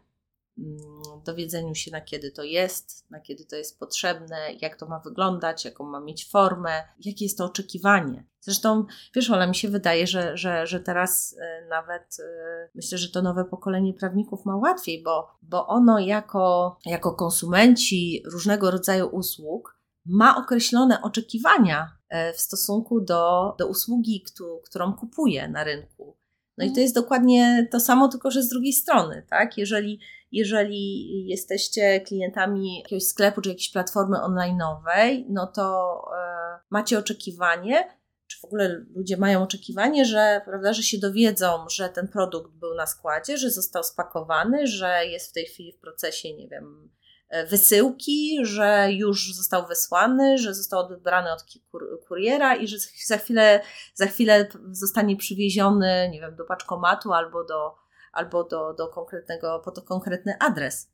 dowiedzeniu 1.26 1.76
się 1.76 1.92
na 1.92 2.02
kiedy 2.02 2.32
to 2.32 2.44
jest, 2.44 3.12
na 3.12 3.20
kiedy 3.20 3.46
to 3.46 3.56
jest 3.56 3.80
potrzebne, 3.80 4.38
jak 4.62 4.76
to 4.76 4.86
ma 4.86 5.00
wyglądać, 5.00 5.66
jaką 5.66 5.84
ma 5.84 6.00
mieć 6.00 6.30
formę, 6.30 6.84
jakie 7.00 7.26
jest 7.26 7.38
to 7.38 7.46
oczekiwanie. 7.46 8.26
Zresztą, 8.42 8.86
wiesz, 9.16 9.32
Ola, 9.32 9.48
mi 9.48 9.56
się 9.56 9.70
wydaje, 9.70 10.08
że, 10.08 10.38
że, 10.38 10.68
że 10.68 10.80
teraz 10.80 11.36
e, 11.42 11.68
nawet 11.70 12.18
e, 12.20 12.70
myślę, 12.76 12.98
że 12.98 13.10
to 13.10 13.22
nowe 13.22 13.46
pokolenie 13.46 13.94
prawników 13.94 14.46
ma 14.46 14.56
łatwiej, 14.56 15.04
bo, 15.04 15.28
bo 15.42 15.68
ono 15.68 16.00
jako, 16.00 16.78
jako 16.86 17.12
konsumenci 17.12 18.24
różnego 18.26 18.72
rodzaju 18.72 19.08
usług 19.08 19.78
ma 20.06 20.38
określone 20.38 21.02
oczekiwania 21.02 21.98
e, 22.10 22.34
w 22.34 22.40
stosunku 22.40 23.02
do, 23.02 23.56
do 23.60 23.68
usługi, 23.68 24.26
którą 24.66 24.94
kupuje 24.94 25.48
na 25.48 25.64
rynku. 25.64 26.18
No 26.58 26.66
i 26.66 26.72
to 26.72 26.80
jest 26.80 26.96
dokładnie 26.96 27.68
to 27.72 27.80
samo, 27.80 28.08
tylko 28.08 28.32
że 28.32 28.44
z 28.44 28.50
drugiej 28.50 28.74
strony, 28.74 29.24
tak? 29.30 29.58
Jeżeli, 29.58 30.00
jeżeli 30.32 31.08
jesteście 31.28 32.02
klientami 32.02 32.78
jakiegoś 32.78 33.04
sklepu 33.04 33.42
czy 33.42 33.50
jakiejś 33.50 33.72
platformy 33.72 34.18
online'owej, 34.18 35.26
no 35.30 35.48
to 35.48 36.02
e, 36.18 36.60
macie 36.70 37.00
oczekiwanie, 37.00 37.98
czy 38.28 38.40
w 38.40 38.46
ogóle 38.46 38.86
ludzie 38.96 39.18
mają 39.18 39.44
oczekiwanie, 39.44 40.06
że, 40.06 40.42
prawda, 40.46 40.74
że 40.74 40.84
się 40.84 40.98
dowiedzą, 40.98 41.66
że 41.70 41.90
ten 41.90 42.08
produkt 42.08 42.52
był 42.52 42.76
na 42.76 42.86
składzie, 42.86 43.38
że 43.38 43.52
został 43.52 43.84
spakowany, 43.84 44.68
że 44.68 45.06
jest 45.06 45.30
w 45.30 45.34
tej 45.34 45.46
chwili 45.46 45.74
w 45.74 45.80
procesie, 45.80 46.34
nie 46.34 46.48
wiem, 46.48 46.90
wysyłki, 47.50 48.40
że 48.44 48.88
już 48.92 49.36
został 49.36 49.68
wysłany, 49.68 50.38
że 50.38 50.54
został 50.54 50.80
odebrany 50.80 51.32
od 51.32 51.46
kuriera 52.08 52.56
i 52.56 52.68
że 52.68 52.78
za 53.06 53.18
chwilę, 53.18 53.62
za 53.94 54.06
chwilę 54.06 54.48
zostanie 54.72 55.16
przywieziony, 55.16 56.10
nie 56.12 56.22
wiem, 56.22 56.36
do 56.36 56.46
paczkomatu 56.46 57.14
albo 57.14 57.44
do, 57.44 57.76
albo 58.12 58.44
do, 58.44 58.74
do 58.74 58.88
konkretnego, 58.88 59.62
po 59.66 59.72
to 59.72 59.82
konkretny 59.82 60.36
adres. 60.40 60.92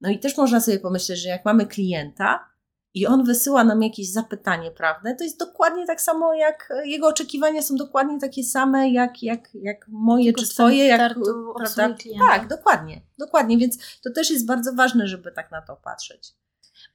No 0.00 0.10
i 0.10 0.18
też 0.18 0.36
można 0.36 0.60
sobie 0.60 0.78
pomyśleć, 0.78 1.18
że 1.18 1.28
jak 1.28 1.44
mamy 1.44 1.66
klienta, 1.66 2.55
i 2.96 3.06
on 3.06 3.24
wysyła 3.24 3.64
nam 3.64 3.82
jakieś 3.82 4.12
zapytanie 4.12 4.70
prawne, 4.70 5.16
to 5.16 5.24
jest 5.24 5.38
dokładnie 5.38 5.86
tak 5.86 6.00
samo, 6.00 6.34
jak 6.34 6.72
jego 6.84 7.08
oczekiwania 7.08 7.62
są 7.62 7.76
dokładnie 7.76 8.20
takie 8.20 8.44
same, 8.44 8.90
jak, 8.90 9.22
jak, 9.22 9.48
jak 9.54 9.88
moje 9.88 10.24
Tylko 10.24 10.40
czy 10.40 10.48
twoje. 10.48 10.84
Jak, 10.84 11.14
prawda? 11.56 11.96
Tak, 12.18 12.48
dokładnie, 12.48 13.00
dokładnie, 13.18 13.58
więc 13.58 13.78
to 14.02 14.10
też 14.10 14.30
jest 14.30 14.46
bardzo 14.46 14.72
ważne, 14.72 15.06
żeby 15.06 15.32
tak 15.32 15.50
na 15.50 15.62
to 15.62 15.76
patrzeć. 15.76 16.34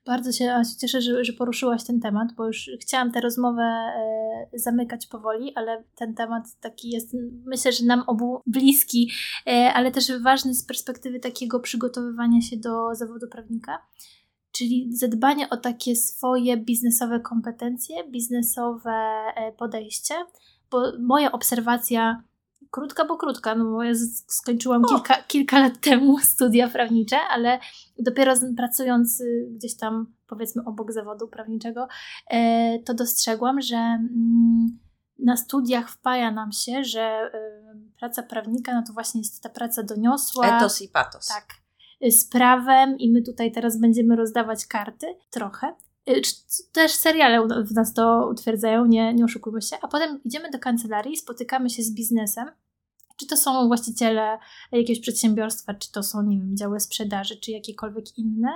Bardzo 0.05 0.31
się 0.31 0.61
cieszę, 0.79 1.01
że, 1.01 1.25
że 1.25 1.33
poruszyłaś 1.33 1.83
ten 1.83 1.99
temat, 1.99 2.27
bo 2.37 2.47
już 2.47 2.69
chciałam 2.81 3.11
tę 3.11 3.21
rozmowę 3.21 3.63
e, 3.63 4.59
zamykać 4.59 5.07
powoli, 5.07 5.53
ale 5.55 5.83
ten 5.95 6.15
temat 6.15 6.43
taki 6.61 6.89
jest, 6.89 7.15
myślę, 7.45 7.71
że 7.71 7.85
nam 7.85 8.03
obu 8.07 8.41
bliski, 8.47 9.11
e, 9.47 9.73
ale 9.73 9.91
też 9.91 10.11
ważny 10.21 10.53
z 10.53 10.65
perspektywy 10.65 11.19
takiego 11.19 11.59
przygotowywania 11.59 12.41
się 12.41 12.57
do 12.57 12.95
zawodu 12.95 13.27
prawnika 13.27 13.79
czyli 14.51 14.95
zadbanie 14.95 15.49
o 15.49 15.57
takie 15.57 15.95
swoje 15.95 16.57
biznesowe 16.57 17.19
kompetencje, 17.19 18.03
biznesowe 18.09 18.91
e, 19.35 19.51
podejście, 19.51 20.15
bo 20.71 20.91
moja 20.99 21.31
obserwacja, 21.31 22.23
krótka, 22.71 23.05
bo 23.05 23.17
krótka, 23.17 23.55
no 23.55 23.65
bo 23.65 23.83
ja 23.83 23.93
skończyłam 24.27 24.83
kilka, 24.85 25.23
kilka 25.23 25.59
lat 25.59 25.79
temu 25.81 26.19
studia 26.33 26.69
prawnicze, 26.69 27.17
ale 27.29 27.59
dopiero 27.99 28.33
pracując 28.57 29.21
y, 29.21 29.47
gdzieś 29.51 29.77
tam, 29.77 30.13
powiedzmy, 30.27 30.63
obok 30.65 30.91
zawodu 30.91 31.27
prawniczego, 31.27 31.87
e, 32.29 32.79
to 32.79 32.93
dostrzegłam, 32.93 33.61
że 33.61 33.75
mm, 33.75 34.79
na 35.19 35.37
studiach 35.37 35.89
wpaja 35.89 36.31
nam 36.31 36.51
się, 36.51 36.83
że 36.83 37.31
y, 37.35 37.99
praca 37.99 38.23
prawnika, 38.23 38.75
no 38.75 38.83
to 38.87 38.93
właśnie 38.93 39.21
jest 39.21 39.43
ta 39.43 39.49
praca 39.49 39.83
doniosła. 39.83 40.57
Etos 40.57 40.81
i 40.81 40.89
patos. 40.89 41.27
Tak, 41.27 41.60
z 42.09 42.25
prawem 42.25 42.97
i 42.97 43.11
my 43.11 43.21
tutaj 43.21 43.51
teraz 43.51 43.79
będziemy 43.79 44.15
rozdawać 44.15 44.65
karty, 44.65 45.07
trochę. 45.29 45.75
Y, 46.09 46.21
też 46.71 46.91
seriale 46.91 47.47
w 47.63 47.73
nas 47.73 47.93
to 47.93 48.27
utwierdzają, 48.31 48.85
nie, 48.85 49.13
nie 49.13 49.25
oszukujmy 49.25 49.61
się. 49.61 49.75
A 49.81 49.87
potem 49.87 50.19
idziemy 50.23 50.49
do 50.51 50.59
kancelarii, 50.59 51.17
spotykamy 51.17 51.69
się 51.69 51.83
z 51.83 51.93
biznesem, 51.93 52.45
czy 53.17 53.27
to 53.27 53.37
są 53.37 53.67
właściciele 53.67 54.37
jakiegoś 54.71 54.99
przedsiębiorstwa, 54.99 55.73
czy 55.73 55.91
to 55.91 56.03
są, 56.03 56.21
nie 56.23 56.39
wiem, 56.39 56.57
działy 56.57 56.79
sprzedaży, 56.79 57.35
czy 57.37 57.51
jakiekolwiek 57.51 58.17
inne. 58.17 58.49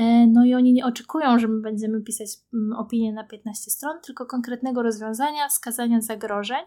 Y, 0.00 0.26
no 0.32 0.44
i 0.44 0.54
oni 0.54 0.72
nie 0.72 0.86
oczekują, 0.86 1.38
że 1.38 1.48
my 1.48 1.60
będziemy 1.60 2.02
pisać 2.02 2.28
mm, 2.54 2.72
opinię 2.72 3.12
na 3.12 3.24
15 3.24 3.70
stron, 3.70 4.00
tylko 4.06 4.26
konkretnego 4.26 4.82
rozwiązania, 4.82 5.48
wskazania 5.48 6.00
zagrożeń 6.00 6.64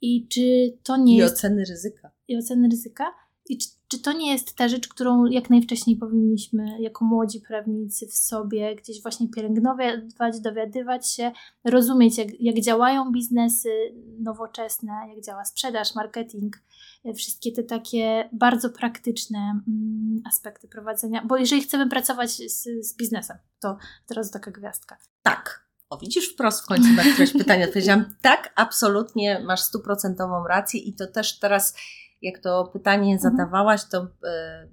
i 0.00 0.28
czy 0.28 0.78
to 0.82 0.96
nie 0.96 1.14
I 1.14 1.16
jest... 1.16 1.34
I 1.34 1.38
oceny 1.38 1.64
ryzyka. 1.64 2.10
I 2.28 2.36
oceny 2.36 2.68
ryzyka. 2.68 3.04
I 3.48 3.58
czy, 3.58 3.68
czy 3.88 3.98
to 3.98 4.12
nie 4.12 4.32
jest 4.32 4.56
ta 4.56 4.68
rzecz, 4.68 4.88
którą 4.88 5.24
jak 5.26 5.50
najwcześniej 5.50 5.96
powinniśmy 5.96 6.80
jako 6.80 7.04
młodzi 7.04 7.40
prawnicy 7.40 8.06
w 8.06 8.14
sobie 8.14 8.76
gdzieś 8.76 9.02
właśnie 9.02 9.28
pielęgnować, 9.28 10.40
dowiadywać 10.40 11.10
się, 11.12 11.32
rozumieć 11.64 12.18
jak, 12.18 12.40
jak 12.40 12.60
działają 12.60 13.12
biznesy 13.12 13.70
nowoczesne, 14.18 14.92
jak 15.14 15.24
działa 15.24 15.44
sprzedaż, 15.44 15.94
marketing, 15.94 16.56
e, 17.04 17.14
wszystkie 17.14 17.52
te 17.52 17.62
takie 17.62 18.28
bardzo 18.32 18.70
praktyczne 18.70 19.38
mm, 19.38 20.22
aspekty 20.26 20.68
prowadzenia, 20.68 21.22
bo 21.24 21.36
jeżeli 21.36 21.62
chcemy 21.62 21.88
pracować 21.88 22.30
z, 22.30 22.62
z 22.62 22.96
biznesem, 22.96 23.36
to 23.60 23.78
teraz 24.06 24.30
taka 24.30 24.50
gwiazdka. 24.50 24.96
Tak, 25.22 25.66
o, 25.90 25.98
widzisz 25.98 26.32
wprost 26.32 26.62
w 26.62 26.66
końcu 26.66 26.88
na 26.92 27.02
któreś 27.12 27.32
pytanie 27.32 27.64
odpowiedziałam. 27.64 28.14
Tak, 28.22 28.52
absolutnie 28.56 29.40
masz 29.40 29.62
stuprocentową 29.62 30.46
rację 30.46 30.80
i 30.80 30.94
to 30.94 31.06
też 31.06 31.38
teraz 31.38 31.74
jak 32.22 32.38
to 32.38 32.70
pytanie 32.72 33.14
mhm. 33.14 33.18
zadawałaś, 33.18 33.84
to 33.84 34.02
y, 34.02 34.08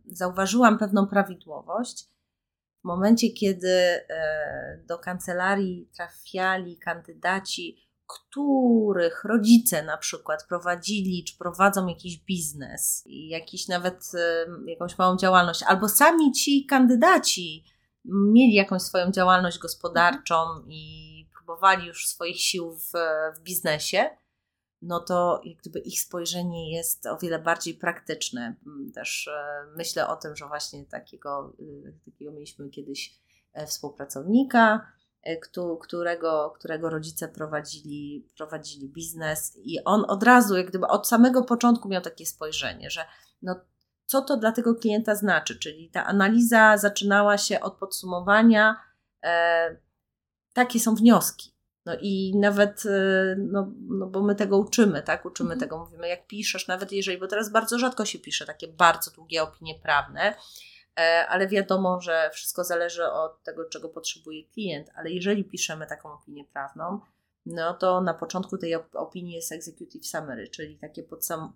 zauważyłam 0.06 0.78
pewną 0.78 1.08
prawidłowość. 1.08 2.06
W 2.82 2.86
momencie, 2.86 3.30
kiedy 3.30 3.68
y, 3.68 4.04
do 4.88 5.00
kancelarii 5.00 5.90
trafiali 5.96 6.78
kandydaci, 6.78 7.78
których 8.08 9.24
rodzice 9.24 9.84
na 9.84 9.98
przykład 9.98 10.46
prowadzili 10.48 11.24
czy 11.24 11.38
prowadzą 11.38 11.88
jakiś 11.88 12.18
biznes, 12.18 13.04
jakiś 13.06 13.68
nawet 13.68 14.12
y, 14.14 14.70
jakąś 14.70 14.98
małą 14.98 15.18
działalność, 15.18 15.64
albo 15.64 15.90
sami 15.90 16.32
ci 16.32 16.66
kandydaci 16.66 17.66
mieli 18.06 18.54
jakąś 18.54 18.82
swoją 18.82 19.12
działalność 19.12 19.60
gospodarczą 19.60 20.36
i 20.68 21.14
próbowali 21.36 21.88
już 21.88 22.08
swoich 22.08 22.40
sił 22.40 22.76
w, 22.76 22.92
w 23.38 23.40
biznesie, 23.40 24.10
no 24.86 25.00
to 25.00 25.42
jak 25.44 25.58
gdyby 25.58 25.80
ich 25.80 26.02
spojrzenie 26.02 26.76
jest 26.76 27.06
o 27.06 27.18
wiele 27.18 27.40
bardziej 27.40 27.74
praktyczne. 27.74 28.56
Mm, 28.66 28.92
też 28.92 29.28
e, 29.28 29.66
myślę 29.76 30.08
o 30.08 30.16
tym, 30.16 30.36
że 30.36 30.48
właśnie 30.48 30.86
takiego, 30.86 31.54
y, 31.60 31.94
takiego 32.06 32.32
mieliśmy 32.32 32.70
kiedyś 32.70 33.20
e, 33.54 33.68
współpracownika, 33.68 34.92
e, 35.22 35.38
którego, 35.82 36.54
którego 36.60 36.90
rodzice 36.90 37.28
prowadzili, 37.28 38.28
prowadzili 38.38 38.90
biznes 38.90 39.58
i 39.64 39.84
on 39.84 40.06
od 40.08 40.24
razu, 40.24 40.58
jak 40.58 40.68
gdyby 40.68 40.88
od 40.88 41.08
samego 41.08 41.44
początku 41.44 41.90
miał 41.90 42.02
takie 42.02 42.26
spojrzenie, 42.26 42.90
że 42.90 43.06
no, 43.42 43.62
co 44.06 44.22
to 44.22 44.38
dla 44.38 44.52
tego 44.52 44.76
klienta 44.76 45.16
znaczy, 45.16 45.60
czyli 45.60 45.90
ta 45.90 46.06
analiza 46.06 46.78
zaczynała 46.78 47.38
się 47.38 47.60
od 47.60 47.78
podsumowania, 47.78 48.76
e, 49.24 49.78
takie 50.54 50.80
są 50.80 50.96
wnioski. 50.96 51.53
No 51.86 51.96
i 52.02 52.34
nawet, 52.36 52.86
y, 52.86 53.36
no, 53.40 53.72
no 53.90 54.08
bo 54.08 54.22
my 54.22 54.36
tego 54.36 54.58
uczymy, 54.58 55.02
tak? 55.02 55.26
Uczymy 55.26 55.54
mhm. 55.54 55.60
tego, 55.60 55.78
mówimy, 55.78 56.08
jak 56.08 56.28
piszesz, 56.28 56.68
nawet 56.68 56.92
jeżeli, 56.92 57.18
bo 57.18 57.28
teraz 57.28 57.52
bardzo 57.52 57.80
rzadko 57.80 58.06
się 58.06 58.20
pisze 58.20 58.46
takie 58.46 58.68
bardzo 58.68 59.12
długie 59.12 59.44
opinie 59.44 59.76
prawne, 59.76 60.36
e, 61.00 61.28
ale 61.30 61.48
wiadomo, 61.48 62.02
że 62.02 62.30
wszystko 62.34 62.64
zależy 62.64 63.06
od 63.06 63.44
tego, 63.44 63.66
czego 63.66 63.90
potrzebuje 63.90 64.44
klient, 64.44 64.90
ale 64.96 65.10
jeżeli 65.10 65.44
piszemy 65.44 65.88
taką 65.88 66.14
opinię 66.14 66.46
prawną, 66.46 67.00
no 67.46 67.74
to 67.74 68.02
na 68.02 68.14
początku 68.14 68.58
tej 68.58 68.76
opinii 68.94 69.34
jest 69.34 69.52
executive 69.52 70.08
summary, 70.08 70.48
czyli 70.48 70.78
takie 70.78 71.04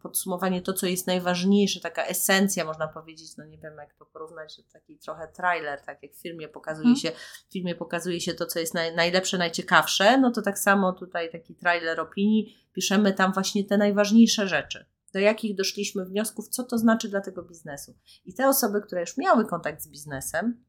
podsumowanie, 0.01 0.61
to 0.61 0.73
co 0.73 0.87
jest 0.87 1.07
najważniejsze, 1.07 1.79
taka 1.79 2.05
esencja 2.05 2.65
można 2.65 2.87
powiedzieć, 2.87 3.37
no 3.37 3.45
nie 3.45 3.57
wiem 3.57 3.77
jak 3.77 3.93
to 3.93 4.05
porównać, 4.05 4.61
taki 4.73 4.97
trochę 4.97 5.27
trailer, 5.27 5.81
tak 5.81 6.03
jak 6.03 6.13
w 6.13 6.21
filmie 6.21 6.47
pokazuje 6.47 6.83
hmm. 6.83 6.99
się, 6.99 7.11
w 7.49 7.53
filmie 7.53 7.75
pokazuje 7.75 8.21
się 8.21 8.33
to, 8.33 8.45
co 8.45 8.59
jest 8.59 8.73
naj, 8.73 8.95
najlepsze, 8.95 9.37
najciekawsze, 9.37 10.17
no 10.17 10.31
to 10.31 10.41
tak 10.41 10.59
samo 10.59 10.93
tutaj 10.93 11.31
taki 11.31 11.55
trailer 11.55 11.99
opinii, 11.99 12.57
piszemy 12.73 13.13
tam 13.13 13.33
właśnie 13.33 13.63
te 13.63 13.77
najważniejsze 13.77 14.47
rzeczy, 14.47 14.85
do 15.13 15.19
jakich 15.19 15.55
doszliśmy 15.55 16.05
wniosków, 16.05 16.49
co 16.49 16.63
to 16.63 16.77
znaczy 16.77 17.09
dla 17.09 17.21
tego 17.21 17.43
biznesu. 17.43 17.95
I 18.25 18.33
te 18.33 18.47
osoby, 18.47 18.81
które 18.81 19.01
już 19.01 19.17
miały 19.17 19.45
kontakt 19.45 19.81
z 19.81 19.87
biznesem, 19.87 20.63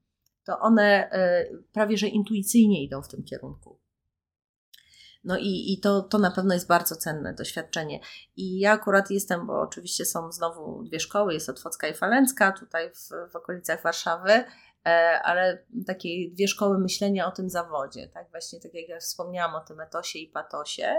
to 0.45 0.59
one 0.59 1.11
y, 1.51 1.63
prawie 1.73 1.97
że 1.97 2.07
intuicyjnie 2.07 2.85
idą 2.85 3.03
w 3.03 3.09
tym 3.09 3.25
kierunku 3.25 3.79
no 5.25 5.39
i, 5.39 5.73
i 5.73 5.81
to, 5.81 6.03
to 6.03 6.19
na 6.19 6.31
pewno 6.31 6.55
jest 6.55 6.69
bardzo 6.69 6.97
cenne 6.97 7.35
doświadczenie. 7.35 8.01
I 8.37 8.59
ja 8.59 8.73
akurat 8.73 9.11
jestem, 9.11 9.47
bo 9.47 9.61
oczywiście 9.61 10.05
są 10.05 10.33
znowu 10.33 10.83
dwie 10.83 11.01
szkoły, 11.01 11.35
jest 11.35 11.49
Otwocka 11.49 11.89
i 11.89 11.95
Falęcka 11.95 12.53
tutaj 12.53 12.91
w, 12.91 13.33
w 13.33 13.37
okolicach 13.37 13.83
Warszawy, 13.83 14.31
e, 14.87 15.21
ale 15.25 15.65
takie 15.87 16.09
dwie 16.31 16.49
szkoły 16.49 16.79
myślenia 16.79 17.27
o 17.27 17.31
tym 17.31 17.51
zawodzie, 17.51 18.09
tak? 18.09 18.31
Właśnie 18.31 18.61
tak 18.61 18.75
jak 18.75 18.89
ja 18.89 18.99
wspomniałam 18.99 19.55
o 19.55 19.61
tym 19.61 19.81
etosie 19.81 20.19
i 20.19 20.29
patosie, 20.29 20.95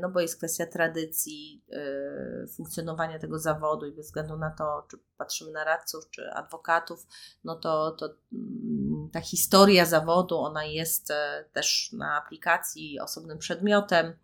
no 0.00 0.10
bo 0.10 0.20
jest 0.20 0.36
kwestia 0.36 0.66
tradycji 0.66 1.64
e, 1.72 2.46
funkcjonowania 2.46 3.18
tego 3.18 3.38
zawodu 3.38 3.86
i 3.86 3.92
bez 3.92 4.06
względu 4.06 4.36
na 4.36 4.50
to, 4.50 4.86
czy 4.90 4.98
patrzymy 5.16 5.52
na 5.52 5.64
radców, 5.64 6.10
czy 6.10 6.30
adwokatów, 6.30 7.06
no 7.44 7.56
to, 7.56 7.90
to 7.90 8.14
mm, 8.32 9.10
ta 9.12 9.20
historia 9.20 9.84
zawodu, 9.84 10.38
ona 10.38 10.64
jest 10.64 11.10
e, 11.10 11.44
też 11.52 11.92
na 11.92 12.16
aplikacji 12.16 13.00
osobnym 13.00 13.38
przedmiotem 13.38 14.16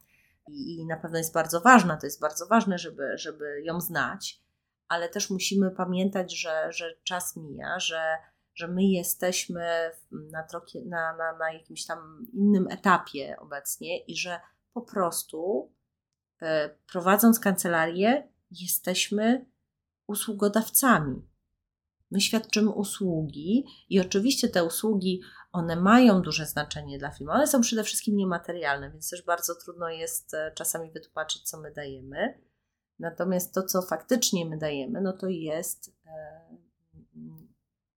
i, 0.49 0.87
na 0.87 0.97
pewno 0.97 1.19
jest 1.19 1.35
bardzo 1.35 1.61
ważna, 1.61 1.97
to 1.97 2.07
jest 2.07 2.21
bardzo 2.21 2.47
ważne, 2.47 2.79
żeby, 2.79 3.19
żeby 3.19 3.63
ją 3.63 3.81
znać, 3.81 4.43
ale 4.89 5.09
też 5.09 5.31
musimy 5.31 5.71
pamiętać, 5.71 6.41
że, 6.41 6.73
że 6.73 6.95
czas 7.05 7.37
mija, 7.37 7.81
że 7.81 8.19
że 8.55 8.69
my 8.69 8.85
jesteśmy 8.85 9.91
na, 10.11 10.47
na, 10.85 11.17
na, 11.17 11.39
na 11.39 11.53
jakimś 11.53 11.87
tam 11.87 12.27
innym 12.33 12.69
etapie 12.71 13.37
obecnie 13.39 13.99
i 13.99 14.17
że 14.17 14.41
po 14.75 14.83
prostu 14.83 15.71
e, 16.43 16.71
prowadząc 16.87 17.41
kancelarię, 17.41 18.29
jesteśmy 18.51 19.47
usługodawcami. 20.07 21.29
My 22.11 22.21
świadczymy 22.21 22.71
usługi 22.71 23.65
i 23.89 24.01
oczywiście 24.01 24.49
te 24.49 24.65
usługi, 24.65 25.21
one 25.53 25.77
mają 25.77 26.23
duże 26.23 26.47
znaczenie 26.47 26.99
dla 26.99 27.11
firmy, 27.11 27.33
ale 27.33 27.47
są 27.47 27.61
przede 27.61 27.85
wszystkim 27.85 28.17
niematerialne, 28.17 28.91
więc 28.91 29.11
też 29.11 29.23
bardzo 29.23 29.55
trudno 29.55 29.89
jest 29.89 30.35
e, 30.35 30.53
czasami 30.55 30.91
wytłumaczyć, 30.91 31.43
co 31.43 31.61
my 31.61 31.73
dajemy. 31.73 32.41
Natomiast 32.99 33.55
to, 33.55 33.63
co 33.63 33.83
faktycznie 33.83 34.47
my 34.47 34.59
dajemy, 34.59 35.01
no 35.01 35.13
to 35.13 35.29
jest 35.29 35.97
e, 36.07 36.41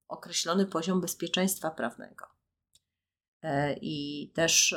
określony 0.08 0.66
poziom 0.66 1.02
bezpieczeństwa 1.02 1.72
prawnego. 1.72 2.37
E, 3.44 3.74
I 3.82 4.32
też 4.36 4.76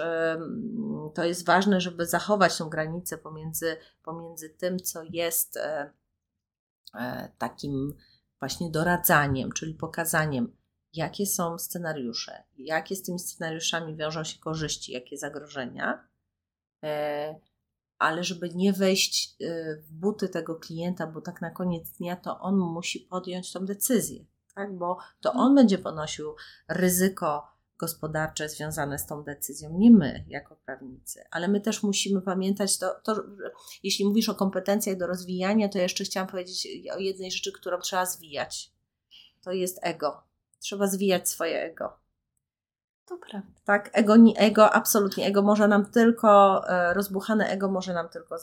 to 1.14 1.24
jest 1.24 1.46
ważne, 1.46 1.80
żeby 1.80 2.06
zachować 2.06 2.58
tą 2.58 2.68
granicę 2.68 3.18
pomiędzy, 3.18 3.76
pomiędzy 4.02 4.50
tym, 4.50 4.78
co 4.78 5.02
jest 5.10 5.56
e, 5.56 5.90
e, 6.94 7.32
takim 7.38 7.94
właśnie 8.40 8.70
doradzaniem, 8.70 9.52
czyli 9.52 9.74
pokazaniem, 9.74 10.56
jakie 10.92 11.26
są 11.26 11.58
scenariusze, 11.58 12.44
jakie 12.56 12.96
z 12.96 13.02
tymi 13.02 13.18
scenariuszami 13.18 13.96
wiążą 13.96 14.24
się 14.24 14.38
korzyści, 14.38 14.92
jakie 14.92 15.18
zagrożenia, 15.18 16.08
ale 17.98 18.24
żeby 18.24 18.48
nie 18.54 18.72
wejść 18.72 19.36
w 19.78 19.92
buty 19.92 20.28
tego 20.28 20.54
klienta, 20.54 21.06
bo 21.06 21.20
tak 21.20 21.40
na 21.40 21.50
koniec 21.50 21.90
dnia 21.90 22.16
to 22.16 22.40
on 22.40 22.56
musi 22.56 23.00
podjąć 23.00 23.52
tą 23.52 23.66
decyzję, 23.66 24.24
tak? 24.54 24.78
bo 24.78 24.98
to 25.20 25.32
on 25.32 25.54
będzie 25.54 25.78
ponosił 25.78 26.34
ryzyko 26.68 27.59
gospodarcze 27.80 28.48
związane 28.48 28.98
z 28.98 29.06
tą 29.06 29.22
decyzją, 29.22 29.78
nie 29.78 29.90
my 29.90 30.24
jako 30.28 30.56
prawnicy, 30.56 31.24
ale 31.30 31.48
my 31.48 31.60
też 31.60 31.82
musimy 31.82 32.22
pamiętać, 32.22 32.78
to, 32.78 33.00
to, 33.04 33.22
jeśli 33.82 34.04
mówisz 34.04 34.28
o 34.28 34.34
kompetencjach 34.34 34.96
do 34.96 35.06
rozwijania, 35.06 35.68
to 35.68 35.78
jeszcze 35.78 36.04
chciałam 36.04 36.28
powiedzieć 36.28 36.68
o 36.94 36.98
jednej 36.98 37.30
rzeczy, 37.30 37.52
którą 37.52 37.80
trzeba 37.80 38.06
zwijać. 38.06 38.72
To 39.42 39.52
jest 39.52 39.78
ego. 39.82 40.22
Trzeba 40.58 40.86
zwijać 40.86 41.28
swoje 41.28 41.62
ego. 41.62 41.92
To 43.06 43.18
prawda. 43.18 43.60
Tak, 43.64 43.90
ego, 43.92 44.14
ego 44.36 44.70
absolutnie. 44.70 45.26
Ego 45.26 45.42
może 45.42 45.68
nam 45.68 45.90
tylko, 45.90 46.62
e, 46.68 46.94
rozbuchane 46.94 47.48
ego 47.48 47.70
może 47.70 47.94
nam 47.94 48.08
tylko 48.08 48.36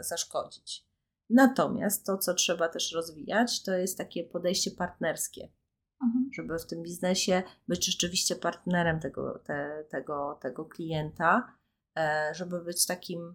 zaszkodzić. 0.00 0.86
Natomiast 1.30 2.06
to, 2.06 2.18
co 2.18 2.34
trzeba 2.34 2.68
też 2.68 2.92
rozwijać, 2.92 3.62
to 3.62 3.72
jest 3.72 3.98
takie 3.98 4.24
podejście 4.24 4.70
partnerskie 4.70 5.48
Mhm. 6.02 6.30
żeby 6.32 6.58
w 6.58 6.66
tym 6.66 6.82
biznesie 6.82 7.42
być 7.68 7.86
rzeczywiście 7.86 8.36
partnerem 8.36 9.00
tego, 9.00 9.38
te, 9.38 9.84
tego, 9.88 10.38
tego 10.42 10.64
klienta, 10.64 11.52
e, 11.96 12.30
żeby 12.34 12.60
być 12.60 12.86
takim, 12.86 13.34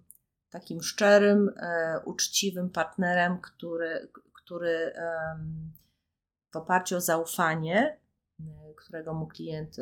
takim 0.49 0.81
szczerym, 0.81 1.49
e, 1.57 1.99
uczciwym 2.05 2.69
partnerem, 2.69 3.41
który, 3.41 4.09
który 4.33 4.93
w 6.51 6.55
oparciu 6.55 6.95
o 6.95 7.01
zaufanie, 7.01 7.97
e, 8.39 8.43
którego 8.75 9.13
mu 9.13 9.27
klient 9.27 9.77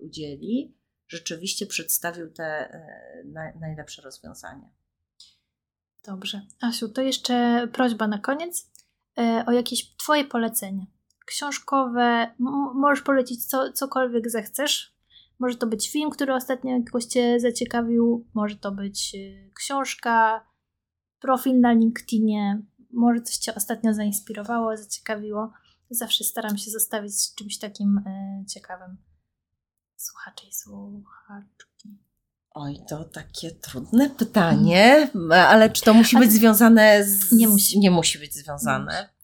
udzieli, 0.00 0.76
rzeczywiście 1.08 1.66
przedstawił 1.66 2.30
te 2.30 2.80
najlepsze 3.60 4.02
rozwiązania. 4.02 4.68
Dobrze. 6.04 6.40
Asiu, 6.60 6.88
to 6.88 7.02
jeszcze 7.02 7.68
prośba 7.72 8.06
na 8.06 8.18
koniec 8.18 8.70
o 9.46 9.52
jakieś 9.52 9.96
Twoje 9.96 10.24
polecenie 10.24 10.86
książkowe, 11.30 12.34
możesz 12.74 13.02
polecić 13.02 13.46
co, 13.46 13.72
cokolwiek 13.72 14.30
zechcesz. 14.30 14.94
Może 15.38 15.56
to 15.56 15.66
być 15.66 15.92
film, 15.92 16.10
który 16.10 16.34
ostatnio 16.34 16.78
jakoś 16.78 17.04
Cię 17.04 17.40
zaciekawił, 17.40 18.26
może 18.34 18.56
to 18.56 18.72
być 18.72 19.14
y, 19.14 19.50
książka, 19.54 20.46
profil 21.20 21.60
na 21.60 21.72
LinkedInie, 21.72 22.62
może 22.92 23.20
coś 23.20 23.36
Cię 23.36 23.54
ostatnio 23.54 23.94
zainspirowało, 23.94 24.76
zaciekawiło. 24.76 25.52
Zawsze 25.90 26.24
staram 26.24 26.58
się 26.58 26.70
zostawić 26.70 27.20
z 27.20 27.34
czymś 27.34 27.58
takim 27.58 27.98
y, 27.98 28.46
ciekawym. 28.46 28.96
Słuchacze 29.96 30.46
i 30.46 30.54
słuchaczki. 30.54 31.98
Oj, 32.50 32.76
to 32.88 33.04
takie 33.04 33.50
trudne 33.50 34.10
pytanie, 34.10 35.10
ale 35.30 35.70
czy 35.70 35.82
to 35.82 35.94
musi 35.94 36.18
być 36.18 36.32
związane 36.32 37.04
z. 37.04 37.32
Nie 37.32 37.48
musi. 37.48 37.78
Nie 37.78 37.90
musi 37.90 38.18
być 38.18 38.34
związane. 38.34 39.19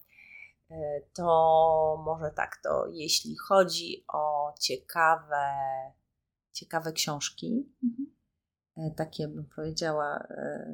E, 0.70 1.00
to 1.14 2.02
może 2.06 2.30
tak, 2.30 2.60
to 2.62 2.86
jeśli 2.92 3.36
chodzi 3.36 4.04
o 4.12 4.54
ciekawe, 4.60 5.52
ciekawe 6.52 6.92
książki, 6.92 7.74
mhm. 7.84 8.16
E, 8.76 8.94
takie 8.94 9.28
bym 9.28 9.46
powiedziała, 9.56 10.26
e, 10.30 10.72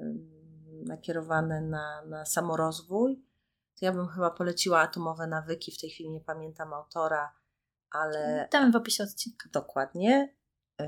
nakierowane 0.87 1.61
na, 1.61 2.05
na 2.05 2.25
samorozwój, 2.25 3.25
to 3.79 3.87
ja 3.87 3.93
bym 3.93 4.09
chyba 4.09 4.31
poleciła 4.31 4.81
Atomowe 4.81 5.27
Nawyki, 5.27 5.73
w 5.73 5.81
tej 5.81 5.91
chwili 5.91 6.11
nie 6.11 6.21
pamiętam 6.21 6.73
autora, 6.73 7.35
ale... 7.91 8.49
Damy 8.53 8.73
w 8.73 8.77
opisie 8.77 9.05
odcinka. 9.05 9.49
Dokładnie. 9.53 10.37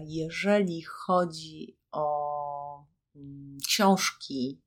Jeżeli 0.01 0.83
chodzi 0.83 1.79
o 1.93 2.87
mm, 3.17 3.59
książki 3.67 4.64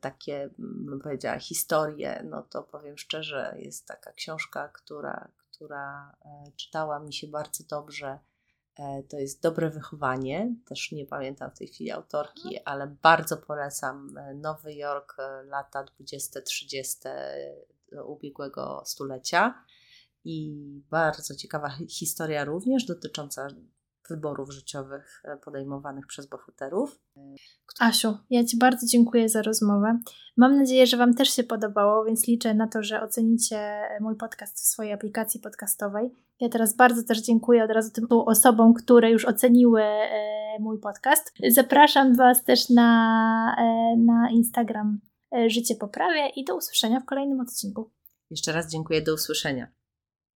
takie, 0.00 0.50
bym 0.58 1.00
powiedziała, 1.00 1.38
historie, 1.38 2.22
no 2.30 2.42
to 2.42 2.62
powiem 2.62 2.98
szczerze, 2.98 3.54
jest 3.58 3.86
taka 3.86 4.12
książka, 4.12 4.68
która, 4.68 5.28
która 5.52 6.16
e, 6.24 6.52
czytała 6.56 6.98
mi 6.98 7.12
się 7.12 7.26
bardzo 7.26 7.64
dobrze. 7.64 8.18
E, 8.78 9.02
to 9.02 9.18
jest 9.18 9.42
Dobre 9.42 9.70
Wychowanie. 9.70 10.54
Też 10.66 10.92
nie 10.92 11.06
pamiętam 11.06 11.50
w 11.50 11.58
tej 11.58 11.68
chwili 11.68 11.90
autorki, 11.90 12.48
mhm. 12.48 12.62
ale 12.64 12.86
bardzo 12.86 13.36
polecam 13.36 14.18
Nowy 14.34 14.74
Jork, 14.74 15.16
lata 15.44 15.84
20-30 15.84 17.08
ubiegłego 18.04 18.82
stulecia. 18.86 19.64
I 20.24 20.54
bardzo 20.90 21.34
ciekawa 21.34 21.76
historia 21.88 22.44
również 22.44 22.84
dotycząca 22.84 23.48
wyborów 24.08 24.52
życiowych 24.52 25.22
e, 25.24 25.36
podejmowanych 25.36 26.06
przez 26.06 26.26
bohaterów. 26.26 27.00
Asiu, 27.80 28.18
ja 28.30 28.44
Ci 28.44 28.58
bardzo 28.58 28.86
dziękuję 28.86 29.28
za 29.28 29.42
rozmowę. 29.42 29.98
Mam 30.36 30.56
nadzieję, 30.56 30.86
że 30.86 30.96
Wam 30.96 31.14
też 31.14 31.28
się 31.28 31.44
podobało, 31.44 32.04
więc 32.04 32.26
liczę 32.26 32.54
na 32.54 32.68
to, 32.68 32.82
że 32.82 33.02
ocenicie 33.02 33.82
mój 34.00 34.16
podcast 34.16 34.56
w 34.56 34.66
swojej 34.66 34.92
aplikacji 34.92 35.40
podcastowej. 35.40 36.10
Ja 36.40 36.48
teraz 36.48 36.76
bardzo 36.76 37.02
też 37.02 37.20
dziękuję 37.20 37.64
od 37.64 37.70
razu 37.70 37.90
tym 37.90 38.06
osobom, 38.10 38.74
które 38.74 39.10
już 39.10 39.24
oceniły 39.24 39.82
e, 39.82 40.58
mój 40.60 40.80
podcast. 40.80 41.32
Zapraszam 41.48 42.16
Was 42.16 42.44
też 42.44 42.68
na, 42.70 43.56
e, 43.58 43.96
na 43.96 44.30
Instagram 44.30 45.00
Życie 45.46 45.74
Poprawia 45.76 46.28
i 46.28 46.44
do 46.44 46.56
usłyszenia 46.56 47.00
w 47.00 47.04
kolejnym 47.04 47.40
odcinku. 47.40 47.90
Jeszcze 48.30 48.52
raz 48.52 48.70
dziękuję, 48.70 49.02
do 49.02 49.14
usłyszenia. 49.14 49.81